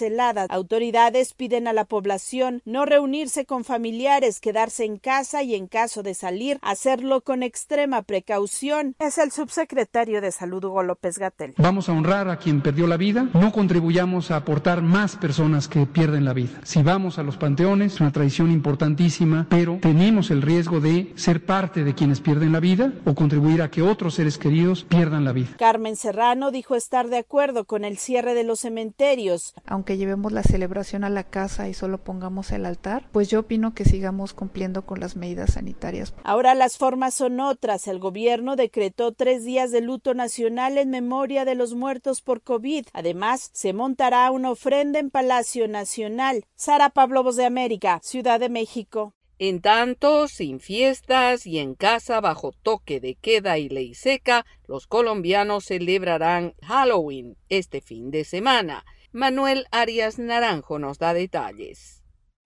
Autoridades 0.49 1.33
piden 1.33 1.67
a 1.67 1.73
la 1.73 1.85
población 1.85 2.61
no 2.65 2.85
reunirse 2.85 3.45
con 3.45 3.63
familiares, 3.63 4.39
quedarse 4.39 4.85
en 4.85 4.97
casa 4.97 5.41
y 5.41 5.55
en 5.55 5.67
caso 5.67 6.03
de 6.03 6.13
salir, 6.13 6.59
hacerlo 6.61 7.21
con 7.21 7.41
extrema 7.41 8.03
precaución. 8.03 8.95
Es 8.99 9.17
el 9.17 9.31
subsecretario 9.31 10.21
de 10.21 10.31
Salud 10.31 10.63
Hugo 10.63 10.83
López 10.83 11.17
Gatel. 11.17 11.55
Vamos 11.57 11.89
a 11.89 11.93
honrar 11.93 12.29
a 12.29 12.37
quien 12.37 12.61
perdió 12.61 12.85
la 12.85 12.97
vida, 12.97 13.29
no 13.33 13.51
contribuyamos 13.51 14.29
a 14.29 14.35
aportar 14.35 14.81
más 14.81 15.15
personas 15.15 15.67
que 15.67 15.85
pierden 15.87 16.25
la 16.25 16.33
vida. 16.33 16.59
Si 16.63 16.83
vamos 16.83 17.17
a 17.17 17.23
los 17.23 17.37
panteones, 17.37 17.95
es 17.95 18.01
una 18.01 18.11
tradición 18.11 18.51
importantísima, 18.51 19.47
pero 19.49 19.79
tenemos 19.81 20.29
el 20.29 20.41
riesgo 20.43 20.79
de 20.79 21.11
ser 21.15 21.43
parte 21.45 21.83
de 21.83 21.95
quienes 21.95 22.21
pierden 22.21 22.51
la 22.51 22.59
vida 22.59 22.93
o 23.05 23.15
contribuir 23.15 23.61
a 23.61 23.71
que 23.71 23.81
otros 23.81 24.15
seres 24.15 24.37
queridos 24.37 24.83
pierdan 24.83 25.25
la 25.25 25.31
vida. 25.31 25.49
Carmen 25.57 25.95
Serrano 25.95 26.51
dijo 26.51 26.75
estar 26.75 27.07
de 27.07 27.17
acuerdo 27.17 27.65
con 27.65 27.83
el 27.83 27.97
cierre 27.97 28.35
de 28.35 28.43
los 28.43 28.59
cementerios, 28.59 29.55
aunque 29.65 29.86
que 29.87 29.97
llevemos 29.97 30.33
la 30.33 30.43
celebración 30.43 31.05
a 31.05 31.09
la 31.09 31.23
casa 31.23 31.69
y 31.69 31.73
solo 31.73 31.97
pongamos 31.97 32.51
el 32.51 32.65
altar, 32.65 33.07
pues 33.13 33.29
yo 33.29 33.39
opino 33.39 33.73
que 33.73 33.85
sigamos 33.85 34.33
cumpliendo 34.33 34.85
con 34.85 34.99
las 34.99 35.15
medidas 35.15 35.53
sanitarias. 35.53 36.13
Ahora 36.25 36.55
las 36.55 36.77
formas 36.77 37.13
son 37.13 37.39
otras. 37.39 37.87
El 37.87 37.99
gobierno 37.99 38.57
decretó 38.57 39.13
tres 39.13 39.45
días 39.45 39.71
de 39.71 39.79
luto 39.79 40.13
nacional 40.13 40.77
en 40.77 40.89
memoria 40.89 41.45
de 41.45 41.55
los 41.55 41.73
muertos 41.73 42.21
por 42.21 42.41
COVID. 42.41 42.85
Además, 42.91 43.49
se 43.53 43.71
montará 43.71 44.29
una 44.31 44.51
ofrenda 44.51 44.99
en 44.99 45.09
Palacio 45.09 45.69
Nacional. 45.69 46.43
Sara 46.55 46.89
Pablo 46.89 47.23
Voz 47.23 47.37
de 47.37 47.45
América, 47.45 48.01
Ciudad 48.03 48.41
de 48.41 48.49
México. 48.49 49.13
En 49.39 49.61
tanto, 49.61 50.27
sin 50.27 50.59
fiestas 50.59 51.45
y 51.45 51.59
en 51.59 51.75
casa 51.75 52.19
bajo 52.19 52.51
toque 52.51 52.99
de 52.99 53.15
queda 53.15 53.57
y 53.57 53.69
ley 53.69 53.93
seca, 53.93 54.45
los 54.67 54.85
colombianos 54.85 55.65
celebrarán 55.65 56.55
Halloween 56.61 57.37
este 57.47 57.79
fin 57.79 58.11
de 58.11 58.25
semana. 58.25 58.83
Manuel 59.13 59.67
Arias 59.71 60.19
Naranjo 60.19 60.79
nos 60.79 60.99
da 60.99 61.13
detalles. 61.13 61.96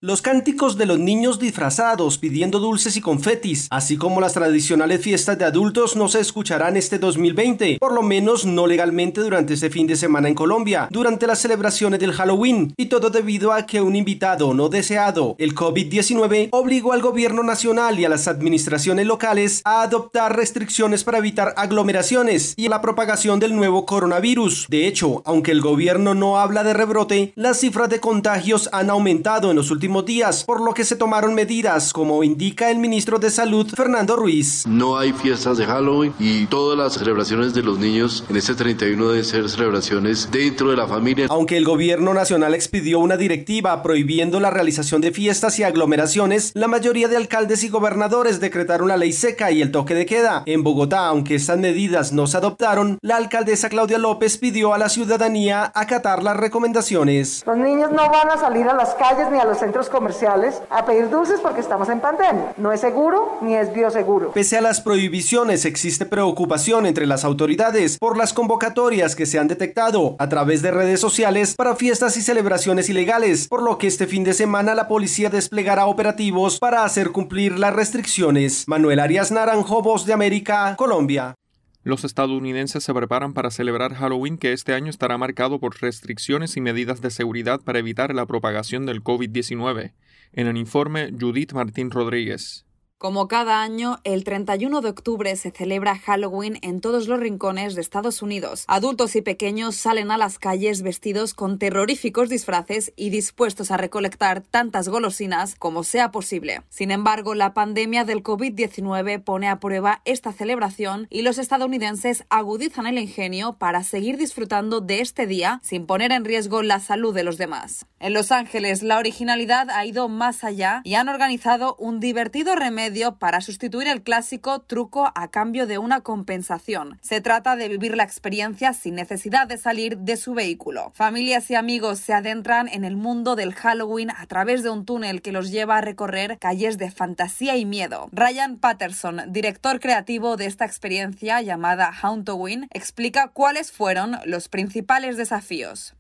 Los 0.04 0.24
cánticos 0.24 0.80
de 0.80 0.88
los 0.88 0.98
niños 0.98 1.38
disfrazados 1.38 2.18
pidiendo 2.18 2.58
dulces 2.58 2.98
y 2.98 3.02
confetis, 3.02 3.68
así 3.70 3.98
como 3.98 4.20
las 4.20 4.34
tradicionales 4.34 5.00
fiestas 5.00 5.38
de 5.38 5.46
adultos 5.46 5.96
no 5.96 6.08
se 6.08 6.20
escucharán 6.20 6.76
este 6.76 6.98
2020, 6.98 7.78
por 7.80 7.94
lo 7.94 8.02
menos 8.02 8.44
no 8.44 8.66
legalmente 8.66 9.22
durante 9.22 9.54
este 9.54 9.70
fin 9.70 9.86
de 9.86 9.96
semana 9.96 10.28
en 10.28 10.34
Colombia, 10.34 10.88
durante 10.90 11.28
las 11.28 11.38
celebraciones 11.38 12.00
del 12.00 12.14
Halloween, 12.14 12.74
y 12.78 12.88
todo 12.88 13.12
debido 13.12 13.54
a 13.54 13.68
que 13.68 13.80
un 13.80 13.96
invitado 13.96 14.56
no 14.56 14.70
deseado, 14.70 15.36
el 15.38 15.54
COVID-19, 15.54 16.50
obligó 16.50 16.94
al 16.94 17.04
gobierno 17.04 17.44
nacional 17.44 18.00
y 18.00 18.06
a 18.06 18.10
las 18.10 18.28
administraciones 18.28 19.06
locales 19.06 19.62
a 19.66 19.84
adoptar 19.84 20.36
restricciones 20.36 21.04
para 21.04 21.20
evitar 21.20 21.54
aglomeraciones 21.58 22.56
y 22.58 22.70
la 22.70 22.82
propagación 22.82 23.40
del 23.40 23.56
nuevo 23.56 23.86
coronavirus. 23.86 24.66
De 24.68 24.88
hecho, 24.88 25.22
aunque 25.26 25.52
el 25.52 25.62
gobierno 25.62 26.16
no 26.16 26.40
habla 26.40 26.64
de 26.64 26.74
rebrote, 26.74 27.34
las 27.36 27.60
cifras 27.60 27.92
de 27.92 28.00
contagios 28.00 28.68
han 28.72 28.90
aumentado 28.90 29.52
en 29.52 29.58
los 29.58 29.70
últimos 29.70 29.91
días, 30.00 30.46
por 30.46 30.62
lo 30.62 30.74
que 30.74 30.86
se 30.86 30.96
tomaron 30.96 31.34
medidas, 31.34 31.92
como 31.92 32.24
indica 32.24 32.72
el 32.72 32.80
ministro 32.80 33.20
de 33.20 33.30
Salud, 33.30 33.68
Fernando 33.76 34.16
Ruiz. 34.16 34.66
No 34.66 34.98
hay 34.98 35.12
fiestas 35.12 35.58
de 35.58 35.66
Halloween 35.66 36.14
y 36.20 36.46
todas 36.46 36.78
las 36.78 36.94
celebraciones 36.94 37.54
de 37.54 37.64
los 37.64 37.78
niños 37.78 38.24
en 38.30 38.38
este 38.38 38.56
31 38.56 39.10
deben 39.10 39.26
ser 39.26 39.50
celebraciones 39.50 40.30
dentro 40.32 40.70
de 40.70 40.78
la 40.78 40.88
familia. 40.88 41.28
Aunque 41.30 41.58
el 41.58 41.66
gobierno 41.66 42.14
nacional 42.14 42.56
expidió 42.56 43.00
una 43.00 43.18
directiva 43.18 43.84
prohibiendo 43.84 44.40
la 44.40 44.50
realización 44.50 45.02
de 45.02 45.12
fiestas 45.12 45.60
y 45.60 45.64
aglomeraciones, 45.64 46.52
la 46.54 46.70
mayoría 46.70 47.10
de 47.10 47.18
alcaldes 47.18 47.66
y 47.66 47.70
gobernadores 47.70 48.40
decretaron 48.40 48.88
la 48.88 48.96
ley 48.96 49.12
seca 49.12 49.52
y 49.52 49.62
el 49.62 49.72
toque 49.72 49.96
de 49.96 50.06
queda. 50.06 50.44
En 50.46 50.64
Bogotá, 50.64 51.08
aunque 51.08 51.36
estas 51.36 51.58
medidas 51.58 52.14
no 52.14 52.28
se 52.28 52.38
adoptaron, 52.38 52.98
la 53.02 53.18
alcaldesa 53.18 53.68
Claudia 53.68 53.98
López 53.98 54.38
pidió 54.38 54.74
a 54.74 54.78
la 54.78 54.90
ciudadanía 54.90 55.72
acatar 55.74 56.24
las 56.24 56.38
recomendaciones. 56.38 57.44
Los 57.46 57.58
niños 57.58 57.92
no 57.92 58.10
van 58.10 58.30
a 58.30 58.38
salir 58.38 58.68
a 58.68 58.76
las 58.76 58.94
calles 58.96 59.32
ni 59.32 59.40
a 59.40 59.46
los 59.46 59.58
centros 59.58 59.81
comerciales 59.90 60.62
a 60.70 60.86
pedir 60.86 61.10
dulces 61.10 61.40
porque 61.42 61.62
estamos 61.62 61.90
en 61.90 62.00
pandemia. 62.00 62.54
No 62.58 62.72
es 62.72 62.82
seguro 62.82 63.38
ni 63.42 63.56
es 63.56 63.74
bioseguro. 63.74 64.32
Pese 64.32 64.58
a 64.58 64.62
las 64.62 64.82
prohibiciones, 64.82 65.66
existe 65.66 66.06
preocupación 66.06 66.86
entre 66.86 67.06
las 67.06 67.24
autoridades 67.24 67.98
por 67.98 68.18
las 68.18 68.34
convocatorias 68.34 69.16
que 69.16 69.26
se 69.26 69.40
han 69.40 69.48
detectado 69.48 70.16
a 70.20 70.30
través 70.30 70.62
de 70.62 70.72
redes 70.72 71.00
sociales 71.00 71.56
para 71.56 71.76
fiestas 71.76 72.18
y 72.18 72.22
celebraciones 72.22 72.90
ilegales, 72.90 73.48
por 73.48 73.64
lo 73.64 73.78
que 73.78 73.88
este 73.88 74.08
fin 74.08 74.24
de 74.24 74.34
semana 74.34 74.76
la 74.76 74.88
policía 74.88 75.30
desplegará 75.30 75.86
operativos 75.86 76.60
para 76.60 76.84
hacer 76.84 77.12
cumplir 77.12 77.60
las 77.60 77.74
restricciones. 77.74 78.66
Manuel 78.68 79.00
Arias 79.00 79.32
Naranjo, 79.32 79.82
Voz 79.82 80.06
de 80.06 80.14
América, 80.14 80.76
Colombia. 80.78 81.36
Los 81.84 82.04
estadounidenses 82.04 82.84
se 82.84 82.94
preparan 82.94 83.34
para 83.34 83.50
celebrar 83.50 83.96
Halloween 83.96 84.38
que 84.38 84.54
este 84.54 84.74
año 84.76 84.92
estará 84.92 85.18
marcado 85.18 85.60
por 85.60 85.82
restricciones 85.82 86.56
y 86.56 86.62
medidas 86.62 87.02
de 87.02 87.10
seguridad 87.10 87.60
para 87.62 87.80
evitar 87.80 88.14
la 88.14 88.28
propagación 88.28 88.86
del 88.86 89.04
COVID-19. 89.04 89.94
En 90.34 90.48
el 90.48 90.58
informe, 90.58 91.12
Judith 91.20 91.54
Martín 91.54 91.90
Rodríguez. 91.90 92.66
Como 93.02 93.28
cada 93.28 93.64
año, 93.64 94.00
el 94.04 94.24
31 94.24 94.80
de 94.82 94.90
octubre 94.90 95.36
se 95.36 95.50
celebra 95.50 95.98
Halloween 95.98 96.60
en 96.62 96.82
todos 96.82 97.08
los 97.08 97.20
rincones 97.20 97.74
de 97.74 97.82
Estados 97.82 98.22
Unidos. 98.22 98.64
Adultos 98.68 99.16
y 99.16 99.24
pequeños 99.24 99.76
salen 99.76 100.12
a 100.12 100.20
las 100.20 100.38
calles 100.38 100.84
vestidos 100.84 101.34
con 101.34 101.58
terroríficos 101.58 102.30
disfraces 102.30 102.94
y 102.96 103.10
dispuestos 103.10 103.72
a 103.72 103.78
recolectar 103.78 104.42
tantas 104.42 104.88
golosinas 104.88 105.56
como 105.56 105.84
sea 105.84 106.12
posible. 106.12 106.62
Sin 106.70 106.92
embargo, 106.92 107.34
la 107.34 107.56
pandemia 107.56 108.06
del 108.06 108.22
COVID-19 108.22 109.24
pone 109.24 109.50
a 109.50 109.60
prueba 109.60 110.04
esta 110.06 110.32
celebración 110.32 111.08
y 111.10 111.24
los 111.24 111.40
estadounidenses 111.40 112.26
agudizan 112.30 112.86
el 112.86 113.00
ingenio 113.00 113.54
para 113.54 113.84
seguir 113.84 114.18
disfrutando 114.18 114.80
de 114.80 115.02
este 115.02 115.26
día 115.26 115.60
sin 115.64 115.88
poner 115.88 116.12
en 116.12 116.24
riesgo 116.24 116.62
la 116.62 116.80
salud 116.80 117.16
de 117.16 117.24
los 117.24 117.40
demás. 117.40 117.88
En 118.00 118.14
Los 118.14 118.32
Ángeles, 118.32 118.84
la 118.84 119.00
originalidad 119.00 119.72
ha 119.72 119.86
ido 119.88 120.08
más 120.08 120.44
allá 120.44 120.82
y 120.84 120.96
han 120.96 121.10
organizado 121.10 121.76
un 121.80 122.00
divertido 122.00 122.56
remedio 122.56 122.91
para 123.18 123.42
sustituir 123.42 123.88
el 123.88 124.04
clásico 124.04 124.60
truco 124.60 125.12
a 125.16 125.30
cambio 125.30 125.66
de 125.66 125.78
una 125.78 126.02
compensación. 126.02 127.00
Se 127.02 127.22
trata 127.22 127.56
de 127.56 127.70
vivir 127.70 127.96
la 127.96 128.04
experiencia 128.04 128.74
sin 128.74 128.96
necesidad 128.96 129.48
de 129.48 129.58
salir 129.58 129.98
de 129.98 130.18
su 130.18 130.34
vehículo. 130.34 130.92
Familias 130.94 131.50
y 131.50 131.56
amigos 131.56 132.00
se 132.00 132.14
adentran 132.14 132.68
en 132.68 132.84
el 132.84 132.98
mundo 132.98 133.36
del 133.36 133.54
Halloween 133.54 134.12
a 134.12 134.26
través 134.28 134.62
de 134.62 134.70
un 134.70 134.86
túnel 134.86 135.22
que 135.22 135.32
los 135.32 135.52
lleva 135.52 135.78
a 135.78 135.82
recorrer 135.82 136.38
calles 136.38 136.78
de 136.78 136.92
fantasía 136.92 137.56
y 137.56 137.66
miedo. 137.66 138.10
Ryan 138.12 138.58
Patterson, 138.58 139.32
director 139.32 139.80
creativo 139.80 140.36
de 140.36 140.48
esta 140.48 140.66
experiencia 140.66 141.42
llamada 141.42 141.92
Hauntoween, 141.92 142.68
explica 142.72 143.30
cuáles 143.30 143.72
fueron 143.72 144.18
los 144.26 144.50
principales 144.50 145.16
desafíos. 145.16 145.96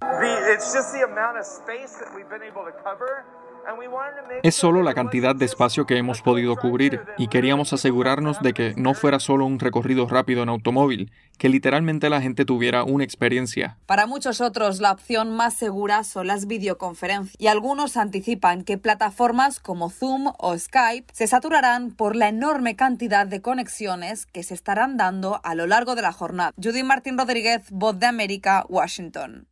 Es 4.43 4.55
solo 4.55 4.81
la 4.81 4.93
cantidad 4.93 5.35
de 5.35 5.45
espacio 5.45 5.85
que 5.85 5.97
hemos 5.97 6.21
podido 6.21 6.55
cubrir 6.55 7.01
y 7.17 7.27
queríamos 7.27 7.73
asegurarnos 7.73 8.39
de 8.41 8.53
que 8.53 8.73
no 8.75 8.93
fuera 8.93 9.19
solo 9.19 9.45
un 9.45 9.59
recorrido 9.59 10.07
rápido 10.07 10.43
en 10.43 10.49
automóvil, 10.49 11.11
que 11.37 11.49
literalmente 11.49 12.09
la 12.09 12.21
gente 12.21 12.45
tuviera 12.45 12.83
una 12.83 13.03
experiencia. 13.03 13.77
Para 13.85 14.07
muchos 14.07 14.41
otros, 14.41 14.79
la 14.79 14.91
opción 14.91 15.35
más 15.35 15.53
segura 15.53 16.03
son 16.03 16.27
las 16.27 16.47
videoconferencias 16.47 17.35
y 17.37 17.47
algunos 17.47 17.97
anticipan 17.97 18.63
que 18.63 18.77
plataformas 18.77 19.59
como 19.59 19.89
Zoom 19.89 20.33
o 20.37 20.57
Skype 20.57 21.13
se 21.13 21.27
saturarán 21.27 21.91
por 21.91 22.15
la 22.15 22.29
enorme 22.29 22.75
cantidad 22.75 23.27
de 23.27 23.41
conexiones 23.41 24.25
que 24.25 24.43
se 24.43 24.53
estarán 24.53 24.97
dando 24.97 25.39
a 25.43 25.55
lo 25.55 25.67
largo 25.67 25.95
de 25.95 26.01
la 26.01 26.11
jornada. 26.11 26.51
Judy 26.61 26.83
Martín 26.83 27.17
Rodríguez, 27.17 27.63
Voz 27.71 27.99
de 27.99 28.07
América, 28.07 28.65
Washington. 28.69 29.50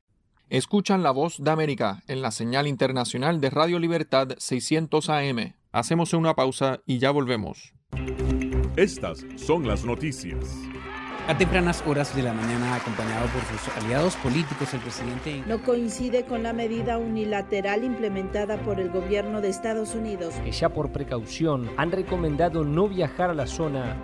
Escuchan 0.50 1.04
la 1.04 1.12
voz 1.12 1.44
de 1.44 1.52
América 1.52 2.02
en 2.08 2.24
la 2.24 2.32
señal 2.32 2.66
internacional 2.66 3.40
de 3.40 3.52
Radio 3.52 3.78
Libertad 3.78 4.30
600 4.40 5.08
AM. 5.10 5.54
Hacemos 5.72 6.12
una 6.14 6.34
pausa 6.34 6.82
y 6.88 6.98
ya 6.98 7.12
volvemos. 7.12 7.76
Estas 8.76 9.28
son 9.36 9.68
las 9.68 9.86
noticias. 9.86 10.58
A 11.28 11.38
tempranas 11.38 11.84
horas 11.86 12.16
de 12.16 12.24
la 12.24 12.34
mañana, 12.34 12.74
acompañado 12.74 13.28
por 13.28 13.44
sus 13.44 13.78
aliados 13.78 14.16
políticos, 14.16 14.74
el 14.74 14.80
presidente... 14.80 15.44
No 15.46 15.62
coincide 15.62 16.26
con 16.26 16.42
la 16.42 16.52
medida 16.52 16.98
unilateral 16.98 17.84
implementada 17.84 18.60
por 18.64 18.80
el 18.80 18.90
gobierno 18.90 19.42
de 19.42 19.50
Estados 19.50 19.94
Unidos. 19.94 20.34
Que 20.44 20.52
ya 20.52 20.70
por 20.70 20.92
precaución 20.92 21.70
han 21.78 21.92
recomendado 21.92 22.64
no 22.64 22.90
viajar 22.90 23.30
a 23.30 23.36
la 23.36 23.46
zona 23.46 24.04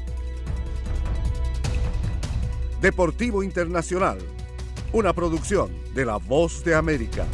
Deportivo 2.81 3.43
Internacional, 3.43 4.17
una 4.91 5.13
producción 5.13 5.71
de 5.93 6.03
La 6.03 6.17
Voz 6.17 6.63
de 6.63 6.73
América. 6.73 7.27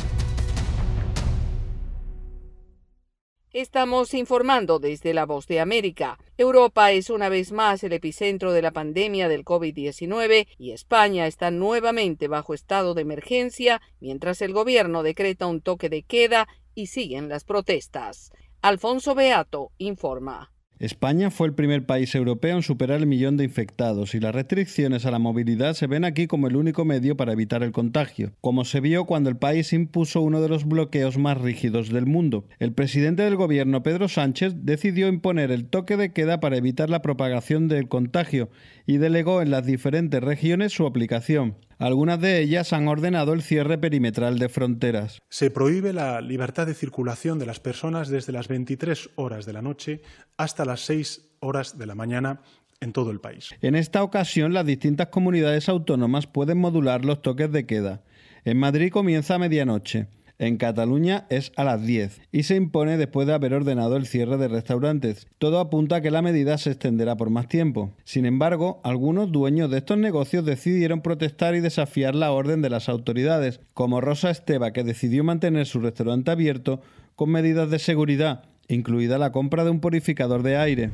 Estamos 3.54 4.14
informando 4.14 4.80
desde 4.80 5.14
La 5.14 5.26
Voz 5.26 5.48
de 5.48 5.62
América. 5.62 6.20
Europa 6.38 6.92
es 6.92 7.10
una 7.10 7.30
vez 7.30 7.54
más 7.54 7.82
el 7.86 7.94
epicentro 7.94 8.52
de 8.52 8.62
la 8.62 8.72
pandemia 8.72 9.30
del 9.30 9.46
COVID-19 9.46 10.50
y 10.58 10.72
España 10.74 11.28
está 11.28 11.50
nuevamente 11.50 12.28
bajo 12.28 12.54
estado 12.54 12.94
de 12.94 13.04
emergencia 13.04 13.82
mientras 14.02 14.42
el 14.42 14.52
gobierno 14.52 15.02
decreta 15.02 15.48
un 15.48 15.62
toque 15.62 15.88
de 15.88 16.04
queda 16.04 16.50
y 16.76 16.88
siguen 16.88 17.30
las 17.30 17.46
protestas. 17.46 18.34
Alfonso 18.62 19.16
Beato 19.16 19.72
informa. 19.78 20.52
España 20.80 21.32
fue 21.32 21.48
el 21.48 21.56
primer 21.56 21.88
país 21.88 22.14
europeo 22.14 22.56
en 22.56 22.62
superar 22.62 23.00
el 23.00 23.08
millón 23.08 23.36
de 23.36 23.44
infectados 23.44 24.14
y 24.14 24.20
las 24.20 24.36
restricciones 24.36 25.06
a 25.06 25.12
la 25.12 25.18
movilidad 25.18 25.74
se 25.74 25.88
ven 25.88 26.06
aquí 26.06 26.28
como 26.28 26.48
el 26.48 26.56
único 26.56 26.86
medio 26.86 27.18
para 27.18 27.34
evitar 27.34 27.64
el 27.64 27.72
contagio, 27.72 28.34
como 28.42 28.64
se 28.64 28.80
vio 28.80 29.06
cuando 29.06 29.32
el 29.32 29.38
país 29.38 29.74
impuso 29.74 30.22
uno 30.22 30.40
de 30.40 30.50
los 30.50 30.66
bloqueos 30.66 31.18
más 31.18 31.40
rígidos 31.40 31.90
del 31.90 32.06
mundo. 32.06 32.46
El 32.60 32.74
presidente 32.74 33.24
del 33.24 33.36
gobierno, 33.36 33.82
Pedro 33.82 34.08
Sánchez, 34.08 34.54
decidió 34.58 35.08
imponer 35.08 35.50
el 35.50 35.66
toque 35.66 35.98
de 35.98 36.14
queda 36.14 36.40
para 36.40 36.58
evitar 36.58 36.92
la 36.92 37.02
propagación 37.02 37.68
del 37.68 37.88
contagio 37.88 38.50
y 38.86 38.98
delegó 38.98 39.42
en 39.42 39.50
las 39.50 39.66
diferentes 39.66 40.22
regiones 40.22 40.74
su 40.74 40.86
aplicación. 40.86 41.56
Algunas 41.80 42.20
de 42.20 42.42
ellas 42.42 42.74
han 42.74 42.88
ordenado 42.88 43.34
el 43.34 43.44
cierre 43.44 43.78
perimetral 43.78 44.40
de 44.40 44.50
fronteras. 44.50 45.22
Se 45.30 45.52
prohíbe 45.52 45.94
la 45.94 46.22
libertad 46.22 46.66
de 46.66 46.74
circulación 46.74 47.38
de 47.38 47.46
las 47.46 47.60
personas 47.60 48.10
desde 48.10 48.34
las 48.34 48.48
23 48.48 49.12
horas 49.16 49.46
de 49.46 49.54
la 49.54 49.62
noche 49.62 50.02
hasta 50.38 50.66
las 50.66 50.82
6 50.82 51.38
horas 51.40 51.78
de 51.78 51.86
la 51.86 51.94
mañana 51.94 52.42
en 52.80 52.94
todo 52.94 53.12
el 53.12 53.20
país. 53.20 53.50
En 53.62 53.76
esta 53.76 54.02
ocasión, 54.02 54.54
las 54.54 54.66
distintas 54.66 55.08
comunidades 55.08 55.70
autónomas 55.70 56.26
pueden 56.26 56.58
modular 56.58 57.06
los 57.06 57.22
toques 57.22 57.52
de 57.52 57.66
queda. 57.66 58.02
En 58.44 58.58
Madrid 58.58 58.92
comienza 58.92 59.36
a 59.36 59.40
medianoche. 59.40 60.08
En 60.40 60.58
Cataluña 60.58 61.26
es 61.30 61.52
a 61.56 61.64
las 61.64 61.84
10 61.84 62.22
y 62.32 62.44
se 62.44 62.56
impone 62.56 62.98
después 62.98 63.26
de 63.26 63.34
haber 63.34 63.56
ordenado 63.56 63.98
el 63.98 64.06
cierre 64.06 64.38
de 64.38 64.48
restaurantes. 64.48 65.26
Todo 65.40 65.60
apunta 65.60 65.96
a 65.96 66.02
que 66.02 66.12
la 66.12 66.22
medida 66.22 66.60
se 66.60 66.70
extenderá 66.70 67.18
por 67.18 67.32
más 67.32 67.48
tiempo. 67.48 67.90
Sin 68.04 68.28
embargo, 68.28 68.80
algunos 68.84 69.32
dueños 69.32 69.72
de 69.72 69.80
estos 69.80 69.98
negocios 69.98 70.46
decidieron 70.46 71.02
protestar 71.02 71.56
y 71.56 71.60
desafiar 71.60 72.14
la 72.14 72.32
orden 72.32 72.62
de 72.62 72.70
las 72.70 72.88
autoridades, 72.88 73.62
como 73.74 74.00
Rosa 74.00 74.30
Esteba, 74.30 74.74
que 74.74 74.84
decidió 74.84 75.24
mantener 75.24 75.66
su 75.66 75.80
restaurante 75.80 76.30
abierto 76.30 76.82
con 77.16 77.32
medidas 77.32 77.72
de 77.72 77.80
seguridad, 77.80 78.44
incluida 78.68 79.18
la 79.18 79.32
compra 79.32 79.64
de 79.64 79.72
un 79.72 79.80
purificador 79.80 80.44
de 80.44 80.58
aire. 80.58 80.92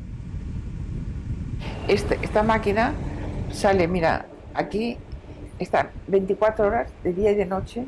Este, 1.86 2.18
esta 2.22 2.42
máquina 2.42 2.94
sale, 3.52 3.88
mira, 3.88 4.24
aquí 4.54 4.96
están 5.58 5.90
24 6.06 6.66
horas 6.66 6.90
de 7.04 7.12
día 7.12 7.32
y 7.32 7.34
de 7.34 7.44
noche 7.44 7.84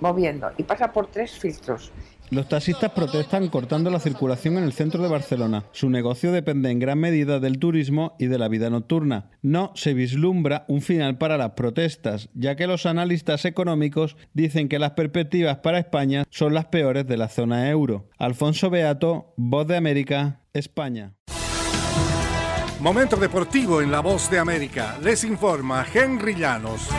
moviendo 0.00 0.50
y 0.56 0.62
pasa 0.62 0.92
por 0.92 1.06
tres 1.08 1.32
filtros. 1.32 1.92
Los 2.30 2.48
taxistas 2.48 2.90
protestan 2.90 3.46
cortando 3.48 3.88
la 3.88 4.00
circulación 4.00 4.58
en 4.58 4.64
el 4.64 4.72
centro 4.72 5.00
de 5.00 5.08
Barcelona. 5.08 5.64
Su 5.70 5.90
negocio 5.90 6.32
depende 6.32 6.70
en 6.70 6.80
gran 6.80 6.98
medida 6.98 7.38
del 7.38 7.60
turismo 7.60 8.16
y 8.18 8.26
de 8.26 8.38
la 8.38 8.48
vida 8.48 8.68
nocturna. 8.68 9.30
No 9.42 9.70
se 9.76 9.94
vislumbra 9.94 10.64
un 10.66 10.82
final 10.82 11.18
para 11.18 11.38
las 11.38 11.52
protestas, 11.52 12.28
ya 12.34 12.56
que 12.56 12.66
los 12.66 12.84
analistas 12.84 13.44
económicos 13.44 14.16
dicen 14.34 14.68
que 14.68 14.80
las 14.80 14.92
perspectivas 14.92 15.58
para 15.58 15.78
España 15.78 16.24
son 16.30 16.52
las 16.52 16.66
peores 16.66 17.06
de 17.06 17.16
la 17.16 17.28
zona 17.28 17.70
euro. 17.70 18.08
Alfonso 18.18 18.70
Beato, 18.70 19.32
Voz 19.36 19.68
de 19.68 19.76
América, 19.76 20.40
España. 20.52 21.14
Momento 22.80 23.16
deportivo 23.16 23.80
en 23.80 23.90
La 23.90 24.00
Voz 24.00 24.28
de 24.30 24.38
América. 24.38 24.98
Les 25.00 25.24
informa 25.24 25.86
Henry 25.94 26.34
Llanos. 26.34 26.90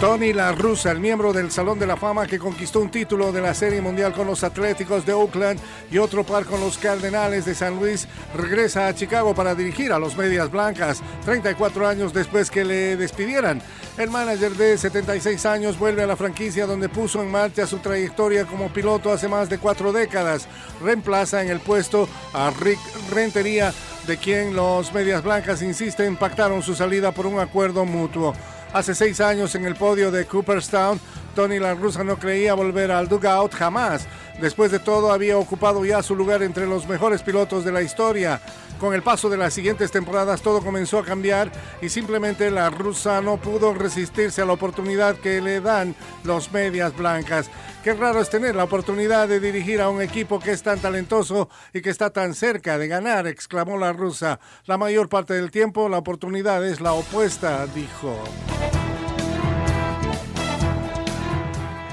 Tony 0.00 0.32
La 0.32 0.52
Russa, 0.52 0.92
el 0.92 0.98
miembro 0.98 1.30
del 1.30 1.50
Salón 1.50 1.78
de 1.78 1.86
la 1.86 1.94
Fama 1.94 2.26
que 2.26 2.38
conquistó 2.38 2.80
un 2.80 2.90
título 2.90 3.32
de 3.32 3.42
la 3.42 3.52
Serie 3.52 3.82
Mundial 3.82 4.14
con 4.14 4.26
los 4.26 4.42
Atléticos 4.42 5.04
de 5.04 5.12
Oakland 5.12 5.60
y 5.90 5.98
otro 5.98 6.24
par 6.24 6.46
con 6.46 6.58
los 6.58 6.78
Cardenales 6.78 7.44
de 7.44 7.54
San 7.54 7.78
Luis, 7.78 8.08
regresa 8.34 8.88
a 8.88 8.94
Chicago 8.94 9.34
para 9.34 9.54
dirigir 9.54 9.92
a 9.92 9.98
los 9.98 10.16
Medias 10.16 10.50
Blancas, 10.50 11.02
34 11.26 11.86
años 11.86 12.14
después 12.14 12.50
que 12.50 12.64
le 12.64 12.96
despidieran. 12.96 13.60
El 13.98 14.08
manager 14.08 14.52
de 14.52 14.78
76 14.78 15.44
años 15.44 15.78
vuelve 15.78 16.02
a 16.02 16.06
la 16.06 16.16
franquicia 16.16 16.64
donde 16.64 16.88
puso 16.88 17.20
en 17.20 17.30
marcha 17.30 17.66
su 17.66 17.76
trayectoria 17.80 18.46
como 18.46 18.72
piloto 18.72 19.12
hace 19.12 19.28
más 19.28 19.50
de 19.50 19.58
cuatro 19.58 19.92
décadas. 19.92 20.48
Reemplaza 20.82 21.42
en 21.42 21.50
el 21.50 21.60
puesto 21.60 22.08
a 22.32 22.50
Rick 22.58 22.78
Rentería, 23.10 23.74
de 24.06 24.16
quien 24.16 24.56
los 24.56 24.94
Medias 24.94 25.22
Blancas 25.22 25.60
insisten 25.60 26.16
pactaron 26.16 26.62
su 26.62 26.74
salida 26.74 27.12
por 27.12 27.26
un 27.26 27.38
acuerdo 27.38 27.84
mutuo. 27.84 28.32
Hace 28.72 28.94
seis 28.94 29.20
años 29.20 29.56
en 29.56 29.64
el 29.64 29.74
podio 29.74 30.12
de 30.12 30.26
Cooperstown, 30.26 31.00
Tony 31.34 31.58
La 31.58 31.74
no 31.74 32.18
creía 32.18 32.54
volver 32.54 32.92
al 32.92 33.08
dugout 33.08 33.52
jamás. 33.52 34.06
Después 34.40 34.70
de 34.70 34.78
todo, 34.78 35.12
había 35.12 35.38
ocupado 35.38 35.84
ya 35.84 36.04
su 36.04 36.14
lugar 36.14 36.44
entre 36.44 36.68
los 36.68 36.86
mejores 36.86 37.20
pilotos 37.22 37.64
de 37.64 37.72
la 37.72 37.82
historia. 37.82 38.40
Con 38.80 38.94
el 38.94 39.02
paso 39.02 39.28
de 39.28 39.36
las 39.36 39.52
siguientes 39.52 39.90
temporadas 39.90 40.40
todo 40.40 40.62
comenzó 40.62 40.98
a 40.98 41.04
cambiar 41.04 41.52
y 41.82 41.90
simplemente 41.90 42.50
la 42.50 42.70
rusa 42.70 43.20
no 43.20 43.36
pudo 43.36 43.74
resistirse 43.74 44.40
a 44.40 44.46
la 44.46 44.54
oportunidad 44.54 45.16
que 45.16 45.42
le 45.42 45.60
dan 45.60 45.94
los 46.24 46.50
medias 46.50 46.96
blancas. 46.96 47.50
Qué 47.84 47.92
raro 47.92 48.22
es 48.22 48.30
tener 48.30 48.56
la 48.56 48.64
oportunidad 48.64 49.28
de 49.28 49.38
dirigir 49.38 49.82
a 49.82 49.90
un 49.90 50.00
equipo 50.00 50.40
que 50.40 50.52
es 50.52 50.62
tan 50.62 50.78
talentoso 50.80 51.50
y 51.74 51.82
que 51.82 51.90
está 51.90 52.08
tan 52.08 52.32
cerca 52.32 52.78
de 52.78 52.88
ganar, 52.88 53.26
exclamó 53.26 53.76
la 53.76 53.92
rusa. 53.92 54.40
La 54.64 54.78
mayor 54.78 55.10
parte 55.10 55.34
del 55.34 55.50
tiempo 55.50 55.90
la 55.90 55.98
oportunidad 55.98 56.66
es 56.66 56.80
la 56.80 56.94
opuesta, 56.94 57.66
dijo. 57.66 58.16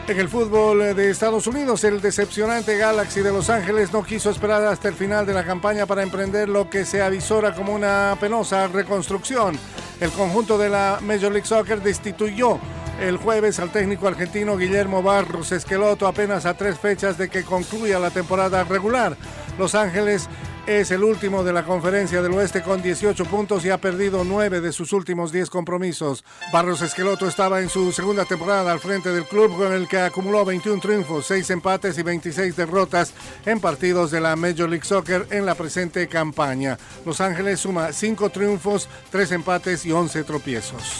En 0.07 0.17
el 0.17 0.29
fútbol 0.29 0.95
de 0.95 1.09
Estados 1.09 1.47
Unidos, 1.47 1.83
el 1.83 1.99
decepcionante 1.99 2.77
Galaxy 2.77 3.19
de 3.19 3.33
Los 3.33 3.49
Ángeles 3.49 3.91
no 3.91 4.03
quiso 4.03 4.29
esperar 4.29 4.63
hasta 4.63 4.87
el 4.87 4.93
final 4.93 5.25
de 5.25 5.33
la 5.33 5.43
campaña 5.43 5.85
para 5.85 6.01
emprender 6.01 6.47
lo 6.47 6.69
que 6.69 6.85
se 6.85 7.01
avisora 7.01 7.53
como 7.53 7.73
una 7.73 8.15
penosa 8.17 8.67
reconstrucción. 8.67 9.59
El 9.99 10.09
conjunto 10.11 10.57
de 10.57 10.69
la 10.69 10.99
Major 11.01 11.29
League 11.33 11.45
Soccer 11.45 11.81
destituyó 11.81 12.57
el 13.01 13.17
jueves 13.17 13.59
al 13.59 13.69
técnico 13.69 14.07
argentino 14.07 14.55
Guillermo 14.55 15.03
Barros 15.03 15.51
Esqueloto 15.51 16.07
apenas 16.07 16.45
a 16.45 16.55
tres 16.55 16.79
fechas 16.79 17.17
de 17.17 17.27
que 17.27 17.43
concluya 17.43 17.99
la 17.99 18.09
temporada 18.09 18.63
regular. 18.63 19.17
Los 19.59 19.75
Ángeles 19.75 20.29
es 20.67 20.91
el 20.91 21.01
último 21.03 21.45
de 21.45 21.53
la 21.53 21.63
conferencia 21.63 22.21
del 22.21 22.33
oeste 22.33 22.61
con 22.61 22.81
18 22.81 23.23
puntos 23.25 23.63
y 23.63 23.69
ha 23.69 23.77
perdido 23.79 24.25
9 24.25 24.59
de 24.59 24.73
sus 24.73 24.91
últimos 24.91 25.31
10 25.31 25.49
compromisos. 25.49 26.25
Barros 26.51 26.81
Esqueloto 26.81 27.25
estaba 27.25 27.61
en 27.61 27.69
su 27.69 27.93
segunda 27.93 28.25
temporada 28.25 28.73
al 28.73 28.81
frente 28.81 29.09
del 29.11 29.23
club 29.23 29.55
con 29.55 29.71
el 29.71 29.87
que 29.87 29.99
acumuló 29.99 30.43
21 30.43 30.81
triunfos, 30.81 31.25
6 31.27 31.49
empates 31.51 31.97
y 31.97 32.03
26 32.03 32.55
derrotas 32.57 33.13
en 33.45 33.61
partidos 33.61 34.11
de 34.11 34.19
la 34.19 34.35
Major 34.35 34.67
League 34.69 34.85
Soccer 34.85 35.25
en 35.31 35.45
la 35.45 35.55
presente 35.55 36.07
campaña. 36.09 36.77
Los 37.05 37.21
Ángeles 37.21 37.61
suma 37.61 37.93
5 37.93 38.29
triunfos, 38.29 38.89
3 39.09 39.31
empates 39.31 39.85
y 39.85 39.93
11 39.93 40.25
tropiezos. 40.25 40.99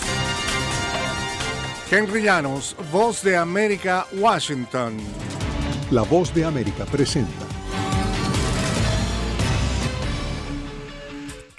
Henry 1.91 2.23
Llanos, 2.23 2.75
Voz 2.91 3.21
de 3.21 3.35
América, 3.35 4.07
Washington. 4.13 4.97
La 5.91 6.03
Voz 6.03 6.33
de 6.33 6.45
América 6.45 6.85
presenta 6.85 7.46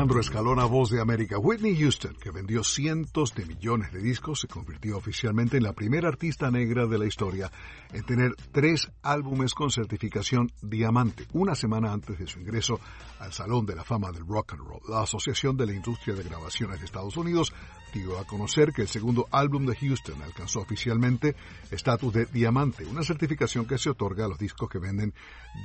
Alejandro 0.00 0.20
Escalona, 0.20 0.64
voz 0.64 0.88
de 0.88 0.98
América. 0.98 1.36
Whitney 1.36 1.76
Houston, 1.78 2.16
que 2.18 2.30
vendió 2.30 2.64
cientos 2.64 3.34
de 3.34 3.44
millones 3.44 3.92
de 3.92 4.00
discos, 4.00 4.40
se 4.40 4.48
convirtió 4.48 4.96
oficialmente 4.96 5.58
en 5.58 5.62
la 5.62 5.74
primera 5.74 6.08
artista 6.08 6.50
negra 6.50 6.86
de 6.86 6.96
la 6.96 7.04
historia 7.04 7.52
en 7.92 8.02
tener 8.04 8.34
tres 8.50 8.90
álbumes 9.02 9.52
con 9.52 9.70
certificación 9.70 10.50
diamante, 10.62 11.26
una 11.34 11.54
semana 11.54 11.92
antes 11.92 12.18
de 12.18 12.26
su 12.26 12.40
ingreso 12.40 12.80
al 13.18 13.34
Salón 13.34 13.66
de 13.66 13.76
la 13.76 13.84
Fama 13.84 14.10
del 14.10 14.26
Rock 14.26 14.54
and 14.54 14.62
Roll. 14.62 14.80
La 14.88 15.02
Asociación 15.02 15.58
de 15.58 15.66
la 15.66 15.74
Industria 15.74 16.14
de 16.14 16.22
Grabaciones 16.22 16.78
de 16.78 16.86
Estados 16.86 17.18
Unidos 17.18 17.52
dio 17.92 18.18
a 18.18 18.24
conocer 18.24 18.72
que 18.72 18.82
el 18.82 18.88
segundo 18.88 19.26
álbum 19.30 19.66
de 19.66 19.76
Houston 19.76 20.22
alcanzó 20.22 20.60
oficialmente 20.60 21.36
estatus 21.70 22.14
de 22.14 22.24
diamante, 22.24 22.86
una 22.86 23.02
certificación 23.02 23.66
que 23.66 23.76
se 23.76 23.90
otorga 23.90 24.24
a 24.24 24.28
los 24.28 24.38
discos 24.38 24.70
que 24.70 24.78
venden 24.78 25.12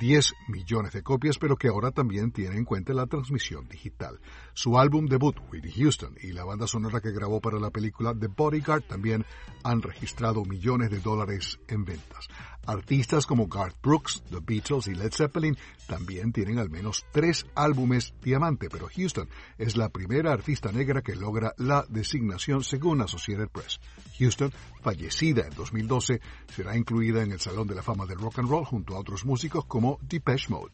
10 0.00 0.34
millones 0.48 0.92
de 0.92 1.02
copias, 1.02 1.38
pero 1.38 1.56
que 1.56 1.68
ahora 1.68 1.90
también 1.90 2.32
tiene 2.32 2.56
en 2.56 2.64
cuenta 2.64 2.92
la 2.92 3.06
transmisión 3.06 3.68
digital. 3.68 4.20
Su 4.52 4.78
álbum 4.78 5.06
debut, 5.06 5.36
Whitney 5.50 5.72
Houston, 5.72 6.14
y 6.20 6.32
la 6.32 6.44
banda 6.44 6.66
sonora 6.66 7.00
que 7.00 7.12
grabó 7.12 7.40
para 7.40 7.58
la 7.58 7.70
película 7.70 8.14
The 8.18 8.28
Bodyguard 8.28 8.82
también 8.84 9.24
han 9.62 9.82
registrado 9.82 10.44
millones 10.44 10.90
de 10.90 11.00
dólares 11.00 11.58
en 11.68 11.84
ventas. 11.84 12.28
Artistas 12.66 13.26
como 13.26 13.46
Garth 13.46 13.76
Brooks, 13.82 14.22
The 14.30 14.40
Beatles 14.40 14.88
y 14.88 14.94
Led 14.94 15.12
Zeppelin 15.12 15.56
también 15.86 16.32
tienen 16.32 16.58
al 16.58 16.70
menos 16.70 17.04
tres 17.12 17.46
álbumes 17.54 18.14
diamante, 18.22 18.68
pero 18.70 18.88
Houston 18.94 19.28
es 19.58 19.76
la 19.76 19.88
primera 19.88 20.32
artista 20.32 20.72
negra 20.72 21.02
que 21.02 21.14
logra 21.14 21.54
la 21.58 21.84
designación 21.88 22.62
según 22.62 23.00
Associated 23.00 23.48
Press. 23.48 23.80
Houston, 24.18 24.52
fallecida 24.82 25.46
en 25.46 25.54
2012, 25.54 26.20
será 26.54 26.76
incluida 26.76 27.22
en 27.22 27.32
el 27.32 27.40
Salón 27.40 27.66
de 27.68 27.74
la 27.74 27.82
Fama 27.82 28.06
del 28.06 28.18
Rock 28.18 28.40
and 28.40 28.48
Roll 28.48 28.64
junto 28.64 28.96
a 28.96 29.00
otros 29.00 29.24
músicos 29.24 29.64
como 29.66 29.98
Depeche 30.02 30.48
Mode. 30.48 30.72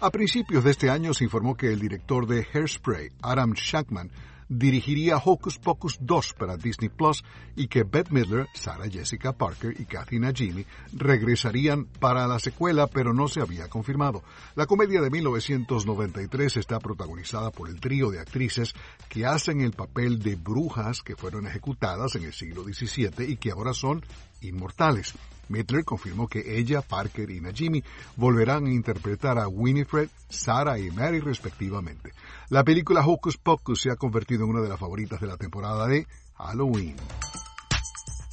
A 0.00 0.10
principios 0.10 0.62
de 0.64 0.70
este 0.70 0.90
año 0.90 1.14
se 1.14 1.24
informó 1.24 1.56
que 1.56 1.72
el 1.72 1.80
director 1.80 2.26
de 2.26 2.46
Hairspray, 2.52 3.10
Adam 3.22 3.54
Shankman, 3.54 4.10
dirigiría 4.48 5.16
Hocus 5.16 5.58
Pocus 5.58 5.98
2 6.00 6.34
para 6.38 6.56
Disney 6.56 6.88
Plus 6.88 7.24
y 7.56 7.68
que 7.68 7.84
Bette 7.84 8.12
Midler, 8.12 8.48
Sarah 8.54 8.88
Jessica 8.88 9.32
Parker 9.32 9.74
y 9.78 9.84
Kathy 9.84 10.18
Najimy 10.18 10.66
regresarían 10.92 11.86
para 11.86 12.26
la 12.26 12.38
secuela, 12.38 12.86
pero 12.86 13.12
no 13.12 13.28
se 13.28 13.40
había 13.40 13.68
confirmado. 13.68 14.22
La 14.54 14.66
comedia 14.66 15.00
de 15.00 15.10
1993 15.10 16.56
está 16.56 16.78
protagonizada 16.78 17.50
por 17.50 17.68
el 17.68 17.80
trío 17.80 18.10
de 18.10 18.20
actrices 18.20 18.74
que 19.08 19.26
hacen 19.26 19.60
el 19.60 19.72
papel 19.72 20.20
de 20.20 20.36
brujas 20.36 21.02
que 21.02 21.16
fueron 21.16 21.46
ejecutadas 21.46 22.14
en 22.16 22.24
el 22.24 22.32
siglo 22.32 22.64
XVII 22.64 23.24
y 23.26 23.36
que 23.36 23.50
ahora 23.50 23.72
son 23.72 24.04
inmortales. 24.40 25.14
Midler 25.48 25.84
confirmó 25.84 26.28
que 26.28 26.58
ella, 26.58 26.80
Parker 26.80 27.30
y 27.30 27.40
Najimy 27.40 27.82
volverán 28.16 28.66
a 28.66 28.72
interpretar 28.72 29.38
a 29.38 29.48
Winifred, 29.48 30.08
Sarah 30.28 30.78
y 30.78 30.90
Mary 30.90 31.20
respectivamente. 31.20 32.12
La 32.50 32.62
película 32.62 33.06
Hocus 33.06 33.38
Pocus 33.38 33.80
se 33.80 33.90
ha 33.90 33.96
convertido 33.96 34.44
en 34.44 34.50
una 34.50 34.60
de 34.60 34.68
las 34.68 34.78
favoritas 34.78 35.18
de 35.18 35.26
la 35.26 35.38
temporada 35.38 35.86
de 35.86 36.06
Halloween. 36.36 36.96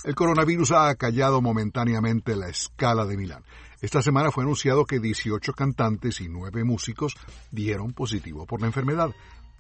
El 0.04 0.16
coronavirus 0.16 0.72
ha 0.72 0.90
acallado 0.90 1.42
momentáneamente 1.42 2.36
la 2.36 2.50
escala 2.50 3.06
de 3.06 3.16
Milán. 3.16 3.44
Esta 3.82 4.02
semana 4.02 4.30
fue 4.30 4.44
anunciado 4.44 4.86
que 4.86 5.00
18 5.00 5.54
cantantes 5.54 6.20
y 6.20 6.28
9 6.28 6.64
músicos 6.66 7.16
dieron 7.52 7.94
positivo 7.94 8.46
por 8.46 8.60
la 8.60 8.68
enfermedad. 8.68 9.12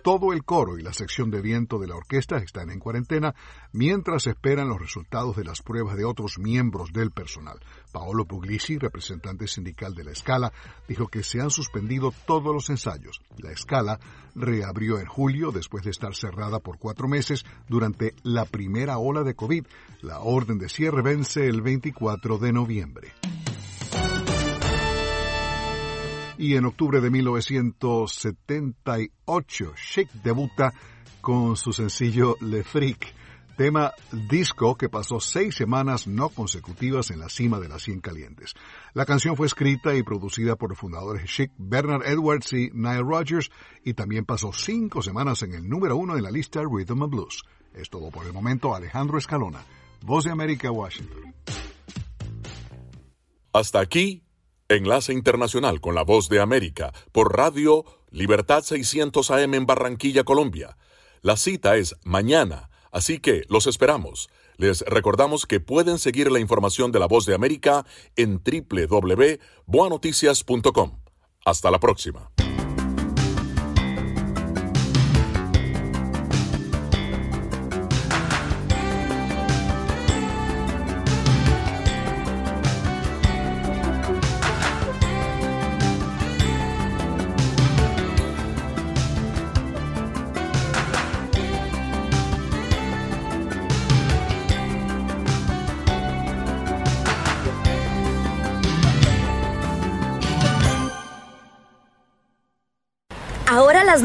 Todo 0.03 0.33
el 0.33 0.43
coro 0.43 0.79
y 0.79 0.81
la 0.81 0.93
sección 0.93 1.29
de 1.29 1.41
viento 1.41 1.77
de 1.77 1.87
la 1.87 1.95
orquesta 1.95 2.37
están 2.37 2.71
en 2.71 2.79
cuarentena 2.79 3.35
mientras 3.71 4.25
esperan 4.25 4.67
los 4.67 4.79
resultados 4.79 5.35
de 5.35 5.43
las 5.43 5.61
pruebas 5.61 5.95
de 5.95 6.05
otros 6.05 6.39
miembros 6.39 6.91
del 6.91 7.11
personal. 7.11 7.59
Paolo 7.91 8.25
Puglisi, 8.25 8.79
representante 8.79 9.45
sindical 9.45 9.93
de 9.93 10.03
la 10.03 10.11
escala, 10.11 10.51
dijo 10.87 11.07
que 11.07 11.21
se 11.21 11.39
han 11.39 11.51
suspendido 11.51 12.11
todos 12.25 12.51
los 12.51 12.69
ensayos. 12.71 13.21
La 13.37 13.51
escala 13.51 13.99
reabrió 14.33 14.99
en 14.99 15.05
julio 15.05 15.51
después 15.51 15.83
de 15.83 15.91
estar 15.91 16.15
cerrada 16.15 16.59
por 16.59 16.79
cuatro 16.79 17.07
meses 17.07 17.45
durante 17.69 18.15
la 18.23 18.45
primera 18.45 18.97
ola 18.97 19.21
de 19.21 19.35
COVID. 19.35 19.67
La 20.01 20.21
orden 20.21 20.57
de 20.57 20.69
cierre 20.69 21.03
vence 21.03 21.45
el 21.45 21.61
24 21.61 22.39
de 22.39 22.51
noviembre 22.51 23.13
y 26.41 26.55
en 26.55 26.65
octubre 26.65 26.99
de 27.01 27.11
1978 27.11 29.73
Chic 29.75 30.11
debuta 30.23 30.73
con 31.21 31.55
su 31.55 31.71
sencillo 31.71 32.35
Le 32.41 32.63
Freak, 32.63 33.13
tema 33.55 33.93
disco 34.27 34.75
que 34.75 34.89
pasó 34.89 35.19
seis 35.19 35.53
semanas 35.53 36.07
no 36.07 36.29
consecutivas 36.29 37.11
en 37.11 37.19
la 37.19 37.29
cima 37.29 37.59
de 37.59 37.69
las 37.69 37.83
100 37.83 38.01
calientes. 38.01 38.55
La 38.95 39.05
canción 39.05 39.37
fue 39.37 39.45
escrita 39.45 39.93
y 39.93 40.01
producida 40.01 40.55
por 40.55 40.71
los 40.71 40.79
fundadores 40.79 41.29
Chic, 41.29 41.51
Bernard 41.59 42.07
Edwards 42.07 42.51
y 42.53 42.71
Nile 42.73 43.03
Rodgers 43.03 43.51
y 43.85 43.93
también 43.93 44.25
pasó 44.25 44.51
cinco 44.51 45.03
semanas 45.03 45.43
en 45.43 45.53
el 45.53 45.69
número 45.69 45.95
uno 45.95 46.15
de 46.15 46.23
la 46.23 46.31
lista 46.31 46.63
Rhythm 46.63 47.03
and 47.03 47.11
Blues. 47.11 47.43
Es 47.75 47.91
todo 47.91 48.09
por 48.09 48.25
el 48.25 48.33
momento, 48.33 48.73
Alejandro 48.73 49.19
Escalona, 49.19 49.63
Voz 50.01 50.23
de 50.23 50.31
América, 50.31 50.71
Washington. 50.71 51.35
Hasta 53.53 53.79
aquí 53.79 54.23
Enlace 54.75 55.13
Internacional 55.13 55.79
con 55.81 55.95
la 55.95 56.03
Voz 56.03 56.29
de 56.29 56.39
América 56.39 56.93
por 57.11 57.35
Radio 57.35 57.83
Libertad 58.09 58.63
600 58.63 59.31
AM 59.31 59.53
en 59.53 59.65
Barranquilla, 59.65 60.23
Colombia. 60.23 60.77
La 61.21 61.37
cita 61.37 61.77
es 61.77 61.95
mañana, 62.03 62.69
así 62.91 63.19
que 63.19 63.43
los 63.49 63.67
esperamos. 63.67 64.29
Les 64.57 64.81
recordamos 64.81 65.45
que 65.45 65.59
pueden 65.59 65.97
seguir 65.97 66.31
la 66.31 66.39
información 66.39 66.91
de 66.91 66.99
la 66.99 67.07
Voz 67.07 67.25
de 67.25 67.33
América 67.33 67.85
en 68.15 68.41
www.boanoticias.com. 68.43 70.99
Hasta 71.45 71.71
la 71.71 71.79
próxima. 71.79 72.29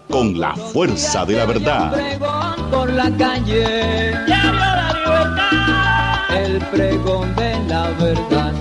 con 0.08 0.40
la 0.40 0.56
fuerza 0.56 1.26
de 1.26 1.34
la 1.34 1.44
verdad. 1.44 1.92
Por 2.70 2.90
la 2.90 3.14
calle. 3.18 4.14
Diario 6.28 6.36
La 6.36 6.36
Libertad 6.36 6.36
el 6.36 6.58
pregón 6.66 7.34
de 7.36 7.58
la 7.68 7.90
verdad. 7.90 8.52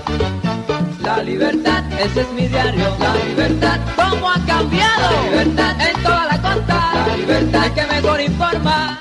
La 1.02 1.24
libertad, 1.24 1.84
ese 2.00 2.22
es 2.22 2.32
mi 2.34 2.48
diario. 2.48 2.96
La 3.00 3.16
libertad, 3.16 3.80
¿cómo 3.96 4.30
ha 4.30 4.46
cambiado? 4.46 5.12
La 5.12 5.30
libertad 5.30 5.76
en 5.82 6.04
toda 6.04 6.26
la 6.26 6.42
costa. 6.42 7.08
La 7.08 7.18
libertad 7.18 7.72
que 7.74 7.88
mejor 7.88 8.22
informa. 8.22 9.00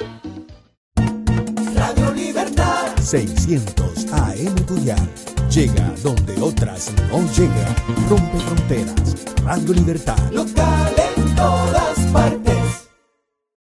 Radio 1.75 2.13
Libertad 2.13 2.97
600 3.01 4.13
AM 4.13 4.55
Tuyar. 4.67 5.09
Llega 5.51 5.93
donde 6.03 6.41
otras 6.41 6.93
no 7.11 7.21
llegan. 7.33 7.75
Rompe 8.09 8.39
fronteras. 8.39 9.27
Radio 9.45 9.75
Libertad. 9.75 10.19
Local 10.33 10.95
en 11.17 11.35
todas 11.35 11.99
partes 12.13 12.56